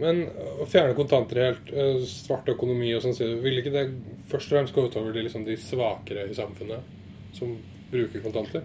Men 0.00 0.22
å 0.32 0.64
fjerne 0.64 0.96
kontanter 0.96 1.42
helt, 1.44 1.68
eh, 1.76 2.00
svart 2.08 2.48
økonomi 2.48 2.88
og 2.96 3.04
sånn, 3.04 3.18
vil 3.44 3.60
ikke 3.60 3.74
det 3.74 3.86
først 4.32 4.48
og 4.48 4.56
fremst 4.56 4.74
gå 4.76 4.86
utover 4.88 5.12
de, 5.12 5.26
liksom, 5.28 5.44
de 5.44 5.58
svakere 5.60 6.24
i 6.24 6.36
samfunnet 6.36 7.36
som 7.36 7.52
bruker 7.92 8.24
kontanter? 8.24 8.64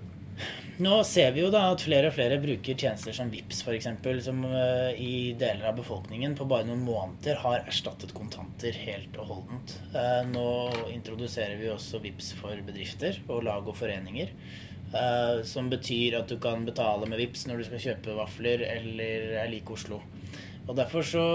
Nå 0.76 0.96
ser 1.08 1.30
vi 1.32 1.40
jo 1.40 1.48
da 1.54 1.70
at 1.72 1.80
flere 1.86 2.10
og 2.10 2.16
flere 2.18 2.36
bruker 2.44 2.76
tjenester 2.76 3.16
som 3.16 3.30
VIPS 3.32 3.62
eksempel, 3.72 4.18
som 4.24 4.42
eh, 4.44 4.98
i 5.00 5.14
deler 5.40 5.70
av 5.70 5.78
befolkningen 5.78 6.34
på 6.36 6.48
bare 6.52 6.68
noen 6.68 6.82
måneder 6.84 7.38
har 7.46 7.62
erstattet 7.62 8.12
kontanter 8.18 8.76
helt 8.84 9.16
og 9.24 9.30
holdent. 9.30 9.78
Eh, 9.96 10.26
Nå 10.28 10.44
introduserer 10.92 11.56
vi 11.62 11.70
også 11.72 12.02
VIPS 12.04 12.34
for 12.42 12.60
bedrifter 12.68 13.22
og 13.30 13.46
lag 13.48 13.64
og 13.64 13.78
foreninger. 13.80 14.34
eh, 14.92 15.38
Som 15.48 15.72
betyr 15.72 16.20
at 16.20 16.28
du 16.28 16.36
kan 16.44 16.68
betale 16.68 17.08
med 17.08 17.24
VIPS 17.24 17.48
når 17.48 17.58
du 17.64 17.68
skal 17.70 17.84
kjøpe 17.86 18.18
vafler 18.20 18.68
eller 18.68 19.32
er 19.46 19.52
like 19.54 19.72
Oslo. 19.72 20.02
Og 20.68 20.76
Derfor 20.76 21.08
så 21.08 21.26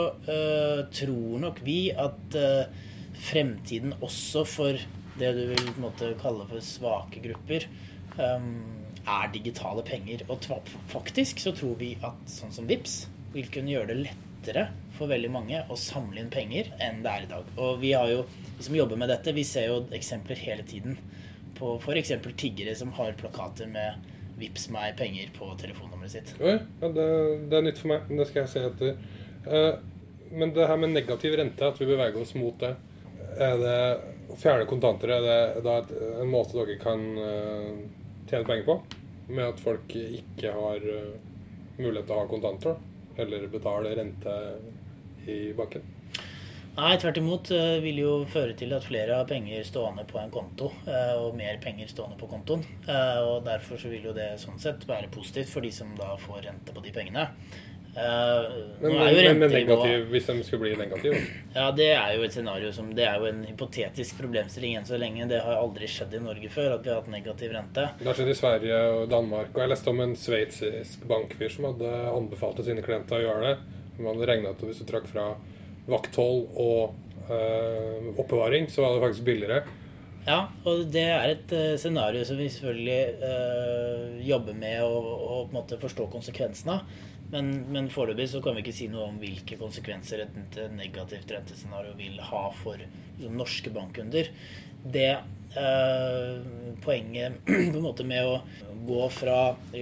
tror 0.91 1.39
nok 1.39 1.61
vi 1.65 1.93
at 1.95 2.35
fremtiden 3.15 3.95
også 4.03 4.43
for 4.45 4.77
det 5.21 5.33
du 5.37 5.47
vil 5.53 5.65
på 5.71 5.79
en 5.79 5.85
måte 5.85 6.13
kalle 6.21 6.47
for 6.51 6.65
svake 6.65 7.23
grupper, 7.25 7.67
eh, 8.19 8.47
er 9.09 9.33
digitale 9.33 9.85
penger. 9.87 10.25
Og 10.29 10.47
faktisk 10.91 11.41
så 11.43 11.55
tror 11.57 11.79
vi 11.81 11.95
at 12.07 12.21
sånn 12.31 12.53
som 12.55 12.69
VIPS 12.71 13.03
vil 13.35 13.51
kunne 13.53 13.73
gjøre 13.73 13.93
det 13.93 13.99
lettere 14.05 14.69
for 14.97 15.11
veldig 15.11 15.31
mange 15.33 15.63
å 15.71 15.77
samle 15.79 16.21
inn 16.21 16.33
penger 16.33 16.73
enn 16.83 17.03
det 17.05 17.13
er 17.13 17.27
i 17.27 17.31
dag. 17.31 17.53
Og 17.57 17.81
vi 17.81 17.95
har 17.97 18.11
jo, 18.11 18.25
vi 18.59 18.67
som 18.67 18.77
jobber 18.77 19.01
med 19.01 19.13
dette, 19.13 19.35
vi 19.37 19.47
ser 19.47 19.71
jo 19.71 19.83
eksempler 19.97 20.41
hele 20.45 20.67
tiden 20.69 20.99
på 21.59 21.77
f.eks. 21.81 22.13
tiggere 22.41 22.75
som 22.77 22.93
har 22.99 23.17
plakater 23.21 23.69
med 23.69 24.09
'Vips 24.41 24.71
meg 24.73 24.97
penger' 24.97 25.33
på 25.37 25.51
telefonnummeret 25.61 26.13
sitt. 26.13 26.31
Oi, 26.41 26.55
ja, 26.57 26.89
det, 26.89 27.09
det 27.51 27.57
er 27.59 27.65
nytt 27.67 27.81
for 27.81 27.93
meg, 27.93 28.07
det 28.09 28.27
skal 28.29 28.47
jeg 28.47 28.53
se 28.55 28.63
etter. 28.71 28.95
Uh, 29.45 29.75
men 30.33 30.55
det 30.57 30.69
her 30.71 30.79
med 30.81 30.95
negativ 30.95 31.35
rente, 31.37 31.67
at 31.67 31.81
vi 31.81 31.89
beveger 31.91 32.17
oss 32.23 32.33
mot 32.39 32.57
det, 32.63 32.71
er 33.37 33.59
det 33.61 33.81
å 34.31 34.37
fjerne 34.39 34.69
kontanter, 34.71 35.13
er 35.13 35.27
det 35.27 35.65
da 35.67 35.77
en 36.23 36.31
måte 36.31 36.57
dere 36.57 36.79
kan 36.81 37.03
eh, 37.19 37.81
tjene 38.31 38.47
penger 38.47 38.67
på? 38.67 38.81
Med 39.31 39.47
at 39.53 39.63
folk 39.63 39.95
ikke 39.95 40.53
har 40.55 40.85
eh, 40.91 41.17
mulighet 41.79 42.07
til 42.07 42.17
å 42.17 42.21
ha 42.23 42.29
kontanter. 42.31 42.77
Eller 43.21 43.49
betale 43.53 43.95
rente 43.99 44.35
i 45.29 45.41
banken? 45.57 45.83
Nei, 46.77 46.95
tvert 47.03 47.19
imot 47.19 47.51
eh, 47.53 47.77
vil 47.83 47.99
jo 48.01 48.13
føre 48.31 48.55
til 48.59 48.73
at 48.77 48.87
flere 48.87 49.19
har 49.19 49.27
penger 49.29 49.67
stående 49.67 50.07
på 50.09 50.21
en 50.23 50.31
konto, 50.33 50.71
eh, 50.87 51.15
og 51.19 51.37
mer 51.39 51.59
penger 51.63 51.91
stående 51.91 52.19
på 52.21 52.31
kontoen. 52.31 52.63
Og 52.87 53.43
derfor 53.47 53.81
så 53.81 53.91
vil 53.93 54.07
jo 54.11 54.17
det 54.17 54.33
sånn 54.43 54.61
sett 54.63 54.87
være 54.89 55.11
positivt 55.13 55.51
for 55.53 55.67
de 55.67 55.75
som 55.75 55.91
da 55.99 56.15
får 56.21 56.47
rente 56.47 56.75
på 56.77 56.85
de 56.87 56.95
pengene. 56.95 57.27
Eh, 57.91 58.51
Men, 58.81 58.93
er 58.93 59.09
jo 59.11 59.23
men, 59.33 59.39
men 59.43 59.51
negativ, 59.51 60.05
hvis 60.13 60.29
de 60.29 60.37
skulle 60.47 60.69
bli 60.69 60.77
negative? 60.79 61.19
Ja, 61.57 61.71
det 61.75 61.89
er 61.97 62.13
jo 62.15 62.23
et 62.23 62.35
scenario 62.37 62.71
som 62.73 62.93
Det 62.95 63.03
er 63.03 63.19
jo 63.19 63.27
en 63.27 63.43
hypotetisk 63.49 64.21
problemstilling 64.21 64.77
enn 64.79 64.87
så 64.87 65.01
lenge. 65.01 65.27
Det 65.31 65.41
har 65.43 65.59
aldri 65.59 65.89
skjedd 65.91 66.15
i 66.15 66.23
Norge 66.23 66.53
før 66.55 66.77
at 66.77 66.87
vi 66.87 66.93
har 66.93 67.03
hatt 67.03 67.11
negativ 67.11 67.55
rente. 67.57 67.89
Det 67.99 68.07
har 68.07 68.19
skjedd 68.19 68.31
i 68.31 68.39
Sverige 68.39 68.81
og 68.95 69.11
Danmark. 69.11 69.51
Og 69.55 69.65
jeg 69.65 69.75
leste 69.75 69.91
om 69.91 70.05
en 70.07 70.17
sveitsisk 70.19 71.05
bankfyr 71.11 71.51
som 71.57 71.71
hadde 71.73 71.93
anbefalt 72.15 72.63
sine 72.67 72.87
klienter 72.87 73.19
å 73.19 73.27
gjøre 73.27 73.49
det. 73.49 73.77
Man 73.99 74.15
hadde 74.15 74.31
regna 74.31 74.55
at 74.55 74.65
hvis 74.65 74.81
du 74.81 74.87
trakk 74.89 75.11
fra 75.11 75.33
vakthold 75.91 76.47
og 76.63 76.95
øh, 77.27 78.11
oppbevaring, 78.15 78.71
så 78.71 78.85
var 78.85 78.95
det 78.95 79.05
faktisk 79.09 79.27
billigere. 79.27 79.63
Ja, 80.29 80.45
og 80.69 80.85
det 80.93 81.07
er 81.09 81.31
et 81.33 81.53
uh, 81.57 81.79
scenario 81.81 82.25
som 82.29 82.37
vi 82.37 82.51
selvfølgelig 82.53 83.25
uh, 83.25 84.19
jobber 84.21 84.57
med 84.57 84.83
å, 84.85 84.91
å 85.01 85.39
på 85.47 85.49
en 85.49 85.57
måte 85.57 85.79
forstå 85.81 86.11
konsekvensene 86.13 86.77
av. 86.77 87.07
Men, 87.31 87.51
men 87.71 87.91
foreløpig 87.93 88.27
så 88.33 88.41
kan 88.43 88.57
vi 88.57 88.65
ikke 88.65 88.75
si 88.75 88.89
noe 88.91 89.07
om 89.13 89.19
hvilke 89.23 89.59
konsekvenser 89.61 90.25
et, 90.25 90.57
negativt 90.75 91.31
rentescenario 91.31 91.95
vil 91.99 92.19
ha 92.27 92.49
for 92.59 92.81
liksom, 92.81 93.37
norske 93.39 93.71
bankkunder. 93.75 94.33
Det 94.83 95.11
eh, 95.13 96.49
poenget 96.83 97.39
på 97.47 97.79
en 97.79 97.85
måte 97.85 98.07
med 98.09 98.27
å 98.27 98.41
gå 98.89 99.05
fra 99.15 99.39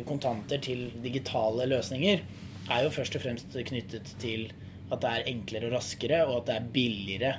kontanter 0.08 0.60
til 0.60 0.88
digitale 1.00 1.68
løsninger 1.70 2.24
er 2.68 2.84
jo 2.84 2.92
først 2.92 3.16
og 3.16 3.24
fremst 3.24 3.56
knyttet 3.70 4.10
til 4.20 4.50
at 4.92 5.00
det 5.02 5.12
er 5.12 5.30
enklere 5.32 5.68
og 5.68 5.76
raskere, 5.76 6.20
og 6.26 6.40
at 6.40 6.48
det 6.48 6.56
er 6.56 6.68
billigere 6.74 7.32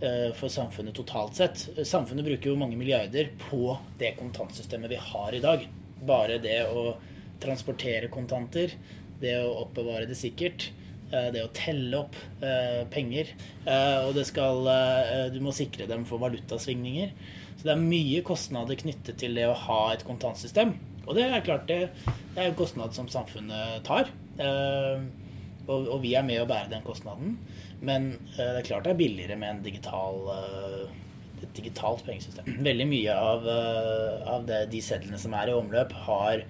eh, 0.00 0.30
for 0.36 0.52
samfunnet 0.52 0.96
totalt 0.96 1.40
sett. 1.40 1.66
Samfunnet 1.88 2.26
bruker 2.26 2.52
jo 2.52 2.60
mange 2.60 2.78
milliarder 2.80 3.32
på 3.46 3.76
det 4.00 4.14
kontantsystemet 4.20 4.92
vi 4.92 5.00
har 5.10 5.36
i 5.36 5.42
dag. 5.44 5.66
Bare 6.04 6.40
det 6.42 6.60
å 6.68 6.94
transportere 7.44 8.08
kontanter, 8.12 8.72
det 9.24 9.34
å 9.40 9.54
oppbevare 9.64 10.08
det 10.08 10.16
sikkert, 10.18 10.68
eh, 11.10 11.30
det 11.34 11.42
å 11.44 11.52
telle 11.56 12.02
opp 12.04 12.18
eh, 12.44 12.84
penger. 12.92 13.32
eh, 13.64 14.04
Og 14.04 14.20
skal, 14.28 14.68
du 15.32 15.40
må 15.40 15.54
sikre 15.56 15.88
dem 15.90 16.04
for 16.08 16.22
valutasvingninger. 16.22 17.12
Så 17.56 17.68
det 17.68 17.74
er 17.74 17.82
mye 17.82 18.22
kostnader 18.26 18.76
knyttet 18.76 19.18
til 19.22 19.34
det 19.38 19.46
å 19.48 19.58
ha 19.66 19.80
et 19.92 20.04
kontantsystem. 20.04 20.74
Og 21.06 21.14
det 21.16 21.28
er 21.28 21.44
klart 21.44 21.68
det, 21.68 21.90
det 22.34 22.40
er 22.40 22.50
en 22.50 22.58
kostnad 22.58 22.94
som 22.96 23.08
samfunnet 23.08 23.84
tar. 23.86 24.10
Og, 25.64 25.86
og 25.88 25.98
vi 26.02 26.14
er 26.16 26.24
med 26.26 26.42
å 26.42 26.48
bære 26.48 26.72
den 26.72 26.84
kostnaden. 26.84 27.38
Men 27.84 28.14
det 28.34 28.48
er 28.58 28.66
klart 28.66 28.84
det 28.84 28.94
er 28.94 29.00
billigere 29.00 29.36
med 29.40 29.62
digital, 29.64 30.18
et 31.44 31.56
digitalt 31.56 32.04
pengesystem. 32.04 32.48
Veldig 32.64 32.88
mye 32.90 33.16
av, 33.16 33.48
av 34.34 34.44
det, 34.48 34.64
de 34.72 34.82
sedlene 34.84 35.20
som 35.20 35.36
er 35.36 35.52
i 35.52 35.56
omløp, 35.56 35.92
har 36.08 36.44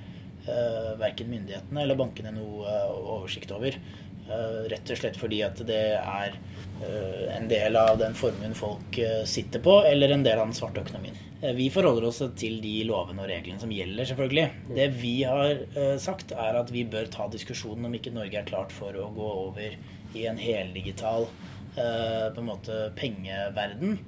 uh, 0.49 0.95
verken 1.01 1.31
myndighetene 1.33 1.83
eller 1.83 1.99
bankene 1.99 2.33
noe 2.35 2.65
eh, 2.69 2.91
oversikt 3.15 3.53
over. 3.55 3.77
Eh, 4.25 4.61
rett 4.73 4.89
og 4.89 4.97
slett 4.97 5.19
fordi 5.21 5.43
at 5.45 5.59
det 5.69 5.81
er 6.01 6.33
eh, 6.81 7.25
en 7.37 7.45
del 7.51 7.77
av 7.77 7.99
den 8.01 8.15
formuen 8.17 8.55
folk 8.57 8.97
eh, 8.97 9.21
sitter 9.29 9.61
på, 9.61 9.83
eller 9.85 10.15
en 10.15 10.23
del 10.25 10.39
av 10.41 10.49
den 10.49 10.57
svarte 10.57 10.81
økonomien. 10.81 11.19
Eh, 11.43 11.53
Vi 11.59 11.67
forholder 11.75 12.07
oss 12.09 12.23
til 12.41 12.57
de 12.65 12.73
lovene 12.89 13.21
og 13.21 13.29
reglene 13.29 13.61
som 13.61 13.73
gjelder, 13.75 14.09
selvfølgelig. 14.09 14.47
Det 14.81 14.89
vi 14.97 15.13
har 15.29 15.61
eh, 15.77 15.97
sagt, 16.01 16.33
er 16.33 16.57
at 16.57 16.73
vi 16.73 16.87
bør 16.89 17.11
ta 17.13 17.29
diskusjonen 17.29 17.85
om 17.91 17.99
ikke 17.99 18.15
Norge 18.17 18.41
er 18.41 18.49
klart 18.49 18.73
for 18.73 18.97
å 18.97 19.11
gå 19.13 19.29
over 19.45 19.77
i 20.17 20.25
en 20.31 20.41
heldigital 20.41 21.29
eh, 21.77 22.33
på 22.33 22.41
en 22.41 22.49
måte 22.49 22.81
pengeverden. 22.97 23.99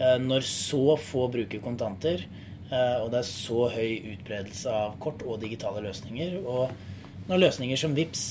Eh, 0.00 0.16
Når 0.24 0.48
så 0.48 0.96
få 0.96 1.28
bruker 1.36 1.60
kontanter, 1.60 2.24
eh, 2.24 2.49
og 2.70 3.08
det 3.10 3.18
er 3.18 3.26
så 3.26 3.64
høy 3.72 4.12
utbredelse 4.12 4.70
av 4.70 4.92
kort 5.02 5.24
og 5.26 5.40
digitale 5.42 5.82
løsninger, 5.82 6.36
og 6.46 6.70
når 7.30 7.44
løsninger 7.44 7.78
som 7.78 7.96
VIPS 7.96 8.22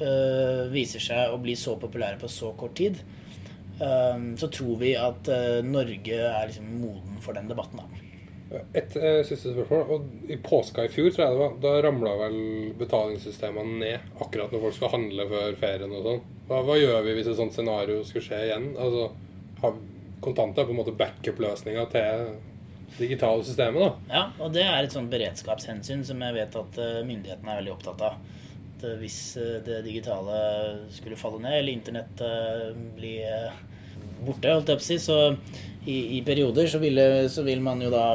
eh, 0.00 0.66
viser 0.72 1.02
seg 1.02 1.32
å 1.32 1.38
bli 1.42 1.56
så 1.58 1.76
populære 1.80 2.20
på 2.20 2.30
så 2.32 2.52
kort 2.58 2.76
tid, 2.78 3.00
eh, 3.80 4.26
så 4.40 4.50
tror 4.52 4.76
vi 4.82 4.94
at 4.98 5.30
eh, 5.32 5.60
Norge 5.66 6.20
er 6.28 6.50
liksom 6.50 6.70
moden 6.82 7.18
for 7.24 7.36
den 7.36 7.50
debatten. 7.50 7.82
da. 7.82 8.04
Et 8.72 8.96
eh, 8.96 9.20
siste 9.28 9.52
spørsmål. 9.52 9.84
Og 9.92 10.30
I 10.32 10.38
påska 10.40 10.86
i 10.86 10.92
fjor, 10.92 11.10
tror 11.12 11.24
jeg 11.26 11.36
det 11.36 11.42
var, 11.42 11.56
da 11.64 11.74
ramla 11.84 12.14
vel 12.22 12.38
betalingssystemene 12.80 13.80
ned 13.82 14.20
akkurat 14.24 14.54
når 14.54 14.64
folk 14.64 14.78
skal 14.78 14.94
handle 14.96 15.28
før 15.32 15.58
ferien 15.60 15.92
og 15.92 16.06
sånn. 16.06 16.22
Hva, 16.48 16.62
hva 16.64 16.78
gjør 16.80 17.02
vi 17.04 17.18
hvis 17.18 17.32
et 17.34 17.40
sånt 17.40 17.56
scenario 17.56 18.00
skulle 18.08 18.24
skje 18.30 18.44
igjen? 18.48 18.70
Altså, 18.80 19.10
Kontanter 20.18 20.64
er 20.64 20.66
på 20.66 20.72
en 20.72 20.78
måte 20.80 20.96
backup-løsninga 20.98 21.84
til 21.92 22.30
digitale 22.96 23.44
systemet, 23.44 23.80
da. 23.82 24.14
Ja, 24.14 24.24
og 24.42 24.52
det 24.54 24.64
er 24.64 24.82
et 24.82 24.94
sånt 24.94 25.12
beredskapshensyn 25.12 26.04
som 26.06 26.22
jeg 26.24 26.36
vet 26.38 26.58
at 26.58 26.80
eh, 26.82 26.98
myndighetene 27.06 27.52
er 27.52 27.60
veldig 27.60 27.74
opptatt 27.76 28.04
av. 28.08 28.18
At 28.72 28.84
eh, 28.88 28.98
hvis 29.02 29.20
eh, 29.40 29.54
det 29.66 29.82
digitale 29.86 30.40
skulle 30.94 31.20
falle 31.20 31.42
ned, 31.44 31.60
eller 31.60 31.74
internett 31.74 32.24
bli 32.98 33.14
borte, 34.24 34.50
holdt 34.50 34.72
jeg 34.72 34.80
på 34.80 34.86
å 34.86 34.88
si, 34.88 34.98
så 35.02 35.18
i, 35.86 36.18
i 36.18 36.22
perioder 36.26 36.68
så, 36.70 36.82
ville, 36.82 37.28
så 37.30 37.46
vil 37.46 37.62
man 37.64 37.82
jo 37.84 37.92
da 37.94 38.10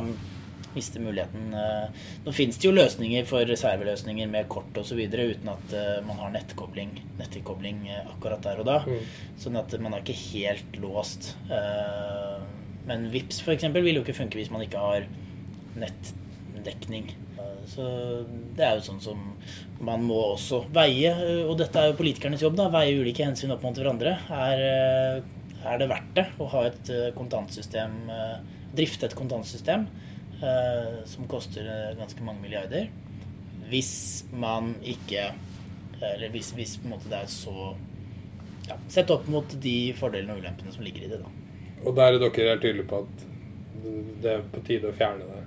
miste 0.74 0.98
muligheten. 0.98 1.52
Nå 2.26 2.32
finnes 2.34 2.58
det 2.58 2.66
jo 2.66 2.72
løsninger 2.74 3.28
for 3.30 3.46
reserveløsninger 3.46 4.26
med 4.32 4.48
kort 4.50 4.74
osv. 4.82 5.04
uten 5.06 5.52
at 5.52 5.76
man 6.02 6.18
har 6.18 6.34
nettkobling, 6.34 6.96
nettkobling 7.20 7.84
akkurat 7.94 8.42
der 8.42 8.64
og 8.64 8.68
da. 8.72 8.80
Mm. 8.90 9.12
Sånn 9.38 9.60
at 9.62 9.76
man 9.78 9.94
er 9.94 10.02
ikke 10.02 10.18
helt 10.18 10.80
låst. 10.82 11.36
Eh, 11.46 12.33
Men 12.90 13.10
VIPS 13.14 13.44
for 13.46 13.56
eksempel 13.56 13.86
vil 13.86 14.00
jo 14.00 14.06
ikke 14.06 14.18
funke 14.18 14.40
hvis 14.40 14.52
man 14.54 14.66
ikke 14.66 14.82
har 14.82 15.06
nettdekning. 15.80 17.14
Så 17.70 17.84
det 18.58 18.66
er 18.66 18.78
jo 18.78 18.86
sånn 18.86 19.02
som 19.04 19.22
man 19.84 20.04
må 20.08 20.18
også 20.34 20.64
veie, 20.76 21.14
og 21.48 21.56
dette 21.60 21.80
er 21.80 21.92
jo 21.92 22.00
politikernes 22.00 22.44
jobb, 22.44 22.58
da, 22.60 22.70
veie 22.74 22.98
ulike 23.00 23.26
hensyn 23.26 23.54
opp 23.56 23.64
mot 23.66 23.78
hverandre. 23.78 24.16
Er, 24.32 24.64
eh, 24.68 25.64
er 25.64 25.80
det 25.80 25.90
verdt 25.92 26.12
det 26.18 26.26
å 26.44 26.50
ha 26.54 26.66
et 26.70 26.92
eh, 26.92 27.12
kontantsystem, 27.16 27.96
eh, 28.12 28.36
drifte 28.76 29.10
et 29.10 29.18
kontantsystem 29.18 29.88
som 31.08 31.28
koster 31.32 31.64
ganske 31.96 32.20
mange 32.26 32.42
milliarder, 32.44 32.90
hvis 33.70 34.26
man 34.36 34.74
ikke 34.84 35.30
Eller 36.04 36.34
hvis, 36.34 36.50
hvis 36.58 36.74
det 36.84 37.16
er 37.16 37.30
så 37.32 37.78
ja, 38.68 38.76
Sett 38.92 39.14
opp 39.14 39.30
mot 39.32 39.56
de 39.64 39.94
fordelene 39.96 40.36
og 40.36 40.42
ulempene 40.44 40.74
som 40.74 40.84
ligger 40.84 41.06
i 41.06 41.12
det, 41.14 41.22
da. 41.22 41.43
Og 41.86 41.96
der 41.98 42.14
er 42.16 42.20
dere 42.20 42.50
helt 42.50 42.62
tydelige 42.64 42.88
på 42.90 43.04
at 43.04 43.30
det 44.24 44.32
er 44.38 44.44
på 44.54 44.62
tide 44.68 44.88
å 44.92 44.96
fjerne 44.96 45.26
det. 45.28 45.42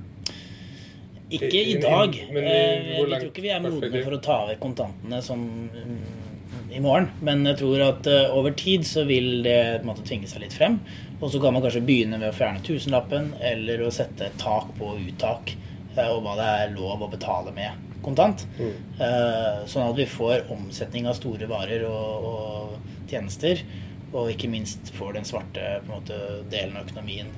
Ikke 1.37 1.61
i 1.73 1.75
dag. 1.83 2.15
Men 2.33 2.45
Eh, 2.45 2.99
Jeg 3.01 3.09
tror 3.11 3.31
ikke 3.33 3.43
vi 3.43 3.51
er 3.51 3.61
modne 3.65 4.03
for 4.05 4.15
å 4.15 4.21
ta 4.23 4.37
vekk 4.51 4.61
kontantene 4.63 5.19
sånn 5.25 5.47
mm, 5.73 6.75
i 6.77 6.81
morgen. 6.85 7.09
Men 7.27 7.43
jeg 7.49 7.57
tror 7.63 7.83
at 7.89 8.07
eh, 8.07 8.29
over 8.37 8.53
tid 8.55 8.85
så 8.87 9.05
vil 9.09 9.43
det 9.43 9.83
måte 9.89 10.05
tvinge 10.07 10.29
seg 10.31 10.45
litt 10.45 10.55
frem. 10.55 10.79
Og 11.21 11.31
så 11.33 11.41
kan 11.41 11.53
man 11.57 11.63
kanskje 11.65 11.83
begynne 11.83 12.21
ved 12.21 12.29
å 12.31 12.37
fjerne 12.37 12.63
tusenlappen, 12.63 13.33
eller 13.41 13.83
å 13.87 13.91
sette 13.91 14.29
et 14.29 14.39
tak 14.39 14.71
på 14.79 14.93
uttak, 15.01 15.57
eh, 15.97 16.07
og 16.13 16.23
hva 16.23 16.37
det 16.39 16.47
er 16.61 16.75
lov 16.77 17.03
å 17.03 17.11
betale 17.11 17.51
med 17.57 17.83
kontant. 18.05 18.45
Eh, 18.61 19.65
Sånn 19.67 19.89
at 19.91 19.97
vi 19.99 20.05
får 20.07 20.47
omsetning 20.53 21.09
av 21.09 21.17
store 21.19 21.49
varer 21.51 21.83
og, 21.89 22.29
og 22.31 23.11
tjenester. 23.11 23.65
Og 24.13 24.31
ikke 24.31 24.49
minst 24.51 24.93
får 24.95 25.17
den 25.19 25.27
svarte 25.27 25.81
måte, 25.89 26.15
delen 26.51 26.77
av 26.79 26.87
økonomien 26.87 27.33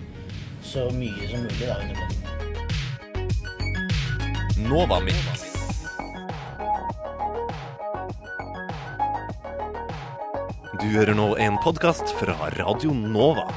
så 0.62 0.90
mye 0.92 1.28
som 1.30 1.40
mulig 1.40 1.66
da 1.66 1.76
under 1.80 1.94
kontroll. 1.94 2.24
Novamix. 4.68 5.44
Du 10.78 10.86
hører 10.92 11.14
nå 11.16 11.36
en 11.40 11.56
podkast 11.62 12.12
fra 12.20 12.36
Radio 12.58 12.92
Nova. 12.94 13.48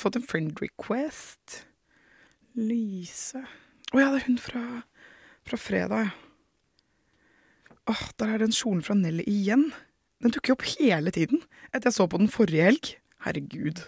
Har 0.00 0.08
fått 0.08 0.16
en 0.16 0.26
friend 0.26 0.56
request. 0.64 1.60
Lise 2.56 3.44
Å 3.92 4.00
ja, 4.00 4.08
det 4.10 4.22
er 4.22 4.26
hun 4.26 4.40
fra, 4.40 4.64
fra 5.46 5.58
fredag, 5.60 6.08
ja. 6.08 6.16
Åh, 7.90 8.02
der 8.22 8.34
er 8.34 8.42
den 8.42 8.54
kjolen 8.54 8.84
fra 8.86 8.94
Nelly 8.94 9.24
igjen. 9.26 9.70
Den 10.22 10.34
dukker 10.34 10.54
opp 10.54 10.66
hele 10.76 11.10
tiden 11.14 11.40
etter 11.72 11.88
jeg 11.88 11.96
så 11.96 12.06
på 12.10 12.20
den 12.20 12.30
forrige 12.30 12.68
helg. 12.68 12.90
Herregud. 13.24 13.82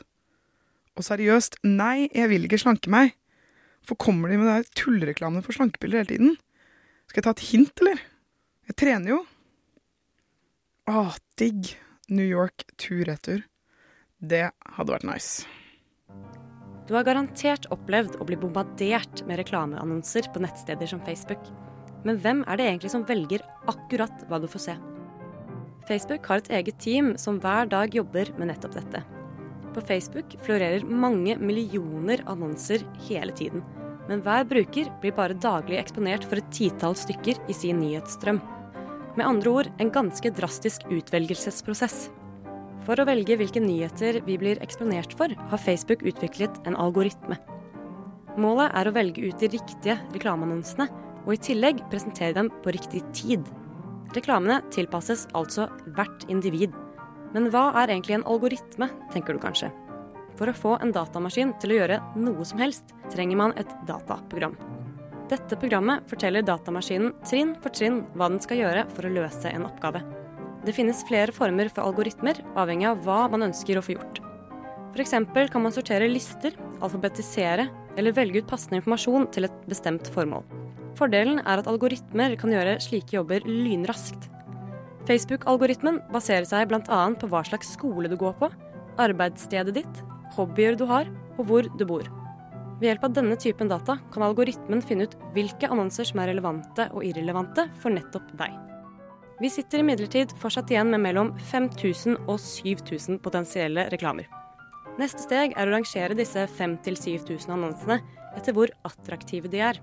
Og 0.99 1.07
seriøst, 1.07 1.61
nei, 1.65 2.09
jeg 2.11 2.31
vil 2.33 2.49
ikke 2.49 2.61
slanke 2.65 2.91
meg. 2.93 3.15
For 3.87 3.99
kommer 4.01 4.33
de 4.33 4.41
med 4.41 4.51
de 4.51 4.75
tullreklamene 4.79 5.45
for 5.47 5.55
slankepiller 5.55 6.03
hele 6.03 6.11
tiden? 6.11 6.35
Skal 7.07 7.23
jeg 7.23 7.29
ta 7.29 7.37
et 7.37 7.47
hint, 7.53 7.85
eller? 7.85 8.03
Jeg 8.71 8.79
trener 8.83 9.15
jo. 9.15 9.23
Å, 10.91 11.09
digg. 11.39 11.75
New 12.13 12.27
York 12.27 12.67
tur-retur. 12.81 13.47
Det 14.19 14.49
hadde 14.51 14.93
vært 14.93 15.07
nice. 15.09 15.47
Du 16.89 16.95
har 16.97 17.07
garantert 17.07 17.69
opplevd 17.75 18.19
å 18.19 18.27
bli 18.27 18.37
bombardert 18.39 19.23
med 19.29 19.39
reklameannonser 19.39 20.27
på 20.35 20.43
nettsteder 20.43 20.91
som 20.91 21.03
Facebook. 21.07 21.43
Men 22.03 22.19
hvem 22.19 22.43
er 22.51 22.59
det 22.59 22.67
egentlig 22.67 22.91
som 22.95 23.07
velger 23.07 23.45
akkurat 23.71 24.25
hva 24.29 24.41
du 24.43 24.49
får 24.51 24.65
se? 24.67 24.79
Facebook 25.87 26.27
har 26.31 26.43
et 26.43 26.51
eget 26.59 26.79
team 26.83 27.13
som 27.19 27.39
hver 27.43 27.71
dag 27.71 27.95
jobber 27.95 28.31
med 28.39 28.51
nettopp 28.51 28.75
dette. 28.79 29.03
På 29.73 29.83
Facebook 29.87 30.35
florerer 30.45 30.85
mange 30.85 31.37
millioner 31.41 32.23
annonser 32.29 32.85
hele 33.09 33.35
tiden. 33.35 33.63
Men 34.09 34.23
hver 34.25 34.45
bruker 34.49 34.91
blir 35.01 35.15
bare 35.17 35.39
daglig 35.39 35.79
eksponert 35.79 36.27
for 36.27 36.41
et 36.41 36.51
titall 36.55 36.97
stykker 36.99 37.39
i 37.49 37.57
sin 37.57 37.79
nyhetsstrøm. 37.81 38.41
Med 39.17 39.27
andre 39.27 39.53
ord 39.53 39.71
en 39.81 39.93
ganske 39.93 40.33
drastisk 40.35 40.85
utvelgelsesprosess. 40.91 42.09
For 42.87 42.99
å 42.99 43.07
velge 43.07 43.37
hvilke 43.39 43.63
nyheter 43.63 44.19
vi 44.27 44.37
blir 44.41 44.61
eksponert 44.65 45.15
for, 45.19 45.31
har 45.31 45.61
Facebook 45.61 46.03
utviklet 46.03 46.57
en 46.67 46.77
algoritme. 46.79 47.39
Målet 48.41 48.73
er 48.75 48.89
å 48.89 48.95
velge 48.97 49.23
ut 49.29 49.39
de 49.39 49.51
riktige 49.53 49.99
reklameannonsene, 50.15 50.89
og 51.23 51.35
i 51.37 51.43
tillegg 51.47 51.85
presentere 51.93 52.35
dem 52.35 52.49
på 52.65 52.73
riktig 52.75 53.05
tid. 53.15 53.45
Reklamene 54.17 54.59
tilpasses 54.75 55.29
altså 55.39 55.69
hvert 55.95 56.27
individ. 56.33 56.75
Men 57.33 57.49
hva 57.53 57.69
er 57.81 57.93
egentlig 57.93 58.19
en 58.19 58.27
algoritme, 58.29 58.91
tenker 59.13 59.37
du 59.37 59.43
kanskje. 59.45 59.71
For 60.41 60.51
å 60.51 60.57
få 60.57 60.75
en 60.83 60.93
datamaskin 60.97 61.55
til 61.63 61.75
å 61.75 61.79
gjøre 61.79 62.01
noe 62.19 62.47
som 62.49 62.61
helst, 62.61 62.97
trenger 63.13 63.39
man 63.39 63.55
et 63.61 63.71
dataprogram. 63.89 64.57
Dette 65.31 65.57
programmet 65.57 66.09
forteller 66.11 66.45
datamaskinen 66.45 67.15
trinn 67.25 67.55
for 67.63 67.73
trinn 67.73 68.03
hva 68.17 68.33
den 68.33 68.43
skal 68.43 68.65
gjøre 68.65 68.89
for 68.93 69.07
å 69.07 69.15
løse 69.21 69.53
en 69.53 69.69
oppgave. 69.69 70.03
Det 70.63 70.75
finnes 70.77 71.03
flere 71.09 71.35
former 71.35 71.71
for 71.73 71.89
algoritmer, 71.89 72.39
avhengig 72.55 72.87
av 72.87 73.01
hva 73.03 73.25
man 73.33 73.49
ønsker 73.49 73.79
å 73.79 73.83
få 73.83 73.97
gjort. 73.97 74.21
F.eks. 74.93 75.15
kan 75.51 75.63
man 75.65 75.73
sortere 75.75 76.11
lister, 76.11 76.55
alfabetisere 76.85 77.67
eller 77.97 78.15
velge 78.15 78.43
ut 78.43 78.51
passende 78.51 78.79
informasjon 78.79 79.27
til 79.35 79.49
et 79.49 79.65
bestemt 79.71 80.09
formål. 80.15 80.45
Fordelen 80.99 81.41
er 81.41 81.63
at 81.63 81.69
algoritmer 81.71 82.37
kan 82.41 82.53
gjøre 82.53 82.77
slike 82.85 83.17
jobber 83.17 83.45
lynraskt. 83.49 84.29
Facebook-algoritmen 85.09 85.99
baserer 86.13 86.47
seg 86.47 86.69
bl.a. 86.71 87.03
på 87.19 87.31
hva 87.33 87.43
slags 87.49 87.73
skole 87.75 88.11
du 88.11 88.19
går 88.21 88.37
på, 88.39 88.51
arbeidsstedet 89.03 89.75
ditt, 89.81 90.03
hobbyer 90.37 90.77
du 90.79 90.85
har, 90.87 91.09
og 91.39 91.49
hvor 91.49 91.67
du 91.79 91.87
bor. 91.89 92.07
Ved 92.79 92.91
hjelp 92.91 93.09
av 93.09 93.17
denne 93.17 93.39
typen 93.41 93.71
data 93.71 93.97
kan 94.13 94.27
algoritmen 94.27 94.83
finne 94.85 95.09
ut 95.09 95.17
hvilke 95.35 95.71
annonser 95.71 96.07
som 96.07 96.23
er 96.23 96.33
relevante 96.33 96.89
og 96.93 97.07
irrelevante 97.07 97.67
for 97.83 97.95
nettopp 97.95 98.31
deg. 98.39 98.72
Vi 99.41 99.51
sitter 99.51 99.81
imidlertid 99.81 100.35
fortsatt 100.39 100.71
igjen 100.71 100.91
med 100.93 101.01
mellom 101.07 101.33
5000 101.51 102.19
og 102.27 102.39
7000 102.41 103.19
potensielle 103.25 103.87
reklamer. 103.93 104.29
Neste 105.01 105.25
steg 105.25 105.55
er 105.57 105.69
å 105.69 105.73
rangere 105.73 106.17
disse 106.19 106.45
5000-7000 106.59 107.55
annonsene 107.55 108.03
etter 108.37 108.53
hvor 108.57 108.73
attraktive 108.85 109.49
de 109.53 109.63
er. 109.65 109.81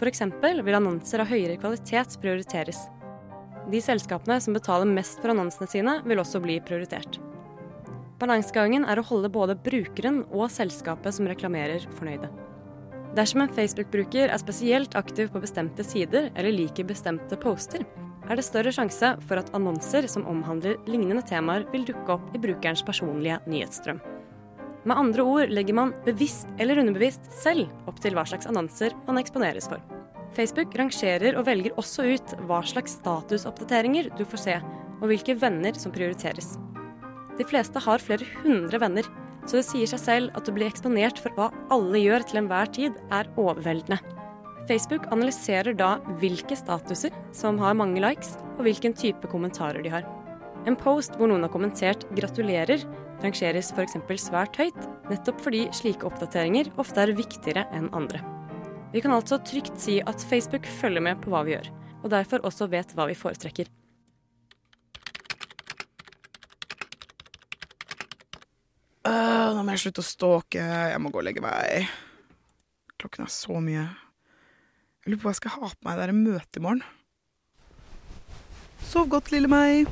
F.eks. 0.00 0.24
vil 0.40 0.78
annonser 0.78 1.22
av 1.22 1.28
høyere 1.28 1.58
kvalitet 1.60 2.16
prioriteres. 2.22 2.86
De 3.70 3.80
selskapene 3.80 4.40
som 4.40 4.56
betaler 4.56 4.88
mest 4.88 5.20
for 5.20 5.32
annonsene 5.32 5.68
sine, 5.70 5.98
vil 6.04 6.20
også 6.20 6.40
bli 6.44 6.58
prioritert. 6.64 7.20
Balansegangen 8.20 8.84
er 8.88 9.00
å 9.00 9.06
holde 9.06 9.30
både 9.32 9.56
brukeren 9.60 10.22
og 10.30 10.48
selskapet 10.52 11.16
som 11.16 11.28
reklamerer, 11.28 11.84
fornøyde. 11.98 12.30
Dersom 13.14 13.44
en 13.44 13.52
Facebook-bruker 13.54 14.32
er 14.32 14.40
spesielt 14.42 14.96
aktiv 14.98 15.30
på 15.30 15.42
bestemte 15.42 15.84
sider 15.86 16.30
eller 16.34 16.54
liker 16.54 16.88
bestemte 16.88 17.38
poster, 17.40 17.84
er 18.28 18.38
det 18.38 18.46
større 18.46 18.72
sjanse 18.74 19.14
for 19.28 19.40
at 19.40 19.50
annonser 19.56 20.08
som 20.10 20.26
omhandler 20.30 20.78
lignende 20.88 21.24
temaer, 21.26 21.66
vil 21.72 21.86
dukke 21.88 22.16
opp 22.16 22.34
i 22.34 22.40
brukerens 22.40 22.84
personlige 22.86 23.40
nyhetsstrøm. 23.50 24.00
Med 24.84 25.00
andre 25.00 25.24
ord 25.24 25.52
legger 25.52 25.76
man 25.76 25.94
bevisst 26.04 26.48
eller 26.60 26.80
underbevisst 26.82 27.30
selv 27.32 27.70
opp 27.88 28.00
til 28.04 28.16
hva 28.16 28.26
slags 28.28 28.48
annonser 28.50 28.92
man 29.06 29.20
eksponeres 29.20 29.68
for. 29.70 29.80
Facebook 30.36 30.74
rangerer 30.76 31.38
og 31.38 31.46
velger 31.46 31.76
også 31.80 32.04
ut 32.10 32.34
hva 32.48 32.60
slags 32.66 32.98
statusoppdateringer 32.98 34.10
du 34.18 34.24
får 34.28 34.42
se, 34.44 34.56
og 35.00 35.06
hvilke 35.10 35.36
venner 35.40 35.76
som 35.78 35.92
prioriteres. 35.94 36.54
De 37.38 37.46
fleste 37.48 37.80
har 37.82 38.02
flere 38.02 38.26
hundre 38.42 38.80
venner, 38.82 39.08
så 39.44 39.58
det 39.58 39.66
sier 39.68 39.88
seg 39.90 40.00
selv 40.00 40.36
at 40.38 40.48
å 40.48 40.54
bli 40.56 40.66
eksponert 40.68 41.20
for 41.20 41.34
hva 41.36 41.50
alle 41.74 42.00
gjør 42.00 42.24
til 42.28 42.42
enhver 42.42 42.70
tid, 42.72 43.00
er 43.12 43.28
overveldende. 43.40 44.00
Facebook 44.68 45.04
analyserer 45.12 45.76
da 45.76 45.98
hvilke 46.20 46.56
statuser 46.56 47.12
som 47.36 47.58
har 47.60 47.76
mange 47.76 48.00
likes, 48.00 48.34
og 48.56 48.64
hvilken 48.64 48.94
type 48.96 49.28
kommentarer 49.28 49.84
de 49.84 49.92
har. 49.92 50.06
En 50.64 50.76
post 50.80 51.18
hvor 51.18 51.28
noen 51.28 51.44
har 51.44 51.52
kommentert 51.52 52.06
'gratulerer', 52.16 52.86
rangeres 53.20 53.72
f.eks. 53.76 53.98
svært 54.22 54.56
høyt, 54.56 54.78
nettopp 55.10 55.40
fordi 55.44 55.66
slike 55.76 56.08
oppdateringer 56.08 56.70
ofte 56.80 57.02
er 57.02 57.12
viktigere 57.12 57.66
enn 57.76 57.90
andre. 57.92 58.22
Vi 58.94 59.02
kan 59.04 59.12
altså 59.12 59.36
trygt 59.44 59.76
si 59.80 60.00
at 60.00 60.24
Facebook 60.30 60.64
følger 60.80 61.02
med 61.02 61.20
på 61.20 61.32
hva 61.32 61.42
vi 61.44 61.56
gjør, 61.56 61.68
og 62.02 62.10
derfor 62.14 62.44
også 62.48 62.70
vet 62.72 62.94
hva 62.96 63.08
vi 63.10 63.18
foretrekker. 63.18 63.68
Uh, 69.04 69.52
nå 69.52 69.60
må 69.60 69.74
jeg 69.74 69.84
slutte 69.84 70.00
å 70.00 70.08
stalke. 70.08 70.64
Jeg 70.64 71.00
må 71.04 71.12
gå 71.12 71.20
og 71.20 71.28
legge 71.28 71.44
meg. 71.44 71.92
Klokken 72.96 73.26
er 73.26 73.34
så 73.34 73.60
mye. 73.60 73.84
Jeg 75.04 75.10
lurer 75.12 75.20
på 75.20 75.26
hva 75.28 75.32
jeg 75.34 75.36
skal 75.36 75.50
ha 75.52 75.68
på 75.68 75.84
meg 75.84 75.98
der 76.00 76.08
i 76.08 76.12
møte 76.16 76.56
i 76.56 76.62
morgen. 76.64 76.82
Sov 78.88 79.08
godt, 79.12 79.32
lille 79.32 79.48
meg. 79.52 79.84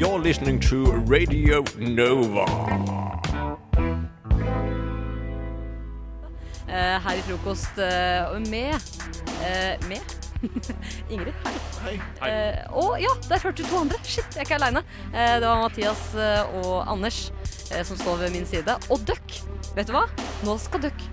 You're 0.00 0.18
listening 0.18 0.62
to 0.62 0.96
Radio 1.12 1.60
Nova. 1.76 2.46
Eh, 6.68 6.96
her 7.04 7.12
i 7.12 7.20
frokost 7.28 7.78
eh, 7.78 8.40
med 8.48 8.74
eh, 9.44 9.88
Med 9.88 10.27
Ingrid. 11.12 11.34
Hei. 11.84 11.96
Eh, 12.28 12.64
og 12.72 12.96
ja, 13.02 13.12
der 13.28 13.44
hørte 13.44 13.62
du 13.62 13.68
to 13.68 13.82
andre. 13.82 14.00
Shit, 14.04 14.26
jeg 14.34 14.44
er 14.44 14.48
ikke 14.48 14.58
aleine. 14.60 14.84
det 15.12 15.46
var 15.46 15.62
Mathias 15.64 16.08
eh, 16.14 16.58
og 16.62 16.90
Anders 16.90 17.28
eh, 17.72 17.84
som 17.86 17.98
står 18.00 18.24
ved 18.24 18.34
min 18.36 18.48
side. 18.48 18.78
Og 18.90 19.02
døkk, 19.08 19.40
vet 19.76 19.88
du 19.90 19.96
hva? 19.96 20.06
Nå 20.46 20.58
skal 20.62 20.88
døkk 20.88 21.08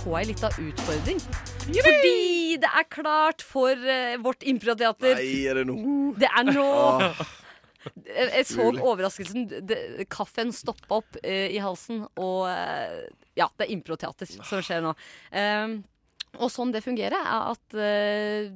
få 0.00 0.16
ei 0.20 0.30
lita 0.30 0.48
utfordring. 0.56 1.20
Fordi 1.20 2.56
det 2.60 2.70
er 2.70 2.86
klart 2.88 3.44
for 3.44 3.76
eh, 3.76 4.16
vårt 4.22 4.46
improteater. 4.48 5.18
Nei, 5.18 5.44
er 5.48 5.60
det 5.60 5.66
nå? 5.68 5.76
Det 6.20 6.30
er 6.30 6.48
nå. 6.48 6.66
Ah. 7.04 7.22
Jeg, 8.04 8.44
så 8.48 8.66
overraskelsen. 8.72 9.46
Det, 9.68 9.78
kaffen 10.12 10.52
stoppa 10.56 11.00
opp 11.00 11.20
eh, 11.22 11.48
i 11.52 11.60
halsen, 11.62 12.04
og 12.20 12.48
eh, 12.50 13.06
ja, 13.38 13.48
det 13.56 13.68
er 13.68 13.74
improteater 13.76 14.28
som 14.28 14.64
skjer 14.64 14.84
nå. 14.84 14.94
Um, 15.32 15.80
og 16.38 16.50
sånn 16.52 16.70
det 16.74 16.84
fungerer, 16.84 17.16
er 17.16 17.50
at 17.50 17.74
uh, 17.74 18.50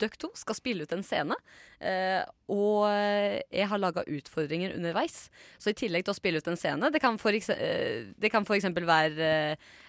dere 0.00 0.18
to 0.18 0.30
skal 0.38 0.56
spille 0.58 0.82
ut 0.86 0.94
en 0.96 1.04
scene. 1.06 1.36
Uh, 1.80 2.24
og 2.52 2.90
jeg 2.90 3.68
har 3.70 3.80
laga 3.80 4.02
utfordringer 4.04 4.74
underveis. 4.76 5.28
Så 5.62 5.70
i 5.70 5.78
tillegg 5.78 6.04
til 6.04 6.12
å 6.12 6.18
spille 6.18 6.42
ut 6.42 6.48
en 6.50 6.58
scene 6.60 6.90
Det 6.92 7.00
kan 7.00 7.16
for, 7.22 7.32
uh, 7.32 7.54
eh, 7.54 8.10
det 8.20 8.30
kan 8.34 8.44
for 8.48 8.58
eksempel 8.58 8.84
være 8.88 9.30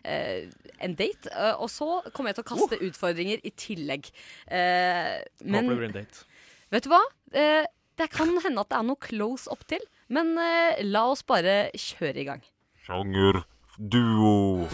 eh, 0.05 0.47
en 0.79 0.95
date. 0.95 1.29
eh, 1.33 1.55
og 1.57 1.69
så 1.71 2.01
kommer 2.13 2.31
jeg 2.31 2.39
til 2.39 2.45
å 2.45 2.51
kaste 2.53 2.81
utfordringer 2.87 3.43
i 3.43 3.51
tillegg. 3.57 4.11
Eh, 4.47 5.17
men 5.43 5.65
Håper 5.65 5.73
det 5.73 5.79
blir 5.81 5.89
en 5.89 5.97
date. 5.99 6.25
Vet 6.71 6.87
du 6.87 6.91
hva? 6.93 7.01
Eh, 7.33 7.65
det 7.99 8.09
kan 8.13 8.31
hende 8.45 8.63
at 8.63 8.71
det 8.71 8.77
er 8.79 8.87
noe 8.87 9.01
close 9.03 9.51
opp 9.51 9.65
til, 9.69 9.83
men 10.09 10.33
eh, 10.39 10.81
la 10.87 11.05
oss 11.11 11.23
bare 11.27 11.69
kjøre 11.75 12.23
i 12.23 12.27
gang. 12.29 12.41
Sjangerduo. 12.87 14.67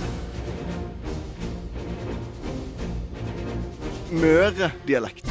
Møre-dialekt. 4.07 5.25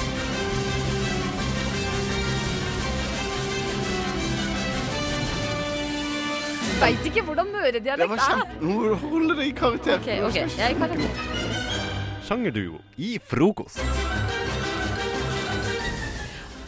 Veit 6.77 7.07
ikke 7.09 7.23
hvordan 7.25 7.49
Det 7.49 7.55
møredialekt 7.55 8.21
er. 8.21 8.43
Nå 8.61 8.75
må 8.75 8.83
du 8.85 8.99
holde 9.01 9.37
deg 9.39 9.47
i 9.49 9.55
karakter. 9.57 9.97
Ok, 9.97 10.11
ok, 10.29 10.37
jeg 10.37 10.67
er 10.67 10.75
i 10.75 10.81
karakter. 10.83 11.09
Sjangerduo 12.27 12.83
i 13.01 13.15
frokost. 13.25 13.81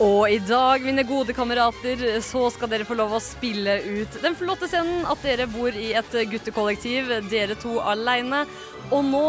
Og 0.00 0.30
i 0.30 0.38
dag, 0.38 0.80
mine 0.86 1.02
gode 1.04 1.34
kamerater, 1.34 2.06
så 2.24 2.46
skal 2.54 2.70
dere 2.70 2.86
få 2.88 2.96
lov 2.96 3.18
å 3.18 3.20
spille 3.20 3.80
ut 3.82 4.18
den 4.22 4.38
flotte 4.38 4.70
scenen 4.70 5.04
at 5.10 5.20
dere 5.26 5.48
bor 5.50 5.74
i 5.74 5.90
et 5.98 6.18
guttekollektiv, 6.30 7.10
dere 7.28 7.58
to 7.58 7.80
aleine. 7.82 8.46
Og 8.94 9.02
nå 9.04 9.26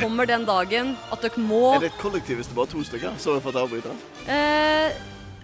kommer 0.00 0.26
den 0.28 0.46
dagen 0.48 0.94
at 1.12 1.22
dere 1.24 1.44
må 1.44 1.60
Er 1.76 1.84
det 1.84 1.92
et 1.92 2.00
kollektiv 2.00 2.40
hvis 2.40 2.48
det 2.50 2.56
bare 2.56 2.68
er 2.68 2.74
to 2.74 2.82
stykker? 2.88 3.18
Sorry 3.22 3.40
for 3.44 3.50
at 3.52 3.60
jeg 3.60 3.68
avbryter. 3.68 3.94
eh, 4.26 4.98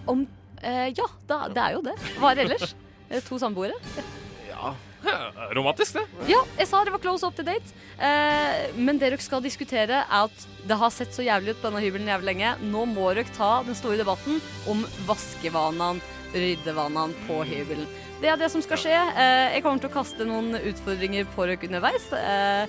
Om 0.07 0.25
eh, 0.63 0.87
Ja, 0.97 1.07
da, 1.29 1.47
det 1.53 1.63
er 1.63 1.77
jo 1.77 1.81
det. 1.85 1.95
Hva 2.19 2.31
er 2.33 2.41
det 2.41 2.49
ellers? 2.49 2.75
Eh, 3.07 3.21
To 3.23 3.37
samboere? 3.39 3.71
Ja. 4.49 4.73
Romantisk, 5.55 5.93
det. 5.95 6.01
Ja, 6.27 6.41
jeg 6.57 6.67
sa 6.67 6.81
det 6.83 6.91
var 6.91 6.99
close 6.99 7.23
up 7.23 7.35
to 7.37 7.43
date. 7.47 7.71
Eh, 8.03 8.73
men 8.75 8.97
det 8.99 9.13
dere 9.13 9.23
skal 9.23 9.39
diskutere, 9.45 10.01
er 10.03 10.25
at 10.25 10.43
det 10.67 10.75
har 10.81 10.91
sett 10.91 11.13
så 11.15 11.23
jævlig 11.23 11.53
ut 11.55 11.61
på 11.61 11.69
denne 11.69 11.79
hybelen 11.85 12.09
jævlig 12.11 12.27
lenge. 12.33 12.49
Nå 12.67 12.83
må 12.91 13.07
dere 13.15 13.31
ta 13.37 13.61
den 13.63 13.77
store 13.79 13.95
debatten 14.01 14.41
om 14.67 14.83
vaskevanene, 15.07 16.01
ryddevanene 16.35 17.15
på 17.29 17.39
hybelen. 17.47 17.87
Det 18.19 18.27
er 18.33 18.41
det 18.41 18.49
som 18.51 18.63
skal 18.65 18.81
skje. 18.81 18.97
Eh, 18.97 19.55
jeg 19.55 19.63
kommer 19.63 19.79
til 19.85 19.91
å 19.93 19.95
kaste 19.95 20.27
noen 20.27 20.57
utfordringer 20.59 21.29
på 21.37 21.47
dere 21.47 21.69
underveis. 21.69 22.09
Eh, 22.11 22.67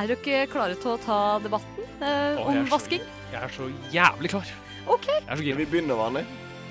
er 0.00 0.10
dere 0.14 0.46
klare 0.50 0.76
til 0.80 0.92
å 0.94 0.98
ta 1.04 1.18
debatten 1.44 1.86
eh, 2.02 2.40
om 2.42 2.54
jeg 2.56 2.66
så- 2.66 2.72
vasking? 2.76 3.04
Jeg 3.32 3.42
er 3.42 3.52
så 3.54 3.68
jævlig 3.92 4.30
klar. 4.30 4.50
OK. 4.86 5.06
Jeg 5.08 5.28
er 5.28 5.36
så 5.36 5.42
gira. 5.46 5.56
Vi 5.56 5.66
begynner 5.66 5.96
vanlig. 5.98 6.24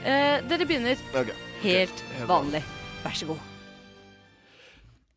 Eh, 0.04 0.42
dere 0.48 0.66
begynner 0.68 0.98
Ok. 1.16 1.32
helt 1.64 2.04
Helt 2.18 2.28
vanlig. 2.30 2.64
Vær 3.04 3.16
så 3.20 3.28
god. 3.28 3.40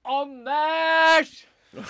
Anders! 0.07 1.33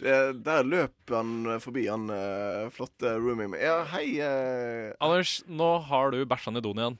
Det, 0.00 0.14
der 0.46 0.64
løp 0.64 1.10
han 1.12 1.58
forbi 1.60 1.82
han 1.90 2.06
eh, 2.08 2.70
flotte 2.72 3.10
roomien 3.20 3.50
min. 3.52 3.60
Ja, 3.60 3.82
hei 3.92 4.14
eh, 4.24 4.94
Anders, 5.04 5.42
nå 5.44 5.74
har 5.90 6.14
du 6.14 6.22
bæsja 6.24 6.54
ned 6.54 6.64
doen 6.64 6.80
igjen. 6.80 6.96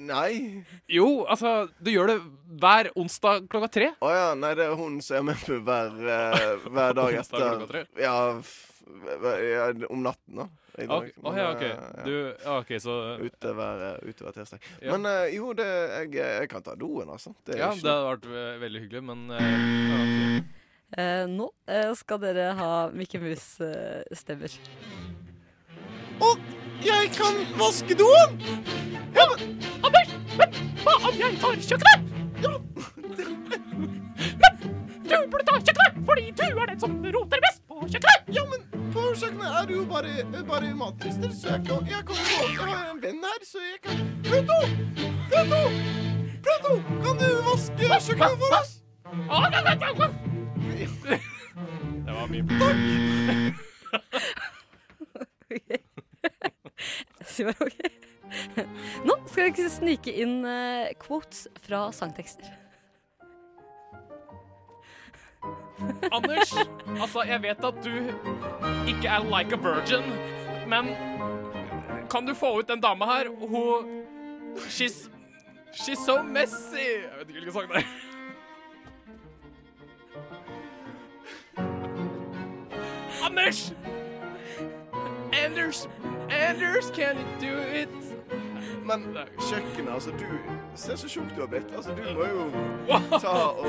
Nei. 0.00 0.62
Jo, 0.88 1.06
altså, 1.28 1.68
du 1.78 1.90
gjør 1.92 2.06
det 2.14 2.18
hver 2.62 2.88
onsdag 2.98 3.44
klokka 3.52 3.68
tre. 3.74 3.88
Å 4.00 4.12
ja, 4.14 4.28
nei, 4.38 4.54
det 4.56 4.64
er 4.70 4.78
hun 4.78 4.96
som 5.04 5.18
er 5.20 5.26
med 5.32 5.42
på 5.44 5.58
hver, 5.66 5.92
uh, 6.00 6.68
hver 6.72 6.96
dag 6.96 7.16
etter. 7.20 7.84
Ja, 8.00 8.14
f- 8.38 8.80
hver- 9.20 9.44
ja, 9.44 9.66
om 9.92 10.02
natten, 10.06 10.40
da. 10.40 10.48
I 10.80 10.86
dag. 10.88 11.10
Ok, 11.18 11.24
å, 11.26 11.32
ja, 11.36 11.46
ok. 11.52 11.62
Eh, 11.66 12.04
Du, 12.06 12.12
ja, 12.44 12.52
ok, 12.62 12.70
så 12.80 12.94
Ute 13.20 13.50
hver, 13.58 13.82
eh, 13.88 14.08
ute 14.08 14.24
hver 14.24 14.36
tirsdag. 14.38 14.62
Ja. 14.80 14.94
Men 14.96 15.08
uh, 15.10 15.26
jo, 15.34 15.50
det, 15.58 15.66
jeg, 15.66 16.12
jeg 16.22 16.48
kan 16.52 16.64
ta 16.64 16.76
doen, 16.78 17.10
altså. 17.10 17.34
Det 17.44 17.58
er 17.58 17.64
Ja, 17.66 17.70
ikke 17.74 17.84
det 17.84 17.92
hadde 17.96 18.08
vært 18.14 18.28
eh, 18.30 18.54
veldig 18.62 18.82
hyggelig, 18.86 19.02
men 19.10 19.26
uh. 19.34 20.40
Eh, 20.98 21.26
nå 21.30 21.50
eh, 21.70 21.92
skal 21.98 22.18
dere 22.22 22.48
ha 22.58 22.70
Mikke 22.96 23.20
Mus-stemmer. 23.22 24.56
Jeg 26.84 27.10
kan 27.12 27.34
vaske 27.58 27.94
doen! 27.94 28.40
Ja, 29.14 29.24
men 29.30 29.38
Anders! 29.84 30.08
Men 30.38 30.48
hva 30.84 30.94
om 31.08 31.16
jeg 31.18 31.36
tar 31.42 31.58
kjøkkenet? 31.60 32.00
Ja. 32.40 32.52
Men 34.40 34.52
du 35.04 35.16
burde 35.32 35.44
ta 35.44 35.58
kjøkkenet, 35.58 35.98
fordi 36.08 36.24
du 36.38 36.42
er 36.46 36.66
den 36.70 36.80
som 36.80 36.92
roter 37.16 37.38
mest 37.44 37.60
på 37.68 37.74
kjøkkenet. 37.84 38.30
Ja, 38.36 38.42
men 38.48 38.60
på 38.94 39.00
kjøkkenet 39.12 39.50
er 39.60 39.68
du 39.68 39.74
jo 39.74 39.84
bare, 39.90 40.12
bare 40.48 40.72
matminister, 40.74 41.30
så 41.36 41.46
jeg 41.52 41.60
kan, 41.68 41.80
jeg 41.90 42.02
kan 42.08 42.16
Jeg 42.40 42.56
har 42.62 42.84
en 42.94 43.02
venn 43.04 43.20
her, 43.28 43.40
så 43.44 43.58
jeg 43.66 43.78
kan 43.84 43.96
Pluto! 44.30 44.58
Pluto! 45.28 45.62
Pluto! 46.46 46.72
Kan 47.04 47.14
du 47.20 47.28
vaske 47.50 47.84
kjøkkenet 47.92 48.36
for 48.40 48.50
oss? 48.62 48.72
Det 52.06 52.12
var 52.16 52.26
mye. 52.32 52.42
Sier 57.30 57.50
bare 57.50 57.68
ok. 57.68 57.78
Nå 59.04 59.16
skal 59.26 59.52
vi 59.56 59.68
snike 59.72 60.14
inn 60.22 60.40
uh, 60.46 60.90
quotes 61.02 61.48
fra 61.64 61.88
sangtekster. 61.94 62.50
Anders, 66.12 66.52
altså, 67.00 67.22
jeg 67.24 67.42
vet 67.42 67.64
at 67.64 67.78
du 67.84 67.94
ikke 68.90 69.08
er 69.08 69.24
like 69.24 69.56
a 69.56 69.60
virgin, 69.60 70.04
men 70.68 70.92
kan 72.10 72.26
du 72.26 72.34
få 72.36 72.58
ut 72.58 72.68
den 72.68 72.82
dama 72.82 73.08
her? 73.08 73.30
Hun 73.32 74.04
She's 74.68 75.08
She's 75.72 76.04
so 76.04 76.22
messy. 76.22 76.76
Jeg 76.76 77.10
vet 77.18 77.28
ikke 77.28 77.32
hvilken 77.32 77.52
sang 77.52 77.68
det 77.68 77.76
er. 77.76 77.84
Anders! 83.24 83.74
Anders! 85.32 85.88
Anders, 86.30 86.90
can 86.94 87.18
you 87.18 87.26
do 87.40 87.58
it? 87.74 87.88
Men 88.86 89.04
kjøkkenet, 89.38 89.90
altså 89.92 90.10
du 90.18 90.26
Se 90.78 90.96
så 90.96 91.08
tjukk 91.10 91.30
du 91.36 91.42
har 91.42 91.50
blitt. 91.50 91.70
Altså, 91.76 91.94
du 91.94 92.02
må 92.16 92.26
jo 92.26 92.46
ta 93.18 93.34
og 93.50 93.66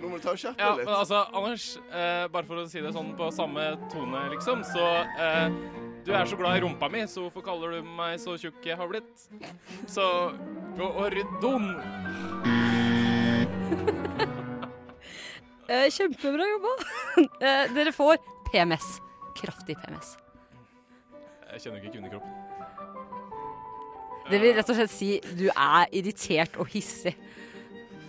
Nå 0.00 0.10
må 0.10 0.18
du 0.18 0.22
ta 0.24 0.34
og 0.34 0.40
skjerpe 0.40 0.60
Ja, 0.60 0.74
deg 0.76 0.84
men 0.84 0.94
altså, 0.94 1.22
Anders, 1.34 1.66
eh, 1.88 2.26
bare 2.32 2.46
for 2.48 2.62
å 2.62 2.66
si 2.70 2.82
det 2.84 2.92
sånn 2.94 3.14
på 3.18 3.30
samme 3.34 3.70
tone, 3.92 4.26
liksom, 4.34 4.62
så 4.66 4.84
eh, 5.22 5.48
Du 6.06 6.12
er 6.14 6.28
så 6.28 6.38
glad 6.38 6.58
i 6.58 6.64
rumpa 6.66 6.90
mi, 6.92 7.06
så 7.10 7.24
hvorfor 7.24 7.46
kaller 7.46 7.78
du 7.78 7.88
meg 7.96 8.20
så 8.22 8.36
tjukk 8.38 8.60
jeg 8.66 8.78
har 8.78 8.90
blitt? 8.90 9.26
Så 9.90 10.04
gå 10.78 10.90
og 10.92 11.10
rydd 11.14 11.38
doen. 11.42 11.72
Eh, 15.66 15.88
kjempebra 15.90 16.44
jobba. 16.46 16.72
eh, 17.42 17.72
dere 17.74 17.90
får 17.90 18.20
PMS. 18.52 19.00
Kraftig 19.34 19.74
PMS. 19.82 20.12
Jeg 21.56 21.62
kjenner 21.62 21.80
ikke 21.80 21.92
kvinnekroppen. 21.94 22.32
Det 24.28 24.40
vil 24.42 24.52
rett 24.58 24.68
og 24.68 24.76
slett 24.76 24.92
si 24.92 25.06
du 25.38 25.46
er 25.48 25.86
irritert 25.96 26.58
og 26.60 26.68
hissig. 26.68 27.14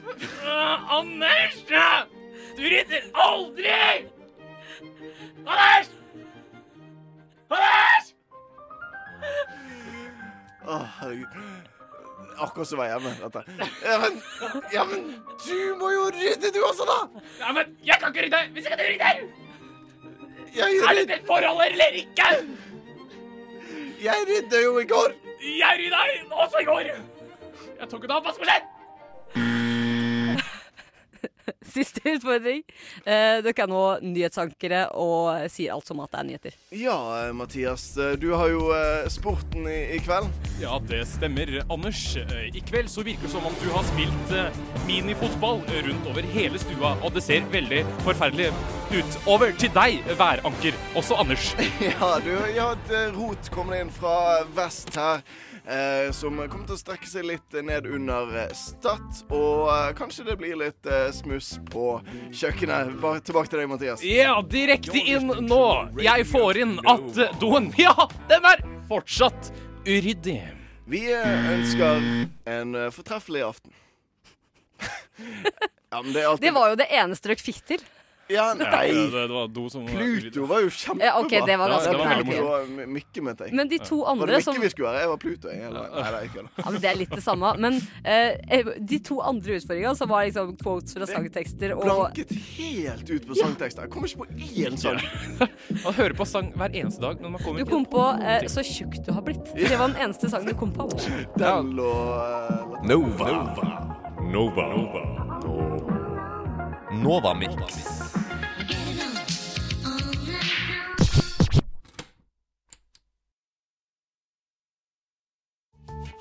Uh, 0.03 0.97
Anders! 0.97 1.55
Du 2.57 2.65
rydder 2.65 3.07
aldri! 3.23 3.77
Anders! 5.45 5.93
Anders! 7.47 8.11
Å, 10.67 10.83
herregud. 10.99 11.39
Akkurat 12.43 12.67
som 12.67 12.83
var 12.83 12.91
hjemme, 12.91 13.15
dette. 13.23 13.47
Ja, 13.87 13.97
men, 14.03 14.21
ja, 14.75 14.87
men 14.91 15.09
du 15.47 15.57
må 15.79 15.95
jo 15.95 16.09
rydde, 16.19 16.51
du 16.51 16.63
også, 16.67 16.83
da! 16.91 16.99
Ja, 17.39 17.55
men 17.55 17.77
jeg 17.87 18.03
kan 18.03 18.11
ikke 18.11 18.27
rydde 18.27 18.45
hvis 18.57 18.67
ikke 18.67 18.83
du 18.83 18.87
rydder! 18.91 19.27
Jeg 20.57 20.81
Er 20.83 20.97
dette 20.99 21.21
et 21.21 21.29
forhold 21.31 21.63
eller 21.71 22.01
ikke? 22.03 22.33
Jeg 24.03 24.25
rydda 24.29 24.61
jo 24.63 24.79
i 24.79 24.85
går. 24.85 25.13
Jeg 25.41 25.79
rydda 25.79 26.35
også 26.43 26.61
i 26.61 26.65
går. 26.65 26.89
Jeg 27.79 27.89
tok 27.89 28.03
en 28.03 28.11
oppvaskmaskin. 28.11 28.76
Siste 31.75 32.01
utfordring. 32.15 32.63
Eh, 33.05 33.39
dere 33.45 33.63
er 33.65 33.69
nå 33.71 33.81
nyhetsankere 34.03 34.83
og 34.99 35.47
sier 35.53 35.73
alt 35.75 35.87
som 35.87 35.99
at 36.03 36.11
det 36.13 36.19
er 36.21 36.27
nyheter. 36.29 36.57
Ja, 36.75 36.97
Mathias. 37.35 37.85
eh, 37.97 38.15
Du 38.19 38.29
har 38.35 38.49
jo 38.51 38.69
eh, 38.75 39.07
sporten 39.13 39.67
i, 39.71 39.77
i 39.97 39.99
kveld. 40.03 40.29
Ja, 40.61 40.77
det 40.89 41.03
stemmer, 41.11 41.51
Anders. 41.73 42.01
Eh, 42.23 42.49
I 42.57 42.63
kveld 42.67 42.89
så 42.91 43.05
virker 43.07 43.27
det 43.27 43.33
som 43.35 43.45
om 43.47 43.55
du 43.61 43.67
har 43.73 43.85
spilt 43.91 44.33
eh, 44.35 44.61
minifotball 44.87 45.61
rundt 45.87 46.09
over 46.11 46.27
hele 46.33 46.59
stua, 46.61 46.95
og 47.03 47.13
det 47.17 47.23
ser 47.25 47.45
veldig 47.53 47.83
forferdelig 48.05 48.51
ut. 48.93 49.17
Over 49.27 49.51
til 49.59 49.71
deg, 49.75 49.99
væranker. 50.19 50.77
Også 50.97 51.17
Anders. 51.19 51.51
Ja, 51.87 52.13
du, 52.23 52.31
har 52.57 52.75
et 52.77 52.91
eh, 52.95 53.11
rot 53.15 53.49
kommende 53.53 53.83
inn 53.85 53.93
fra 53.93 54.43
vest 54.57 54.93
her. 54.97 55.21
Eh, 55.67 56.11
som 56.15 56.37
kommer 56.47 56.63
til 56.63 56.77
å 56.77 56.79
strekke 56.79 57.09
seg 57.11 57.25
litt 57.27 57.55
ned 57.67 57.89
under 57.91 58.29
eh, 58.39 58.51
Stad. 58.55 59.03
Og 59.35 59.65
eh, 59.67 59.89
kanskje 59.97 60.23
det 60.29 60.37
blir 60.39 60.55
litt 60.61 60.87
eh, 60.87 61.09
smuss 61.11 61.57
på 61.67 61.97
kjøkkenet. 62.31 62.93
Bare 63.03 63.19
tilbake 63.19 63.51
til 63.51 63.59
deg, 63.59 63.67
Mathias. 63.73 64.03
Ja, 64.07 64.37
direkte 64.47 64.95
inn 64.95 65.27
nå. 65.43 65.65
Jeg 65.99 66.27
får 66.31 66.61
inn 66.63 66.77
at 66.87 67.19
eh, 67.19 67.35
doen 67.41 67.67
Ja, 67.83 68.07
den 68.31 68.47
er 68.47 68.63
fortsatt 68.87 69.51
uryddig. 69.83 70.39
Vi 70.87 71.03
ønsker 71.11 71.99
en 72.47 72.79
fortreffelig 72.95 73.43
aften. 73.49 73.75
ja, 75.91 75.99
men 75.99 76.13
det 76.15 76.21
er 76.21 76.29
alltid 76.29 76.47
Det 76.47 76.55
var 76.55 76.71
jo 76.71 76.79
det 76.79 76.87
eneste 76.95 77.33
dere 77.33 77.43
fikk 77.43 77.59
til. 77.73 77.83
Ja, 78.29 78.53
nei. 78.53 78.65
Ja, 78.67 79.03
det, 79.07 79.21
det 79.29 79.31
var 79.31 79.47
do 79.55 79.69
som 79.71 79.85
Pluto 79.87 80.45
var 80.49 80.59
jo 80.65 80.69
kjempebra. 80.69 81.05
Ja, 81.07 81.13
ok, 81.21 81.33
det 81.47 81.55
var 81.61 81.69
ganske 81.71 81.91
det 81.91 81.97
bra. 81.97 82.07
var 82.07 82.17
Ok. 82.19 82.25
Pluto 82.27 82.47
og 82.47 82.65
M- 82.67 82.97
mente 83.23 83.45
jeg. 83.47 83.53
Men 83.55 83.69
de 83.71 83.77
to 83.79 83.99
Var 84.03 84.15
det 84.27 84.35
Mykke 84.35 84.43
som- 84.43 84.59
vi 84.61 84.69
skulle 84.73 84.89
være? 84.91 84.99
Jeg 85.05 85.09
var 85.13 85.17
Pluto. 85.17 85.47
Jeg, 85.47 85.61
eller? 85.69 85.87
Nei, 85.95 86.03
det 86.11 86.17
er 86.19 86.25
ikke 86.27 86.41
det. 86.43 86.49
Ja, 86.65 86.69
men 86.71 86.81
Det 86.81 86.89
er 86.91 86.97
litt 86.99 87.09
det 87.15 87.23
samme. 87.23 87.53
Men 87.57 87.73
uh, 87.77 88.71
de 88.91 88.99
to 88.99 89.19
andre 89.21 89.55
utfordringene, 89.61 89.95
som 89.95 90.09
var 90.09 90.25
liksom 90.27 90.57
quotes 90.59 90.93
fra 90.97 91.07
sangtekster 91.07 91.75
og 91.77 91.83
Blanket 91.87 92.31
helt 92.57 93.09
ut 93.09 93.27
på 93.27 93.35
sangtekster. 93.39 93.87
Jeg 93.87 93.91
kommer 93.95 94.07
ikke 94.07 94.17
på 94.17 94.27
én 94.65 94.77
sang. 94.77 94.99
Man 95.85 95.93
hører 95.93 96.13
på 96.19 96.25
sang 96.27 96.51
hver 96.57 96.75
eneste 96.75 97.01
dag, 97.01 97.21
men 97.21 97.31
man 97.31 97.41
kommer 97.43 97.59
Du 97.63 97.65
kom 97.71 97.85
på 97.85 98.01
uh, 98.01 98.43
'Så 98.47 98.63
tjukk 98.63 98.99
du 99.05 99.11
har 99.13 99.21
blitt'. 99.21 99.53
Det 99.55 99.77
var 99.79 99.87
den 99.87 100.01
eneste 100.03 100.29
sangen 100.29 100.47
du 100.47 100.53
kom 100.53 100.71
på. 100.73 100.89
Den 101.37 101.71
lå 101.79 101.91
eh, 102.19 102.83
Nova. 102.83 103.31
Nova. 104.27 104.67
Nova 106.91 107.33
Mix. 107.33 108.16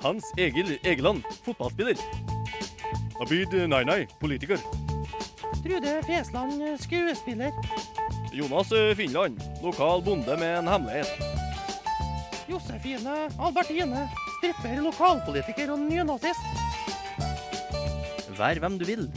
Hans 0.01 0.31
Egil 0.37 0.77
Egeland, 0.83 1.23
fotballspiller. 1.45 1.97
Abid 3.21 3.53
Nainai, 3.67 4.05
politiker. 4.19 4.61
Trude 5.63 6.01
Fjesland, 6.05 6.61
skuespiller. 6.79 7.51
Jonas 8.33 8.69
Finland, 8.95 9.41
lokal 9.63 10.03
bonde 10.05 10.37
med 10.37 10.59
en 10.59 10.67
hemmelighet. 10.67 11.07
Josefine 12.47 13.15
Albertine, 13.39 14.05
stripper, 14.37 14.81
lokalpolitiker 14.85 15.73
og 15.73 15.79
nynazist. 15.79 16.45
Vær 18.37 18.61
hvem 18.61 18.77
du 18.79 18.85
vil. 18.85 19.09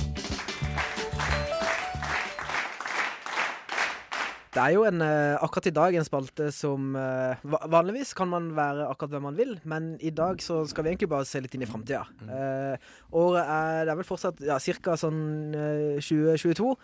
Det 4.51 4.59
er 4.59 4.73
jo 4.75 4.83
en, 4.83 4.99
eh, 5.05 5.37
akkurat 5.39 5.67
i 5.71 5.75
dag 5.75 5.95
en 5.95 6.07
spalte 6.07 6.49
som 6.51 6.97
eh, 6.99 7.43
Vanligvis 7.71 8.15
kan 8.19 8.29
man 8.33 8.49
være 8.57 8.89
akkurat 8.91 9.13
hvem 9.15 9.23
man 9.29 9.37
vil, 9.39 9.53
men 9.63 9.93
i 10.01 10.11
dag 10.11 10.43
så 10.43 10.65
skal 10.67 10.85
vi 10.85 10.91
egentlig 10.91 11.11
bare 11.13 11.29
se 11.29 11.39
litt 11.39 11.55
inn 11.55 11.63
i 11.63 11.69
framtida. 11.71 12.03
Uh, 12.27 12.75
året 13.15 13.47
er 13.47 13.85
Det 13.85 13.93
er 13.93 14.01
vel 14.01 14.09
fortsatt 14.09 14.43
ja, 14.43 14.59
ca. 14.59 14.97
sånn 14.99 15.55
eh, 15.55 16.03
2022. 16.03 16.75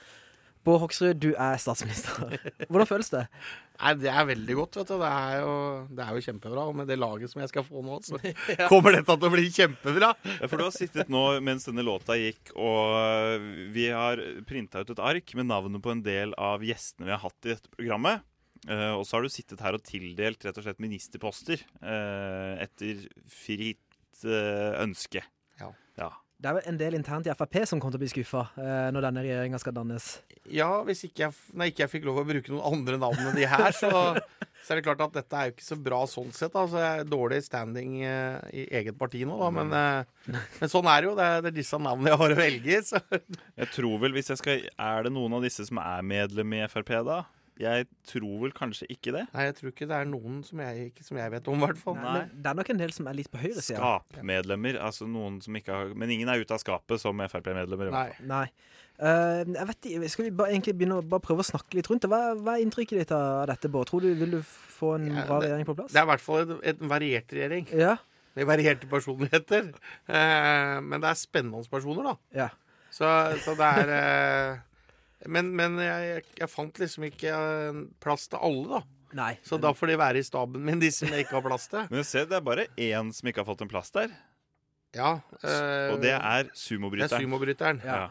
Bård 0.66 0.80
Hoksrud, 0.82 1.18
du 1.22 1.32
er 1.34 1.58
statsminister. 1.62 2.38
Hvordan 2.70 2.90
føles 2.90 3.10
det? 3.10 3.26
Nei, 3.76 3.92
Det 4.00 4.12
er 4.12 4.28
veldig 4.28 4.56
godt. 4.60 4.78
vet 4.80 4.92
du. 4.92 4.94
Det 5.00 5.10
er, 5.10 5.34
jo, 5.42 5.56
det 5.98 6.04
er 6.04 6.16
jo 6.16 6.24
kjempebra. 6.28 6.66
Og 6.70 6.78
med 6.80 6.88
det 6.90 6.98
laget 7.00 7.32
som 7.32 7.42
jeg 7.42 7.52
skal 7.52 7.66
få 7.66 7.82
nå, 7.84 7.98
så 8.06 8.20
kommer 8.72 8.96
dette 8.96 9.16
til 9.16 9.28
å 9.28 9.32
bli 9.34 9.50
kjempebra. 9.52 10.12
For 10.46 10.56
du 10.56 10.66
har 10.66 10.74
sittet 10.74 11.12
nå 11.12 11.24
mens 11.44 11.68
denne 11.68 11.84
låta 11.86 12.16
gikk, 12.18 12.54
og 12.56 13.50
vi 13.74 13.90
har 13.92 14.22
printa 14.48 14.82
ut 14.82 14.94
et 14.94 15.04
ark 15.12 15.36
med 15.38 15.50
navnet 15.50 15.84
på 15.84 15.92
en 15.92 16.02
del 16.04 16.34
av 16.40 16.64
gjestene 16.66 17.10
vi 17.10 17.14
har 17.14 17.22
hatt 17.24 17.48
i 17.48 17.54
dette 17.54 17.72
programmet. 17.76 18.24
Eh, 18.66 18.92
og 18.96 19.04
så 19.06 19.18
har 19.18 19.26
du 19.26 19.30
sittet 19.30 19.62
her 19.62 19.76
og 19.76 19.84
tildelt 19.86 20.42
rett 20.46 20.56
og 20.58 20.64
slett 20.66 20.82
ministerposter 20.82 21.60
eh, 21.62 22.54
etter 22.64 23.04
fritt 23.30 24.24
eh, 24.26 24.72
ønske. 24.82 25.22
Ja. 25.60 25.70
ja. 26.00 26.10
Det 26.36 26.50
er 26.50 26.56
vel 26.58 26.66
en 26.68 26.76
del 26.76 26.94
internt 26.98 27.24
i 27.24 27.32
Frp 27.32 27.62
som 27.64 27.80
kommer 27.80 27.94
til 27.94 28.00
å 28.00 28.02
bli 28.02 28.10
skuffa 28.12 28.42
eh, 28.60 28.88
når 28.92 29.06
denne 29.06 29.22
regjeringa 29.24 29.60
skal 29.60 29.72
dannes. 29.78 30.08
Ja, 30.52 30.68
hvis 30.84 31.06
ikke 31.06 31.22
jeg, 31.24 31.36
når 31.56 31.70
ikke 31.70 31.82
jeg 31.86 31.92
fikk 31.94 32.04
lov 32.08 32.20
å 32.20 32.26
bruke 32.28 32.52
noen 32.52 32.66
andre 32.76 32.98
navn 33.00 33.22
enn 33.22 33.38
de 33.38 33.46
her, 33.48 33.72
så, 33.72 33.88
så 34.60 34.74
er 34.74 34.78
det 34.78 34.84
klart 34.84 35.00
at 35.06 35.16
dette 35.16 35.38
er 35.38 35.48
jo 35.48 35.54
ikke 35.54 35.64
så 35.64 35.78
bra 35.88 36.02
sånn 36.12 36.34
sett. 36.36 36.52
Altså, 36.52 36.82
jeg 36.82 37.06
er 37.06 37.08
dårlig 37.08 37.40
standing 37.46 37.96
eh, 38.04 38.36
i 38.52 38.66
eget 38.82 38.98
parti 39.00 39.24
nå, 39.24 39.38
da. 39.40 39.48
Men, 39.62 39.72
eh, 39.80 40.42
men 40.60 40.72
sånn 40.74 40.90
er 40.92 41.00
det 41.00 41.08
jo. 41.08 41.14
Det 41.16 41.30
er, 41.30 41.40
det 41.46 41.52
er 41.54 41.56
disse 41.62 41.80
navnene 41.80 42.12
jeg 42.12 42.20
har 42.24 42.36
å 42.36 42.38
velge 42.42 42.76
i. 42.76 43.00
Jeg 43.62 43.72
tror 43.72 43.96
vel, 44.04 44.16
hvis 44.18 44.28
jeg 44.34 44.42
skal 44.42 44.68
Er 44.68 45.08
det 45.08 45.14
noen 45.16 45.38
av 45.38 45.48
disse 45.48 45.64
som 45.64 45.80
er 45.80 46.04
medlem 46.04 46.52
i 46.58 46.62
Frp, 46.68 46.92
da? 47.08 47.22
Jeg 47.60 47.86
tror 48.04 48.40
vel 48.42 48.52
kanskje 48.56 48.88
ikke 48.92 49.14
det. 49.14 49.22
Nei, 49.32 49.44
jeg 49.48 49.54
tror 49.56 49.70
ikke 49.72 49.86
det 49.88 49.96
er 49.96 50.08
noen 50.10 50.42
som 50.44 50.60
jeg, 50.60 50.90
ikke, 50.90 51.04
som 51.06 51.16
jeg 51.16 51.32
vet 51.32 51.46
om, 51.48 51.56
i 51.56 51.64
hvert 51.64 51.80
fall. 51.80 51.96
Nei. 52.02 52.24
det 52.32 52.50
er 52.50 52.58
nok 52.58 52.70
en 52.74 52.80
del 52.82 52.92
som 52.92 53.08
er 53.08 53.16
litt 53.16 53.30
på 53.32 53.40
høyresida. 53.40 53.78
Skapmedlemmer. 53.80 54.76
Altså 54.84 55.08
noen 55.08 55.38
som 55.44 55.56
ikke 55.56 55.72
har 55.72 55.94
Men 55.96 56.12
ingen 56.12 56.28
er 56.28 56.42
ute 56.42 56.52
av 56.52 56.60
skapet 56.60 57.00
som 57.00 57.22
Frp-medlemmer. 57.32 57.92
Nei. 57.94 58.10
Nei. 58.28 58.44
Uh, 58.96 59.42
jeg 59.44 59.66
vet 59.68 59.88
ikke, 59.90 60.08
Skal 60.08 60.24
vi 60.24 60.30
bare, 60.32 60.52
egentlig 60.54 60.72
begynne 60.80 61.00
å 61.02 61.04
bare 61.04 61.20
prøve 61.24 61.44
å 61.44 61.48
snakke 61.48 61.76
litt 61.76 61.88
rundt 61.90 62.04
det? 62.06 62.08
Hva, 62.12 62.32
hva 62.40 62.54
er 62.56 62.64
inntrykket 62.64 63.02
ditt 63.02 63.10
av 63.12 63.42
dette, 63.50 63.68
Bård? 63.72 63.90
Tror 63.90 64.04
du 64.04 64.12
Vil 64.16 64.38
du 64.38 64.38
få 64.44 64.94
en 64.96 65.10
bra 65.18 65.40
det- 65.40 65.50
regjering 65.50 65.68
på 65.68 65.76
plass? 65.76 65.92
Det 65.92 66.00
er 66.00 66.06
i 66.06 66.12
hvert 66.12 66.24
fall 66.24 66.54
en, 66.56 66.86
variert 66.92 67.34
regjering. 67.36 67.68
Ja. 67.76 67.96
Med 68.36 68.48
varierte 68.48 68.88
personligheter. 68.88 69.72
Uh, 70.08 70.80
men 70.84 71.00
det 71.00 71.10
er 71.12 71.20
spennende 71.20 71.64
personer, 71.72 72.12
da. 72.12 72.16
Ja. 72.44 72.48
Så, 72.96 73.04
så 73.44 73.52
det 73.58 73.66
er 73.82 73.90
eh, 73.92 74.58
Men, 75.24 75.48
men 75.56 75.78
jeg, 75.80 76.24
jeg, 76.36 76.48
fant 76.52 76.76
liksom 76.82 77.06
ikke 77.08 77.32
eh, 77.32 77.78
plass 78.04 78.28
til 78.28 78.38
alle, 78.44 78.66
da. 78.76 78.82
Nei. 79.16 79.30
Så 79.46 79.56
da 79.62 79.70
får 79.72 79.92
de 79.94 79.96
være 80.02 80.20
i 80.20 80.26
staben 80.26 80.60
min, 80.66 80.80
de 80.82 80.90
som 80.92 81.08
jeg 81.08 81.24
ikke 81.24 81.38
har 81.38 81.44
plass 81.46 81.68
til. 81.72 81.86
Men 81.94 82.04
se, 82.04 82.24
det 82.28 82.36
er 82.36 82.44
bare 82.44 82.66
én 82.76 83.12
som 83.16 83.28
ikke 83.30 83.40
har 83.40 83.48
fått 83.48 83.62
en 83.64 83.70
plass 83.70 83.88
der. 83.94 84.10
Ja. 84.96 85.14
Øh, 85.40 85.94
Og 85.94 86.02
det 86.02 86.12
er 86.16 86.50
sumobryteren. 86.52 87.08
Det 87.08 87.16
er 87.16 87.24
sumobryteren. 87.24 87.80
Ja. 87.86 88.08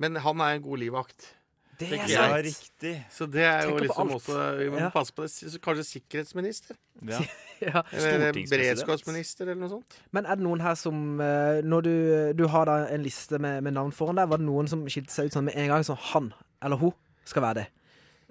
Men 0.00 0.16
han 0.24 0.40
er 0.40 0.56
en 0.56 0.62
god 0.64 0.80
livvakt. 0.80 1.32
Det 1.76 1.90
er 1.92 2.06
sant. 2.06 2.12
Ja, 2.14 2.38
riktig. 2.40 2.92
Så 3.12 3.26
det 3.28 3.42
er 3.44 3.66
jo 3.68 3.76
liksom 3.82 4.14
også 4.16 4.36
Vi 4.62 4.70
må 4.72 4.78
Ja. 4.80 4.88
passe 4.94 5.12
på 5.12 5.26
det. 5.26 5.30
Så 5.34 5.58
Kanskje 5.60 5.84
sikkerhetsminister? 5.84 6.76
Ja. 7.04 7.20
Ja. 7.60 7.80
Eller 7.90 8.26
Stortingspresident. 8.28 8.50
beredskapsminister, 8.52 9.46
eller 9.48 9.60
noe 9.62 9.70
sånt. 9.70 9.94
Men 10.12 10.26
er 10.28 10.36
det 10.36 10.44
noen 10.44 10.60
her 10.60 10.74
som 10.76 11.20
eh, 11.24 11.62
Når 11.64 11.84
du, 11.86 11.92
du 12.36 12.42
har 12.52 12.66
da 12.68 12.74
en 12.92 13.00
liste 13.04 13.38
med, 13.40 13.62
med 13.64 13.72
navn 13.72 13.92
foran 13.96 14.16
deg, 14.20 14.28
var 14.28 14.40
det 14.42 14.44
noen 14.44 14.68
som 14.68 14.82
skilte 14.92 15.12
seg 15.14 15.30
ut 15.30 15.36
sånn 15.38 15.46
med 15.48 15.56
en 15.56 15.70
gang? 15.72 15.84
Sånn 15.88 15.96
han 16.12 16.32
eller 16.62 16.80
hun 16.80 16.94
skal 17.26 17.42
være 17.42 17.58
det? 17.60 17.66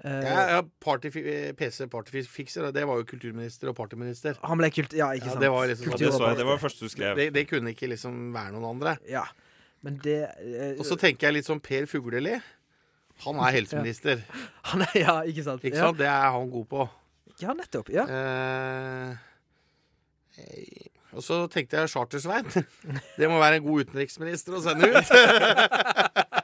Uh, 0.03 0.11
Ja, 0.25 0.39
ja, 0.51 0.61
party, 0.83 1.07
PC 1.55 1.85
Partyfikser, 1.91 2.67
det 2.75 2.83
var 2.87 2.99
jo 2.99 3.05
kulturminister 3.07 3.71
og 3.71 3.77
partyminister. 3.77 4.35
Han 4.43 4.59
ble 4.59 4.69
kult 4.75 4.91
Ja, 4.93 5.13
ikke 5.15 5.29
Ja, 5.29 5.35
sant? 5.37 5.41
det 5.45 5.51
var 5.53 5.69
liksom 5.71 5.91
Ja, 5.91 5.97
det 6.01 6.11
så. 6.13 6.33
Det 6.35 6.45
var 6.45 6.57
det 6.59 6.63
første 6.65 6.85
du 6.85 6.91
skrev. 6.91 7.15
Det, 7.15 7.29
det 7.33 7.45
kunne 7.47 7.71
ikke 7.71 7.87
liksom 7.93 8.33
være 8.35 8.51
noen 8.57 8.67
andre. 8.75 8.97
Ja. 9.07 9.23
Men 9.85 9.99
det 10.03 10.19
Uh, 10.41 10.79
Og 10.79 10.85
så 10.85 10.97
tenker 10.99 11.27
jeg 11.29 11.39
litt 11.39 11.47
sånn 11.47 11.61
Per 11.63 11.87
Fugleli. 11.87 12.39
Han 13.23 13.39
er 13.39 13.55
helseminister. 13.55 14.25
Han 14.73 14.81
er, 14.83 14.97
ja, 14.99 15.15
ikke 15.23 15.43
sant? 15.45 15.63
Ikke 15.63 15.77
ja. 15.77 15.85
sant? 15.87 15.97
Det 16.01 16.07
er 16.11 16.31
han 16.35 16.49
god 16.51 16.65
på. 16.67 16.89
Ja, 17.39 17.53
nettopp. 17.55 17.89
Ja. 17.91 18.03
Eh, 18.07 19.15
eh, 20.39 20.91
og 21.15 21.23
så 21.23 21.45
tenkte 21.51 21.79
jeg 21.79 21.91
Charter-Svein. 21.93 22.47
Det 23.19 23.29
må 23.31 23.39
være 23.39 23.61
en 23.61 23.63
god 23.63 23.87
utenriksminister 23.87 24.57
å 24.57 24.63
sende 24.63 24.91
ut. 24.91 25.07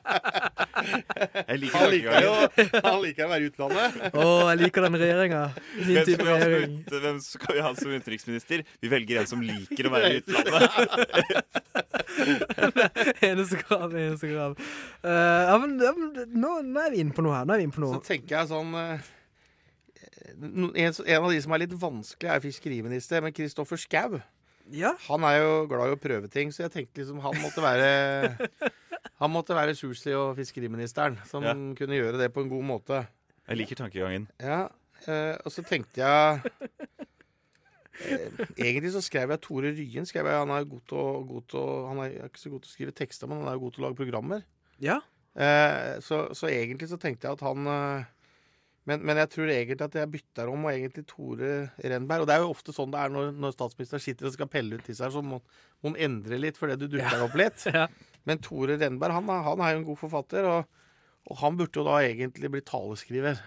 Jeg 0.81 1.61
liker 1.61 1.77
Han 1.77 1.91
liker 1.93 2.25
jo 2.25 2.33
han 2.81 2.99
liker 3.03 3.25
å 3.25 3.29
være 3.31 3.43
i 3.43 3.49
utlandet. 3.51 3.99
Å, 4.15 4.25
jeg 4.51 4.59
liker 4.61 4.85
den 4.87 4.97
regjeringa. 5.01 5.41
Min 5.77 6.01
type 6.07 6.25
regjering. 6.27 6.75
hvem 6.91 7.21
skal 7.23 7.57
vi 7.57 7.63
ha 7.65 7.71
som 7.77 7.93
utenriksminister? 7.93 8.65
Vi 8.81 8.91
velger 8.91 9.21
en 9.21 9.29
som 9.29 9.43
liker 9.45 9.89
å 9.89 9.93
være 9.93 10.11
i 10.11 10.19
utlandet. 10.21 11.51
eneste 13.29 13.61
krav, 13.63 13.95
eneste 13.95 14.31
krav. 14.31 14.57
Uh, 15.05 15.11
ja, 15.11 15.55
men, 15.61 15.77
ja, 15.81 15.93
men 15.97 16.35
nå, 16.35 16.57
nå 16.67 16.83
er 16.83 16.93
vi 16.93 17.01
inne 17.05 17.15
på 17.15 17.25
noe 17.25 17.39
her. 17.39 17.47
Nå 17.47 17.55
er 17.55 17.63
vi 17.63 17.69
inne 17.69 17.77
på 17.77 17.85
noe. 17.85 17.99
Så 17.99 18.11
tenker 18.13 18.39
jeg 18.39 18.51
sånn 18.51 18.75
uh, 18.75 19.09
en, 20.41 20.69
en 20.75 21.23
av 21.23 21.31
de 21.31 21.41
som 21.43 21.55
er 21.55 21.65
litt 21.65 21.75
vanskelig, 21.81 22.29
er 22.29 22.43
fiskeriminister, 22.43 23.23
men 23.23 23.35
Kristoffer 23.35 23.79
Schou. 23.81 24.21
Ja. 24.71 24.93
Han 25.09 25.25
er 25.27 25.41
jo 25.41 25.53
glad 25.71 25.91
i 25.91 25.95
å 25.97 25.99
prøve 25.99 26.29
ting, 26.31 26.51
så 26.53 26.65
jeg 26.65 26.73
tenkte 26.75 27.01
liksom 27.01 27.19
han 27.23 27.39
måtte 27.41 27.63
være 27.63 27.89
Han 29.21 29.31
måtte 29.33 29.55
være 29.57 29.73
sushi- 29.77 30.13
og 30.17 30.35
fiskeriministeren, 30.37 31.17
som 31.29 31.43
Ja. 31.43 31.53
kunne 31.53 31.97
gjøre 31.97 32.17
det 32.21 32.31
på 32.33 32.41
en 32.43 32.49
god 32.49 32.63
måte. 32.63 33.07
Jeg 33.47 33.57
liker 33.57 33.75
tankegangen. 33.75 34.27
Ja, 34.39 34.67
eh, 35.07 35.37
og 35.45 35.51
så 35.51 35.63
tenkte 35.65 36.01
jeg 36.01 36.41
eh, 38.05 38.45
Egentlig 38.57 38.91
så 38.93 39.01
skrev 39.03 39.29
jeg 39.33 39.41
Tore 39.41 39.71
Ryen. 39.75 40.05
Skrev 40.09 40.25
jeg, 40.29 40.37
han 40.37 40.49
er 40.55 40.63
god 40.69 40.81
til 40.89 40.97
å, 41.01 41.07
god 41.27 41.47
til 41.51 41.59
å 41.59 41.87
Han 41.89 41.99
er 42.05 42.15
ikke 42.29 42.41
så 42.41 42.49
god 42.53 42.63
til 42.63 42.71
å 42.71 42.75
skrive 42.75 42.95
tekster, 42.97 43.27
men 43.29 43.41
han 43.41 43.51
er 43.51 43.57
jo 43.57 43.65
god 43.65 43.75
til 43.75 43.83
å 43.83 43.87
lage 43.89 43.99
programmer. 44.01 44.45
Ja. 44.81 44.99
Eh, 45.35 45.99
så, 46.03 46.23
så 46.37 46.49
egentlig 46.51 46.89
så 46.91 46.97
tenkte 47.01 47.27
jeg 47.29 47.37
at 47.39 47.45
han 47.45 47.67
eh, 47.71 48.09
men, 48.89 49.03
men 49.05 49.19
jeg 49.21 49.29
tror 49.29 49.49
egentlig 49.53 49.85
at 49.85 49.93
jeg 49.99 50.09
bytter 50.09 50.49
om, 50.49 50.63
og 50.65 50.71
egentlig 50.73 51.03
Tore 51.05 51.51
Renberg. 51.77 52.23
Og 52.23 52.27
det 52.29 52.33
er 52.35 52.41
jo 52.41 52.49
ofte 52.53 52.73
sånn 52.73 52.89
det 52.93 52.97
er 53.03 53.11
når, 53.13 53.27
når 53.37 53.53
statsministeren 53.53 54.01
sitter 54.01 54.25
og 54.25 54.33
skal 54.33 54.49
pelle 54.49 54.79
ut 54.79 54.87
til 54.87 54.97
seg, 54.97 55.13
så 55.13 55.21
må 55.21 55.37
hun 55.85 55.93
endre 56.01 56.39
litt 56.41 56.57
fordi 56.57 56.79
du 56.81 56.87
dukker 56.95 57.27
opp 57.27 57.37
litt. 57.37 57.65
Ja. 57.77 57.85
Men 58.29 58.37
Tore 58.43 58.77
Renberg 58.77 59.15
han, 59.17 59.29
er- 59.33 59.43
han 59.47 59.61
er 59.65 59.71
jo 59.73 59.79
en 59.81 59.85
god 59.87 59.97
forfatter, 59.97 60.45
og, 60.45 60.65
og 61.31 61.37
han 61.41 61.57
burde 61.57 61.79
jo 61.81 61.85
da 61.87 61.97
egentlig 62.05 62.51
bli 62.53 62.61
taleskriver. 62.61 63.39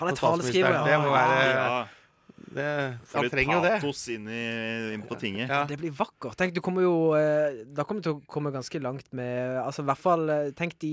Han 0.00 0.08
er 0.10 0.18
taleskriver, 0.18 0.74
ja. 0.74 0.82
Det 0.86 0.98
må 1.02 1.12
være 1.14 1.46
Ja, 1.52 1.78
det, 2.54 2.66
Han 3.14 3.24
litt 3.26 3.32
trenger 3.34 3.56
jo 3.58 3.62
det. 3.64 3.72
patos 3.82 4.02
inn, 4.14 4.28
i, 4.30 4.42
inn 4.94 5.02
på 5.06 5.16
tinget. 5.18 5.48
Ja. 5.50 5.64
Det 5.66 5.78
blir 5.80 5.90
vakkert. 5.98 6.36
Tenk, 6.38 6.54
du 6.54 6.60
kommer 6.64 6.82
jo 6.86 6.92
eh, 7.18 7.64
Da 7.74 7.82
kommer 7.84 8.00
du 8.02 8.06
til 8.08 8.14
å 8.16 8.20
komme 8.30 8.52
ganske 8.54 8.78
langt 8.80 9.08
med 9.12 9.58
Altså, 9.62 9.82
i 9.82 9.88
hvert 9.90 9.98
fall 10.00 10.22
eh, 10.30 10.50
Tenk 10.56 10.76
de 10.80 10.92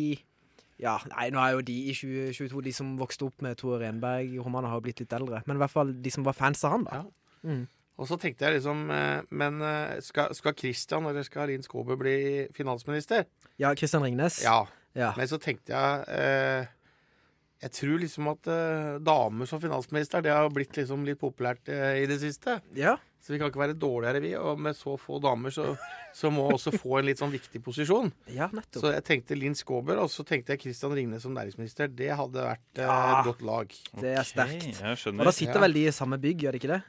Ja, 0.82 0.98
nei, 1.14 1.30
nå 1.32 1.40
er 1.40 1.54
jo 1.56 1.62
de 1.70 1.76
i 1.92 1.94
2022 1.96 2.64
de 2.66 2.74
som 2.76 2.96
vokste 3.00 3.28
opp 3.30 3.46
med 3.46 3.56
Tore 3.62 3.78
Renberg. 3.86 4.34
Romanen 4.44 4.68
har 4.74 4.82
jo 4.82 4.86
blitt 4.90 5.00
litt 5.06 5.14
eldre. 5.16 5.40
Men 5.48 5.56
i 5.56 5.62
hvert 5.64 5.72
fall 5.72 5.94
de 6.04 6.12
som 6.12 6.26
var 6.28 6.34
fans 6.36 6.66
av 6.68 6.74
han, 6.76 6.84
da. 6.90 6.98
Ja. 7.00 7.52
Mm. 7.54 7.62
Og 7.98 8.08
så 8.10 8.18
tenkte 8.20 8.44
jeg 8.48 8.58
liksom 8.58 8.90
eh, 8.92 9.22
Men 9.32 9.62
eh, 9.64 10.00
skal, 10.04 10.34
skal 10.36 10.56
Christian 10.60 11.06
eller 11.08 11.24
skal 11.24 11.48
Linn 11.48 11.64
Skåber 11.64 11.96
bli 11.96 12.16
finansminister? 12.56 13.24
Ja, 13.62 13.72
Christian 13.76 14.04
Ringnes. 14.04 14.42
Ja. 14.44 14.66
Ja. 14.96 15.14
Men 15.18 15.28
så 15.32 15.40
tenkte 15.40 15.72
jeg 15.72 16.06
eh, 16.12 16.68
Jeg 17.64 17.72
tror 17.80 18.00
liksom 18.04 18.28
at 18.34 18.48
eh, 18.52 18.94
damer 19.04 19.48
som 19.48 19.60
finansminister, 19.64 20.22
det 20.24 20.32
har 20.36 20.50
blitt 20.52 20.76
liksom 20.76 21.04
litt 21.08 21.20
populært 21.24 21.68
eh, 21.72 22.02
i 22.04 22.08
det 22.12 22.20
siste. 22.22 22.60
Ja. 22.76 22.98
Så 23.26 23.34
vi 23.34 23.40
kan 23.42 23.50
ikke 23.50 23.58
være 23.64 23.74
dårligere, 23.82 24.20
vi. 24.22 24.34
Og 24.38 24.60
med 24.62 24.76
så 24.78 24.94
få 25.02 25.18
damer, 25.24 25.50
så, 25.56 25.72
så 26.14 26.30
må 26.30 26.44
også 26.54 26.76
få 26.76 27.00
en 27.00 27.08
litt 27.08 27.18
sånn 27.24 27.32
viktig 27.34 27.64
posisjon. 27.66 28.12
Ja, 28.38 28.52
nettopp. 28.54 28.84
Så 28.84 28.92
jeg 28.94 29.06
tenkte 29.08 29.40
Linn 29.40 29.56
Skåber, 29.58 29.98
og 30.04 30.12
så 30.14 30.22
tenkte 30.28 30.54
jeg 30.54 30.62
Christian 30.68 30.94
Ringnes 30.94 31.24
som 31.26 31.34
næringsminister. 31.34 31.90
Det 31.90 32.12
hadde 32.20 32.44
vært 32.52 32.84
eh, 32.84 32.86
Ja. 32.86 33.00
et 33.22 33.32
godt 33.32 33.42
lag. 33.48 33.74
Det 34.04 34.12
er 34.20 34.28
sterkt. 34.30 34.68
jeg 34.84 35.00
skjønner. 35.02 35.24
Og 35.26 35.32
da 35.32 35.34
sitter 35.40 35.58
Ja. 35.58 35.64
vel 35.66 35.80
de 35.80 35.88
i 35.88 35.96
samme 35.96 36.20
bygg, 36.22 36.44
gjør 36.46 36.54
de 36.54 36.62
ikke 36.62 36.74
det? 36.76 36.84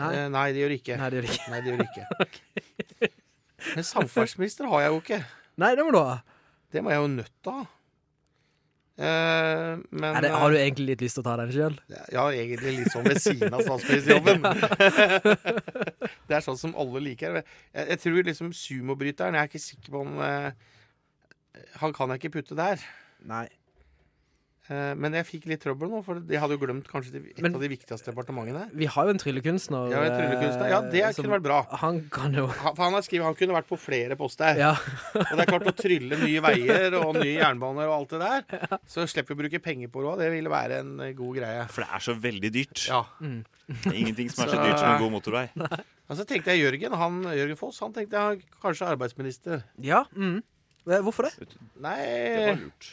Nei. 0.00 0.08
Eh, 0.16 0.28
nei, 0.32 0.46
det 0.54 0.62
gjør 0.62 0.74
ikke. 0.78 0.96
Nei, 1.00 1.10
det 1.12 1.20
gjør 1.20 1.28
ikke. 1.28 1.50
Nei, 1.52 1.60
det 1.60 1.72
gjør 1.72 1.84
ikke. 1.84 2.06
okay. 2.24 3.12
Men 3.72 3.86
samferdselsminister 3.86 4.68
har 4.72 4.86
jeg 4.86 4.94
jo 4.94 5.04
ikke. 5.04 5.20
Nei, 5.62 5.70
det 5.78 5.86
må 5.86 5.94
du 5.94 6.00
ha. 6.00 6.18
Det 6.72 6.82
må 6.84 6.92
jeg 6.92 7.02
jo 7.02 7.14
nødt 7.18 7.32
til 7.44 7.52
å 7.52 7.60
ha. 7.60 7.68
Eh, 9.02 9.78
men 9.88 10.18
det, 10.20 10.30
har 10.30 10.52
du 10.52 10.58
egentlig 10.58 10.92
litt 10.92 11.04
lyst 11.04 11.16
til 11.16 11.24
å 11.24 11.26
ta 11.26 11.36
den 11.40 11.52
sjøl? 11.54 11.76
Ja, 12.12 12.26
egentlig 12.28 12.74
litt 12.76 12.92
sånn 12.92 13.06
ved 13.08 13.20
siden 13.24 13.56
av 13.56 13.64
statsministerjobben. 13.64 14.44
det 16.28 16.36
er 16.36 16.44
sånn 16.44 16.60
som 16.60 16.76
alle 16.78 17.02
liker. 17.08 17.40
Jeg, 17.40 17.86
jeg 17.94 18.02
tror 18.04 18.28
liksom 18.28 18.52
sumobryteren 18.56 19.38
Jeg 19.38 19.48
er 19.48 19.50
ikke 19.50 19.64
sikker 19.64 19.96
på 19.96 20.04
om 20.04 20.20
eh, 20.24 20.52
Han 21.80 21.96
kan 21.96 22.12
jeg 22.12 22.22
ikke 22.22 22.36
putte 22.38 22.58
der. 22.58 22.84
Nei. 23.28 23.46
Eh, 24.72 24.92
men 24.96 25.12
jeg 25.18 25.26
fikk 25.28 25.46
litt 25.50 25.60
trøbbel 25.60 25.90
nå, 25.92 25.98
for 26.06 26.20
jeg 26.32 26.40
hadde 26.40 26.56
jo 26.56 26.60
glemt 26.62 26.86
kanskje 26.88 27.18
et 27.20 27.40
Men- 27.44 27.54
av 27.58 27.60
de 27.60 27.68
viktigste 27.68 28.08
departementene. 28.08 28.62
Vi 28.72 28.86
har 28.94 29.04
jo 29.08 29.12
en 29.12 29.20
tryllekunstner. 29.20 29.90
Ja, 29.92 30.00
en 30.06 30.14
tryllekunstner. 30.16 30.68
Ja, 30.72 30.80
det 30.94 31.02
som, 31.14 31.24
kunne 31.26 31.36
vært 31.36 31.44
bra. 31.48 31.58
Han 31.82 31.98
kan 32.14 32.32
jo 32.38 32.46
Han, 32.46 32.74
for 32.76 32.82
han 32.86 32.94
har 32.96 33.02
skrevet 33.04 33.26
han 33.28 33.34
kunne 33.36 33.56
vært 33.58 33.68
på 33.68 33.78
flere 33.78 34.16
poster. 34.16 34.56
Ja. 34.56 34.70
og 35.18 35.34
det 35.36 35.44
er 35.44 35.50
klart 35.50 35.68
å 35.68 35.74
trylle 35.76 36.16
nye 36.22 36.40
veier 36.46 36.96
og 37.02 37.18
nye 37.18 37.34
jernbaner 37.42 37.90
og 37.90 37.96
alt 37.98 38.14
det 38.16 38.20
der, 38.22 38.78
så 38.88 39.04
slipper 39.10 39.34
vi 39.34 39.38
å 39.38 39.42
bruke 39.44 39.62
penger 39.62 39.88
på 39.92 40.00
det 40.00 40.08
òg. 40.14 40.18
Det 40.24 40.30
ville 40.32 40.48
være 40.54 40.78
en 40.80 40.94
eh, 41.00 41.12
god 41.18 41.36
greie. 41.42 41.66
For 41.68 41.84
det 41.84 41.90
er 41.98 42.06
så 42.08 42.16
veldig 42.28 42.52
dyrt. 42.56 42.86
Ja. 42.88 43.02
Mm. 43.20 43.42
Det 43.68 43.92
er 43.92 43.98
ingenting 44.00 44.30
som 44.32 44.44
er 44.46 44.54
så 44.54 44.56
Så- 44.56 44.64
dyrt 44.70 44.78
som 44.80 44.94
en 44.94 45.02
god 45.02 45.12
motorvei. 45.18 45.44
Og 46.10 46.16
så 46.18 46.24
tenkte 46.28 46.52
jeg 46.56 46.64
Jørgen, 46.64 46.96
han, 46.98 47.22
Jørgen 47.34 47.56
Foss, 47.60 47.78
han 47.80 47.92
tenkte 47.92 48.12
jeg 48.20 48.42
kanskje 48.62 48.88
arbeidsminister. 48.94 49.62
Ja. 49.80 50.04
Mm. 50.16 50.40
Eh, 50.88 50.98
Hvorfor 51.04 51.28
det? 51.28 51.46
Nei 51.80 51.96
Det 52.02 52.46
var 52.48 52.60
lurt. 52.64 52.88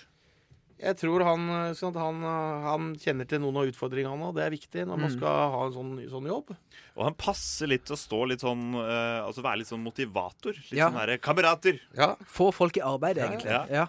Jeg 0.79 0.95
tror 0.95 1.23
han, 1.27 1.41
sånn 1.75 1.91
at 1.91 1.99
han, 1.99 2.21
han 2.63 2.83
kjenner 2.95 3.27
til 3.27 3.41
noen 3.43 3.57
av 3.59 3.67
utfordringene, 3.67 4.29
og 4.29 4.35
det 4.37 4.45
er 4.45 4.53
viktig 4.53 4.85
når 4.87 4.95
man 5.01 5.09
Mm. 5.11 5.15
skal 5.17 5.51
ha 5.51 5.65
en 5.65 5.73
sånn, 5.75 5.91
sånn 6.09 6.27
jobb. 6.29 6.53
Og 6.95 7.03
han 7.03 7.17
passer 7.19 7.67
litt 7.67 7.83
til 7.85 7.97
å 7.97 7.99
stå 7.99 8.19
litt 8.29 8.39
sånn 8.45 8.63
uh, 8.79 9.25
Altså 9.27 9.43
være 9.43 9.59
litt 9.59 9.67
sånn 9.67 9.83
motivator. 9.83 10.53
Litt 10.55 10.71
Ja. 10.79 10.87
sånn 10.89 10.99
herre 11.01 11.17
kamerater. 11.19 11.81
Ja. 11.97 12.13
Få 12.25 12.51
folk 12.55 12.77
i 12.79 12.81
arbeid, 12.85 13.17
egentlig. 13.17 13.51
Ja. 13.51 13.65
Ja. 13.69 13.87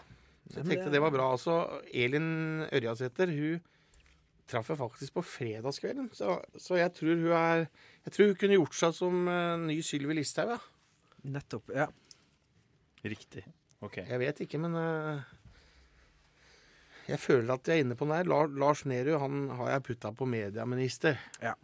Så 0.50 0.64
jeg 0.64 0.66
tenkte 0.66 0.90
det 0.90 1.00
var 1.00 1.12
bra. 1.14 1.30
Altså, 1.36 1.80
Elin 1.94 2.66
Ørjasæter, 2.72 3.30
hun 3.30 3.60
traff 4.50 4.66
jeg 4.66 4.78
faktisk 4.80 5.14
på 5.14 5.22
fredagskvelden. 5.22 6.10
Så, 6.12 6.40
så 6.58 6.74
jeg 6.76 6.90
tror 6.98 7.14
hun 7.14 7.30
er 7.30 7.68
Jeg 8.04 8.12
tror 8.16 8.26
hun 8.32 8.34
kunne 8.34 8.58
gjort 8.58 8.74
seg 8.74 8.94
som 8.98 9.28
uh, 9.28 9.56
ny 9.62 9.78
Sylvi 9.80 10.14
Listhaug, 10.18 10.56
ja. 10.56 10.58
Nettopp. 11.22 11.70
Ja. 11.72 11.86
Riktig. 13.04 13.44
Ok. 13.80 13.96
Jeg 14.02 14.18
vet 14.20 14.40
ikke, 14.44 14.58
men 14.60 14.74
eh, 14.76 15.20
jeg 17.10 17.20
føler 17.20 17.54
at 17.54 17.68
jeg 17.68 17.80
er 17.80 17.84
inne 17.84 17.96
på 17.98 18.06
den 18.08 18.16
her. 18.16 18.50
Lars 18.60 18.84
Nehru 18.88 19.16
han 19.20 19.48
har 19.58 19.74
jeg 19.74 19.86
putta 19.88 20.12
på 20.16 20.28
medieminister. 20.28 21.18
Ja. 21.42 21.56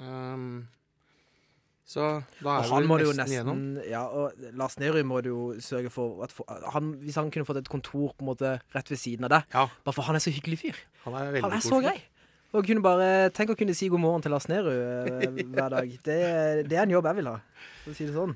Um, 0.00 0.68
Så 1.90 2.22
da 2.38 2.60
er 2.60 2.68
han 2.70 2.86
vi 2.86 3.00
nesten 3.02 3.32
gjennom. 3.34 3.62
igjennom. 3.74 3.90
Ja, 3.90 4.04
og 4.06 4.54
Lars 4.54 4.78
Nehru 4.78 5.02
må 5.04 5.20
du 5.26 5.30
jo 5.32 5.42
sørge 5.60 5.90
for 5.90 6.22
at 6.24 6.32
for, 6.32 6.46
han, 6.74 6.94
Hvis 7.02 7.18
han 7.18 7.32
kunne 7.34 7.48
fått 7.48 7.64
et 7.64 7.72
kontor 7.72 8.14
på 8.14 8.22
en 8.22 8.30
måte 8.30 8.52
rett 8.74 8.92
ved 8.92 9.00
siden 9.00 9.26
av 9.26 9.34
deg 9.34 9.50
Bare 9.50 9.96
for 9.96 10.06
han 10.06 10.14
er 10.14 10.22
så 10.22 10.30
hyggelig 10.30 10.60
fyr. 10.62 10.78
Han 11.04 11.18
er 11.18 11.40
Han 11.42 11.56
er 11.56 11.64
så 11.64 11.82
grei. 11.82 11.98
Og 12.52 12.66
kunne 12.66 12.82
bare, 12.82 13.30
Tenk 13.34 13.52
å 13.52 13.58
kunne 13.58 13.74
si 13.78 13.90
god 13.90 14.02
morgen 14.02 14.22
til 14.22 14.34
Lars 14.34 14.48
Nehru 14.50 14.70
eh, 14.70 15.42
hver 15.50 15.68
dag. 15.70 15.90
Det, 16.06 16.16
det 16.70 16.78
er 16.78 16.86
en 16.86 16.94
jobb 16.96 17.06
jeg 17.10 17.20
vil 17.20 17.28
ha, 17.30 17.36
for 17.82 17.92
å 17.92 17.98
si 17.98 18.06
det 18.08 18.14
sånn. 18.16 18.34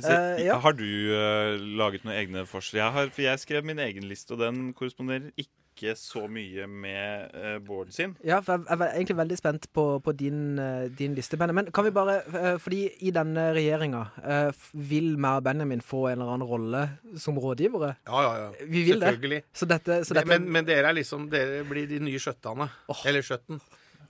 Så, 0.00 0.12
uh, 0.14 0.38
ja. 0.40 0.56
Har 0.62 0.76
du 0.78 0.86
uh, 0.86 1.56
laget 1.76 2.06
noen 2.06 2.16
egne 2.16 2.44
forslag? 2.48 2.80
Jeg 2.80 2.94
har, 2.94 3.10
for 3.12 3.24
jeg 3.26 3.42
skrev 3.42 3.66
min 3.68 3.82
egen 3.82 4.06
liste, 4.08 4.32
og 4.36 4.40
den 4.40 4.70
korresponderer 4.76 5.32
ikke 5.34 5.59
så 5.98 6.26
mye 6.30 6.66
med 6.68 7.32
uh, 7.34 7.58
Bård 7.64 7.90
sin. 7.94 8.12
Ja, 8.26 8.40
for 8.44 8.58
jeg 8.58 8.66
jeg 8.70 8.86
er 8.86 8.94
egentlig 8.98 9.16
veldig 9.16 9.38
spent 9.40 9.68
på, 9.72 9.84
på 10.04 10.12
din, 10.12 10.58
uh, 10.58 10.86
din 10.98 11.14
liste, 11.16 11.38
Benjamin. 11.40 11.64
Men 11.64 11.72
kan 11.72 11.84
vi 11.84 11.90
bare 11.90 12.20
uh, 12.28 12.58
Fordi 12.60 12.82
i 13.00 13.10
denne 13.14 13.50
regjeringa 13.56 14.04
eh, 14.22 14.62
vil 14.74 15.16
meg 15.20 15.40
og 15.40 15.44
Benjamin 15.48 15.82
få 15.84 16.06
en 16.10 16.20
eller 16.20 16.34
annen 16.36 16.48
rolle 16.48 16.84
som 17.18 17.38
rådgivere. 17.40 17.94
Ja, 18.06 18.22
ja, 18.22 18.32
ja. 18.44 18.68
Vi 18.68 18.84
vil 18.88 19.00
det. 19.00 19.42
Så 19.52 19.66
dette, 19.66 20.04
så 20.04 20.14
Det- 20.14 20.26
men, 20.26 20.50
men 20.52 20.64
dere 20.64 20.88
er 20.88 20.96
liksom 20.96 21.28
Dere 21.30 21.64
blir 21.64 21.86
de 21.88 21.98
nye 22.00 22.18
skjøttene. 22.18 22.68
Eller 23.04 23.22
skjøtten. 23.22 23.60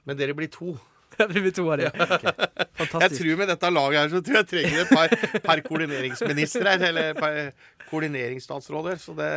Men 0.04 0.16
dere 0.16 0.34
blir 0.34 0.48
to. 0.48 0.76
vi 1.28 1.40
blir 1.40 1.52
to 1.54 1.66
av 1.70 1.78
dem. 1.78 1.90
Jeg 2.80 3.10
tror 3.16 3.36
med 3.40 3.50
dette 3.50 3.70
laget 3.72 3.98
her 4.00 4.12
så 4.12 4.20
tror 4.24 4.38
jeg 4.40 4.48
trenger 4.52 4.82
et 4.84 4.92
par, 4.94 5.40
par 5.44 5.62
koordineringsministre. 5.66 6.76
Eller 6.88 7.14
par 7.18 7.38
koordineringsstatsråder. 7.90 8.96
Så 9.02 9.14
det 9.18 9.30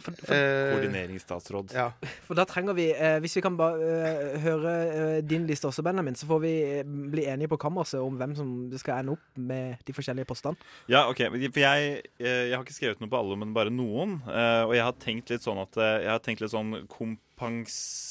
for- 0.00 0.14
eh, 0.32 0.72
Koordineringsstatsråd. 0.74 1.72
Ja. 1.76 1.90
For 2.26 2.34
da 2.38 2.44
trenger 2.48 2.72
vi 2.74 2.86
eh, 2.92 3.18
Hvis 3.20 3.36
vi 3.36 3.42
kan 3.44 3.56
bare 3.58 3.76
eh, 3.82 4.38
høre 4.40 4.72
eh, 4.88 5.20
din 5.22 5.44
liste 5.46 5.68
også, 5.68 5.82
Benjamin, 5.84 6.14
så 6.16 6.26
får 6.30 6.40
vi 6.40 6.52
eh, 6.78 6.84
bli 7.12 7.26
enige 7.28 7.48
på 7.52 7.58
kammerset 7.60 8.00
om 8.00 8.16
hvem 8.20 8.34
som 8.38 8.52
skal 8.80 8.98
ende 9.02 9.12
opp 9.18 9.24
med 9.36 9.76
de 9.86 9.92
forskjellige 9.96 10.24
postene. 10.30 10.56
Ja, 10.88 11.04
ok, 11.10 11.20
For 11.52 11.60
jeg, 11.60 12.02
eh, 12.20 12.48
jeg 12.48 12.54
har 12.56 12.64
ikke 12.64 12.78
skrevet 12.78 13.00
noe 13.04 13.10
på 13.12 13.18
alle, 13.20 13.36
men 13.36 13.52
bare 13.56 13.70
noen. 13.74 14.22
eh, 14.28 14.64
Og 14.64 14.74
jeg 14.74 14.84
har 14.86 14.92
tenkt 15.02 15.30
litt 15.30 15.42
sånn 15.44 15.60
at 15.60 15.74
Jeg 15.76 16.08
har 16.10 16.18
tenkt 16.24 16.40
litt 16.40 16.50
sånn 16.54 16.86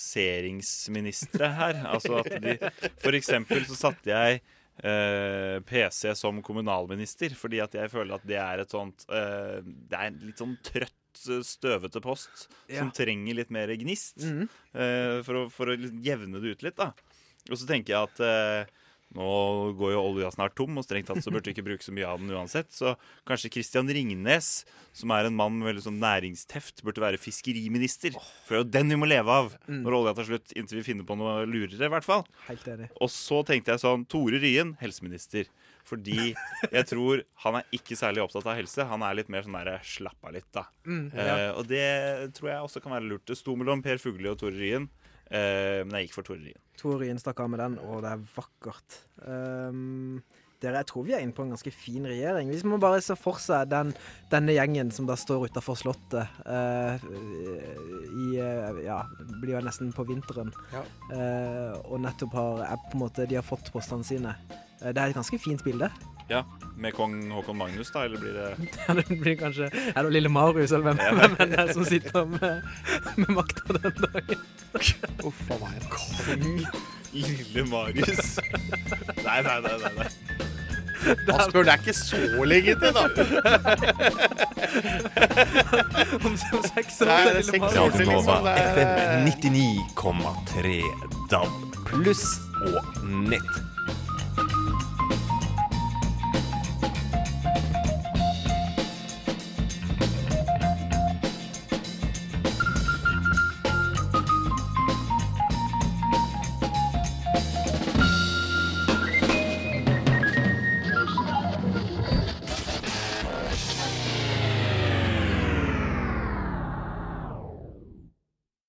kompenseringsministre 0.09 1.49
her. 1.55 1.73
Altså 1.89 2.19
at 2.21 2.29
de 2.41 2.57
For 3.01 3.11
eksempel 3.17 3.65
så 3.69 3.75
satte 3.87 4.09
jeg 4.13 4.41
eh, 4.83 5.59
PC 5.67 6.13
som 6.15 6.41
kommunalminister, 6.45 7.35
fordi 7.37 7.59
at 7.63 7.75
jeg 7.77 7.91
føler 7.91 8.15
at 8.15 8.25
det 8.27 8.37
er 8.39 8.63
et 8.63 8.71
sånt 8.73 9.05
uh, 9.09 9.59
Det 9.63 9.97
er 9.97 10.07
en 10.09 10.19
litt 10.23 10.39
sånn 10.41 10.57
trøtt, 10.63 11.23
eh, 11.29 11.43
støvete 11.45 12.01
post 12.03 12.47
Ja. 12.69 12.79
som 12.81 12.91
trenger 12.95 13.35
litt 13.41 13.51
mer 13.51 13.67
gnist. 13.75 14.17
Mhm. 14.23 14.49
uh, 14.75 15.21
for, 15.27 15.43
å, 15.43 15.45
for 15.51 15.73
å 15.73 15.77
jevne 15.77 16.39
det 16.41 16.55
ut 16.55 16.63
litt, 16.67 16.77
da. 16.79 16.91
Og 17.49 17.57
så 17.57 17.65
tenker 17.69 17.95
jeg 17.95 18.09
at 18.09 18.69
nå 19.17 19.73
går 19.79 19.93
jo 19.95 20.01
olja 20.05 20.29
snart 20.31 20.53
tom, 20.59 20.77
og 20.77 20.85
strengt 20.85 21.07
tatt 21.09 21.23
så 21.25 21.31
burde 21.33 21.49
vi 21.49 21.55
ikke 21.55 21.65
bruke 21.65 21.81
så 21.85 21.93
mye 21.95 22.05
av 22.05 22.19
den 22.21 22.29
uansett. 22.35 22.69
Så 22.75 22.91
kanskje 23.25 23.49
Kristian 23.55 23.89
Ringnes, 23.89 24.65
som 24.93 25.09
er 25.15 25.25
en 25.25 25.35
mann 25.37 25.55
med 25.57 25.71
veldig 25.71 25.85
sånn 25.87 25.97
næringsteft, 26.03 26.83
burde 26.85 27.01
være 27.01 27.17
fiskeriminister. 27.21 28.13
For 28.45 28.53
det 28.53 28.59
er 28.59 28.63
jo 28.63 28.69
den 28.77 28.93
vi 28.93 28.99
må 29.01 29.09
leve 29.09 29.33
av 29.33 29.55
Mm. 29.69 29.81
når 29.85 29.95
olja 29.97 30.13
tar 30.17 30.25
slutt, 30.29 30.53
inntil 30.57 30.79
vi 30.79 30.83
finner 30.93 31.05
på 31.05 31.17
noe 31.17 31.45
lurere, 31.45 31.85
i 31.85 31.91
hvert 31.93 32.05
fall. 32.05 32.23
Helt 32.47 32.65
enig. 32.69 32.89
Og 33.01 33.09
så 33.09 33.41
tenkte 33.45 33.73
jeg 33.73 33.81
sånn 33.83 34.05
Tore 34.09 34.39
Ryen, 34.41 34.75
helseminister. 34.81 35.45
Fordi 35.89 36.35
jeg 36.69 36.85
tror 36.85 37.23
han 37.45 37.55
er 37.59 37.65
ikke 37.73 37.97
særlig 37.97 38.21
opptatt 38.21 38.45
av 38.45 38.57
helse. 38.59 38.85
Han 38.85 39.01
er 39.01 39.15
litt 39.17 39.29
mer 39.29 39.41
sånn 39.45 39.57
derre 39.57 39.79
slapp 39.85 40.21
av 40.23 40.33
litt, 40.35 40.45
da. 40.53 40.67
Mm, 40.85 41.09
eh, 41.17 41.49
og 41.57 41.65
det 41.69 42.33
tror 42.37 42.49
jeg 42.51 42.61
også 42.65 42.81
kan 42.83 42.93
være 42.93 43.09
lurt. 43.09 43.25
Det 43.25 43.37
sto 43.39 43.55
mellom 43.57 43.81
Per 43.81 43.97
Fugli 43.97 44.29
og 44.29 44.37
Tore 44.41 44.53
Ryen, 44.57 44.89
eh, 45.29 45.79
men 45.85 45.97
jeg 45.97 46.09
gikk 46.09 46.19
for 46.19 46.29
Tore 46.29 46.43
Ryen. 46.43 46.61
Tor 46.79 46.99
Ryen 47.01 47.19
stakk 47.21 47.41
av 47.43 47.49
med 47.51 47.63
den, 47.63 47.79
og 47.85 48.03
det 48.05 48.13
er 48.13 48.27
vakkert. 48.35 49.01
Um, 49.25 50.21
dere, 50.59 50.81
jeg 50.81 50.89
tror 50.89 51.05
vi 51.07 51.13
er 51.15 51.21
inne 51.23 51.35
på 51.35 51.43
en 51.45 51.53
ganske 51.53 51.71
fin 51.71 52.03
regjering. 52.07 52.49
Hvis 52.51 52.65
man 52.67 52.81
bare 52.83 52.99
ser 53.03 53.19
for 53.19 53.39
seg 53.39 53.69
den, 53.71 53.93
denne 54.31 54.55
gjengen 54.55 54.91
som 54.91 55.07
da 55.07 55.15
står 55.19 55.47
utafor 55.47 55.77
Slottet 55.79 56.39
uh, 56.43 56.99
i 56.99 58.27
uh, 58.39 58.81
Ja, 58.83 59.01
blir 59.39 59.55
jo 59.55 59.63
nesten 59.63 59.93
på 59.95 60.03
vinteren. 60.09 60.51
Ja. 60.73 60.83
Eh, 61.15 61.77
og 61.87 62.01
nettopp 62.03 62.35
har 62.35 62.65
er 62.67 62.81
på 62.89 62.97
en 62.97 63.03
måte, 63.05 63.27
De 63.29 63.39
har 63.39 63.45
fått 63.45 63.71
postene 63.71 64.07
sine. 64.07 64.35
Eh, 64.81 64.87
det 64.93 64.97
er 64.97 65.05
et 65.11 65.15
ganske 65.15 65.39
fint 65.39 65.63
bilde. 65.63 65.89
Ja, 66.29 66.43
Med 66.77 66.93
kong 66.93 67.31
Håkon 67.33 67.57
Magnus, 67.57 67.89
da? 67.91 68.03
Eller 68.05 68.17
blir 68.21 68.33
det 68.37 68.55
Ja, 68.87 68.93
det 68.93 69.07
blir 69.19 69.35
kanskje 69.39 69.65
Er 69.73 70.03
det 70.05 70.11
lille 70.13 70.29
Marius, 70.29 70.71
eller 70.71 70.93
hvem, 70.93 70.99
hvem 71.17 71.35
er 71.39 71.45
det 71.55 71.73
som 71.73 71.85
sitter 71.89 72.25
med, 72.29 72.61
med 73.17 73.29
makta 73.33 73.73
den 73.79 73.93
dagen? 74.03 74.37
Uff 75.25 75.41
a 75.51 75.53
meg. 75.63 75.81
Kong 75.89 76.61
Lille 77.13 77.63
Marius. 77.71 78.37
Nei, 79.25 79.41
nei, 79.41 79.59
nei. 79.65 79.77
nei, 79.81 79.91
nei. 79.97 80.07
Asbjørn, 81.33 81.65
det 81.65 81.71
er 81.73 81.77
ikke 81.79 81.93
så 81.97 82.17
lenge 82.45 82.75
til, 82.75 82.93
da. 82.93 83.03
om, 86.27 86.29
om 86.29 86.35
seks 86.69 87.01
år 87.01 87.05
Nei, 87.09 87.09
så 87.09 87.09
er 87.09 87.15
det 87.25 87.31
er 87.31 87.33
lille 87.33 87.49
seks 87.49 87.63
Marius. 87.63 87.79
år 87.79 87.89
til, 87.97 88.05
liksom. 88.13 88.37
Det 88.45 88.53
er- 88.53 88.69
FM 88.75 88.89
99,3 89.25 90.77
DAB 91.31 91.49
pluss 91.89 92.25
og 92.61 92.77
nett. 93.31 93.53